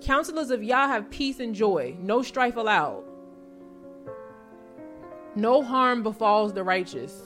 Counselors 0.01 0.49
of 0.49 0.63
Yah 0.63 0.87
have 0.87 1.11
peace 1.11 1.39
and 1.39 1.53
joy, 1.53 1.95
no 1.99 2.23
strife 2.23 2.55
allowed. 2.55 3.10
No 5.35 5.61
harm 5.63 6.03
befalls 6.03 6.53
the 6.53 6.63
righteous, 6.63 7.21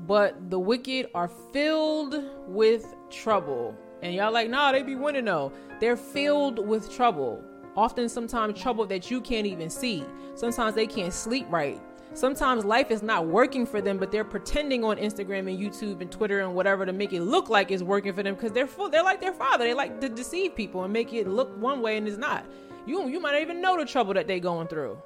but 0.00 0.50
the 0.50 0.58
wicked 0.58 1.08
are 1.14 1.28
filled 1.52 2.24
with 2.48 2.94
trouble. 3.10 3.76
And 4.02 4.12
y'all 4.12 4.32
like, 4.32 4.50
nah, 4.50 4.72
they 4.72 4.82
be 4.82 4.96
winning 4.96 5.24
though. 5.24 5.52
They're 5.78 5.96
filled 5.96 6.58
with 6.66 6.92
trouble. 6.92 7.42
Often, 7.76 8.08
sometimes 8.08 8.60
trouble 8.60 8.86
that 8.86 9.10
you 9.10 9.20
can't 9.20 9.46
even 9.46 9.70
see. 9.70 10.04
Sometimes 10.34 10.74
they 10.74 10.86
can't 10.86 11.12
sleep 11.12 11.46
right. 11.48 11.80
Sometimes 12.12 12.64
life 12.64 12.90
is 12.92 13.02
not 13.02 13.26
working 13.26 13.66
for 13.66 13.80
them, 13.80 13.98
but 13.98 14.12
they're 14.12 14.24
pretending 14.24 14.84
on 14.84 14.96
Instagram 14.98 15.48
and 15.48 15.58
YouTube 15.58 16.00
and 16.00 16.10
Twitter 16.10 16.40
and 16.40 16.54
whatever 16.54 16.86
to 16.86 16.92
make 16.92 17.12
it 17.12 17.22
look 17.22 17.48
like 17.48 17.72
it's 17.72 17.82
working 17.82 18.12
for 18.12 18.22
them 18.22 18.34
because 18.34 18.52
they're 18.52 18.68
full, 18.68 18.88
they're 18.88 19.02
like 19.02 19.20
their 19.20 19.32
father. 19.32 19.64
They 19.64 19.74
like 19.74 20.00
to 20.00 20.08
deceive 20.08 20.54
people 20.54 20.84
and 20.84 20.92
make 20.92 21.12
it 21.12 21.26
look 21.26 21.56
one 21.60 21.82
way 21.82 21.96
and 21.96 22.06
it's 22.06 22.16
not. 22.16 22.46
You 22.86 23.08
you 23.08 23.18
might 23.18 23.32
not 23.32 23.42
even 23.42 23.60
know 23.60 23.76
the 23.76 23.84
trouble 23.84 24.14
that 24.14 24.28
they're 24.28 24.38
going 24.38 24.68
through. 24.68 24.96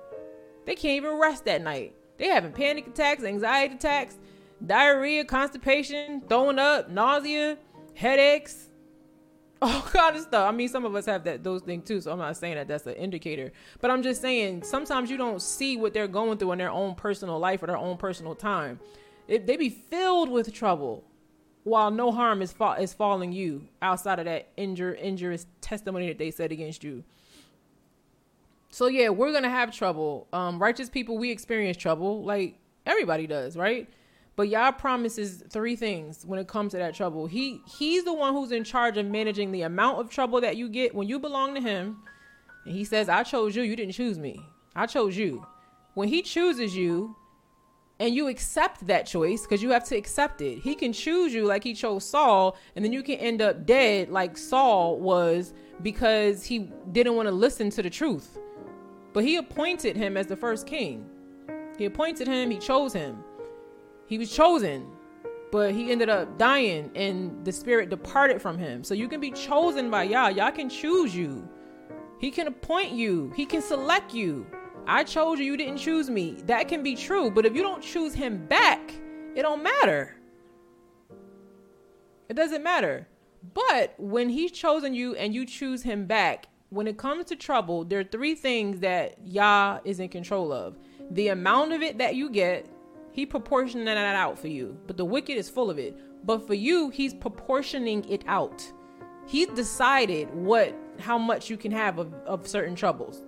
They 0.69 0.75
can't 0.75 0.97
even 0.97 1.19
rest 1.19 1.49
at 1.49 1.63
night. 1.63 1.95
They 2.19 2.27
having 2.27 2.53
panic 2.53 2.89
attacks, 2.89 3.25
anxiety 3.25 3.77
attacks, 3.77 4.19
diarrhea, 4.67 5.25
constipation, 5.25 6.21
throwing 6.29 6.59
up, 6.59 6.91
nausea, 6.91 7.57
headaches, 7.95 8.69
all 9.63 9.81
kind 9.81 10.15
of 10.15 10.25
stuff. 10.25 10.47
I 10.47 10.55
mean, 10.55 10.69
some 10.69 10.85
of 10.85 10.95
us 10.95 11.07
have 11.07 11.25
that 11.25 11.43
those 11.43 11.63
things 11.63 11.89
too, 11.89 12.03
so 12.03 12.13
I'm 12.13 12.19
not 12.19 12.37
saying 12.37 12.57
that 12.57 12.69
that's 12.69 12.87
an 12.87 12.97
indicator. 12.97 13.51
But 13.81 13.91
I'm 13.91 14.03
just 14.03 14.21
saying 14.21 14.63
sometimes 14.63 15.11
you 15.11 15.17
don't 15.17 15.41
see 15.41 15.79
what 15.79 15.95
they're 15.95 16.07
going 16.07 16.37
through 16.37 16.53
in 16.53 16.59
their 16.59 16.71
own 16.71 16.95
personal 16.95 17.39
life 17.39 17.63
or 17.63 17.67
their 17.67 17.79
own 17.79 17.97
personal 17.97 18.35
time. 18.35 18.79
It, 19.27 19.47
they 19.47 19.57
be 19.57 19.71
filled 19.71 20.29
with 20.29 20.53
trouble 20.53 21.03
while 21.65 21.91
no 21.91 22.13
harm 22.13 22.43
is 22.43 22.53
fa- 22.53 22.77
is 22.79 22.93
falling 22.93 23.33
you 23.33 23.69
outside 23.81 24.19
of 24.19 24.27
that 24.27 24.51
injurious 24.59 25.47
testimony 25.63 26.09
that 26.09 26.19
they 26.19 26.31
said 26.31 26.53
against 26.53 26.85
you. 26.85 27.05
So 28.71 28.87
yeah, 28.87 29.09
we're 29.09 29.33
gonna 29.33 29.51
have 29.51 29.75
trouble. 29.75 30.29
Um, 30.33 30.59
righteous 30.59 30.89
people, 30.89 31.19
we 31.19 31.31
experience 31.31 31.77
trouble, 31.77 32.25
like 32.25 32.59
everybody 32.87 33.27
does, 33.27 33.57
right? 33.57 33.89
But 34.37 34.49
Yah 34.51 34.71
promises 34.71 35.43
three 35.51 35.75
things 35.75 36.25
when 36.25 36.39
it 36.39 36.47
comes 36.47 36.71
to 36.71 36.79
that 36.79 36.95
trouble. 36.95 37.27
He 37.27 37.61
he's 37.67 38.05
the 38.05 38.13
one 38.13 38.35
who's 38.35 38.53
in 38.53 38.63
charge 38.63 38.97
of 38.97 39.07
managing 39.07 39.51
the 39.51 39.63
amount 39.63 39.99
of 39.99 40.11
trouble 40.11 40.41
that 40.43 40.57
you 40.57 40.69
get 40.69 40.95
when 40.95 41.09
you 41.09 41.19
belong 41.19 41.55
to 41.55 41.61
him. 41.61 41.97
And 42.65 42.75
he 42.75 42.85
says, 42.85 43.09
I 43.09 43.25
chose 43.25 43.57
you, 43.57 43.63
you 43.63 43.75
didn't 43.75 43.95
choose 43.95 44.19
me. 44.19 44.41
I 44.77 44.87
chose 44.87 45.17
you. 45.17 45.45
When 45.95 46.09
he 46.09 46.23
chooses 46.23 46.77
you 46.77 47.17
and 47.99 48.15
you 48.15 48.29
accept 48.29 48.87
that 48.87 49.07
choice, 49.07 49.43
because 49.43 49.61
you 49.61 49.71
have 49.71 49.83
to 49.85 49.97
accept 49.97 50.41
it, 50.41 50.61
he 50.61 50.77
can 50.77 50.93
choose 50.93 51.35
you 51.35 51.45
like 51.45 51.65
he 51.65 51.75
chose 51.75 52.05
Saul, 52.05 52.57
and 52.77 52.85
then 52.85 52.93
you 52.93 53.03
can 53.03 53.17
end 53.17 53.43
up 53.43 53.67
dead 53.67 54.09
like 54.09 54.37
Saul 54.37 55.01
was 55.01 55.53
because 55.83 56.45
he 56.45 56.71
didn't 56.93 57.17
want 57.17 57.27
to 57.27 57.35
listen 57.35 57.71
to 57.71 57.83
the 57.83 57.91
truth. 57.91 58.39
But 59.19 59.25
he 59.25 59.35
appointed 59.35 59.97
him 59.97 60.17
as 60.17 60.29
the 60.29 60.37
first 60.37 60.65
king. 60.65 61.05
He 61.77 61.87
appointed 61.87 62.29
him, 62.29 62.53
he 62.53 62.59
chose 62.59 62.93
him. 62.93 63.25
He 64.07 64.17
was 64.17 64.31
chosen, 64.31 64.87
but 65.51 65.75
he 65.75 65.91
ended 65.91 66.09
up 66.09 66.39
dying 66.39 66.93
and 66.95 67.45
the 67.45 67.51
spirit 67.51 67.91
departed 67.91 68.41
from 68.41 68.59
him. 68.59 68.85
So 68.85 68.95
you 68.95 69.09
can 69.09 69.21
be 69.21 69.33
chosen 69.33 69.91
by 69.91 70.05
Yah. 70.05 70.29
Yah 70.29 70.53
can 70.53 70.69
choose 70.69 71.17
you. 71.17 71.49
He 72.21 72.31
can 72.31 72.47
appoint 72.47 72.93
you. 72.93 73.33
He 73.35 73.45
can 73.45 73.61
select 73.61 74.15
you. 74.15 74.47
I 74.87 75.03
chose 75.03 75.41
you, 75.41 75.47
you 75.47 75.57
didn't 75.57 75.79
choose 75.79 76.09
me. 76.09 76.41
That 76.47 76.69
can 76.69 76.85
be 76.85 76.95
true, 76.95 77.29
but 77.29 77.45
if 77.45 77.57
you 77.57 77.63
don't 77.63 77.83
choose 77.83 78.15
him 78.15 78.47
back, 78.47 78.93
it 79.35 79.43
don't 79.43 79.65
matter. 79.65 80.15
It 82.29 82.35
doesn't 82.35 82.63
matter. 82.63 83.09
But 83.53 83.95
when 83.99 84.29
he's 84.29 84.53
chosen 84.53 84.95
you 84.95 85.17
and 85.17 85.35
you 85.35 85.45
choose 85.45 85.83
him 85.83 86.07
back, 86.07 86.47
when 86.71 86.87
it 86.87 86.99
comes 86.99 87.25
to 87.27 87.37
trouble, 87.37 87.85
there 87.85 88.01
are 88.01 88.05
three 88.05 88.35
things 88.35 88.81
that 88.81 89.17
Yah 89.25 89.79
is 89.85 90.01
in 90.01 90.09
control 90.09 90.53
of. 90.53 90.77
The 91.11 91.29
amount 91.29 91.73
of 91.73 91.83
it 91.83 91.99
that 91.99 92.15
you 92.15 92.29
get, 92.29 92.67
he 93.13 93.25
proportioning 93.25 93.87
that 93.87 93.97
out 93.97 94.39
for 94.39 94.49
you. 94.49 94.79
But 94.87 94.97
the 94.97 95.05
wicked 95.05 95.37
is 95.37 95.49
full 95.49 95.71
of 95.71 95.79
it. 95.79 95.97
But 96.25 96.47
for 96.47 96.55
you, 96.55 96.91
he's 96.91 97.15
proportioning 97.15 98.05
it 98.09 98.23
out. 98.27 98.71
He's 99.27 99.49
decided 99.49 100.33
what 100.35 100.75
how 100.99 101.17
much 101.17 101.49
you 101.49 101.57
can 101.57 101.71
have 101.73 101.99
of, 101.99 102.13
of 102.27 102.47
certain 102.47 102.75
troubles. 102.75 103.23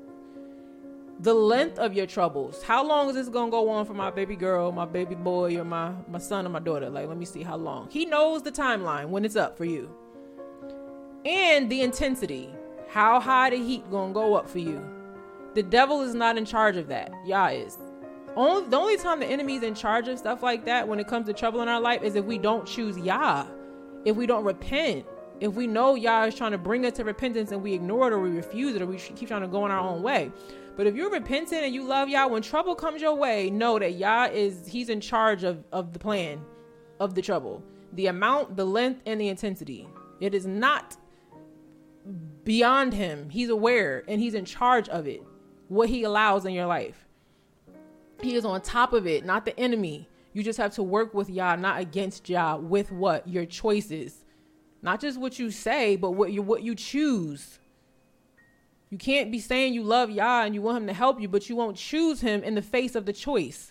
The 1.20 1.34
length 1.34 1.78
of 1.78 1.94
your 1.94 2.06
troubles. 2.06 2.62
How 2.62 2.84
long 2.84 3.08
is 3.08 3.14
this 3.14 3.28
gonna 3.28 3.50
go 3.50 3.68
on 3.68 3.86
for 3.86 3.94
my 3.94 4.10
baby 4.10 4.36
girl, 4.36 4.72
my 4.72 4.86
baby 4.86 5.14
boy, 5.14 5.56
or 5.58 5.64
my, 5.64 5.92
my 6.08 6.18
son 6.18 6.46
or 6.46 6.48
my 6.48 6.58
daughter? 6.58 6.90
Like, 6.90 7.08
let 7.08 7.18
me 7.18 7.26
see 7.26 7.42
how 7.42 7.56
long. 7.56 7.88
He 7.90 8.06
knows 8.06 8.42
the 8.42 8.50
timeline 8.50 9.08
when 9.08 9.24
it's 9.24 9.36
up 9.36 9.56
for 9.56 9.64
you. 9.64 9.94
And 11.24 11.70
the 11.70 11.82
intensity. 11.82 12.50
How 12.90 13.20
high 13.20 13.50
the 13.50 13.56
heat 13.56 13.88
gonna 13.88 14.12
go 14.12 14.34
up 14.34 14.48
for 14.48 14.58
you. 14.58 14.84
The 15.54 15.62
devil 15.62 16.02
is 16.02 16.12
not 16.12 16.36
in 16.36 16.44
charge 16.44 16.76
of 16.76 16.88
that. 16.88 17.12
Yah 17.24 17.48
is. 17.48 17.78
Only 18.34 18.68
the 18.68 18.76
only 18.76 18.96
time 18.96 19.20
the 19.20 19.26
enemy's 19.26 19.62
in 19.62 19.74
charge 19.74 20.08
of 20.08 20.18
stuff 20.18 20.42
like 20.42 20.64
that 20.64 20.88
when 20.88 20.98
it 20.98 21.06
comes 21.06 21.26
to 21.26 21.32
trouble 21.32 21.62
in 21.62 21.68
our 21.68 21.80
life 21.80 22.02
is 22.02 22.16
if 22.16 22.24
we 22.24 22.36
don't 22.36 22.66
choose 22.66 22.98
Yah, 22.98 23.46
if 24.04 24.16
we 24.16 24.26
don't 24.26 24.42
repent, 24.42 25.06
if 25.38 25.54
we 25.54 25.68
know 25.68 25.94
Yah 25.94 26.24
is 26.24 26.34
trying 26.34 26.50
to 26.50 26.58
bring 26.58 26.84
us 26.84 26.94
to 26.94 27.04
repentance 27.04 27.52
and 27.52 27.62
we 27.62 27.72
ignore 27.74 28.08
it 28.08 28.12
or 28.12 28.18
we 28.18 28.30
refuse 28.30 28.74
it 28.74 28.82
or 28.82 28.86
we 28.86 28.96
keep 28.96 29.28
trying 29.28 29.42
to 29.42 29.48
go 29.48 29.64
in 29.66 29.70
our 29.70 29.88
own 29.88 30.02
way. 30.02 30.32
But 30.76 30.88
if 30.88 30.96
you're 30.96 31.10
repentant 31.10 31.62
and 31.62 31.72
you 31.72 31.84
love 31.84 32.08
Yah, 32.08 32.26
when 32.26 32.42
trouble 32.42 32.74
comes 32.74 33.00
your 33.00 33.14
way, 33.14 33.50
know 33.50 33.78
that 33.78 33.94
Yah 33.94 34.30
is 34.32 34.66
He's 34.66 34.88
in 34.88 35.00
charge 35.00 35.44
of 35.44 35.64
of 35.70 35.92
the 35.92 36.00
plan 36.00 36.40
of 36.98 37.14
the 37.14 37.22
trouble, 37.22 37.62
the 37.92 38.08
amount, 38.08 38.56
the 38.56 38.64
length, 38.64 39.00
and 39.06 39.20
the 39.20 39.28
intensity. 39.28 39.88
It 40.20 40.34
is 40.34 40.44
not 40.44 40.96
beyond 42.50 42.92
Him. 42.92 43.30
He's 43.30 43.48
aware 43.48 44.02
and 44.08 44.20
He's 44.20 44.34
in 44.34 44.44
charge 44.44 44.88
of 44.88 45.06
it. 45.06 45.22
What 45.68 45.88
He 45.88 46.02
allows 46.02 46.44
in 46.44 46.52
your 46.52 46.66
life. 46.66 47.06
He 48.20 48.34
is 48.34 48.44
on 48.44 48.60
top 48.60 48.92
of 48.92 49.06
it, 49.06 49.24
not 49.24 49.44
the 49.44 49.56
enemy. 49.56 50.08
You 50.32 50.42
just 50.42 50.58
have 50.58 50.74
to 50.74 50.82
work 50.82 51.14
with 51.14 51.30
Yah, 51.30 51.54
not 51.54 51.80
against 51.80 52.28
Yah, 52.28 52.56
with 52.56 52.90
what? 52.90 53.28
Your 53.28 53.46
choices. 53.46 54.24
Not 54.82 55.00
just 55.00 55.20
what 55.20 55.38
you 55.38 55.52
say, 55.52 55.94
but 55.94 56.10
what 56.10 56.32
you 56.32 56.42
what 56.42 56.64
you 56.64 56.74
choose. 56.74 57.60
You 58.90 58.98
can't 58.98 59.30
be 59.30 59.38
saying 59.38 59.72
you 59.72 59.84
love 59.84 60.10
Yah 60.10 60.42
and 60.42 60.52
you 60.52 60.60
want 60.60 60.78
him 60.78 60.88
to 60.88 60.92
help 60.92 61.20
you, 61.20 61.28
but 61.28 61.48
you 61.48 61.54
won't 61.54 61.76
choose 61.76 62.20
him 62.20 62.42
in 62.42 62.56
the 62.56 62.62
face 62.62 62.96
of 62.96 63.06
the 63.06 63.12
choice. 63.12 63.70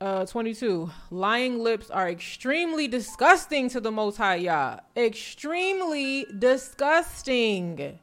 Uh, 0.00 0.24
22. 0.24 0.90
Lying 1.10 1.58
lips 1.58 1.90
are 1.90 2.08
extremely 2.08 2.88
disgusting 2.88 3.68
to 3.68 3.82
the 3.82 3.90
Most 3.90 4.16
High 4.16 4.36
Yah. 4.36 4.80
Extremely 4.96 6.24
disgusting. 6.38 7.98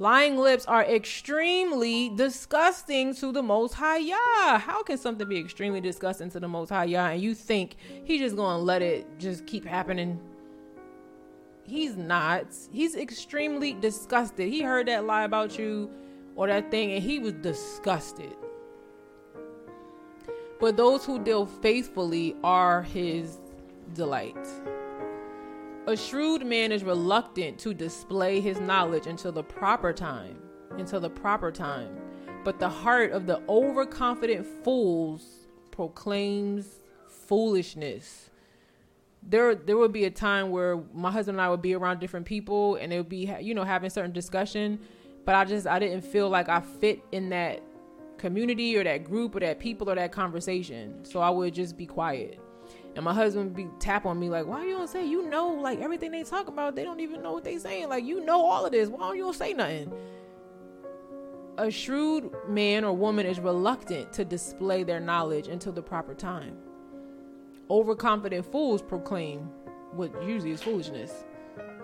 Lying 0.00 0.36
lips 0.36 0.66
are 0.66 0.82
extremely 0.82 2.08
disgusting 2.08 3.14
to 3.14 3.30
the 3.30 3.40
Most 3.40 3.74
High 3.74 3.98
Yah. 3.98 4.58
How 4.58 4.82
can 4.82 4.98
something 4.98 5.28
be 5.28 5.38
extremely 5.38 5.80
disgusting 5.80 6.28
to 6.30 6.40
the 6.40 6.48
Most 6.48 6.70
High 6.70 6.86
Yah 6.86 7.10
and 7.10 7.22
you 7.22 7.36
think 7.36 7.76
He's 8.02 8.20
just 8.20 8.34
gonna 8.34 8.58
let 8.58 8.82
it 8.82 9.06
just 9.16 9.46
keep 9.46 9.64
happening? 9.64 10.20
He's 11.62 11.96
not. 11.96 12.46
He's 12.72 12.96
extremely 12.96 13.74
disgusted. 13.74 14.48
He 14.48 14.60
heard 14.60 14.88
that 14.88 15.04
lie 15.04 15.22
about 15.22 15.56
you 15.56 15.88
or 16.34 16.48
that 16.48 16.72
thing 16.72 16.90
and 16.94 17.02
he 17.02 17.20
was 17.20 17.34
disgusted. 17.34 18.34
But 20.58 20.76
those 20.76 21.04
who 21.04 21.22
deal 21.22 21.46
faithfully 21.46 22.34
are 22.42 22.82
His 22.82 23.38
delight. 23.94 24.36
A 25.88 25.96
shrewd 25.96 26.44
man 26.44 26.72
is 26.72 26.82
reluctant 26.82 27.58
to 27.60 27.72
display 27.72 28.40
his 28.40 28.58
knowledge 28.58 29.06
until 29.06 29.30
the 29.30 29.44
proper 29.44 29.92
time. 29.92 30.36
Until 30.72 30.98
the 30.98 31.10
proper 31.10 31.52
time. 31.52 31.96
But 32.42 32.58
the 32.58 32.68
heart 32.68 33.12
of 33.12 33.26
the 33.26 33.40
overconfident 33.48 34.44
fools 34.64 35.24
proclaims 35.70 36.80
foolishness. 37.06 38.30
There, 39.22 39.54
there 39.54 39.76
would 39.76 39.92
be 39.92 40.04
a 40.06 40.10
time 40.10 40.50
where 40.50 40.82
my 40.92 41.12
husband 41.12 41.36
and 41.38 41.42
I 41.42 41.50
would 41.50 41.62
be 41.62 41.74
around 41.74 42.00
different 42.00 42.26
people, 42.26 42.74
and 42.76 42.92
it 42.92 42.96
would 42.96 43.08
be, 43.08 43.32
you 43.40 43.54
know, 43.54 43.64
having 43.64 43.90
certain 43.90 44.12
discussion. 44.12 44.80
But 45.24 45.36
I 45.36 45.44
just, 45.44 45.68
I 45.68 45.78
didn't 45.78 46.02
feel 46.02 46.28
like 46.28 46.48
I 46.48 46.60
fit 46.60 47.00
in 47.12 47.28
that 47.30 47.62
community 48.18 48.76
or 48.76 48.84
that 48.84 49.04
group 49.04 49.34
or 49.34 49.40
that 49.40 49.58
people 49.58 49.90
or 49.90 49.94
that 49.94 50.12
conversation. 50.12 51.04
So 51.04 51.20
I 51.20 51.30
would 51.30 51.54
just 51.54 51.76
be 51.76 51.86
quiet. 51.86 52.40
And 52.94 53.04
my 53.04 53.12
husband 53.12 53.54
be 53.54 53.68
tap 53.78 54.06
on 54.06 54.18
me 54.18 54.30
like, 54.30 54.46
why 54.46 54.64
you 54.64 54.72
don't 54.72 54.88
say 54.88 55.06
you 55.06 55.28
know 55.28 55.48
like 55.48 55.80
everything 55.80 56.10
they 56.10 56.22
talk 56.22 56.48
about? 56.48 56.74
They 56.74 56.84
don't 56.84 57.00
even 57.00 57.22
know 57.22 57.32
what 57.32 57.44
they 57.44 57.58
saying. 57.58 57.88
Like 57.88 58.04
you 58.04 58.24
know 58.24 58.44
all 58.44 58.64
of 58.64 58.72
this. 58.72 58.88
Why 58.88 59.00
don't 59.00 59.16
you 59.16 59.32
say 59.32 59.52
nothing? 59.52 59.92
A 61.58 61.70
shrewd 61.70 62.34
man 62.48 62.84
or 62.84 62.94
woman 62.94 63.26
is 63.26 63.38
reluctant 63.38 64.12
to 64.14 64.24
display 64.24 64.82
their 64.82 65.00
knowledge 65.00 65.48
until 65.48 65.72
the 65.72 65.82
proper 65.82 66.14
time. 66.14 66.56
Overconfident 67.68 68.50
fools 68.50 68.82
proclaim 68.82 69.50
what 69.92 70.22
usually 70.22 70.52
is 70.52 70.62
foolishness. 70.62 71.24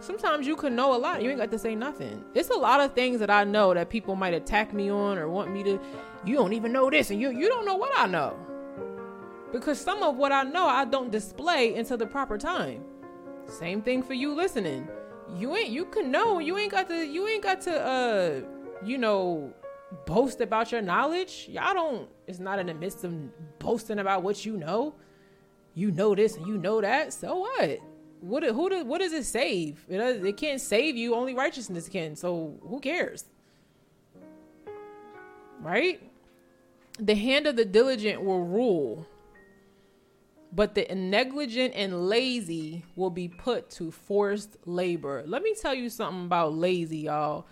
Sometimes 0.00 0.46
you 0.46 0.56
can 0.56 0.74
know 0.74 0.94
a 0.94 0.98
lot, 0.98 1.22
you 1.22 1.30
ain't 1.30 1.38
got 1.38 1.50
to 1.52 1.58
say 1.58 1.74
nothing. 1.74 2.24
It's 2.34 2.50
a 2.50 2.54
lot 2.54 2.80
of 2.80 2.92
things 2.92 3.20
that 3.20 3.30
I 3.30 3.44
know 3.44 3.72
that 3.72 3.88
people 3.88 4.16
might 4.16 4.34
attack 4.34 4.72
me 4.72 4.90
on 4.90 5.16
or 5.16 5.28
want 5.28 5.52
me 5.52 5.62
to. 5.62 5.80
You 6.24 6.36
don't 6.36 6.52
even 6.52 6.72
know 6.72 6.90
this, 6.90 7.10
and 7.10 7.20
you 7.20 7.30
you 7.30 7.48
don't 7.48 7.66
know 7.66 7.76
what 7.76 7.90
I 7.96 8.06
know 8.06 8.36
because 9.52 9.78
some 9.80 10.02
of 10.02 10.16
what 10.16 10.32
I 10.32 10.42
know 10.42 10.66
I 10.66 10.84
don't 10.84 11.10
display 11.10 11.74
until 11.76 11.98
the 11.98 12.06
proper 12.06 12.38
time. 12.38 12.84
Same 13.46 13.82
thing 13.82 14.02
for 14.02 14.14
you 14.14 14.34
listening. 14.34 14.88
You 15.36 15.54
ain't 15.54 15.70
you 15.70 15.84
can 15.84 16.10
know 16.10 16.38
you 16.38 16.56
ain't 16.58 16.72
got 16.72 16.88
to 16.88 17.06
you 17.06 17.28
ain't 17.28 17.42
got 17.42 17.60
to 17.62 17.80
uh 17.80 18.40
you 18.84 18.98
know 18.98 19.52
boast 20.06 20.40
about 20.40 20.72
your 20.72 20.82
knowledge. 20.82 21.46
Y'all 21.50 21.74
don't 21.74 22.08
it's 22.26 22.38
not 22.38 22.58
in 22.58 22.66
the 22.66 22.74
midst 22.74 23.04
of 23.04 23.12
boasting 23.58 23.98
about 23.98 24.22
what 24.22 24.44
you 24.44 24.56
know. 24.56 24.94
You 25.74 25.90
know 25.90 26.14
this 26.14 26.36
and 26.36 26.46
you 26.46 26.56
know 26.56 26.80
that. 26.80 27.12
So 27.12 27.40
what? 27.40 27.78
what 28.20 28.44
who 28.44 28.70
do, 28.70 28.84
what 28.84 29.00
does 29.00 29.12
it 29.12 29.24
save? 29.24 29.84
It 29.88 29.98
does, 29.98 30.24
it 30.24 30.36
can't 30.36 30.60
save 30.60 30.96
you. 30.96 31.14
Only 31.14 31.34
righteousness 31.34 31.88
can. 31.88 32.14
So 32.14 32.58
who 32.62 32.80
cares? 32.80 33.24
Right? 35.60 36.00
The 36.98 37.14
hand 37.14 37.46
of 37.46 37.56
the 37.56 37.64
diligent 37.64 38.22
will 38.22 38.44
rule, 38.44 39.06
but 40.52 40.74
the 40.74 40.86
negligent 40.94 41.74
and 41.74 42.08
lazy 42.08 42.84
will 42.96 43.10
be 43.10 43.28
put 43.28 43.70
to 43.70 43.90
forced 43.90 44.56
labor. 44.66 45.24
Let 45.26 45.42
me 45.42 45.54
tell 45.60 45.74
you 45.74 45.88
something 45.88 46.26
about 46.26 46.54
lazy, 46.54 46.98
y'all. 46.98 47.46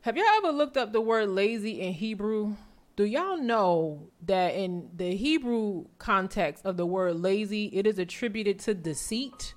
Have 0.00 0.16
y'all 0.16 0.26
ever 0.38 0.50
looked 0.50 0.78
up 0.78 0.92
the 0.92 1.00
word 1.00 1.28
lazy 1.28 1.82
in 1.82 1.92
Hebrew? 1.92 2.56
Do 2.96 3.04
y'all 3.04 3.36
know 3.36 4.08
that 4.26 4.54
in 4.54 4.88
the 4.96 5.14
Hebrew 5.14 5.84
context 5.98 6.64
of 6.64 6.76
the 6.78 6.86
word 6.86 7.16
lazy, 7.16 7.66
it 7.66 7.86
is 7.86 7.98
attributed 7.98 8.58
to 8.60 8.74
deceit? 8.74 9.54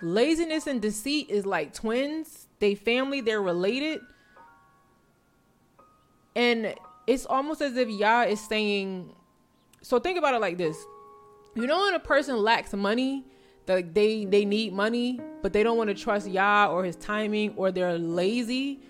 Laziness 0.00 0.66
and 0.66 0.80
deceit 0.80 1.30
is 1.30 1.46
like 1.46 1.72
twins. 1.72 2.46
They 2.58 2.74
family, 2.74 3.20
they're 3.20 3.42
related. 3.42 4.00
And 6.36 6.74
it's 7.08 7.24
almost 7.24 7.62
as 7.62 7.74
if 7.76 7.88
Yah 7.88 8.24
is 8.24 8.38
saying, 8.38 9.14
so 9.80 9.98
think 9.98 10.18
about 10.18 10.34
it 10.34 10.42
like 10.42 10.58
this. 10.58 10.76
You 11.54 11.66
know 11.66 11.80
when 11.80 11.94
a 11.94 11.98
person 11.98 12.36
lacks 12.36 12.74
money, 12.74 13.24
like 13.66 13.94
they 13.94 14.26
they 14.26 14.44
need 14.44 14.74
money, 14.74 15.18
but 15.42 15.54
they 15.54 15.62
don't 15.62 15.78
want 15.78 15.88
to 15.88 15.94
trust 15.94 16.28
Yah 16.28 16.70
or 16.70 16.84
his 16.84 16.96
timing 16.96 17.54
or 17.56 17.72
they're 17.72 17.98
lazy, 17.98 18.80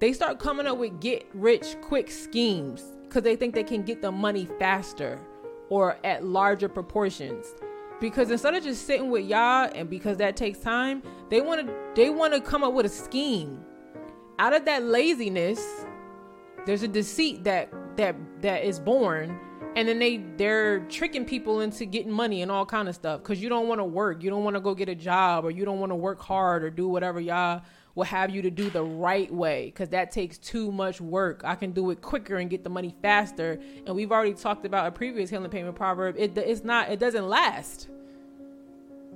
they 0.00 0.12
start 0.12 0.38
coming 0.38 0.66
up 0.66 0.76
with 0.76 1.00
get 1.00 1.26
rich 1.32 1.76
quick 1.80 2.10
schemes 2.10 2.84
because 3.04 3.22
they 3.22 3.36
think 3.36 3.54
they 3.54 3.64
can 3.64 3.82
get 3.82 4.02
the 4.02 4.12
money 4.12 4.46
faster 4.58 5.18
or 5.70 5.96
at 6.04 6.24
larger 6.24 6.68
proportions. 6.68 7.46
Because 8.00 8.30
instead 8.30 8.54
of 8.54 8.62
just 8.62 8.86
sitting 8.86 9.10
with 9.10 9.24
Yah 9.24 9.70
and 9.74 9.88
because 9.88 10.18
that 10.18 10.36
takes 10.36 10.58
time 10.58 11.02
they 11.30 11.40
want 11.40 11.66
to 11.66 11.74
they 11.94 12.10
want 12.10 12.34
to 12.34 12.40
come 12.42 12.62
up 12.62 12.74
with 12.74 12.84
a 12.84 12.90
scheme. 12.90 13.64
Out 14.38 14.52
of 14.52 14.66
that 14.66 14.82
laziness 14.82 15.86
there's 16.66 16.82
a 16.82 16.88
deceit 16.88 17.44
that 17.44 17.72
that 17.96 18.16
that 18.40 18.64
is 18.64 18.78
born 18.78 19.38
and 19.74 19.88
then 19.88 19.98
they 19.98 20.18
they're 20.36 20.80
tricking 20.80 21.24
people 21.24 21.60
into 21.60 21.84
getting 21.84 22.12
money 22.12 22.42
and 22.42 22.50
all 22.50 22.66
kind 22.66 22.88
of 22.88 22.94
stuff 22.94 23.22
because 23.22 23.42
you 23.42 23.48
don't 23.48 23.68
want 23.68 23.80
to 23.80 23.84
work 23.84 24.22
you 24.22 24.30
don't 24.30 24.44
want 24.44 24.54
to 24.54 24.60
go 24.60 24.74
get 24.74 24.88
a 24.88 24.94
job 24.94 25.44
or 25.44 25.50
you 25.50 25.64
don't 25.64 25.80
want 25.80 25.90
to 25.90 25.96
work 25.96 26.20
hard 26.20 26.62
or 26.62 26.70
do 26.70 26.88
whatever 26.88 27.20
Yah 27.20 27.60
will 27.94 28.04
have 28.04 28.30
you 28.30 28.42
to 28.42 28.50
do 28.50 28.70
the 28.70 28.82
right 28.82 29.32
way 29.32 29.66
because 29.66 29.90
that 29.90 30.10
takes 30.10 30.38
too 30.38 30.72
much 30.72 31.00
work. 31.00 31.42
I 31.44 31.54
can 31.54 31.72
do 31.72 31.90
it 31.90 32.00
quicker 32.00 32.36
and 32.36 32.48
get 32.48 32.64
the 32.64 32.70
money 32.70 32.94
faster. 33.02 33.60
And 33.86 33.94
we've 33.94 34.12
already 34.12 34.34
talked 34.34 34.64
about 34.64 34.86
a 34.86 34.90
previous 34.90 35.30
healing 35.30 35.50
pain 35.50 35.66
with 35.66 35.74
proverb. 35.74 36.16
It, 36.18 36.36
it's 36.38 36.64
not, 36.64 36.90
it 36.90 36.98
doesn't 36.98 37.28
last. 37.28 37.88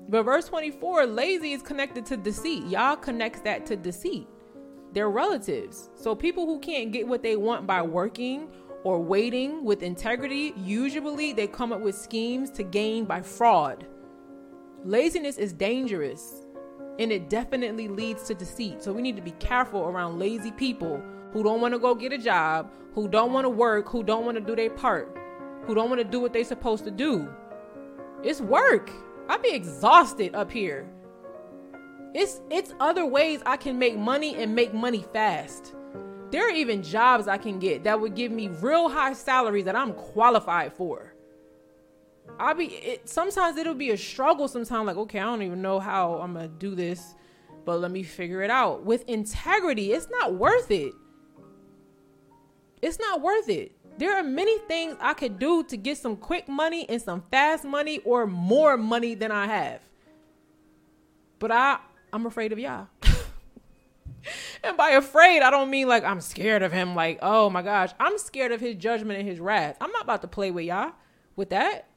But 0.08 0.22
verse 0.22 0.46
24, 0.48 1.06
lazy 1.06 1.52
is 1.52 1.62
connected 1.62 2.06
to 2.06 2.16
deceit. 2.16 2.64
Yah 2.66 2.96
connects 2.96 3.40
that 3.40 3.66
to 3.66 3.76
deceit. 3.76 4.28
They're 4.96 5.10
relatives. 5.10 5.90
So 5.94 6.14
people 6.14 6.46
who 6.46 6.58
can't 6.58 6.90
get 6.90 7.06
what 7.06 7.22
they 7.22 7.36
want 7.36 7.66
by 7.66 7.82
working 7.82 8.48
or 8.82 8.98
waiting 8.98 9.62
with 9.62 9.82
integrity, 9.82 10.54
usually 10.56 11.34
they 11.34 11.46
come 11.46 11.70
up 11.70 11.82
with 11.82 11.94
schemes 11.94 12.48
to 12.52 12.62
gain 12.62 13.04
by 13.04 13.20
fraud. 13.20 13.86
Laziness 14.86 15.36
is 15.36 15.52
dangerous 15.52 16.46
and 16.98 17.12
it 17.12 17.28
definitely 17.28 17.88
leads 17.88 18.22
to 18.22 18.34
deceit. 18.34 18.82
So 18.82 18.90
we 18.90 19.02
need 19.02 19.16
to 19.16 19.22
be 19.22 19.32
careful 19.32 19.82
around 19.82 20.18
lazy 20.18 20.50
people 20.50 21.02
who 21.30 21.42
don't 21.42 21.60
want 21.60 21.74
to 21.74 21.78
go 21.78 21.94
get 21.94 22.14
a 22.14 22.18
job, 22.18 22.72
who 22.94 23.06
don't 23.06 23.34
want 23.34 23.44
to 23.44 23.50
work, 23.50 23.90
who 23.90 24.02
don't 24.02 24.24
want 24.24 24.38
to 24.38 24.42
do 24.42 24.56
their 24.56 24.70
part, 24.70 25.14
who 25.66 25.74
don't 25.74 25.90
want 25.90 26.00
to 26.00 26.08
do 26.08 26.20
what 26.20 26.32
they're 26.32 26.42
supposed 26.42 26.84
to 26.84 26.90
do. 26.90 27.28
It's 28.22 28.40
work. 28.40 28.90
I'd 29.28 29.42
be 29.42 29.52
exhausted 29.52 30.34
up 30.34 30.50
here. 30.50 30.88
It's 32.18 32.40
it's 32.48 32.72
other 32.80 33.04
ways 33.04 33.42
I 33.44 33.58
can 33.58 33.78
make 33.78 33.94
money 33.94 34.36
and 34.36 34.54
make 34.54 34.72
money 34.72 35.04
fast. 35.12 35.74
There 36.30 36.46
are 36.46 36.50
even 36.50 36.82
jobs 36.82 37.28
I 37.28 37.36
can 37.36 37.58
get 37.58 37.84
that 37.84 38.00
would 38.00 38.14
give 38.14 38.32
me 38.32 38.48
real 38.48 38.88
high 38.88 39.12
salaries 39.12 39.66
that 39.66 39.76
I'm 39.76 39.92
qualified 39.92 40.72
for. 40.72 41.12
I'll 42.40 42.54
be 42.54 42.68
it, 42.68 43.06
sometimes 43.06 43.58
it'll 43.58 43.74
be 43.74 43.90
a 43.90 43.98
struggle 43.98 44.48
sometimes 44.48 44.86
like 44.86 44.96
okay 44.96 45.18
I 45.20 45.24
don't 45.24 45.42
even 45.42 45.60
know 45.60 45.78
how 45.78 46.14
I'm 46.14 46.32
gonna 46.32 46.48
do 46.48 46.74
this 46.74 47.14
but 47.66 47.80
let 47.80 47.90
me 47.90 48.02
figure 48.02 48.42
it 48.42 48.50
out 48.50 48.82
with 48.82 49.06
integrity 49.08 49.92
it's 49.92 50.08
not 50.10 50.34
worth 50.34 50.70
it 50.70 50.92
it's 52.82 52.98
not 52.98 53.20
worth 53.20 53.48
it 53.48 53.72
there 53.98 54.16
are 54.16 54.22
many 54.22 54.58
things 54.60 54.96
I 55.00 55.14
could 55.14 55.38
do 55.38 55.64
to 55.64 55.76
get 55.76 55.98
some 55.98 56.16
quick 56.16 56.48
money 56.48 56.86
and 56.88 57.00
some 57.00 57.22
fast 57.30 57.64
money 57.64 58.00
or 58.00 58.26
more 58.26 58.76
money 58.76 59.14
than 59.14 59.30
I 59.30 59.46
have 59.46 59.80
but 61.38 61.52
I 61.52 61.78
I'm 62.16 62.26
afraid 62.26 62.52
of 62.52 62.58
Yah. 62.58 62.86
and 64.64 64.76
by 64.76 64.90
afraid 64.90 65.42
I 65.42 65.50
don't 65.50 65.70
mean 65.70 65.86
like 65.86 66.02
I'm 66.02 66.20
scared 66.20 66.62
of 66.62 66.72
him 66.72 66.96
like 66.96 67.20
oh 67.22 67.48
my 67.48 67.62
gosh 67.62 67.92
I'm 68.00 68.18
scared 68.18 68.50
of 68.50 68.60
his 68.60 68.74
judgment 68.74 69.20
and 69.20 69.28
his 69.28 69.38
wrath 69.38 69.76
I'm 69.80 69.92
not 69.92 70.02
about 70.02 70.22
to 70.22 70.28
play 70.28 70.50
with 70.50 70.64
Yah 70.64 70.90
with 71.36 71.50
that 71.50 71.88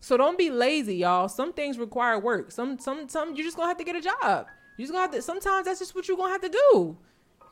so 0.00 0.16
don't 0.16 0.38
be 0.38 0.50
lazy, 0.50 0.96
y'all. 0.96 1.28
Some 1.28 1.52
things 1.52 1.78
require 1.78 2.18
work. 2.18 2.50
Some 2.50 2.78
some 2.78 3.08
some 3.08 3.36
you're 3.36 3.44
just 3.44 3.56
gonna 3.56 3.68
have 3.68 3.76
to 3.76 3.84
get 3.84 3.96
a 3.96 4.00
job. 4.00 4.46
You 4.78 4.84
just 4.84 4.92
gonna 4.92 5.02
have 5.02 5.12
to 5.12 5.22
sometimes 5.22 5.66
that's 5.66 5.78
just 5.78 5.94
what 5.94 6.08
you're 6.08 6.16
gonna 6.16 6.32
have 6.32 6.40
to 6.40 6.48
do. 6.48 6.96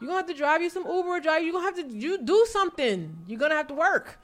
You're 0.00 0.08
gonna 0.08 0.16
have 0.16 0.26
to 0.26 0.34
drive 0.34 0.62
you 0.62 0.70
some 0.70 0.86
Uber 0.86 1.08
or 1.08 1.20
drive, 1.20 1.42
you're 1.42 1.52
gonna 1.52 1.66
have 1.66 1.76
to 1.76 1.86
you 1.86 2.22
do 2.22 2.46
something. 2.50 3.16
You're 3.26 3.38
gonna 3.38 3.54
have 3.54 3.68
to 3.68 3.74
work. 3.74 4.18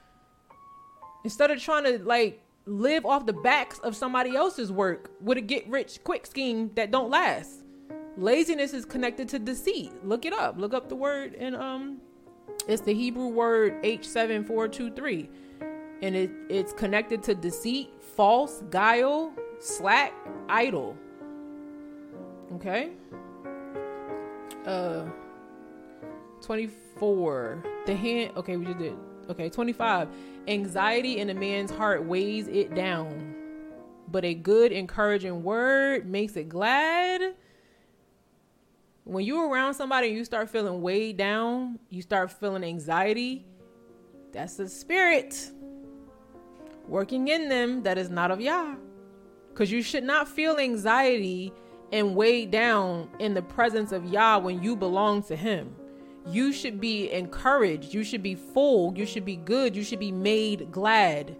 Instead 1.22 1.50
of 1.50 1.60
trying 1.60 1.84
to 1.84 2.02
like 2.02 2.40
live 2.66 3.04
off 3.04 3.26
the 3.26 3.32
backs 3.32 3.78
of 3.80 3.94
somebody 3.94 4.34
else's 4.34 4.72
work 4.72 5.10
with 5.20 5.38
a 5.38 5.40
get 5.40 5.68
rich 5.68 6.00
quick 6.04 6.26
scheme 6.26 6.70
that 6.74 6.90
don't 6.90 7.10
last. 7.10 7.62
Laziness 8.16 8.72
is 8.72 8.84
connected 8.84 9.28
to 9.30 9.38
deceit. 9.38 9.92
Look 10.04 10.24
it 10.24 10.32
up. 10.32 10.56
Look 10.58 10.72
up 10.72 10.88
the 10.88 10.96
word 10.96 11.34
and 11.34 11.54
um 11.54 11.98
it's 12.68 12.82
the 12.82 12.94
Hebrew 12.94 13.28
word 13.28 13.82
H7423 13.82 15.28
and 16.02 16.14
it, 16.14 16.30
it's 16.48 16.72
connected 16.72 17.22
to 17.24 17.34
deceit, 17.34 17.90
false, 18.16 18.62
guile, 18.70 19.32
slack, 19.58 20.12
idle. 20.48 20.96
Okay? 22.54 22.92
Uh 24.66 25.04
24. 26.40 27.64
The 27.86 27.96
hand 27.96 28.32
okay, 28.36 28.56
we 28.56 28.64
just 28.64 28.78
did. 28.78 28.96
Okay, 29.28 29.48
25. 29.48 30.08
Anxiety 30.46 31.18
in 31.18 31.30
a 31.30 31.34
man's 31.34 31.70
heart 31.70 32.04
weighs 32.04 32.48
it 32.48 32.74
down. 32.74 33.34
But 34.08 34.24
a 34.24 34.34
good 34.34 34.72
encouraging 34.72 35.42
word 35.42 36.06
makes 36.06 36.36
it 36.36 36.48
glad. 36.48 37.34
When 39.04 39.24
you're 39.24 39.48
around 39.48 39.74
somebody 39.74 40.08
and 40.08 40.16
you 40.16 40.24
start 40.24 40.50
feeling 40.50 40.82
weighed 40.82 41.16
down, 41.16 41.78
you 41.90 42.02
start 42.02 42.30
feeling 42.30 42.64
anxiety, 42.64 43.46
that's 44.32 44.56
the 44.56 44.68
spirit 44.68 45.50
working 46.88 47.28
in 47.28 47.48
them 47.48 47.82
that 47.82 47.98
is 47.98 48.10
not 48.10 48.30
of 48.30 48.40
Yah. 48.40 48.74
Because 49.48 49.70
you 49.70 49.82
should 49.82 50.04
not 50.04 50.28
feel 50.28 50.56
anxiety 50.56 51.52
and 51.92 52.16
weighed 52.16 52.50
down 52.50 53.08
in 53.18 53.34
the 53.34 53.42
presence 53.42 53.92
of 53.92 54.04
Yah 54.04 54.38
when 54.38 54.62
you 54.62 54.76
belong 54.76 55.22
to 55.24 55.36
Him. 55.36 55.74
You 56.26 56.52
should 56.52 56.80
be 56.80 57.12
encouraged. 57.12 57.92
You 57.92 58.02
should 58.02 58.22
be 58.22 58.34
full. 58.34 58.96
You 58.96 59.04
should 59.04 59.24
be 59.24 59.36
good. 59.36 59.76
You 59.76 59.84
should 59.84 59.98
be 59.98 60.12
made 60.12 60.72
glad. 60.72 61.36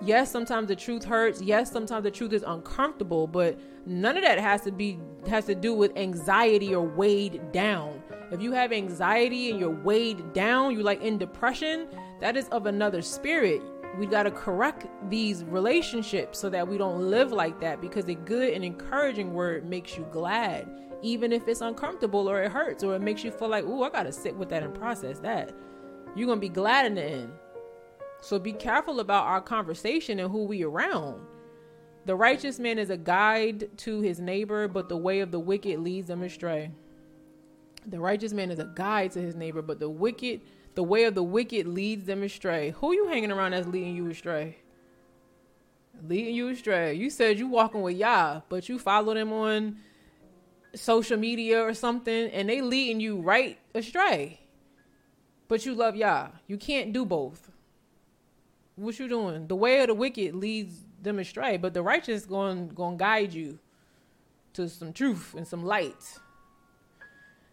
Yes, 0.00 0.30
sometimes 0.30 0.68
the 0.68 0.76
truth 0.76 1.04
hurts. 1.04 1.42
Yes, 1.42 1.70
sometimes 1.70 2.04
the 2.04 2.10
truth 2.10 2.32
is 2.32 2.44
uncomfortable, 2.46 3.26
but 3.26 3.58
none 3.84 4.16
of 4.16 4.22
that 4.22 4.38
has 4.38 4.62
to 4.62 4.70
be 4.70 4.98
has 5.26 5.46
to 5.46 5.54
do 5.54 5.74
with 5.74 5.96
anxiety 5.96 6.74
or 6.74 6.82
weighed 6.82 7.52
down. 7.52 8.00
If 8.30 8.40
you 8.40 8.52
have 8.52 8.72
anxiety 8.72 9.50
and 9.50 9.58
you're 9.58 9.70
weighed 9.70 10.32
down, 10.32 10.72
you're 10.72 10.84
like 10.84 11.02
in 11.02 11.18
depression, 11.18 11.88
that 12.20 12.36
is 12.36 12.48
of 12.50 12.66
another 12.66 13.02
spirit 13.02 13.60
we 13.98 14.06
got 14.06 14.24
to 14.24 14.30
correct 14.30 14.86
these 15.10 15.44
relationships 15.44 16.38
so 16.38 16.48
that 16.50 16.66
we 16.66 16.78
don't 16.78 17.10
live 17.10 17.32
like 17.32 17.60
that 17.60 17.80
because 17.80 18.08
a 18.08 18.14
good 18.14 18.52
and 18.52 18.64
encouraging 18.64 19.34
word 19.34 19.68
makes 19.68 19.96
you 19.96 20.06
glad 20.12 20.68
even 21.02 21.32
if 21.32 21.46
it's 21.48 21.60
uncomfortable 21.60 22.28
or 22.28 22.42
it 22.42 22.50
hurts 22.50 22.82
or 22.82 22.94
it 22.94 23.02
makes 23.02 23.24
you 23.24 23.30
feel 23.30 23.48
like 23.48 23.64
oh 23.66 23.82
i 23.82 23.90
gotta 23.90 24.12
sit 24.12 24.34
with 24.34 24.48
that 24.48 24.62
and 24.62 24.74
process 24.74 25.18
that 25.18 25.54
you're 26.14 26.26
gonna 26.26 26.40
be 26.40 26.48
glad 26.48 26.86
in 26.86 26.94
the 26.94 27.02
end 27.02 27.32
so 28.20 28.38
be 28.38 28.52
careful 28.52 29.00
about 29.00 29.24
our 29.24 29.40
conversation 29.40 30.18
and 30.18 30.30
who 30.30 30.44
we 30.44 30.62
around 30.62 31.20
the 32.06 32.14
righteous 32.14 32.58
man 32.58 32.78
is 32.78 32.90
a 32.90 32.96
guide 32.96 33.68
to 33.76 34.00
his 34.00 34.20
neighbor 34.20 34.66
but 34.66 34.88
the 34.88 34.96
way 34.96 35.20
of 35.20 35.30
the 35.30 35.40
wicked 35.40 35.78
leads 35.80 36.08
them 36.08 36.22
astray 36.22 36.70
the 37.86 38.00
righteous 38.00 38.32
man 38.32 38.50
is 38.50 38.58
a 38.58 38.70
guide 38.74 39.12
to 39.12 39.20
his 39.20 39.36
neighbor 39.36 39.62
but 39.62 39.78
the 39.78 39.88
wicked 39.88 40.40
the 40.78 40.84
way 40.84 41.02
of 41.06 41.16
the 41.16 41.24
wicked 41.24 41.66
leads 41.66 42.04
them 42.04 42.22
astray. 42.22 42.70
Who 42.78 42.92
you 42.92 43.08
hanging 43.08 43.32
around 43.32 43.50
that's 43.50 43.66
leading 43.66 43.96
you 43.96 44.08
astray? 44.10 44.58
Leading 46.06 46.36
you 46.36 46.50
astray. 46.50 46.94
You 46.94 47.10
said 47.10 47.36
you 47.36 47.48
walking 47.48 47.82
with 47.82 47.96
Yah, 47.96 48.42
but 48.48 48.68
you 48.68 48.78
follow 48.78 49.12
them 49.12 49.32
on 49.32 49.78
social 50.78 51.16
media 51.16 51.60
or 51.62 51.74
something, 51.74 52.30
and 52.30 52.48
they 52.48 52.60
leading 52.60 53.00
you 53.00 53.20
right 53.20 53.58
astray. 53.74 54.40
But 55.48 55.64
you 55.64 55.74
love 55.74 55.96
Yah. 55.96 56.28
You 56.46 56.58
can't 56.58 56.92
do 56.92 57.04
both. 57.04 57.50
What 58.76 58.98
you 58.98 59.08
doing? 59.08 59.48
The 59.48 59.56
way 59.56 59.80
of 59.80 59.88
the 59.88 59.94
wicked 59.94 60.34
leads 60.34 60.84
them 61.02 61.18
astray. 61.18 61.56
But 61.56 61.74
the 61.74 61.82
righteous 61.82 62.26
going 62.26 62.68
going 62.68 62.96
guide 62.96 63.32
you 63.32 63.58
to 64.52 64.68
some 64.68 64.92
truth 64.92 65.34
and 65.36 65.46
some 65.46 65.64
light. 65.64 66.18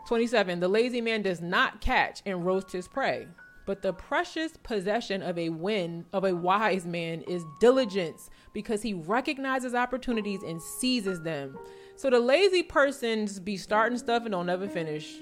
27. 0.08 0.60
The 0.60 0.68
lazy 0.68 1.02
man 1.02 1.22
does 1.22 1.42
not 1.42 1.82
catch 1.82 2.22
and 2.26 2.46
roast 2.46 2.72
his 2.72 2.88
prey, 2.88 3.28
but 3.66 3.82
the 3.82 3.94
precious 3.94 4.54
possession 4.62 5.24
of 5.24 5.38
a 5.38 5.50
win 5.50 6.06
of 6.14 6.24
a 6.24 6.36
wise 6.36 6.86
man 6.86 7.22
is 7.24 7.44
diligence 7.60 8.30
because 8.54 8.84
he 8.84 8.94
recognizes 8.94 9.74
opportunities 9.74 10.44
and 10.44 10.62
seizes 10.62 11.22
them. 11.22 11.58
So 11.96 12.10
the 12.10 12.20
lazy 12.20 12.64
persons 12.64 13.40
be 13.40 13.58
starting 13.58 13.98
stuff 13.98 14.24
and 14.24 14.32
don't 14.32 14.46
never 14.46 14.68
finish. 14.68 15.16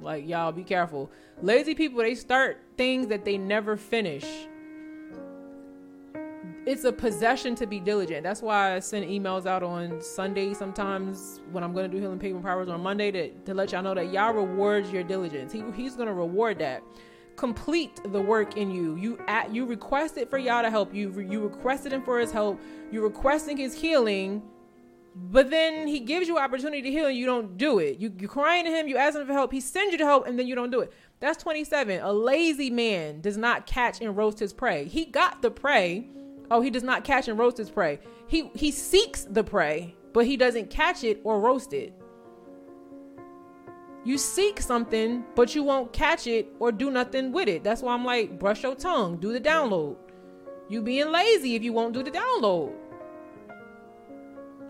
Like 0.00 0.28
y'all 0.28 0.52
be 0.52 0.64
careful. 0.64 1.10
Lazy 1.40 1.74
people 1.74 1.98
they 1.98 2.14
start 2.14 2.60
things 2.76 3.06
that 3.06 3.24
they 3.24 3.38
never 3.38 3.76
finish. 3.76 4.24
It's 6.64 6.84
a 6.84 6.92
possession 6.92 7.54
to 7.56 7.66
be 7.66 7.80
diligent. 7.80 8.22
That's 8.22 8.42
why 8.42 8.76
I 8.76 8.78
send 8.78 9.06
emails 9.06 9.46
out 9.46 9.62
on 9.62 10.00
Sunday 10.00 10.54
sometimes 10.54 11.40
when 11.50 11.64
I'm 11.64 11.72
gonna 11.72 11.88
do 11.88 11.98
healing 11.98 12.18
pain 12.18 12.34
with 12.34 12.42
proverbs 12.42 12.70
on 12.70 12.80
Monday 12.82 13.10
to, 13.10 13.30
to 13.30 13.54
let 13.54 13.72
y'all 13.72 13.82
know 13.82 13.94
that 13.94 14.12
Yah 14.12 14.28
rewards 14.28 14.92
your 14.92 15.02
diligence. 15.02 15.52
He, 15.52 15.64
he's 15.74 15.96
gonna 15.96 16.14
reward 16.14 16.58
that 16.58 16.82
complete 17.36 18.00
the 18.12 18.20
work 18.20 18.56
in 18.56 18.70
you. 18.70 18.96
You 18.96 19.18
at 19.26 19.54
you 19.54 19.64
requested 19.64 20.28
for 20.28 20.38
Yah 20.38 20.62
to 20.62 20.70
help 20.70 20.94
you. 20.94 21.18
You 21.20 21.40
requested 21.40 21.92
him 21.92 22.02
for 22.02 22.18
his 22.18 22.30
help. 22.30 22.60
You 22.90 23.02
requesting 23.02 23.56
his 23.56 23.74
healing, 23.74 24.42
but 25.14 25.50
then 25.50 25.86
he 25.86 26.00
gives 26.00 26.26
you 26.26 26.38
opportunity 26.38 26.82
to 26.82 26.90
heal 26.90 27.06
and 27.06 27.16
you 27.16 27.26
don't 27.26 27.56
do 27.58 27.78
it. 27.78 27.98
You 27.98 28.12
you 28.18 28.28
crying 28.28 28.64
to 28.64 28.70
him, 28.70 28.88
you 28.88 28.96
asking 28.96 29.26
for 29.26 29.32
help, 29.32 29.52
he 29.52 29.60
sends 29.60 29.92
you 29.92 29.98
to 29.98 30.04
help, 30.04 30.26
and 30.26 30.38
then 30.38 30.46
you 30.46 30.54
don't 30.54 30.70
do 30.70 30.80
it. 30.80 30.92
That's 31.20 31.42
27. 31.42 32.00
A 32.00 32.12
lazy 32.12 32.70
man 32.70 33.20
does 33.20 33.36
not 33.36 33.66
catch 33.66 34.00
and 34.00 34.16
roast 34.16 34.38
his 34.38 34.52
prey. 34.52 34.86
He 34.86 35.04
got 35.04 35.42
the 35.42 35.50
prey. 35.50 36.06
Oh, 36.50 36.60
he 36.60 36.70
does 36.70 36.82
not 36.82 37.04
catch 37.04 37.28
and 37.28 37.38
roast 37.38 37.58
his 37.58 37.70
prey. 37.70 38.00
He 38.26 38.50
he 38.54 38.70
seeks 38.70 39.24
the 39.24 39.44
prey, 39.44 39.94
but 40.12 40.26
he 40.26 40.36
doesn't 40.36 40.70
catch 40.70 41.04
it 41.04 41.20
or 41.24 41.40
roast 41.40 41.72
it. 41.72 41.94
You 44.04 44.18
seek 44.18 44.60
something, 44.60 45.24
but 45.36 45.54
you 45.54 45.62
won't 45.62 45.92
catch 45.92 46.26
it 46.26 46.48
or 46.58 46.72
do 46.72 46.90
nothing 46.90 47.30
with 47.30 47.48
it. 47.48 47.62
That's 47.62 47.82
why 47.82 47.94
I'm 47.94 48.04
like, 48.04 48.38
brush 48.38 48.64
your 48.64 48.74
tongue, 48.74 49.18
do 49.18 49.32
the 49.32 49.40
download. 49.40 49.96
You 50.68 50.82
being 50.82 51.12
lazy 51.12 51.54
if 51.54 51.62
you 51.62 51.72
won't 51.72 51.94
do 51.94 52.02
the 52.02 52.10
download. 52.10 52.72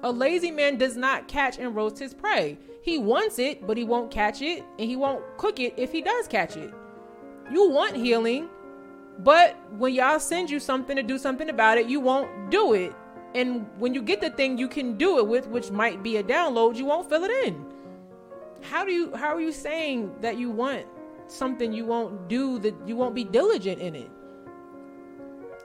A 0.03 0.11
lazy 0.11 0.51
man 0.51 0.79
does 0.79 0.97
not 0.97 1.29
catch 1.29 1.59
and 1.59 1.75
roast 1.75 1.99
his 1.99 2.13
prey. 2.15 2.59
He 2.83 2.99
wants 2.99 3.39
it, 3.39 3.67
but 3.67 3.77
he 3.77 3.85
won't 3.85 4.11
catch 4.11 4.43
it, 4.43 4.65
and 4.79 4.89
he 4.89 4.97
won't 4.97 5.23
cook 5.37 5.61
it 5.61 5.75
if 5.77 5.93
he 5.93 6.03
does 6.03 6.27
catch 6.27 6.57
it. 6.57 6.73
You 7.53 7.71
want 7.71 7.97
healing, 7.97 8.49
but 9.21 9.57
when 9.79 9.95
Yah 9.95 10.19
send 10.19 10.51
you 10.51 10.59
something 10.59 10.97
to 10.97 11.03
do 11.03 11.19
something 11.19 11.49
about 11.49 11.79
it, 11.79 11.87
you 11.87 12.01
won't 12.01 12.51
do 12.51 12.73
it. 12.73 12.93
And 13.35 13.67
when 13.79 13.95
you 13.95 14.03
get 14.03 14.21
the 14.21 14.31
thing 14.31 14.59
you 14.59 14.69
can 14.69 14.99
do 14.99 15.19
it 15.19 15.27
with, 15.27 15.47
which 15.47 15.71
might 15.71 16.03
be 16.03 16.17
a 16.17 16.23
download, 16.25 16.77
you 16.77 16.85
won't 16.85 17.09
fill 17.09 17.25
it 17.25 17.31
in 17.47 17.73
how 18.63 18.85
do 18.85 18.93
you 18.93 19.15
how 19.17 19.35
are 19.35 19.41
you 19.41 19.53
saying 19.53 20.15
that 20.21 20.39
you 20.39 20.51
want 20.51 20.87
something 21.27 21.73
you 21.73 21.85
won't 21.85 22.29
do 22.29 22.59
that 22.59 22.75
you 22.87 22.97
won't 22.97 23.15
be 23.15 23.25
diligent 23.25 23.81
in 23.81 23.95
it 23.95 24.11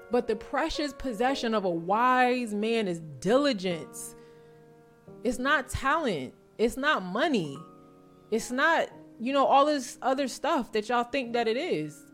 but 0.09 0.27
the 0.27 0.35
precious 0.35 0.93
possession 0.93 1.53
of 1.53 1.65
a 1.65 1.69
wise 1.69 2.53
man 2.53 2.87
is 2.87 2.99
diligence 3.19 4.15
it's 5.23 5.39
not 5.39 5.69
talent 5.69 6.33
it's 6.57 6.77
not 6.77 7.03
money 7.03 7.57
it's 8.31 8.51
not 8.51 8.89
you 9.19 9.33
know 9.33 9.45
all 9.45 9.65
this 9.65 9.97
other 10.01 10.27
stuff 10.27 10.71
that 10.71 10.89
y'all 10.89 11.03
think 11.03 11.33
that 11.33 11.47
it 11.47 11.57
is 11.57 12.05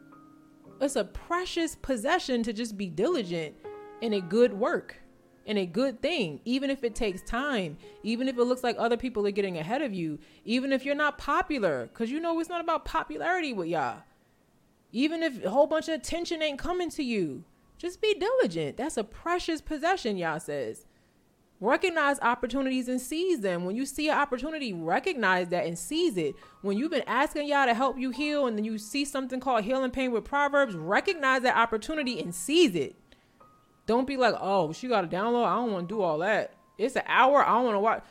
it's 0.82 0.96
a 0.96 1.04
precious 1.06 1.76
possession 1.76 2.44
to 2.44 2.54
just 2.54 2.78
be 2.78 2.88
diligent 2.88 3.56
in 4.02 4.14
a 4.14 4.22
good 4.22 4.54
work 4.54 4.98
and 5.46 5.58
a 5.58 5.66
good 5.66 6.02
thing, 6.02 6.40
even 6.46 6.70
if 6.70 6.84
it 6.84 6.96
takes 6.96 7.22
time, 7.22 7.78
even 8.02 8.28
if 8.28 8.38
it 8.38 8.44
looks 8.44 8.64
like 8.64 8.76
other 8.78 8.98
people 8.98 9.26
are 9.28 9.32
getting 9.32 9.58
ahead 9.58 9.82
of 9.82 9.94
you, 9.94 10.20
even 10.46 10.72
if 10.72 10.86
you're 10.86 10.96
not 10.96 11.18
popular, 11.18 11.88
because 11.88 12.12
you 12.12 12.20
know 12.20 12.40
it's 12.40 12.50
not 12.50 12.62
about 12.62 12.86
popularity 12.86 13.54
with 13.54 13.68
Yah. 13.68 13.96
Even 14.92 15.24
if 15.24 15.44
a 15.44 15.50
whole 15.50 15.68
bunch 15.68 15.88
of 15.88 15.96
attention 15.96 16.42
ain't 16.42 16.60
coming 16.60 16.90
to 16.92 17.04
you, 17.04 17.44
just 17.78 18.02
be 18.02 18.14
diligent. 18.14 18.78
That's 18.78 18.98
a 18.98 19.04
precious 19.04 19.60
possession, 19.60 20.18
Yah 20.18 20.38
says. 20.38 20.86
Recognize 21.64 22.20
opportunities 22.20 22.90
and 22.90 23.00
seize 23.00 23.40
them. 23.40 23.64
When 23.64 23.74
you 23.74 23.86
see 23.86 24.10
an 24.10 24.18
opportunity, 24.18 24.74
recognize 24.74 25.48
that 25.48 25.66
and 25.66 25.80
seize 25.80 26.18
it. 26.18 26.36
When 26.62 26.78
you've 26.78 26.92
been 26.92 27.08
asking 27.08 27.48
Yah 27.48 27.68
to 27.68 27.74
help 27.74 27.98
you 27.98 28.12
heal 28.12 28.48
and 28.48 28.58
then 28.58 28.66
you 28.66 28.78
see 28.78 29.06
something 29.06 29.40
called 29.40 29.64
healing 29.64 29.90
pain 29.90 30.12
with 30.12 30.26
Proverbs, 30.26 30.76
recognize 30.76 31.42
that 31.44 31.56
opportunity 31.56 32.20
and 32.20 32.36
seize 32.36 32.76
it. 32.76 32.98
Don't 33.86 34.06
be 34.06 34.18
like, 34.18 34.36
oh, 34.42 34.74
she 34.74 34.90
got 34.90 35.02
to 35.02 35.08
download. 35.08 35.46
I 35.46 35.56
don't 35.56 35.72
want 35.72 35.88
to 35.88 35.96
do 35.96 36.02
all 36.02 36.18
that. 36.18 36.54
It's 36.78 36.98
an 36.98 37.04
hour. 37.08 37.42
I 37.42 37.54
don't 37.54 37.64
want 37.64 37.76
to 37.76 37.80
watch. 37.80 38.04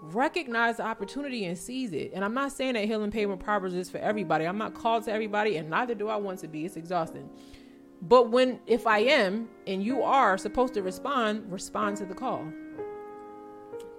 Recognize 0.00 0.76
the 0.76 0.84
opportunity 0.84 1.46
and 1.46 1.58
seize 1.58 1.92
it. 1.92 2.12
And 2.14 2.24
I'm 2.24 2.34
not 2.34 2.52
saying 2.52 2.74
that 2.74 2.84
healing 2.84 3.10
pain 3.10 3.28
with 3.28 3.40
proverbs 3.40 3.74
is 3.74 3.90
for 3.90 3.98
everybody. 3.98 4.44
I'm 4.44 4.58
not 4.58 4.72
called 4.72 5.02
to 5.06 5.12
everybody, 5.12 5.56
and 5.56 5.68
neither 5.68 5.96
do 5.96 6.06
I 6.06 6.14
want 6.14 6.38
to 6.40 6.46
be. 6.46 6.64
It's 6.64 6.76
exhausting. 6.76 7.28
But 8.02 8.30
when, 8.30 8.60
if 8.68 8.86
I 8.86 8.98
am, 8.98 9.48
and 9.66 9.82
you 9.82 10.04
are 10.04 10.38
supposed 10.38 10.74
to 10.74 10.82
respond, 10.82 11.50
respond 11.50 11.96
to 11.96 12.04
the 12.04 12.14
call. 12.14 12.46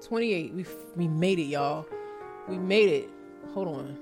28. 0.05 0.53
We 0.53 0.65
we 0.95 1.07
made 1.07 1.39
it, 1.39 1.47
y'all. 1.47 1.87
We 2.47 2.57
made 2.57 2.89
it. 2.89 3.09
Hold 3.53 3.67
on. 3.67 3.97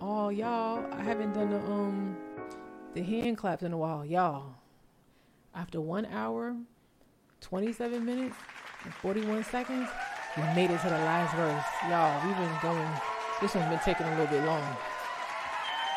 Oh, 0.00 0.28
y'all, 0.28 0.84
I 0.92 1.02
haven't 1.02 1.32
done 1.34 1.50
the 1.50 1.60
um 1.60 2.16
the 2.94 3.02
hand 3.02 3.38
claps 3.38 3.62
in 3.62 3.72
a 3.72 3.78
while, 3.78 4.04
y'all. 4.04 4.56
After 5.54 5.80
one 5.80 6.06
hour, 6.06 6.56
27 7.40 8.04
minutes, 8.04 8.34
and 8.84 8.92
41 8.94 9.44
seconds, 9.44 9.88
we 10.36 10.42
made 10.54 10.70
it 10.70 10.80
to 10.80 10.88
the 10.88 10.98
last 10.98 11.34
verse. 11.36 11.64
Y'all, 11.88 12.26
we've 12.26 12.36
been 12.36 12.58
going, 12.60 12.90
this 13.40 13.54
one's 13.54 13.68
been 13.68 13.78
taking 13.84 14.06
a 14.06 14.10
little 14.10 14.26
bit 14.26 14.44
long. 14.44 14.76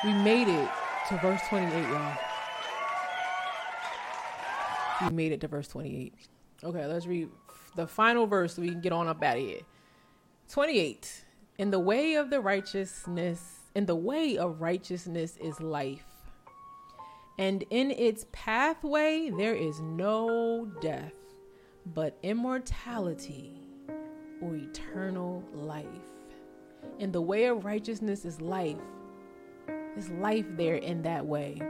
We 0.03 0.14
made 0.14 0.48
it 0.48 0.69
to 1.10 1.18
verse 1.18 1.41
28, 1.49 1.72
y'all. 1.88 2.18
We 5.02 5.15
made 5.15 5.31
it 5.31 5.41
to 5.41 5.48
verse 5.48 5.68
28. 5.68 6.14
Okay, 6.64 6.85
let's 6.85 7.07
read 7.07 7.30
the 7.77 7.87
final 7.87 8.27
verse 8.27 8.55
so 8.55 8.61
we 8.61 8.69
can 8.69 8.81
get 8.81 8.91
on 8.91 9.07
up 9.07 9.23
out 9.23 9.37
of 9.37 9.43
here. 9.43 9.61
28. 10.49 11.23
In 11.57 11.71
the 11.71 11.79
way 11.79 12.15
of 12.15 12.29
the 12.29 12.41
righteousness, 12.41 13.41
in 13.73 13.85
the 13.85 13.95
way 13.95 14.37
of 14.37 14.59
righteousness 14.59 15.37
is 15.37 15.61
life 15.61 16.03
and 17.37 17.63
in 17.69 17.91
its 17.91 18.25
pathway 18.31 19.29
there 19.29 19.53
is 19.53 19.79
no 19.79 20.65
death, 20.81 21.13
but 21.93 22.17
immortality 22.23 23.61
or 24.41 24.55
eternal 24.55 25.43
life. 25.53 25.85
And 26.99 27.13
the 27.13 27.21
way 27.21 27.45
of 27.45 27.63
righteousness 27.63 28.25
is 28.25 28.41
life. 28.41 28.77
There's 29.67 30.09
life 30.09 30.45
there 30.51 30.75
in 30.75 31.03
that 31.03 31.25
way. 31.25 31.61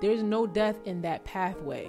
There's 0.00 0.22
no 0.22 0.46
death 0.46 0.76
in 0.84 1.02
that 1.02 1.24
pathway. 1.24 1.88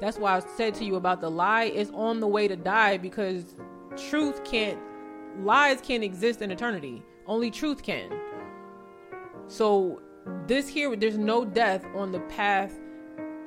That's 0.00 0.18
why 0.18 0.36
I 0.36 0.40
said 0.56 0.74
to 0.76 0.84
you 0.84 0.96
about 0.96 1.20
the 1.20 1.30
lie. 1.30 1.64
Is 1.64 1.90
on 1.94 2.20
the 2.20 2.26
way 2.26 2.48
to 2.48 2.56
die 2.56 2.98
because 2.98 3.54
truth 3.96 4.44
can't, 4.44 4.78
lies 5.40 5.80
can't 5.80 6.02
exist 6.02 6.42
in 6.42 6.50
eternity. 6.50 7.02
Only 7.26 7.50
truth 7.50 7.82
can. 7.82 8.10
So 9.46 10.00
this 10.46 10.68
here 10.68 10.94
there's 10.96 11.18
no 11.18 11.44
death 11.44 11.84
on 11.94 12.12
the 12.12 12.20
path 12.20 12.72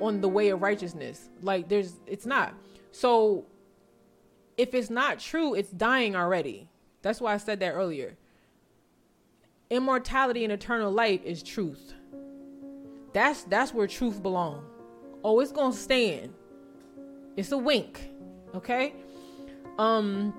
on 0.00 0.20
the 0.20 0.28
way 0.28 0.48
of 0.48 0.62
righteousness. 0.62 1.28
Like 1.42 1.68
there's 1.68 1.94
it's 2.06 2.26
not. 2.26 2.54
So 2.92 3.46
if 4.56 4.74
it's 4.74 4.90
not 4.90 5.18
true 5.18 5.54
it's 5.54 5.70
dying 5.70 6.16
already. 6.16 6.68
That's 7.02 7.20
why 7.20 7.34
i 7.34 7.36
said 7.36 7.60
that 7.60 7.72
earlier. 7.72 8.16
Immortality 9.70 10.44
and 10.44 10.52
eternal 10.52 10.90
life 10.90 11.22
is 11.24 11.42
truth. 11.42 11.94
That's 13.12 13.44
that's 13.44 13.74
where 13.74 13.86
truth 13.86 14.22
belong. 14.22 14.64
Oh 15.24 15.40
it's 15.40 15.52
gonna 15.52 15.74
stand 15.74 16.32
it's 17.38 17.52
a 17.52 17.58
wink 17.58 18.10
okay 18.54 18.94
um 19.78 20.34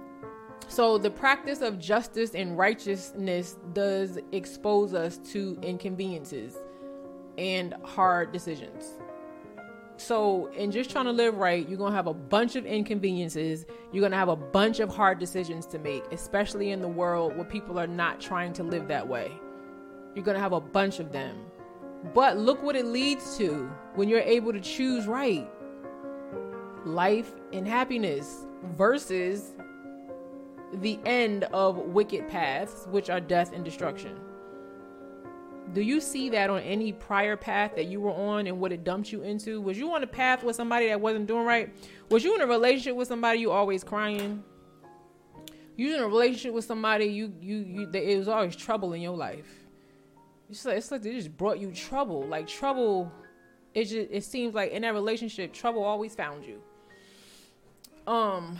so 0.69 0.99
the 0.99 1.09
practice 1.09 1.61
of 1.61 1.79
justice 1.79 2.35
and 2.35 2.55
righteousness 2.55 3.57
does 3.73 4.19
expose 4.31 4.93
us 4.93 5.17
to 5.31 5.57
inconveniences 5.63 6.55
and 7.39 7.73
hard 7.83 8.31
decisions. 8.31 8.99
So, 9.97 10.47
in 10.51 10.71
just 10.71 10.91
trying 10.91 11.05
to 11.05 11.11
live 11.11 11.35
right, 11.35 11.67
you're 11.67 11.77
going 11.77 11.91
to 11.91 11.95
have 11.95 12.07
a 12.07 12.13
bunch 12.13 12.55
of 12.55 12.65
inconveniences. 12.65 13.65
You're 13.91 14.01
going 14.01 14.11
to 14.11 14.17
have 14.17 14.29
a 14.29 14.35
bunch 14.35 14.79
of 14.79 14.93
hard 14.95 15.19
decisions 15.19 15.65
to 15.67 15.79
make, 15.79 16.03
especially 16.11 16.71
in 16.71 16.81
the 16.81 16.87
world 16.87 17.35
where 17.35 17.45
people 17.45 17.79
are 17.79 17.87
not 17.87 18.21
trying 18.21 18.53
to 18.53 18.63
live 18.63 18.87
that 18.89 19.07
way. 19.07 19.31
You're 20.15 20.23
going 20.23 20.35
to 20.35 20.41
have 20.41 20.53
a 20.53 20.61
bunch 20.61 20.99
of 20.99 21.11
them. 21.11 21.35
But 22.13 22.37
look 22.37 22.63
what 22.63 22.75
it 22.75 22.85
leads 22.85 23.37
to 23.37 23.69
when 23.95 24.07
you're 24.07 24.21
able 24.21 24.53
to 24.53 24.61
choose 24.61 25.05
right 25.05 25.49
life 26.85 27.31
and 27.53 27.67
happiness 27.67 28.45
versus 28.75 29.53
the 30.73 30.99
end 31.05 31.45
of 31.45 31.77
wicked 31.77 32.27
paths, 32.27 32.87
which 32.89 33.09
are 33.09 33.19
death 33.19 33.53
and 33.53 33.65
destruction. 33.65 34.19
Do 35.73 35.81
you 35.81 36.01
see 36.01 36.29
that 36.29 36.49
on 36.49 36.61
any 36.61 36.91
prior 36.91 37.37
path 37.37 37.75
that 37.75 37.85
you 37.85 38.01
were 38.01 38.11
on 38.11 38.47
and 38.47 38.59
what 38.59 38.71
it 38.71 38.83
dumped 38.83 39.11
you 39.11 39.21
into? 39.21 39.61
Was 39.61 39.77
you 39.77 39.93
on 39.93 40.01
a 40.03 40.07
path 40.07 40.43
with 40.43 40.55
somebody 40.55 40.87
that 40.87 40.99
wasn't 40.99 41.27
doing 41.27 41.45
right? 41.45 41.71
Was 42.09 42.23
you 42.23 42.33
in 42.33 42.41
a 42.41 42.47
relationship 42.47 42.95
with 42.95 43.07
somebody 43.07 43.39
you 43.39 43.51
always 43.51 43.83
crying? 43.83 44.43
You 45.75 45.95
in 45.95 46.01
a 46.01 46.07
relationship 46.07 46.53
with 46.53 46.65
somebody 46.65 47.05
you 47.05 47.31
you 47.39 47.57
you 47.57 47.89
it 47.93 48.17
was 48.17 48.27
always 48.27 48.55
trouble 48.55 48.93
in 48.93 49.01
your 49.01 49.15
life. 49.15 49.47
It's 50.49 50.65
like 50.65 50.77
it's 50.77 50.91
like 50.91 51.03
they 51.03 51.13
just 51.13 51.37
brought 51.37 51.59
you 51.59 51.71
trouble. 51.71 52.25
Like 52.25 52.47
trouble, 52.47 53.11
it 53.75 53.85
just 53.85 54.09
it 54.11 54.23
seems 54.23 54.55
like 54.55 54.71
in 54.71 54.81
that 54.81 54.93
relationship, 54.95 55.53
trouble 55.53 55.83
always 55.83 56.15
found 56.15 56.43
you. 56.43 56.61
Um, 58.09 58.57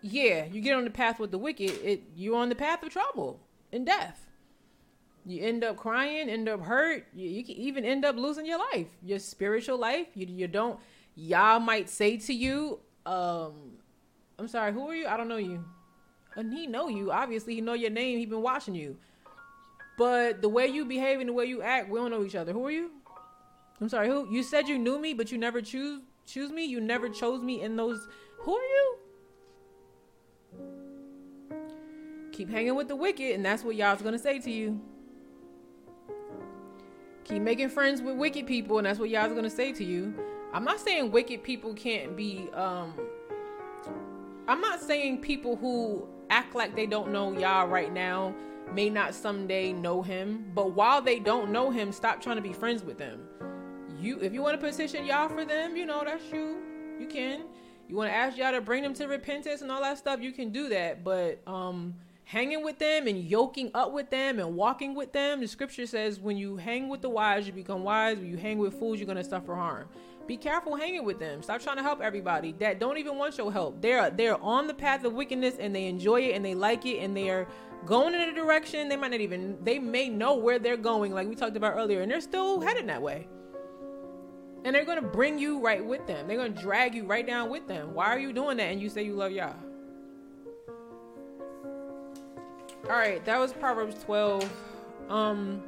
yeah, 0.00 0.44
you 0.44 0.60
get 0.60 0.76
on 0.76 0.84
the 0.84 0.90
path 0.90 1.18
with 1.18 1.32
the 1.32 1.38
wicked, 1.38 1.72
it 1.82 2.04
you're 2.14 2.36
on 2.36 2.50
the 2.50 2.54
path 2.54 2.84
of 2.84 2.90
trouble 2.90 3.40
and 3.72 3.84
death. 3.84 4.28
You 5.26 5.42
end 5.42 5.64
up 5.64 5.76
crying, 5.76 6.28
end 6.28 6.48
up 6.48 6.60
hurt. 6.60 7.04
You, 7.14 7.28
you 7.28 7.44
can 7.44 7.56
even 7.56 7.84
end 7.84 8.04
up 8.04 8.14
losing 8.14 8.46
your 8.46 8.58
life, 8.58 8.86
your 9.04 9.18
spiritual 9.18 9.76
life. 9.76 10.06
You 10.14 10.28
you 10.28 10.46
don't. 10.46 10.78
Yah 11.16 11.58
might 11.58 11.90
say 11.90 12.16
to 12.16 12.32
you, 12.32 12.78
um, 13.06 13.54
"I'm 14.38 14.46
sorry, 14.46 14.72
who 14.72 14.88
are 14.88 14.94
you? 14.94 15.08
I 15.08 15.16
don't 15.16 15.28
know 15.28 15.36
you." 15.36 15.64
And 16.36 16.52
he 16.52 16.68
know 16.68 16.88
you. 16.88 17.10
Obviously, 17.10 17.56
he 17.56 17.60
know 17.60 17.74
your 17.74 17.90
name. 17.90 18.18
He 18.18 18.26
been 18.26 18.40
watching 18.40 18.76
you. 18.76 18.96
But 19.98 20.42
the 20.42 20.48
way 20.48 20.68
you 20.68 20.84
behave 20.84 21.18
and 21.18 21.28
the 21.28 21.32
way 21.32 21.46
you 21.46 21.60
act, 21.60 21.88
we 21.88 21.98
don't 21.98 22.12
know 22.12 22.24
each 22.24 22.36
other. 22.36 22.52
Who 22.52 22.64
are 22.66 22.70
you? 22.70 22.92
I'm 23.80 23.88
sorry. 23.88 24.06
Who? 24.06 24.32
You 24.32 24.44
said 24.44 24.68
you 24.68 24.78
knew 24.78 25.00
me, 25.00 25.12
but 25.12 25.32
you 25.32 25.38
never 25.38 25.60
choose 25.60 26.02
choose 26.26 26.50
me. 26.50 26.64
You 26.64 26.80
never 26.80 27.08
chose 27.08 27.42
me 27.42 27.62
in 27.62 27.76
those. 27.76 28.08
Who 28.40 28.56
are 28.56 28.62
you? 28.62 28.96
Keep 32.32 32.50
hanging 32.50 32.74
with 32.74 32.88
the 32.88 32.96
wicked, 32.96 33.34
and 33.34 33.44
that's 33.44 33.62
what 33.62 33.76
Yah's 33.76 34.02
gonna 34.02 34.18
say 34.18 34.38
to 34.38 34.50
you. 34.50 34.80
Keep 37.24 37.42
making 37.42 37.68
friends 37.68 38.02
with 38.02 38.16
wicked 38.16 38.46
people, 38.46 38.78
and 38.78 38.86
that's 38.86 38.98
what 38.98 39.10
Yah's 39.10 39.32
gonna 39.32 39.50
say 39.50 39.72
to 39.72 39.84
you. 39.84 40.14
I'm 40.52 40.64
not 40.64 40.80
saying 40.80 41.10
wicked 41.12 41.42
people 41.42 41.74
can't 41.74 42.16
be. 42.16 42.48
um 42.54 42.94
I'm 44.48 44.60
not 44.60 44.80
saying 44.80 45.20
people 45.20 45.56
who 45.56 46.06
act 46.28 46.54
like 46.54 46.74
they 46.74 46.86
don't 46.86 47.12
know 47.12 47.32
Yah 47.38 47.62
right 47.62 47.92
now 47.92 48.34
may 48.74 48.90
not 48.90 49.14
someday 49.14 49.72
know 49.72 50.02
him. 50.02 50.50
But 50.54 50.72
while 50.72 51.00
they 51.00 51.18
don't 51.18 51.52
know 51.52 51.70
him, 51.70 51.92
stop 51.92 52.20
trying 52.20 52.36
to 52.36 52.42
be 52.42 52.52
friends 52.52 52.82
with 52.82 52.98
them. 52.98 53.20
You, 54.02 54.18
if 54.20 54.34
you 54.34 54.42
want 54.42 54.60
to 54.60 54.66
petition 54.66 55.06
Yah 55.06 55.28
for 55.28 55.44
them, 55.44 55.76
you 55.76 55.86
know 55.86 56.02
that's 56.04 56.24
you. 56.32 56.56
You 56.98 57.06
can. 57.06 57.42
You 57.88 57.94
want 57.94 58.10
to 58.10 58.14
ask 58.14 58.36
Yah 58.36 58.50
to 58.50 58.60
bring 58.60 58.82
them 58.82 58.94
to 58.94 59.06
repentance 59.06 59.62
and 59.62 59.70
all 59.70 59.80
that 59.80 59.96
stuff. 59.96 60.20
You 60.20 60.32
can 60.32 60.50
do 60.50 60.68
that. 60.70 61.04
But 61.04 61.40
um, 61.46 61.94
hanging 62.24 62.64
with 62.64 62.80
them 62.80 63.06
and 63.06 63.22
yoking 63.22 63.70
up 63.74 63.92
with 63.92 64.10
them 64.10 64.40
and 64.40 64.56
walking 64.56 64.96
with 64.96 65.12
them, 65.12 65.40
the 65.40 65.46
scripture 65.46 65.86
says 65.86 66.18
when 66.18 66.36
you 66.36 66.56
hang 66.56 66.88
with 66.88 67.00
the 67.00 67.10
wise, 67.10 67.46
you 67.46 67.52
become 67.52 67.84
wise. 67.84 68.18
When 68.18 68.26
you 68.26 68.36
hang 68.36 68.58
with 68.58 68.74
fools, 68.74 68.98
you're 68.98 69.06
gonna 69.06 69.22
suffer 69.22 69.54
harm. 69.54 69.88
Be 70.26 70.36
careful 70.36 70.74
hanging 70.74 71.04
with 71.04 71.20
them. 71.20 71.40
Stop 71.40 71.60
trying 71.60 71.76
to 71.76 71.82
help 71.82 72.00
everybody 72.00 72.56
that 72.58 72.80
don't 72.80 72.98
even 72.98 73.18
want 73.18 73.38
your 73.38 73.52
help. 73.52 73.80
They're 73.80 74.10
they're 74.10 74.42
on 74.42 74.66
the 74.66 74.74
path 74.74 75.04
of 75.04 75.12
wickedness 75.12 75.56
and 75.60 75.74
they 75.74 75.86
enjoy 75.86 76.22
it 76.22 76.34
and 76.34 76.44
they 76.44 76.56
like 76.56 76.86
it 76.86 76.98
and 76.98 77.16
they're 77.16 77.46
going 77.86 78.14
in 78.14 78.20
a 78.20 78.32
direction 78.32 78.88
they 78.88 78.96
might 78.96 79.10
not 79.10 79.20
even 79.20 79.58
they 79.62 79.78
may 79.78 80.08
know 80.08 80.36
where 80.36 80.60
they're 80.60 80.76
going 80.76 81.12
like 81.12 81.28
we 81.28 81.34
talked 81.34 81.56
about 81.56 81.74
earlier 81.76 82.00
and 82.00 82.10
they're 82.10 82.20
still 82.20 82.60
headed 82.60 82.88
that 82.88 83.02
way 83.02 83.26
and 84.64 84.74
they're 84.74 84.84
gonna 84.84 85.02
bring 85.02 85.38
you 85.38 85.60
right 85.60 85.84
with 85.84 86.06
them. 86.06 86.28
They're 86.28 86.36
gonna 86.36 86.50
drag 86.50 86.94
you 86.94 87.04
right 87.04 87.26
down 87.26 87.50
with 87.50 87.66
them. 87.66 87.94
Why 87.94 88.06
are 88.06 88.18
you 88.18 88.32
doing 88.32 88.56
that 88.58 88.64
and 88.64 88.80
you 88.80 88.88
say 88.88 89.02
you 89.02 89.14
love 89.14 89.32
Yah 89.32 89.52
all 92.90 92.96
right 92.98 93.24
that 93.24 93.38
was 93.38 93.52
proverbs 93.52 94.02
12 94.02 94.52
um 95.08 95.62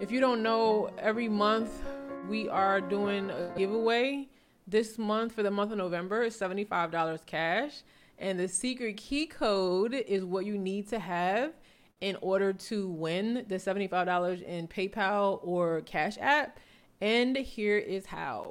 if 0.00 0.10
you 0.10 0.18
don't 0.18 0.42
know 0.42 0.90
every 0.98 1.28
month 1.28 1.80
we 2.28 2.48
are 2.48 2.80
doing 2.80 3.30
a 3.30 3.50
giveaway. 3.56 4.28
This 4.66 4.98
month 4.98 5.32
for 5.32 5.42
the 5.42 5.50
month 5.50 5.72
of 5.72 5.78
november 5.78 6.22
is 6.22 6.38
$75 6.38 7.24
cash. 7.24 7.82
And 8.18 8.38
the 8.38 8.48
secret 8.48 8.98
key 8.98 9.26
code 9.26 9.94
is 9.94 10.24
what 10.24 10.44
you 10.44 10.58
need 10.58 10.88
to 10.90 10.98
have 10.98 11.52
in 12.00 12.16
order 12.20 12.52
to 12.52 12.88
win 12.88 13.46
the 13.48 13.56
$75 13.56 14.42
in 14.42 14.68
PayPal 14.68 15.40
or 15.42 15.80
Cash 15.82 16.18
App. 16.20 16.60
And 17.00 17.36
here 17.36 17.78
is 17.78 18.06
how. 18.06 18.50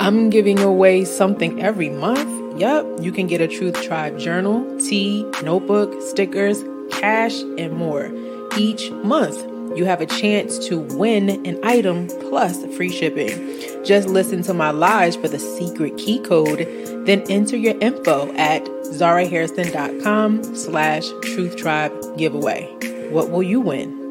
I'm 0.00 0.30
giving 0.30 0.60
away 0.60 1.04
something 1.04 1.60
every 1.60 1.90
month. 1.90 2.58
Yep, 2.58 3.00
you 3.00 3.12
can 3.12 3.26
get 3.26 3.42
a 3.42 3.48
Truth 3.48 3.82
Tribe 3.82 4.18
journal, 4.18 4.78
tea, 4.80 5.24
notebook, 5.42 6.00
stickers, 6.00 6.64
cash, 6.90 7.38
and 7.58 7.74
more. 7.74 8.10
Each 8.56 8.90
month, 8.90 9.36
you 9.76 9.84
have 9.84 10.00
a 10.00 10.06
chance 10.06 10.58
to 10.68 10.78
win 10.78 11.44
an 11.46 11.60
item 11.64 12.08
plus 12.30 12.64
free 12.76 12.90
shipping. 12.90 13.84
Just 13.84 14.08
listen 14.08 14.42
to 14.44 14.54
my 14.54 14.70
lives 14.70 15.16
for 15.16 15.28
the 15.28 15.38
secret 15.38 15.98
key 15.98 16.18
code, 16.20 16.60
then 17.04 17.24
enter 17.28 17.58
your 17.58 17.78
info 17.80 18.32
at 18.36 18.64
zarahairston.com 18.64 20.56
slash 20.56 21.08
truth 21.22 21.56
tribe 21.56 21.92
giveaway. 22.16 22.64
What 23.10 23.30
will 23.30 23.42
you 23.42 23.60
win? 23.60 24.03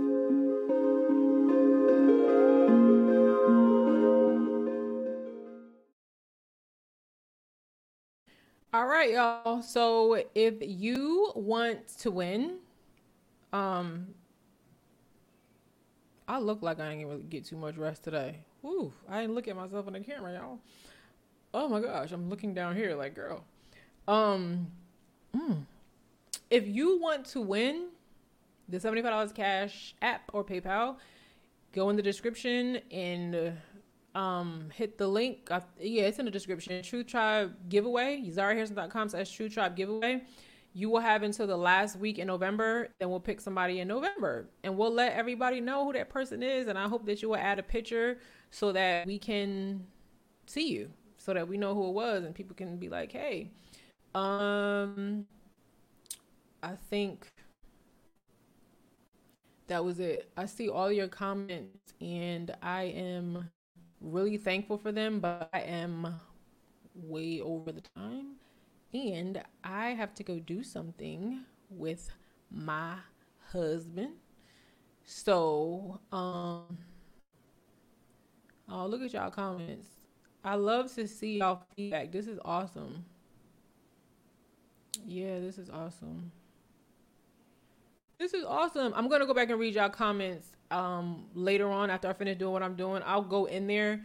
All 8.74 8.88
right, 8.88 9.12
y'all. 9.12 9.62
So 9.62 10.24
if 10.34 10.56
you 10.60 11.32
want 11.36 11.88
to 12.00 12.10
win, 12.10 12.56
um, 13.52 14.08
I 16.28 16.40
look 16.40 16.64
like 16.64 16.80
I 16.80 16.90
ain't 16.90 17.08
gonna 17.08 17.20
get 17.20 17.46
too 17.46 17.56
much 17.56 17.78
rest 17.78 18.04
today. 18.04 18.40
Ooh, 18.66 18.92
I 19.08 19.22
didn't 19.22 19.36
look 19.36 19.48
at 19.48 19.56
myself 19.56 19.86
in 19.86 19.94
the 19.94 20.00
camera, 20.00 20.34
y'all. 20.34 20.58
Oh 21.54 21.70
my 21.70 21.82
gosh, 21.82 22.14
I'm 22.14 22.32
looking 22.32 22.56
down 22.56 22.76
here 22.76 22.96
like, 22.96 23.14
girl. 23.14 23.44
Um, 24.08 24.66
mm, 25.36 25.68
if 26.50 26.68
you 26.68 27.00
want 27.00 27.26
to 27.26 27.42
win 27.42 27.90
the 28.70 28.80
$75 28.80 29.36
cash 29.36 29.94
app 30.02 30.24
or 30.34 30.44
PayPal, 30.44 30.96
go 31.74 31.92
in 31.92 31.96
the 31.96 32.02
description 32.02 32.80
and 32.90 33.54
um 34.16 34.70
hit 34.74 34.98
the 34.98 35.08
link. 35.08 35.50
I, 35.52 35.62
yeah, 35.80 36.04
it's 36.04 36.20
in 36.20 36.26
the 36.26 36.32
description. 36.32 36.82
Truth 36.84 37.08
Tribe 37.08 37.56
giveaway, 37.70 38.24
zarahairston.com 38.30 39.10
slash 39.10 39.32
Truth 39.32 39.54
Tribe 39.54 39.76
giveaway 39.76 40.24
you 40.74 40.90
will 40.90 41.00
have 41.00 41.24
until 41.24 41.46
the 41.46 41.56
last 41.56 41.98
week 41.98 42.18
in 42.18 42.28
November. 42.28 42.90
Then 43.00 43.10
we'll 43.10 43.20
pick 43.20 43.40
somebody 43.40 43.80
in 43.80 43.88
November 43.88 44.50
and 44.64 44.76
we'll 44.76 44.94
let 44.94 45.14
everybody 45.14 45.62
know 45.62 45.86
who 45.86 45.94
that 45.94 46.10
person 46.10 46.42
is. 46.42 46.68
And 46.68 46.78
I 46.78 46.88
hope 46.88 47.06
that 47.06 47.22
you 47.22 47.30
will 47.30 47.38
add 47.38 47.60
a 47.60 47.64
picture 47.64 48.18
so 48.50 48.72
that 48.72 49.06
we 49.06 49.20
can 49.20 49.86
see 50.48 50.70
you, 50.70 50.90
so 51.18 51.34
that 51.34 51.48
we 51.48 51.58
know 51.58 51.76
who 51.76 51.88
it 51.90 51.94
was 51.94 52.24
and 52.24 52.34
people 52.34 52.56
can 52.56 52.78
be 52.78 52.90
like, 52.90 53.12
hey, 53.12 53.52
um, 54.16 55.26
I 56.64 56.72
think 56.90 57.28
that 59.68 59.86
was 59.86 60.00
it. 60.00 60.32
I 60.36 60.48
see 60.48 60.70
all 60.70 60.92
your 60.92 61.08
comments 61.08 61.94
and 62.02 62.52
I 62.64 62.84
am 62.84 63.50
really 64.04 64.38
thankful 64.38 64.78
for 64.78 64.92
them, 64.92 65.20
but 65.20 65.50
I 65.54 65.62
am 65.62 66.20
way 66.94 67.42
over 67.42 67.72
the 67.72 67.82
time 67.82 68.36
and 68.94 69.42
I 69.64 69.90
have 69.90 70.14
to 70.16 70.24
go 70.24 70.40
do 70.40 70.64
something 70.64 71.42
with 71.70 72.10
my 72.52 72.96
husband. 73.52 74.14
So, 75.06 76.00
um, 76.12 76.78
oh, 78.70 78.86
look 78.88 79.02
at 79.02 79.14
y'all 79.14 79.32
comments. 79.32 79.88
I 80.44 80.56
love 80.56 80.94
to 80.96 81.08
see 81.08 81.40
y'all 81.40 81.64
feedback. 81.76 82.12
This 82.12 82.28
is 82.28 82.40
awesome. 82.46 83.06
Yeah, 85.06 85.40
this 85.40 85.58
is 85.58 85.70
awesome. 85.70 86.32
This 88.20 88.34
is 88.34 88.46
awesome. 88.46 88.94
I'm 88.96 89.10
gonna 89.10 89.26
go 89.26 89.34
back 89.34 89.50
and 89.50 89.60
read 89.60 89.76
y'all 89.76 89.90
comments 89.90 90.53
um 90.72 91.26
later 91.34 91.70
on 91.70 91.90
after 91.90 92.08
I 92.08 92.14
finish 92.14 92.38
doing 92.38 92.54
what 92.54 92.64
I'm 92.64 92.76
doing. 92.76 93.02
I'll 93.06 93.22
go 93.22 93.46
in 93.46 93.68
there. 93.68 94.04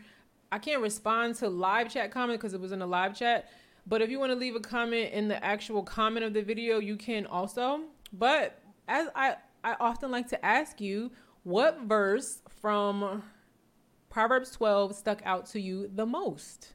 I 0.50 0.58
can't 0.58 0.82
respond 0.82 1.34
to 1.36 1.48
live 1.48 1.92
chat 1.92 2.10
comment 2.10 2.40
because 2.40 2.54
it 2.54 2.60
was 2.60 2.72
in 2.72 2.78
the 2.78 2.86
live 2.86 3.16
chat. 3.16 3.48
But 3.86 4.02
if 4.02 4.10
you 4.10 4.18
want 4.18 4.32
to 4.32 4.36
leave 4.36 4.54
a 4.54 4.60
comment 4.60 5.12
in 5.12 5.28
the 5.28 5.42
actual 5.42 5.82
comment 5.82 6.24
of 6.24 6.34
the 6.34 6.42
video, 6.42 6.78
you 6.78 6.96
can 6.96 7.26
also. 7.26 7.80
But 8.12 8.58
as 8.86 9.08
I, 9.14 9.36
I 9.64 9.76
often 9.80 10.10
like 10.10 10.28
to 10.28 10.44
ask 10.44 10.80
you, 10.80 11.10
what 11.42 11.82
verse 11.82 12.42
from 12.60 13.22
Proverbs 14.10 14.50
12 14.50 14.94
stuck 14.94 15.22
out 15.24 15.46
to 15.46 15.60
you 15.60 15.90
the 15.94 16.04
most? 16.04 16.74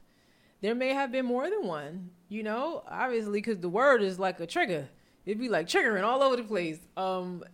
There 0.60 0.74
may 0.74 0.94
have 0.94 1.12
been 1.12 1.26
more 1.26 1.48
than 1.48 1.66
one, 1.66 2.10
you 2.28 2.42
know, 2.42 2.82
obviously, 2.88 3.38
because 3.38 3.58
the 3.58 3.68
word 3.68 4.02
is 4.02 4.18
like 4.18 4.40
a 4.40 4.46
trigger. 4.46 4.88
It'd 5.26 5.38
be 5.38 5.48
like 5.48 5.68
triggering 5.68 6.02
all 6.02 6.22
over 6.22 6.36
the 6.36 6.42
place. 6.42 6.78
Um, 6.96 7.44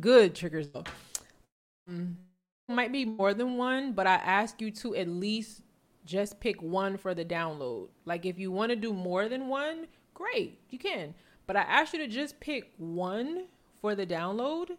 good 0.00 0.34
triggers 0.34 0.68
though. 0.68 0.84
Um, 1.88 2.16
might 2.68 2.92
be 2.92 3.04
more 3.04 3.34
than 3.34 3.56
one, 3.56 3.92
but 3.92 4.06
I 4.06 4.14
ask 4.14 4.60
you 4.60 4.70
to 4.70 4.94
at 4.94 5.08
least 5.08 5.62
just 6.04 6.40
pick 6.40 6.62
one 6.62 6.96
for 6.96 7.14
the 7.14 7.24
download. 7.24 7.88
Like 8.04 8.26
if 8.26 8.38
you 8.38 8.50
want 8.50 8.70
to 8.70 8.76
do 8.76 8.92
more 8.92 9.28
than 9.28 9.48
one, 9.48 9.86
great, 10.14 10.60
you 10.70 10.78
can. 10.78 11.14
But 11.46 11.56
I 11.56 11.62
ask 11.62 11.92
you 11.92 11.98
to 12.00 12.08
just 12.08 12.40
pick 12.40 12.72
one 12.78 13.46
for 13.80 13.94
the 13.94 14.06
download 14.06 14.76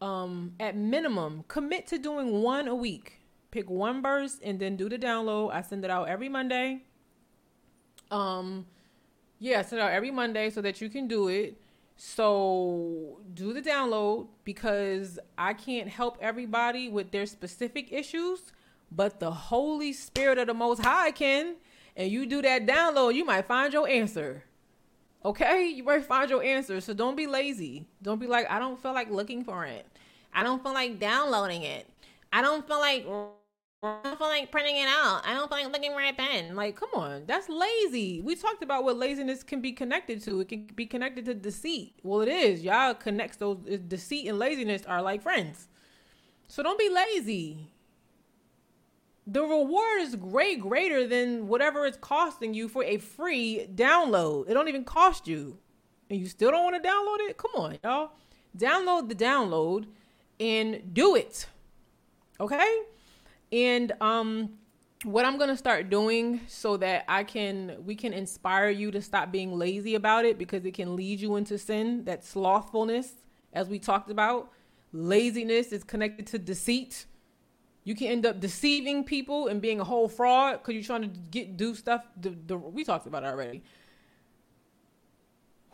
um, 0.00 0.54
at 0.58 0.76
minimum, 0.76 1.44
commit 1.46 1.86
to 1.88 1.98
doing 1.98 2.42
one 2.42 2.66
a 2.66 2.74
week. 2.74 3.20
Pick 3.52 3.70
one 3.70 4.02
burst 4.02 4.40
and 4.42 4.58
then 4.58 4.76
do 4.76 4.88
the 4.88 4.98
download. 4.98 5.52
I 5.52 5.62
send 5.62 5.84
it 5.84 5.90
out 5.90 6.08
every 6.08 6.28
Monday. 6.28 6.82
Um, 8.10 8.66
yeah, 9.38 9.60
I 9.60 9.62
send 9.62 9.80
it 9.80 9.84
out 9.84 9.92
every 9.92 10.10
Monday 10.10 10.50
so 10.50 10.60
that 10.62 10.80
you 10.80 10.88
can 10.88 11.06
do 11.06 11.28
it. 11.28 11.61
So 12.04 13.20
do 13.32 13.52
the 13.52 13.62
download 13.62 14.26
because 14.42 15.20
I 15.38 15.54
can't 15.54 15.88
help 15.88 16.18
everybody 16.20 16.88
with 16.88 17.12
their 17.12 17.26
specific 17.26 17.92
issues, 17.92 18.52
but 18.90 19.20
the 19.20 19.30
Holy 19.30 19.92
Spirit 19.92 20.36
of 20.38 20.48
the 20.48 20.52
Most 20.52 20.82
High 20.82 21.12
can. 21.12 21.54
And 21.96 22.10
you 22.10 22.26
do 22.26 22.42
that 22.42 22.66
download, 22.66 23.14
you 23.14 23.24
might 23.24 23.46
find 23.46 23.72
your 23.72 23.88
answer. 23.88 24.42
Okay, 25.24 25.68
you 25.68 25.84
might 25.84 26.04
find 26.04 26.28
your 26.28 26.42
answer. 26.42 26.80
So 26.80 26.92
don't 26.92 27.16
be 27.16 27.28
lazy. 27.28 27.86
Don't 28.02 28.18
be 28.18 28.26
like, 28.26 28.50
I 28.50 28.58
don't 28.58 28.82
feel 28.82 28.92
like 28.92 29.08
looking 29.08 29.44
for 29.44 29.64
it. 29.64 29.86
I 30.34 30.42
don't 30.42 30.60
feel 30.60 30.74
like 30.74 30.98
downloading 30.98 31.62
it. 31.62 31.86
I 32.32 32.42
don't 32.42 32.66
feel 32.66 32.80
like 32.80 33.06
I 33.84 33.98
don't 34.04 34.16
feel 34.16 34.28
like 34.28 34.52
printing 34.52 34.76
it 34.76 34.86
out. 34.86 35.22
I 35.26 35.34
don't 35.34 35.48
feel 35.48 35.58
like 35.58 35.72
looking 35.72 35.92
for 35.92 36.00
a. 36.00 36.54
Like, 36.54 36.76
come 36.76 36.90
on, 36.94 37.24
that's 37.26 37.48
lazy. 37.48 38.20
We 38.20 38.36
talked 38.36 38.62
about 38.62 38.84
what 38.84 38.96
laziness 38.96 39.42
can 39.42 39.60
be 39.60 39.72
connected 39.72 40.22
to. 40.22 40.40
It 40.40 40.48
can 40.48 40.66
be 40.76 40.86
connected 40.86 41.24
to 41.24 41.34
deceit. 41.34 41.94
Well, 42.04 42.20
it 42.20 42.28
is. 42.28 42.62
Yah 42.62 42.94
connects 42.94 43.38
those 43.38 43.58
uh, 43.68 43.78
deceit 43.88 44.28
and 44.28 44.38
laziness 44.38 44.82
are 44.86 45.02
like 45.02 45.20
friends. 45.20 45.66
So 46.46 46.62
don't 46.62 46.78
be 46.78 46.90
lazy. 46.90 47.72
The 49.26 49.42
reward 49.42 50.02
is 50.02 50.14
great 50.14 50.60
greater 50.60 51.08
than 51.08 51.48
whatever 51.48 51.84
it's 51.84 51.98
costing 51.98 52.54
you 52.54 52.68
for 52.68 52.84
a 52.84 52.98
free 52.98 53.66
download. 53.74 54.48
It 54.48 54.54
don't 54.54 54.68
even 54.68 54.84
cost 54.84 55.26
you. 55.26 55.58
And 56.08 56.20
you 56.20 56.26
still 56.26 56.52
don't 56.52 56.64
want 56.64 56.80
to 56.80 56.88
download 56.88 57.28
it? 57.28 57.36
Come 57.36 57.50
on, 57.56 57.78
y'all. 57.82 58.12
Download 58.56 59.08
the 59.08 59.14
download 59.16 59.86
and 60.38 60.94
do 60.94 61.16
it. 61.16 61.46
Okay? 62.38 62.82
And 63.52 63.92
um 64.00 64.58
what 65.04 65.24
I'm 65.24 65.36
going 65.36 65.50
to 65.50 65.56
start 65.56 65.90
doing 65.90 66.40
so 66.46 66.76
that 66.76 67.04
I 67.08 67.24
can 67.24 67.76
we 67.84 67.94
can 67.94 68.12
inspire 68.12 68.70
you 68.70 68.90
to 68.92 69.02
stop 69.02 69.32
being 69.32 69.52
lazy 69.58 69.94
about 69.94 70.24
it 70.24 70.38
because 70.38 70.64
it 70.64 70.74
can 70.74 70.96
lead 70.96 71.20
you 71.20 71.36
into 71.36 71.58
sin, 71.58 72.04
that 72.04 72.24
slothfulness 72.24 73.12
as 73.52 73.68
we 73.68 73.78
talked 73.78 74.10
about. 74.10 74.50
Laziness 74.92 75.72
is 75.72 75.84
connected 75.84 76.26
to 76.28 76.38
deceit. 76.38 77.06
You 77.84 77.96
can 77.96 78.08
end 78.08 78.26
up 78.26 78.38
deceiving 78.38 79.02
people 79.02 79.48
and 79.48 79.60
being 79.60 79.80
a 79.80 79.84
whole 79.84 80.08
fraud 80.08 80.58
because 80.58 80.74
you're 80.74 80.84
trying 80.84 81.02
to 81.02 81.18
get 81.30 81.56
do 81.56 81.74
stuff. 81.74 82.04
The, 82.20 82.36
the, 82.46 82.56
we 82.56 82.84
talked 82.84 83.06
about 83.06 83.24
it 83.24 83.26
already. 83.26 83.62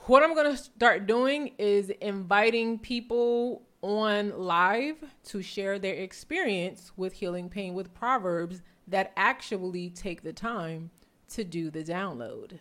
What 0.07 0.23
I'm 0.23 0.35
gonna 0.35 0.57
start 0.57 1.07
doing 1.07 1.53
is 1.59 1.91
inviting 1.91 2.79
people 2.79 3.68
on 3.83 4.37
live 4.39 4.97
to 5.25 5.43
share 5.43 5.79
their 5.79 5.95
experience 5.95 6.93
with 6.97 7.13
healing 7.13 7.49
pain 7.49 7.75
with 7.75 7.95
Proverbs 7.95 8.63
that 8.87 9.13
actually 9.17 9.91
take 9.91 10.23
the 10.23 10.33
time 10.33 10.91
to 11.29 11.45
do 11.45 11.71
the 11.71 11.85
download. 11.85 12.59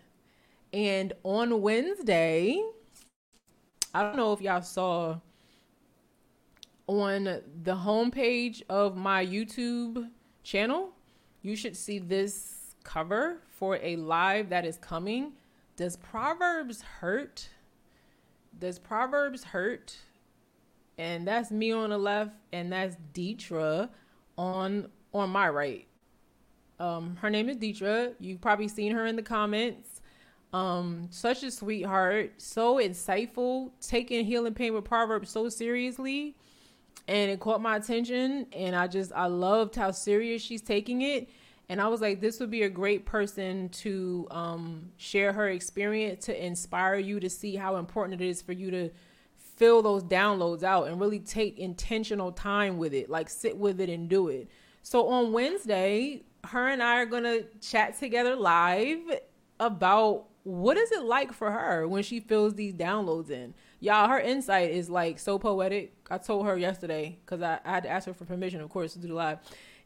And 0.73 1.13
on 1.23 1.61
Wednesday, 1.61 2.61
I 3.93 4.03
don't 4.03 4.17
know 4.17 4.33
if 4.33 4.41
y'all 4.41 4.61
saw 4.61 5.19
on 6.87 7.23
the 7.23 7.75
homepage 7.75 8.61
of 8.69 8.95
my 8.95 9.25
YouTube 9.25 10.09
channel, 10.43 10.89
you 11.41 11.55
should 11.55 11.75
see 11.75 11.99
this 11.99 12.75
cover 12.83 13.41
for 13.47 13.77
a 13.81 13.95
live 13.97 14.49
that 14.49 14.65
is 14.65 14.77
coming. 14.77 15.33
Does 15.75 15.97
Proverbs 15.97 16.81
hurt? 16.81 17.49
Does 18.57 18.79
Proverbs 18.79 19.43
hurt? 19.43 19.97
And 20.97 21.27
that's 21.27 21.51
me 21.51 21.71
on 21.71 21.89
the 21.91 21.97
left, 21.97 22.31
and 22.51 22.71
that's 22.71 22.95
Deetra 23.13 23.89
on 24.37 24.89
on 25.13 25.29
my 25.29 25.49
right. 25.49 25.87
Um, 26.79 27.15
her 27.17 27.29
name 27.29 27.49
is 27.49 27.57
Deetra. 27.57 28.13
You've 28.19 28.41
probably 28.41 28.67
seen 28.67 28.91
her 28.93 29.05
in 29.05 29.15
the 29.15 29.23
comments. 29.23 30.01
Um, 30.53 31.07
such 31.11 31.43
a 31.43 31.51
sweetheart, 31.51 32.33
so 32.37 32.75
insightful, 32.75 33.71
taking 33.81 34.25
healing 34.25 34.53
pain 34.53 34.73
with 34.73 34.85
Proverbs 34.85 35.29
so 35.29 35.49
seriously, 35.49 36.35
and 37.07 37.29
it 37.29 37.39
caught 37.39 37.61
my 37.61 37.75
attention. 37.75 38.47
And 38.53 38.75
I 38.75 38.87
just 38.87 39.11
I 39.13 39.27
loved 39.27 39.75
how 39.75 39.91
serious 39.91 40.41
she's 40.41 40.61
taking 40.61 41.01
it. 41.01 41.29
And 41.69 41.81
I 41.81 41.87
was 41.89 41.99
like, 41.99 42.21
this 42.21 42.39
would 42.39 42.49
be 42.49 42.63
a 42.63 42.69
great 42.69 43.05
person 43.05 43.67
to 43.69 44.25
um, 44.31 44.89
share 44.95 45.33
her 45.33 45.49
experience 45.49 46.25
to 46.25 46.45
inspire 46.45 46.95
you 46.95 47.19
to 47.19 47.29
see 47.29 47.55
how 47.55 47.75
important 47.75 48.21
it 48.21 48.25
is 48.25 48.41
for 48.41 48.53
you 48.53 48.71
to 48.71 48.89
fill 49.57 49.81
those 49.81 50.03
downloads 50.03 50.63
out 50.63 50.87
and 50.87 51.01
really 51.01 51.19
take 51.19 51.57
intentional 51.59 52.31
time 52.31 52.77
with 52.77 52.93
it, 52.93 53.09
like 53.09 53.29
sit 53.29 53.57
with 53.57 53.81
it 53.81 53.89
and 53.89 54.07
do 54.07 54.29
it. 54.29 54.47
So 54.83 55.09
on 55.09 55.33
Wednesday, 55.33 56.23
her 56.45 56.67
and 56.69 56.81
I 56.81 56.99
are 56.99 57.05
going 57.05 57.23
to 57.23 57.45
chat 57.59 57.99
together 57.99 58.35
live 58.35 58.99
about 59.59 60.27
what 60.43 60.77
is 60.77 60.91
it 60.91 61.03
like 61.03 61.33
for 61.33 61.51
her 61.51 61.87
when 61.87 62.03
she 62.03 62.21
fills 62.21 62.53
these 62.53 62.73
downloads 62.73 63.29
in. 63.29 63.53
Y'all, 63.81 64.07
her 64.07 64.19
insight 64.19 64.71
is 64.71 64.89
like 64.89 65.19
so 65.19 65.37
poetic. 65.37 65.93
I 66.09 66.17
told 66.19 66.45
her 66.45 66.55
yesterday 66.55 67.17
because 67.25 67.41
I, 67.41 67.59
I, 67.65 67.69
had 67.69 67.83
to 67.83 67.89
ask 67.89 68.07
her 68.07 68.13
for 68.13 68.23
permission, 68.23 68.61
of 68.61 68.69
course, 68.69 68.93
to 68.93 68.99
do 68.99 69.09
the 69.09 69.13
live. 69.13 69.39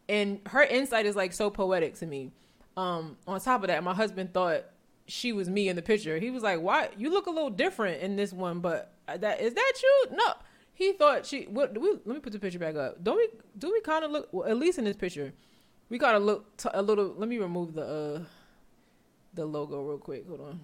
And 0.08 0.40
her 0.48 0.62
insight 0.62 1.06
is 1.06 1.16
like 1.16 1.34
so 1.34 1.50
poetic 1.50 1.96
to 1.96 2.06
me. 2.06 2.32
Um, 2.78 3.18
on 3.26 3.40
top 3.40 3.64
of 3.64 3.68
that, 3.68 3.84
my 3.84 3.94
husband 3.94 4.34
thought 4.34 4.66
she 5.08 5.34
was 5.34 5.50
me 5.50 5.68
in 5.68 5.76
the 5.76 5.82
picture. 5.82 6.20
He 6.20 6.30
was 6.30 6.44
like, 6.44 6.62
"Why 6.62 6.90
you 6.98 7.10
look 7.10 7.26
a 7.26 7.32
little 7.32 7.50
different 7.50 8.02
in 8.02 8.16
this 8.16 8.32
one?" 8.32 8.60
But 8.60 8.91
that 9.08 9.42
is 9.42 9.54
that 9.54 9.74
you? 9.82 10.06
No, 10.12 10.34
he 10.74 10.94
thought 10.94 11.26
she. 11.26 11.44
What? 11.44 11.78
We, 11.80 11.92
let 12.06 12.08
me 12.08 12.20
put 12.20 12.34
the 12.34 12.40
picture 12.40 12.60
back 12.60 12.76
up. 12.76 13.04
Don't 13.04 13.18
we? 13.18 13.30
Do 13.58 13.72
we 13.72 13.82
kind 13.82 14.04
of 14.04 14.12
look? 14.12 14.30
Well, 14.32 14.48
at 14.48 14.58
least 14.58 14.78
in 14.78 14.86
this 14.86 14.96
picture, 14.96 15.34
we 15.90 15.98
gotta 15.98 16.20
look 16.20 16.58
t- 16.58 16.70
a 16.74 16.82
little. 16.82 17.14
Let 17.18 17.30
me 17.30 17.38
remove 17.38 17.74
the 17.74 17.84
uh 17.84 18.24
the 19.34 19.46
logo 19.46 19.82
real 19.84 19.98
quick. 19.98 20.28
Hold 20.28 20.42
on. 20.42 20.60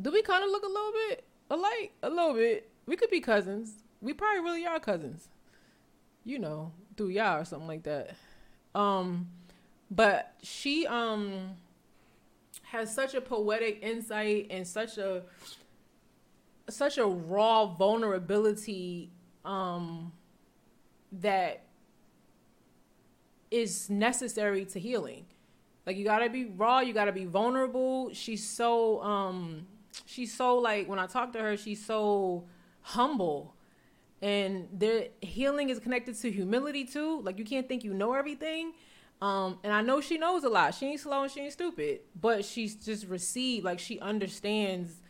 Do 0.00 0.10
we 0.10 0.22
kind 0.22 0.42
of 0.42 0.50
look 0.50 0.64
a 0.64 0.68
little 0.68 0.92
bit 1.08 1.24
alike? 1.50 1.92
A 2.02 2.10
little 2.10 2.34
bit. 2.34 2.70
We 2.86 2.96
could 2.96 3.10
be 3.10 3.20
cousins. 3.20 3.84
We 4.00 4.12
probably 4.12 4.40
really 4.40 4.66
are 4.66 4.80
cousins. 4.80 5.28
You 6.24 6.38
know, 6.38 6.72
through 6.96 7.08
Yah 7.08 7.38
or 7.38 7.44
something 7.44 7.68
like 7.68 7.84
that. 7.84 8.16
Um, 8.74 9.28
but 9.90 10.34
she 10.42 10.86
um 10.86 11.56
has 12.62 12.92
such 12.92 13.14
a 13.14 13.20
poetic 13.20 13.80
insight 13.82 14.48
and 14.50 14.66
such 14.66 14.98
a 14.98 15.22
such 16.68 16.98
a 16.98 17.06
raw 17.06 17.66
vulnerability 17.66 19.10
um 19.44 20.12
that 21.12 21.64
is 23.50 23.88
necessary 23.88 24.64
to 24.64 24.80
healing. 24.80 25.26
Like 25.86 25.96
you 25.96 26.04
gotta 26.04 26.28
be 26.30 26.46
raw, 26.46 26.80
you 26.80 26.92
gotta 26.92 27.12
be 27.12 27.24
vulnerable. 27.24 28.12
She's 28.12 28.48
so 28.48 29.02
um 29.02 29.66
she's 30.06 30.34
so 30.34 30.58
like 30.58 30.88
when 30.88 30.98
I 30.98 31.06
talk 31.06 31.32
to 31.34 31.40
her, 31.40 31.56
she's 31.56 31.84
so 31.84 32.44
humble. 32.80 33.54
And 34.22 34.68
the 34.76 35.10
healing 35.20 35.68
is 35.68 35.78
connected 35.78 36.14
to 36.20 36.30
humility 36.30 36.84
too. 36.84 37.20
Like 37.20 37.38
you 37.38 37.44
can't 37.44 37.68
think 37.68 37.84
you 37.84 37.92
know 37.92 38.14
everything. 38.14 38.72
Um, 39.20 39.58
and 39.62 39.72
I 39.72 39.80
know 39.82 40.00
she 40.00 40.18
knows 40.18 40.44
a 40.44 40.48
lot. 40.48 40.74
She 40.74 40.86
ain't 40.86 41.00
slow 41.00 41.22
and 41.22 41.30
she 41.30 41.40
ain't 41.40 41.52
stupid, 41.52 42.00
but 42.20 42.44
she's 42.44 42.74
just 42.74 43.06
received 43.06 43.64
like 43.64 43.78
she 43.78 44.00
understands 44.00 45.00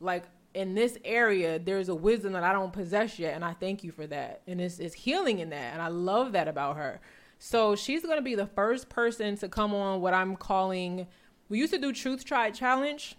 like 0.00 0.24
in 0.54 0.74
this 0.74 0.96
area 1.04 1.58
there's 1.58 1.88
a 1.88 1.94
wisdom 1.94 2.32
that 2.32 2.44
I 2.44 2.52
don't 2.52 2.72
possess 2.72 3.18
yet 3.18 3.34
and 3.34 3.44
I 3.44 3.52
thank 3.52 3.84
you 3.84 3.92
for 3.92 4.06
that. 4.06 4.42
And 4.46 4.60
it's 4.60 4.78
it's 4.78 4.94
healing 4.94 5.40
in 5.40 5.50
that 5.50 5.72
and 5.72 5.82
I 5.82 5.88
love 5.88 6.32
that 6.32 6.48
about 6.48 6.76
her. 6.76 7.00
So 7.38 7.76
she's 7.76 8.02
going 8.02 8.16
to 8.16 8.22
be 8.22 8.34
the 8.34 8.46
first 8.46 8.88
person 8.88 9.36
to 9.38 9.48
come 9.48 9.74
on 9.74 10.00
what 10.00 10.14
I'm 10.14 10.36
calling 10.36 11.06
we 11.48 11.58
used 11.58 11.74
to 11.74 11.78
do 11.78 11.92
Truth 11.92 12.24
Tribe 12.24 12.54
Challenge 12.54 13.16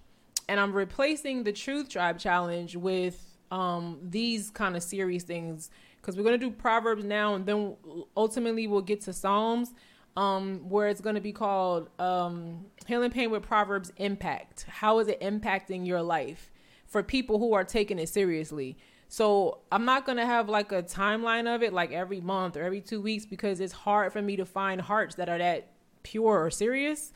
and 0.50 0.60
I'm 0.60 0.74
replacing 0.74 1.44
the 1.44 1.52
Truth 1.54 1.90
Tribe 1.90 2.18
Challenge 2.20 2.76
with 2.76 3.38
um 3.52 4.00
these 4.02 4.50
kind 4.50 4.76
of 4.76 4.82
serious 4.82 5.24
things 5.24 5.70
cuz 6.02 6.16
we're 6.16 6.24
going 6.24 6.40
to 6.40 6.46
do 6.50 6.52
Proverbs 6.52 7.04
now 7.04 7.36
and 7.36 7.46
then 7.46 7.76
ultimately 8.18 8.66
we'll 8.68 8.82
get 8.82 9.02
to 9.02 9.14
Psalms 9.14 9.74
um, 10.18 10.70
where 10.70 10.88
it's 10.88 11.02
going 11.02 11.16
to 11.16 11.22
be 11.22 11.34
called 11.34 11.90
um, 12.00 12.66
Healing 12.88 13.12
Pain 13.12 13.32
with 13.32 13.44
Proverbs 13.44 13.92
Impact. 13.98 14.66
How 14.70 15.00
is 15.00 15.08
it 15.08 15.20
impacting 15.20 15.86
your 15.86 16.02
life 16.02 16.52
for 16.86 17.04
people 17.04 17.40
who 17.40 17.54
are 17.54 17.64
taking 17.64 18.00
it 18.00 18.10
seriously? 18.10 18.78
So 19.08 19.60
I'm 19.72 19.86
not 19.86 20.06
to 20.08 20.26
have 20.26 20.50
like 20.50 20.72
a 20.72 20.82
timeline 20.82 21.54
of 21.54 21.62
it 21.62 21.74
like 21.74 21.92
every 21.92 22.22
month 22.22 22.58
or 22.58 22.64
every 22.64 22.82
two 22.82 23.02
weeks 23.02 23.26
because 23.26 23.60
it's 23.60 23.74
hard 23.74 24.12
for 24.12 24.22
me 24.22 24.36
to 24.38 24.46
find 24.46 24.82
hearts 24.82 25.16
that 25.16 25.30
are 25.30 25.38
that 25.38 25.68
pure 26.04 26.44
or 26.44 26.50
serious 26.52 27.12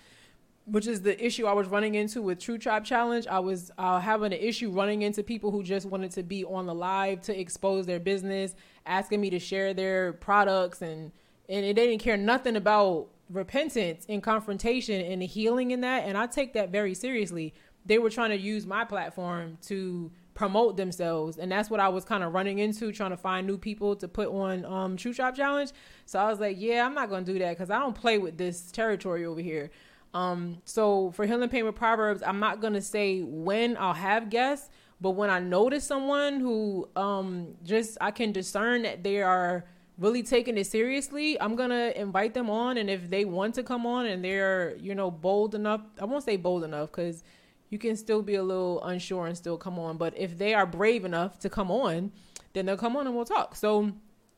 which 0.72 0.88
is 0.88 1.02
the 1.02 1.24
issue 1.24 1.48
I 1.48 1.54
was 1.54 1.68
running 1.68 1.96
into 1.96 2.22
with 2.22 2.40
Truth 2.40 2.62
Tribe 2.62 2.86
Challenge. 2.86 3.26
I 3.28 3.40
was 3.40 3.72
uh, 3.78 4.00
having 4.00 4.34
an 4.34 4.40
issue 4.40 4.70
running 4.70 5.02
into 5.02 5.24
people 5.24 5.52
who 5.52 5.64
just 5.64 5.86
wanted 5.86 6.12
to 6.12 6.24
be 6.24 6.46
on 6.46 6.66
the 6.66 6.76
live 6.76 7.22
to 7.22 7.40
expose 7.40 7.86
their 7.86 8.00
business, 8.00 8.54
asking 8.86 9.22
me 9.22 9.30
to 9.32 9.40
share 9.40 9.74
their 9.74 10.14
products 10.14 10.82
and 10.82 11.12
and 11.48 11.66
they 11.66 11.74
didn't 11.74 11.98
care 12.00 12.16
nothing 12.16 12.56
about 12.56 13.08
repentance 13.32 14.06
and 14.08 14.22
confrontation 14.22 15.02
and 15.02 15.22
the 15.22 15.26
healing 15.26 15.70
in 15.72 15.82
that 15.82 16.04
and 16.04 16.18
i 16.18 16.26
take 16.26 16.54
that 16.54 16.70
very 16.70 16.96
seriously 16.96 17.54
they 17.90 17.98
were 17.98 18.12
trying 18.12 18.30
to 18.30 18.38
use 18.38 18.68
my 18.68 18.86
platform 18.86 19.58
to 19.64 20.12
promote 20.36 20.78
themselves. 20.78 21.38
And 21.38 21.52
that's 21.52 21.72
what 21.72 21.80
I 21.80 21.90
was 21.90 22.06
kind 22.06 22.24
of 22.24 22.34
running 22.34 22.60
into, 22.60 22.92
trying 22.92 23.10
to 23.10 23.18
find 23.18 23.48
new 23.48 23.58
people 23.58 23.96
to 23.96 24.08
put 24.08 24.30
on 24.30 24.64
um, 24.64 24.96
True 24.96 25.12
Shop 25.12 25.36
Challenge. 25.36 25.72
So 26.06 26.20
I 26.20 26.30
was 26.30 26.40
like, 26.40 26.58
yeah, 26.60 26.86
I'm 26.86 26.94
not 26.94 27.10
to 27.26 27.34
do 27.34 27.40
that 27.40 27.50
because 27.50 27.72
I 27.72 27.80
don't 27.80 27.96
play 27.96 28.20
with 28.20 28.38
this 28.38 28.72
territory 28.72 29.26
over 29.26 29.42
here. 29.42 29.72
Um, 30.14 30.60
so 30.66 31.10
for 31.12 31.26
Healing 31.26 31.50
Pain 31.50 31.66
with 31.66 31.76
Proverbs, 31.76 32.22
I'm 32.24 32.40
not 32.40 32.62
to 32.74 32.82
say 32.82 33.22
when 33.22 33.76
I'll 33.76 33.94
have 33.94 34.30
guests, 34.30 34.70
but 35.02 35.12
when 35.12 35.32
I 35.32 35.40
notice 35.40 35.84
someone 35.84 36.40
who 36.40 36.88
um, 36.96 37.56
just 37.64 37.98
I 38.00 38.12
can 38.12 38.32
discern 38.32 38.84
that 38.84 39.04
they 39.04 39.22
are 39.24 39.66
really 39.98 40.22
taking 40.22 40.58
it 40.58 40.68
seriously, 40.68 41.42
I'm 41.42 41.56
gonna 41.56 41.92
invite 41.96 42.36
them 42.36 42.52
on. 42.52 42.78
And 42.78 42.88
if 42.88 43.10
they 43.10 43.26
want 43.26 43.56
to 43.56 43.64
come 43.64 43.88
on 43.88 44.06
and 44.06 44.24
they're, 44.24 44.76
you 44.78 44.94
know, 44.94 45.10
bold 45.10 45.56
enough, 45.56 45.82
I 46.00 46.06
won't 46.06 46.24
say 46.24 46.38
bold 46.38 46.64
enough 46.64 46.92
because 46.92 47.24
you 47.70 47.78
can 47.78 47.96
still 47.96 48.22
be 48.22 48.36
a 48.36 48.44
little 48.44 48.84
unsure 48.84 49.28
and 49.28 49.38
still 49.38 49.58
come 49.58 49.78
on. 49.80 49.98
But 49.98 50.18
if 50.18 50.38
they 50.38 50.54
are 50.54 50.66
brave 50.66 51.06
enough 51.06 51.40
to 51.40 51.50
come 51.50 51.72
on, 51.72 52.12
then 52.54 52.66
they'll 52.66 52.78
come 52.78 52.96
on 52.96 53.06
and 53.06 53.16
we'll 53.16 53.26
talk. 53.26 53.56
So 53.56 53.92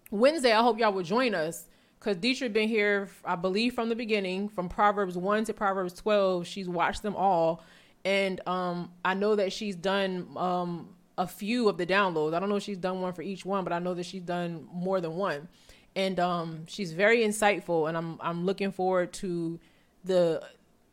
Wednesday, 0.10 0.52
I 0.52 0.62
hope 0.62 0.80
y'all 0.80 0.92
will 0.92 1.04
join 1.04 1.34
us 1.34 1.68
because 1.98 2.18
Deetra 2.18 2.52
been 2.52 2.68
here, 2.68 3.10
I 3.24 3.36
believe, 3.36 3.74
from 3.74 3.90
the 3.90 3.96
beginning, 3.96 4.50
from 4.50 4.68
Proverbs 4.68 5.18
one 5.18 5.46
to 5.46 5.54
Proverbs 5.54 5.94
twelve. 5.94 6.46
She's 6.46 6.68
watched 6.68 7.04
them 7.04 7.16
all, 7.16 7.64
and 8.04 8.46
um, 8.48 8.92
I 9.06 9.14
know 9.14 9.36
that 9.36 9.54
she's 9.54 9.76
done 9.76 10.28
um, 10.36 10.90
a 11.18 11.28
few 11.28 11.70
of 11.70 11.78
the 11.78 11.86
downloads. 11.86 12.34
I 12.34 12.40
don't 12.40 12.50
know 12.50 12.56
if 12.56 12.64
she's 12.64 12.78
done 12.78 13.02
one 13.02 13.14
for 13.14 13.22
each 13.22 13.46
one, 13.46 13.64
but 13.64 13.72
I 13.72 13.80
know 13.80 13.94
that 13.94 14.06
she's 14.06 14.24
done 14.24 14.68
more 14.74 15.00
than 15.00 15.16
one, 15.16 15.48
and 15.96 16.20
um, 16.20 16.66
she's 16.68 16.92
very 16.92 17.20
insightful, 17.20 17.88
and 17.88 17.96
I'm 17.96 18.18
I'm 18.20 18.46
looking 18.46 18.72
forward 18.72 19.14
to 19.14 19.60
the 20.04 20.44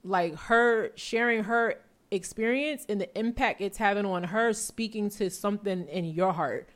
like 0.05 0.36
her 0.36 0.93
sharing 0.94 1.44
her 1.44 1.81
experience 2.11 2.87
and 2.89 3.01
the 3.01 3.19
impact 3.19 3.61
it's 3.61 3.79
having 3.79 4.07
on 4.07 4.25
her 4.25 4.53
speaking 4.53 5.11
to 5.11 5.31
something 5.31 5.87
in 5.89 6.05
your 6.05 6.33
heart. 6.33 6.69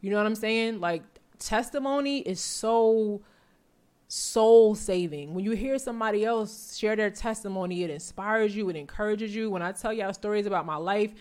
You 0.00 0.10
know 0.10 0.16
what 0.16 0.26
I'm 0.26 0.34
saying? 0.34 0.80
Like 0.80 1.02
testimony 1.38 2.20
is 2.20 2.40
so 2.40 3.22
soul 4.08 4.74
saving. 4.74 5.34
When 5.34 5.44
you 5.44 5.52
hear 5.52 5.78
somebody 5.78 6.24
else 6.24 6.76
share 6.76 6.96
their 6.96 7.10
testimony, 7.10 7.82
it 7.82 7.90
inspires 7.90 8.54
you, 8.54 8.68
it 8.68 8.76
encourages 8.76 9.34
you. 9.34 9.50
When 9.50 9.62
I 9.62 9.72
tell 9.72 9.92
y'all 9.92 10.12
stories 10.12 10.46
about 10.46 10.66
my 10.66 10.76
life, 10.76 11.12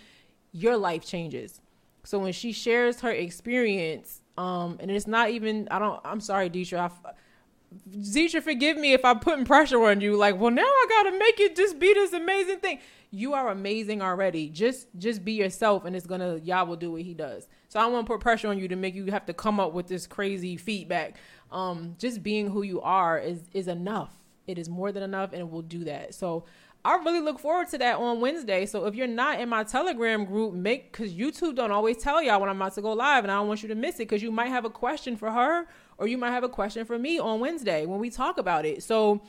your 0.51 0.77
life 0.77 1.05
changes. 1.05 1.59
So 2.03 2.19
when 2.19 2.33
she 2.33 2.51
shares 2.51 3.01
her 3.01 3.11
experience, 3.11 4.21
um, 4.37 4.77
and 4.79 4.91
it's 4.91 5.07
not 5.07 5.31
even 5.31 5.67
I 5.71 5.79
don't 5.79 5.99
I'm 6.05 6.19
sorry, 6.19 6.49
Deetra. 6.49 6.91
I, 6.91 8.41
forgive 8.41 8.77
me 8.77 8.93
if 8.93 9.03
I'm 9.03 9.19
putting 9.19 9.45
pressure 9.45 9.83
on 9.85 10.01
you. 10.01 10.15
Like, 10.15 10.39
well, 10.39 10.51
now 10.51 10.61
I 10.61 10.85
gotta 10.89 11.17
make 11.17 11.39
it 11.39 11.55
just 11.55 11.79
be 11.79 11.93
this 11.93 12.13
amazing 12.13 12.59
thing. 12.59 12.79
You 13.15 13.33
are 13.33 13.49
amazing 13.49 14.01
already. 14.01 14.49
Just 14.49 14.87
just 14.97 15.23
be 15.23 15.33
yourself, 15.33 15.85
and 15.85 15.95
it's 15.95 16.05
gonna 16.05 16.37
Yah 16.43 16.63
will 16.63 16.75
do 16.75 16.91
what 16.91 17.03
He 17.03 17.13
does. 17.13 17.47
So 17.69 17.79
I 17.79 17.83
don't 17.83 17.93
want 17.93 18.05
to 18.05 18.13
put 18.13 18.19
pressure 18.19 18.49
on 18.49 18.59
you 18.59 18.67
to 18.67 18.75
make 18.75 18.93
you 18.93 19.05
have 19.05 19.25
to 19.27 19.33
come 19.33 19.59
up 19.59 19.73
with 19.73 19.87
this 19.87 20.05
crazy 20.05 20.57
feedback 20.57 21.15
um, 21.51 21.95
just 21.97 22.21
being 22.23 22.49
who 22.49 22.63
you 22.63 22.81
are 22.81 23.17
is 23.17 23.49
is 23.53 23.67
enough. 23.67 24.13
It 24.47 24.57
is 24.57 24.69
more 24.69 24.91
than 24.91 25.01
enough, 25.01 25.31
and 25.31 25.41
it 25.41 25.49
will 25.49 25.61
do 25.61 25.85
that. 25.85 26.13
So 26.13 26.45
I 26.83 26.97
really 26.97 27.21
look 27.21 27.39
forward 27.39 27.69
to 27.69 27.77
that 27.79 27.95
on 27.95 28.21
Wednesday. 28.21 28.65
So 28.65 28.85
if 28.85 28.93
you're 28.93 29.07
not 29.07 29.39
in 29.39 29.49
my 29.49 29.63
Telegram 29.63 30.25
group, 30.25 30.53
make 30.53 30.91
because 30.91 31.13
YouTube 31.13 31.55
don't 31.55 31.71
always 31.71 31.97
tell 31.97 32.21
y'all 32.21 32.39
when 32.39 32.49
I'm 32.49 32.61
about 32.61 32.75
to 32.75 32.81
go 32.81 32.93
live, 32.93 33.23
and 33.23 33.31
I 33.31 33.35
don't 33.35 33.47
want 33.47 33.63
you 33.63 33.69
to 33.69 33.75
miss 33.75 33.95
it 33.95 33.99
because 33.99 34.21
you 34.21 34.31
might 34.31 34.49
have 34.49 34.65
a 34.65 34.69
question 34.69 35.15
for 35.15 35.31
her 35.31 35.67
or 35.97 36.07
you 36.07 36.17
might 36.17 36.31
have 36.31 36.43
a 36.43 36.49
question 36.49 36.85
for 36.85 36.99
me 36.99 37.17
on 37.17 37.39
Wednesday 37.39 37.85
when 37.85 37.99
we 37.99 38.09
talk 38.09 38.37
about 38.37 38.65
it. 38.65 38.83
So 38.83 39.21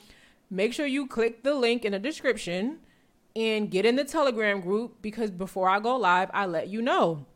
make 0.51 0.73
sure 0.73 0.87
you 0.87 1.07
click 1.07 1.45
the 1.45 1.55
link 1.55 1.85
in 1.85 1.93
the 1.93 1.99
description 1.99 2.81
and 3.37 3.71
get 3.71 3.85
in 3.85 3.95
the 3.95 4.05
Telegram 4.05 4.61
group 4.61 5.03
because 5.03 5.31
before 5.31 5.69
I 5.69 5.79
go 5.79 5.97
live, 5.97 6.31
I 6.33 6.47
let 6.47 6.69
you 6.69 6.83
know. 6.83 7.27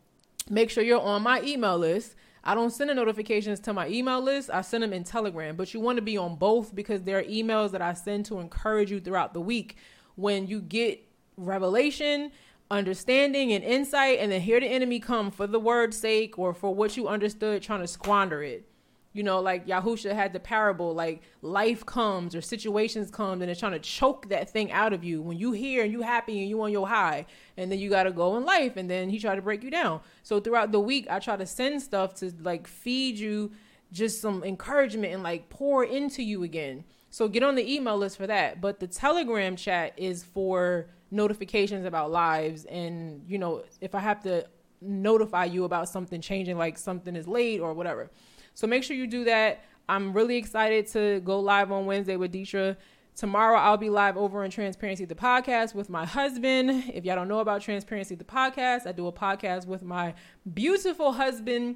Make 0.49 0.69
sure 0.69 0.83
you're 0.83 0.99
on 0.99 1.21
my 1.21 1.41
email 1.43 1.77
list 1.77 2.15
I 2.43 2.55
don't 2.55 2.71
send 2.71 2.89
the 2.89 2.95
notifications 2.95 3.59
to 3.61 3.73
my 3.73 3.87
email 3.87 4.19
list. 4.19 4.49
I 4.51 4.61
send 4.61 4.83
them 4.83 4.93
in 4.93 5.03
Telegram, 5.03 5.55
but 5.55 5.73
you 5.73 5.79
want 5.79 5.97
to 5.97 6.01
be 6.01 6.17
on 6.17 6.35
both 6.35 6.73
because 6.73 7.03
there 7.03 7.19
are 7.19 7.23
emails 7.23 7.71
that 7.71 7.81
I 7.81 7.93
send 7.93 8.25
to 8.27 8.39
encourage 8.39 8.89
you 8.89 8.99
throughout 8.99 9.33
the 9.33 9.41
week. 9.41 9.77
When 10.15 10.47
you 10.47 10.59
get 10.59 11.07
revelation, 11.37 12.31
understanding, 12.71 13.53
and 13.53 13.63
insight, 13.63 14.19
and 14.19 14.31
then 14.31 14.41
hear 14.41 14.59
the 14.59 14.65
enemy 14.65 14.99
come 14.99 15.29
for 15.29 15.45
the 15.45 15.59
word's 15.59 15.97
sake 15.97 16.39
or 16.39 16.53
for 16.53 16.73
what 16.73 16.97
you 16.97 17.07
understood, 17.07 17.61
trying 17.61 17.81
to 17.81 17.87
squander 17.87 18.41
it. 18.41 18.67
You 19.13 19.23
know, 19.23 19.41
like 19.41 19.67
Yahusha 19.67 20.13
had 20.13 20.31
the 20.31 20.39
parable, 20.39 20.93
like 20.93 21.21
life 21.41 21.85
comes 21.85 22.33
or 22.33 22.41
situations 22.41 23.11
come 23.11 23.41
and 23.41 23.51
it's 23.51 23.59
trying 23.59 23.73
to 23.73 23.79
choke 23.79 24.29
that 24.29 24.49
thing 24.49 24.71
out 24.71 24.93
of 24.93 25.03
you. 25.03 25.21
When 25.21 25.37
you 25.37 25.51
hear 25.51 25.83
and 25.83 25.91
you 25.91 26.01
happy 26.01 26.39
and 26.39 26.49
you 26.49 26.61
on 26.61 26.71
your 26.71 26.87
high, 26.87 27.25
and 27.57 27.71
then 27.71 27.79
you 27.79 27.89
gotta 27.89 28.11
go 28.11 28.37
in 28.37 28.45
life, 28.45 28.77
and 28.77 28.89
then 28.89 29.09
he 29.09 29.19
tried 29.19 29.35
to 29.35 29.41
break 29.41 29.63
you 29.63 29.71
down. 29.71 29.99
So 30.23 30.39
throughout 30.39 30.71
the 30.71 30.79
week, 30.79 31.07
I 31.09 31.19
try 31.19 31.35
to 31.35 31.45
send 31.45 31.81
stuff 31.81 32.13
to 32.15 32.31
like 32.41 32.67
feed 32.67 33.17
you 33.17 33.51
just 33.91 34.21
some 34.21 34.43
encouragement 34.43 35.13
and 35.13 35.23
like 35.23 35.49
pour 35.49 35.83
into 35.83 36.23
you 36.23 36.43
again. 36.43 36.83
So 37.09 37.27
get 37.27 37.43
on 37.43 37.55
the 37.55 37.73
email 37.73 37.97
list 37.97 38.17
for 38.17 38.27
that. 38.27 38.61
But 38.61 38.79
the 38.79 38.87
Telegram 38.87 39.57
chat 39.57 39.93
is 39.97 40.23
for 40.23 40.87
notifications 41.11 41.85
about 41.85 42.09
lives 42.09 42.63
and 42.65 43.23
you 43.27 43.37
know, 43.37 43.63
if 43.81 43.93
I 43.93 43.99
have 43.99 44.21
to 44.23 44.47
notify 44.79 45.45
you 45.45 45.65
about 45.65 45.89
something 45.89 46.21
changing, 46.21 46.57
like 46.57 46.77
something 46.77 47.15
is 47.15 47.27
late 47.27 47.59
or 47.59 47.73
whatever. 47.73 48.09
So 48.53 48.67
make 48.67 48.83
sure 48.83 48.95
you 48.95 49.07
do 49.07 49.23
that. 49.25 49.63
I'm 49.89 50.13
really 50.13 50.37
excited 50.37 50.87
to 50.87 51.19
go 51.21 51.39
live 51.39 51.71
on 51.71 51.85
Wednesday 51.85 52.15
with 52.15 52.31
Deetra. 52.33 52.77
Tomorrow 53.15 53.59
I'll 53.59 53.77
be 53.77 53.89
live 53.89 54.15
over 54.17 54.43
in 54.43 54.51
Transparency 54.51 55.05
the 55.05 55.15
podcast 55.15 55.75
with 55.75 55.89
my 55.89 56.05
husband. 56.05 56.85
If 56.93 57.03
y'all 57.03 57.15
don't 57.15 57.27
know 57.27 57.39
about 57.39 57.61
Transparency 57.61 58.15
the 58.15 58.23
podcast, 58.23 58.87
I 58.87 58.93
do 58.93 59.07
a 59.07 59.11
podcast 59.11 59.67
with 59.67 59.83
my 59.83 60.13
beautiful 60.53 61.11
husband. 61.11 61.75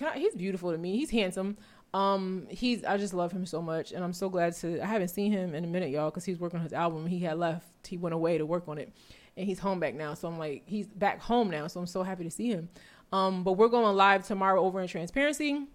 I, 0.00 0.18
he's 0.18 0.34
beautiful 0.34 0.72
to 0.72 0.78
me. 0.78 0.96
He's 0.96 1.10
handsome. 1.10 1.58
Um, 1.94 2.46
he's 2.48 2.82
I 2.84 2.96
just 2.96 3.12
love 3.12 3.32
him 3.32 3.44
so 3.44 3.60
much, 3.60 3.92
and 3.92 4.02
I'm 4.02 4.14
so 4.14 4.30
glad 4.30 4.54
to. 4.56 4.82
I 4.82 4.86
haven't 4.86 5.08
seen 5.08 5.30
him 5.30 5.54
in 5.54 5.64
a 5.64 5.66
minute, 5.66 5.90
y'all, 5.90 6.08
because 6.10 6.24
he's 6.24 6.38
working 6.38 6.58
on 6.58 6.64
his 6.64 6.72
album. 6.72 7.06
He 7.06 7.20
had 7.20 7.38
left. 7.38 7.86
He 7.86 7.98
went 7.98 8.14
away 8.14 8.38
to 8.38 8.46
work 8.46 8.66
on 8.68 8.78
it, 8.78 8.90
and 9.36 9.46
he's 9.46 9.58
home 9.58 9.78
back 9.78 9.94
now. 9.94 10.14
So 10.14 10.28
I'm 10.28 10.38
like, 10.38 10.62
he's 10.64 10.86
back 10.86 11.20
home 11.20 11.50
now. 11.50 11.66
So 11.66 11.80
I'm 11.80 11.86
so 11.86 12.02
happy 12.02 12.24
to 12.24 12.30
see 12.30 12.48
him. 12.48 12.70
Um, 13.12 13.44
but 13.44 13.52
we're 13.52 13.68
going 13.68 13.94
live 13.94 14.26
tomorrow 14.26 14.62
over 14.62 14.80
in 14.80 14.88
Transparency. 14.88 15.66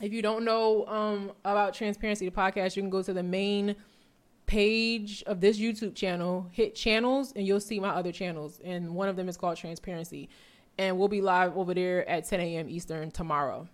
If 0.00 0.12
you 0.12 0.20
don't 0.20 0.44
know 0.44 0.86
um, 0.86 1.32
about 1.44 1.74
Transparency, 1.74 2.28
the 2.28 2.34
podcast, 2.34 2.74
you 2.74 2.82
can 2.82 2.90
go 2.90 3.02
to 3.02 3.12
the 3.12 3.22
main 3.22 3.76
page 4.46 5.22
of 5.26 5.40
this 5.40 5.58
YouTube 5.58 5.94
channel, 5.94 6.48
hit 6.50 6.74
channels, 6.74 7.32
and 7.36 7.46
you'll 7.46 7.60
see 7.60 7.78
my 7.78 7.90
other 7.90 8.10
channels. 8.10 8.60
And 8.64 8.94
one 8.94 9.08
of 9.08 9.16
them 9.16 9.28
is 9.28 9.36
called 9.36 9.56
Transparency. 9.56 10.28
And 10.76 10.98
we'll 10.98 11.08
be 11.08 11.20
live 11.20 11.56
over 11.56 11.72
there 11.72 12.08
at 12.08 12.28
10 12.28 12.40
a.m. 12.40 12.68
Eastern 12.68 13.10
tomorrow. 13.10 13.68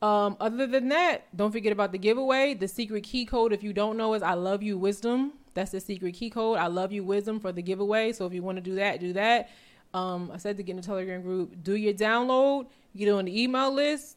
Um, 0.00 0.36
other 0.40 0.66
than 0.66 0.88
that, 0.88 1.34
don't 1.36 1.52
forget 1.52 1.72
about 1.72 1.92
the 1.92 1.98
giveaway. 1.98 2.54
The 2.54 2.68
secret 2.68 3.02
key 3.02 3.24
code, 3.24 3.52
if 3.52 3.62
you 3.62 3.72
don't 3.72 3.96
know, 3.96 4.14
is 4.14 4.22
I 4.22 4.34
love 4.34 4.62
you 4.62 4.76
wisdom. 4.76 5.32
That's 5.54 5.72
the 5.72 5.80
secret 5.80 6.14
key 6.14 6.30
code. 6.30 6.58
I 6.58 6.66
love 6.66 6.92
you 6.92 7.04
wisdom 7.04 7.40
for 7.40 7.52
the 7.52 7.62
giveaway. 7.62 8.12
So 8.12 8.26
if 8.26 8.32
you 8.32 8.42
want 8.42 8.56
to 8.56 8.62
do 8.62 8.74
that, 8.76 9.00
do 9.00 9.12
that. 9.14 9.50
Um, 9.94 10.30
I 10.32 10.38
said 10.38 10.56
to 10.56 10.62
get 10.62 10.72
in 10.72 10.76
the 10.76 10.82
Telegram 10.82 11.22
group. 11.22 11.62
Do 11.62 11.76
your 11.76 11.92
download, 11.92 12.66
get 12.96 13.08
on 13.10 13.26
the 13.26 13.42
email 13.42 13.72
list, 13.72 14.16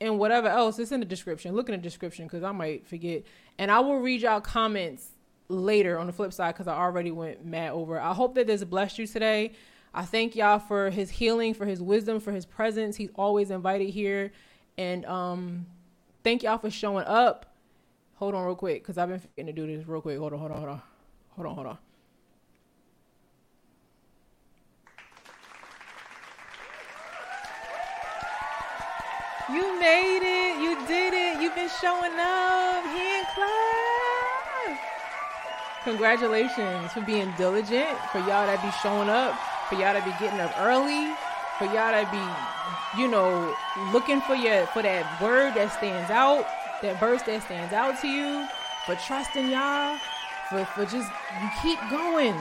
and 0.00 0.18
whatever 0.18 0.48
else. 0.48 0.78
It's 0.78 0.92
in 0.92 1.00
the 1.00 1.06
description. 1.06 1.54
Look 1.54 1.68
in 1.68 1.74
the 1.74 1.82
description 1.82 2.26
because 2.26 2.42
I 2.42 2.52
might 2.52 2.86
forget. 2.86 3.24
And 3.58 3.70
I 3.70 3.80
will 3.80 3.98
read 3.98 4.22
y'all 4.22 4.40
comments 4.40 5.10
later 5.48 5.98
on 5.98 6.06
the 6.06 6.12
flip 6.12 6.32
side 6.32 6.54
because 6.54 6.68
I 6.68 6.76
already 6.76 7.10
went 7.10 7.44
mad 7.44 7.72
over. 7.72 8.00
I 8.00 8.14
hope 8.14 8.34
that 8.36 8.46
this 8.46 8.62
blessed 8.64 8.98
you 8.98 9.06
today. 9.06 9.52
I 9.92 10.04
thank 10.04 10.36
y'all 10.36 10.60
for 10.60 10.90
his 10.90 11.10
healing, 11.10 11.52
for 11.54 11.66
his 11.66 11.82
wisdom, 11.82 12.20
for 12.20 12.32
his 12.32 12.46
presence. 12.46 12.96
He's 12.96 13.10
always 13.16 13.50
invited 13.50 13.90
here. 13.90 14.32
And 14.78 15.04
um, 15.06 15.66
thank 16.22 16.44
y'all 16.44 16.58
for 16.58 16.70
showing 16.70 17.04
up. 17.06 17.46
Hold 18.14 18.34
on 18.34 18.44
real 18.44 18.54
quick 18.54 18.82
because 18.82 18.98
I've 18.98 19.08
been 19.08 19.18
forgetting 19.18 19.46
to 19.46 19.52
do 19.52 19.66
this 19.66 19.86
real 19.88 20.00
quick. 20.00 20.18
Hold 20.18 20.32
on, 20.34 20.38
hold 20.38 20.52
on, 20.52 20.58
hold 20.58 20.70
on. 20.70 20.82
Hold 21.30 21.46
on, 21.46 21.54
hold 21.54 21.66
on. 21.66 21.78
You 29.52 29.80
made 29.80 30.22
it. 30.22 30.62
You 30.62 30.86
did 30.86 31.12
it. 31.12 31.42
You've 31.42 31.54
been 31.54 31.70
showing 31.80 32.12
up. 32.12 32.84
Hand 32.84 33.26
clap. 33.34 33.70
Congratulations 35.84 36.92
for 36.92 37.00
being 37.00 37.32
diligent, 37.38 37.98
for 38.12 38.18
y'all 38.18 38.46
that 38.46 38.60
be 38.62 38.70
showing 38.82 39.08
up, 39.08 39.34
for 39.68 39.76
y'all 39.76 39.94
that 39.94 40.04
be 40.04 40.12
getting 40.22 40.38
up 40.38 40.52
early, 40.60 41.14
for 41.58 41.64
y'all 41.64 41.90
that 41.90 42.12
be, 42.12 43.00
you 43.00 43.08
know, 43.08 43.54
looking 43.90 44.20
for 44.20 44.34
your 44.34 44.66
for 44.68 44.82
that 44.82 45.20
word 45.22 45.54
that 45.54 45.72
stands 45.72 46.10
out, 46.10 46.46
that 46.82 47.00
verse 47.00 47.22
that 47.22 47.42
stands 47.42 47.72
out 47.72 47.98
to 48.02 48.08
you, 48.08 48.46
for 48.84 48.94
trusting 48.96 49.48
Yah, 49.48 49.98
for 50.50 50.64
for 50.66 50.84
just 50.84 51.10
you 51.42 51.48
keep 51.62 51.80
going. 51.88 52.38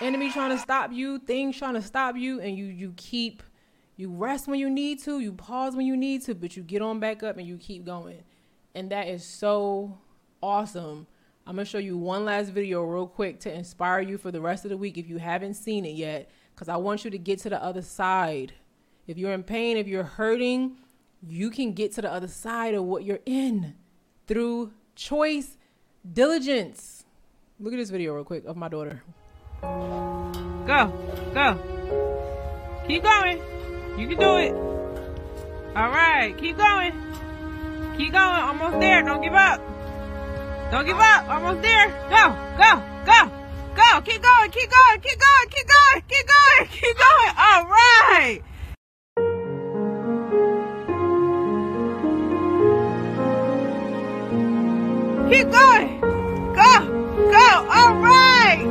Enemy 0.00 0.30
trying 0.30 0.50
to 0.50 0.58
stop 0.58 0.92
you, 0.92 1.18
things 1.18 1.58
trying 1.58 1.74
to 1.74 1.82
stop 1.82 2.16
you, 2.16 2.40
and 2.40 2.56
you 2.56 2.66
you 2.66 2.94
keep 2.96 3.42
you 3.96 4.10
rest 4.10 4.48
when 4.48 4.58
you 4.58 4.70
need 4.70 5.00
to, 5.00 5.20
you 5.20 5.32
pause 5.32 5.76
when 5.76 5.86
you 5.86 5.96
need 5.96 6.22
to, 6.22 6.34
but 6.34 6.56
you 6.56 6.62
get 6.62 6.82
on 6.82 7.00
back 7.00 7.22
up 7.22 7.36
and 7.38 7.46
you 7.46 7.56
keep 7.58 7.84
going. 7.84 8.22
And 8.74 8.90
that 8.90 9.08
is 9.08 9.24
so 9.24 9.98
awesome. 10.42 11.06
I'm 11.46 11.56
to 11.56 11.64
show 11.64 11.78
you 11.78 11.98
one 11.98 12.24
last 12.24 12.50
video 12.50 12.82
real 12.82 13.06
quick 13.06 13.40
to 13.40 13.52
inspire 13.52 14.00
you 14.00 14.16
for 14.16 14.30
the 14.30 14.40
rest 14.40 14.64
of 14.64 14.70
the 14.70 14.76
week 14.76 14.96
if 14.96 15.08
you 15.08 15.18
haven't 15.18 15.54
seen 15.54 15.84
it 15.84 15.94
yet. 15.94 16.30
because 16.54 16.68
I 16.68 16.76
want 16.76 17.04
you 17.04 17.10
to 17.10 17.18
get 17.18 17.40
to 17.40 17.50
the 17.50 17.62
other 17.62 17.82
side. 17.82 18.54
If 19.06 19.18
you're 19.18 19.32
in 19.32 19.42
pain, 19.42 19.76
if 19.76 19.86
you're 19.88 20.04
hurting, 20.04 20.76
you 21.26 21.50
can 21.50 21.72
get 21.72 21.92
to 21.92 22.02
the 22.02 22.12
other 22.12 22.28
side 22.28 22.74
of 22.74 22.84
what 22.84 23.04
you're 23.04 23.20
in 23.26 23.74
through 24.26 24.72
choice, 24.94 25.56
diligence. 26.10 27.04
Look 27.58 27.72
at 27.72 27.76
this 27.76 27.90
video 27.90 28.14
real 28.14 28.24
quick 28.24 28.44
of 28.44 28.56
my 28.56 28.68
daughter. 28.68 29.02
Go, 29.62 30.92
go. 31.34 31.58
Keep 32.86 33.02
going. 33.02 33.51
You 33.98 34.08
can 34.08 34.18
do 34.18 34.36
it. 34.38 34.52
All 35.74 35.90
right, 35.90 36.36
keep 36.38 36.56
going. 36.56 36.92
Keep 37.96 38.12
going. 38.12 38.42
Almost 38.42 38.80
there. 38.80 39.02
Don't 39.02 39.22
give 39.22 39.34
up. 39.34 39.60
Don't 40.70 40.86
give 40.86 40.98
up. 40.98 41.28
Almost 41.28 41.62
there. 41.62 41.88
Go, 42.10 42.34
go, 42.56 42.82
go, 43.04 43.30
go. 43.76 44.00
Keep 44.00 44.22
going, 44.22 44.50
keep 44.50 44.70
going, 44.70 45.00
keep 45.00 45.18
going, 45.18 45.48
keep 45.50 45.68
going, 45.68 46.02
keep 46.08 46.26
going, 46.26 46.68
keep 46.70 46.96
going. 46.96 47.36
All 47.36 47.66
right. 47.66 48.42
Keep 55.30 55.50
going. 55.50 56.00
Go, 56.00 56.72
go. 57.30 57.68
All 57.70 57.94
right, 57.96 58.66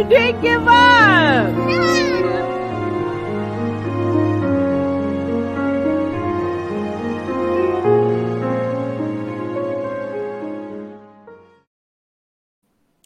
You 0.00 0.08
didn't 0.08 0.40
give 0.40 0.66
up. 0.66 1.54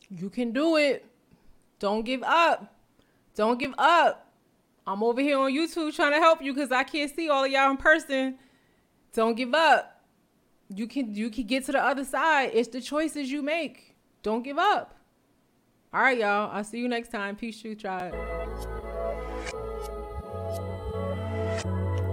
You 0.09 0.31
can 0.31 0.53
do 0.53 0.77
it. 0.77 1.05
Don't 1.81 2.05
give 2.05 2.23
up. 2.23 2.73
Don't 3.35 3.59
give 3.59 3.75
up. 3.77 4.33
I'm 4.87 5.03
over 5.03 5.21
here 5.21 5.37
on 5.37 5.51
YouTube 5.51 5.97
trying 5.97 6.12
to 6.12 6.19
help 6.19 6.41
you 6.43 6.55
because 6.55 6.71
I 6.71 6.85
can't 6.85 7.12
see 7.12 7.29
all 7.29 7.43
of 7.43 7.51
y'all 7.51 7.73
in 7.73 7.77
person. 7.77 8.39
Don't 9.12 9.35
give 9.35 9.53
up. 9.53 10.01
You 10.69 10.87
can 10.87 11.12
you 11.12 11.29
can 11.29 11.49
get 11.49 11.65
to 11.65 11.73
the 11.73 11.85
other 11.85 12.05
side. 12.05 12.53
It's 12.55 12.69
the 12.69 12.81
choices 12.81 13.33
you 13.33 13.43
make. 13.43 13.97
Don't 14.23 14.45
give 14.45 14.59
up. 14.59 14.94
All 15.95 16.01
right, 16.01 16.19
y'all. 16.19 16.51
I'll 16.53 16.65
see 16.65 16.79
you 16.79 16.89
next 16.89 17.11
time. 17.11 17.37
Peace, 17.37 17.61
truth, 17.61 17.79
tribe. 17.79 18.12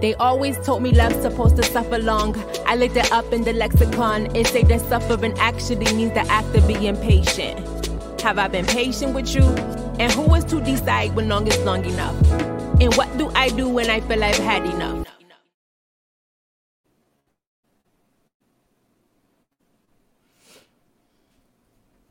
They 0.00 0.14
always 0.14 0.56
told 0.64 0.84
me 0.84 0.92
love's 0.92 1.20
supposed 1.20 1.56
to 1.56 1.64
suffer 1.64 1.98
long. 1.98 2.36
I 2.64 2.76
looked 2.76 2.96
it 2.96 3.10
up 3.10 3.32
in 3.32 3.42
the 3.42 3.52
lexicon. 3.52 4.36
It 4.36 4.46
say 4.46 4.62
that 4.62 4.82
suffering 4.82 5.36
actually 5.36 5.92
means 5.94 6.12
the 6.12 6.24
act 6.30 6.54
of 6.54 6.68
being 6.68 6.96
patient. 6.96 7.58
Have 8.20 8.38
I 8.38 8.46
been 8.46 8.66
patient 8.66 9.16
with 9.16 9.34
you? 9.34 9.42
And 9.98 10.12
who 10.12 10.32
is 10.36 10.44
to 10.44 10.60
decide 10.60 11.16
when 11.16 11.28
long 11.28 11.48
is 11.48 11.58
long 11.64 11.84
enough? 11.84 12.14
And 12.80 12.94
what 12.94 13.18
do 13.18 13.32
I 13.34 13.48
do 13.48 13.68
when 13.68 13.90
I 13.90 13.98
feel 13.98 14.22
I've 14.22 14.36
had 14.36 14.64
enough? 14.64 15.11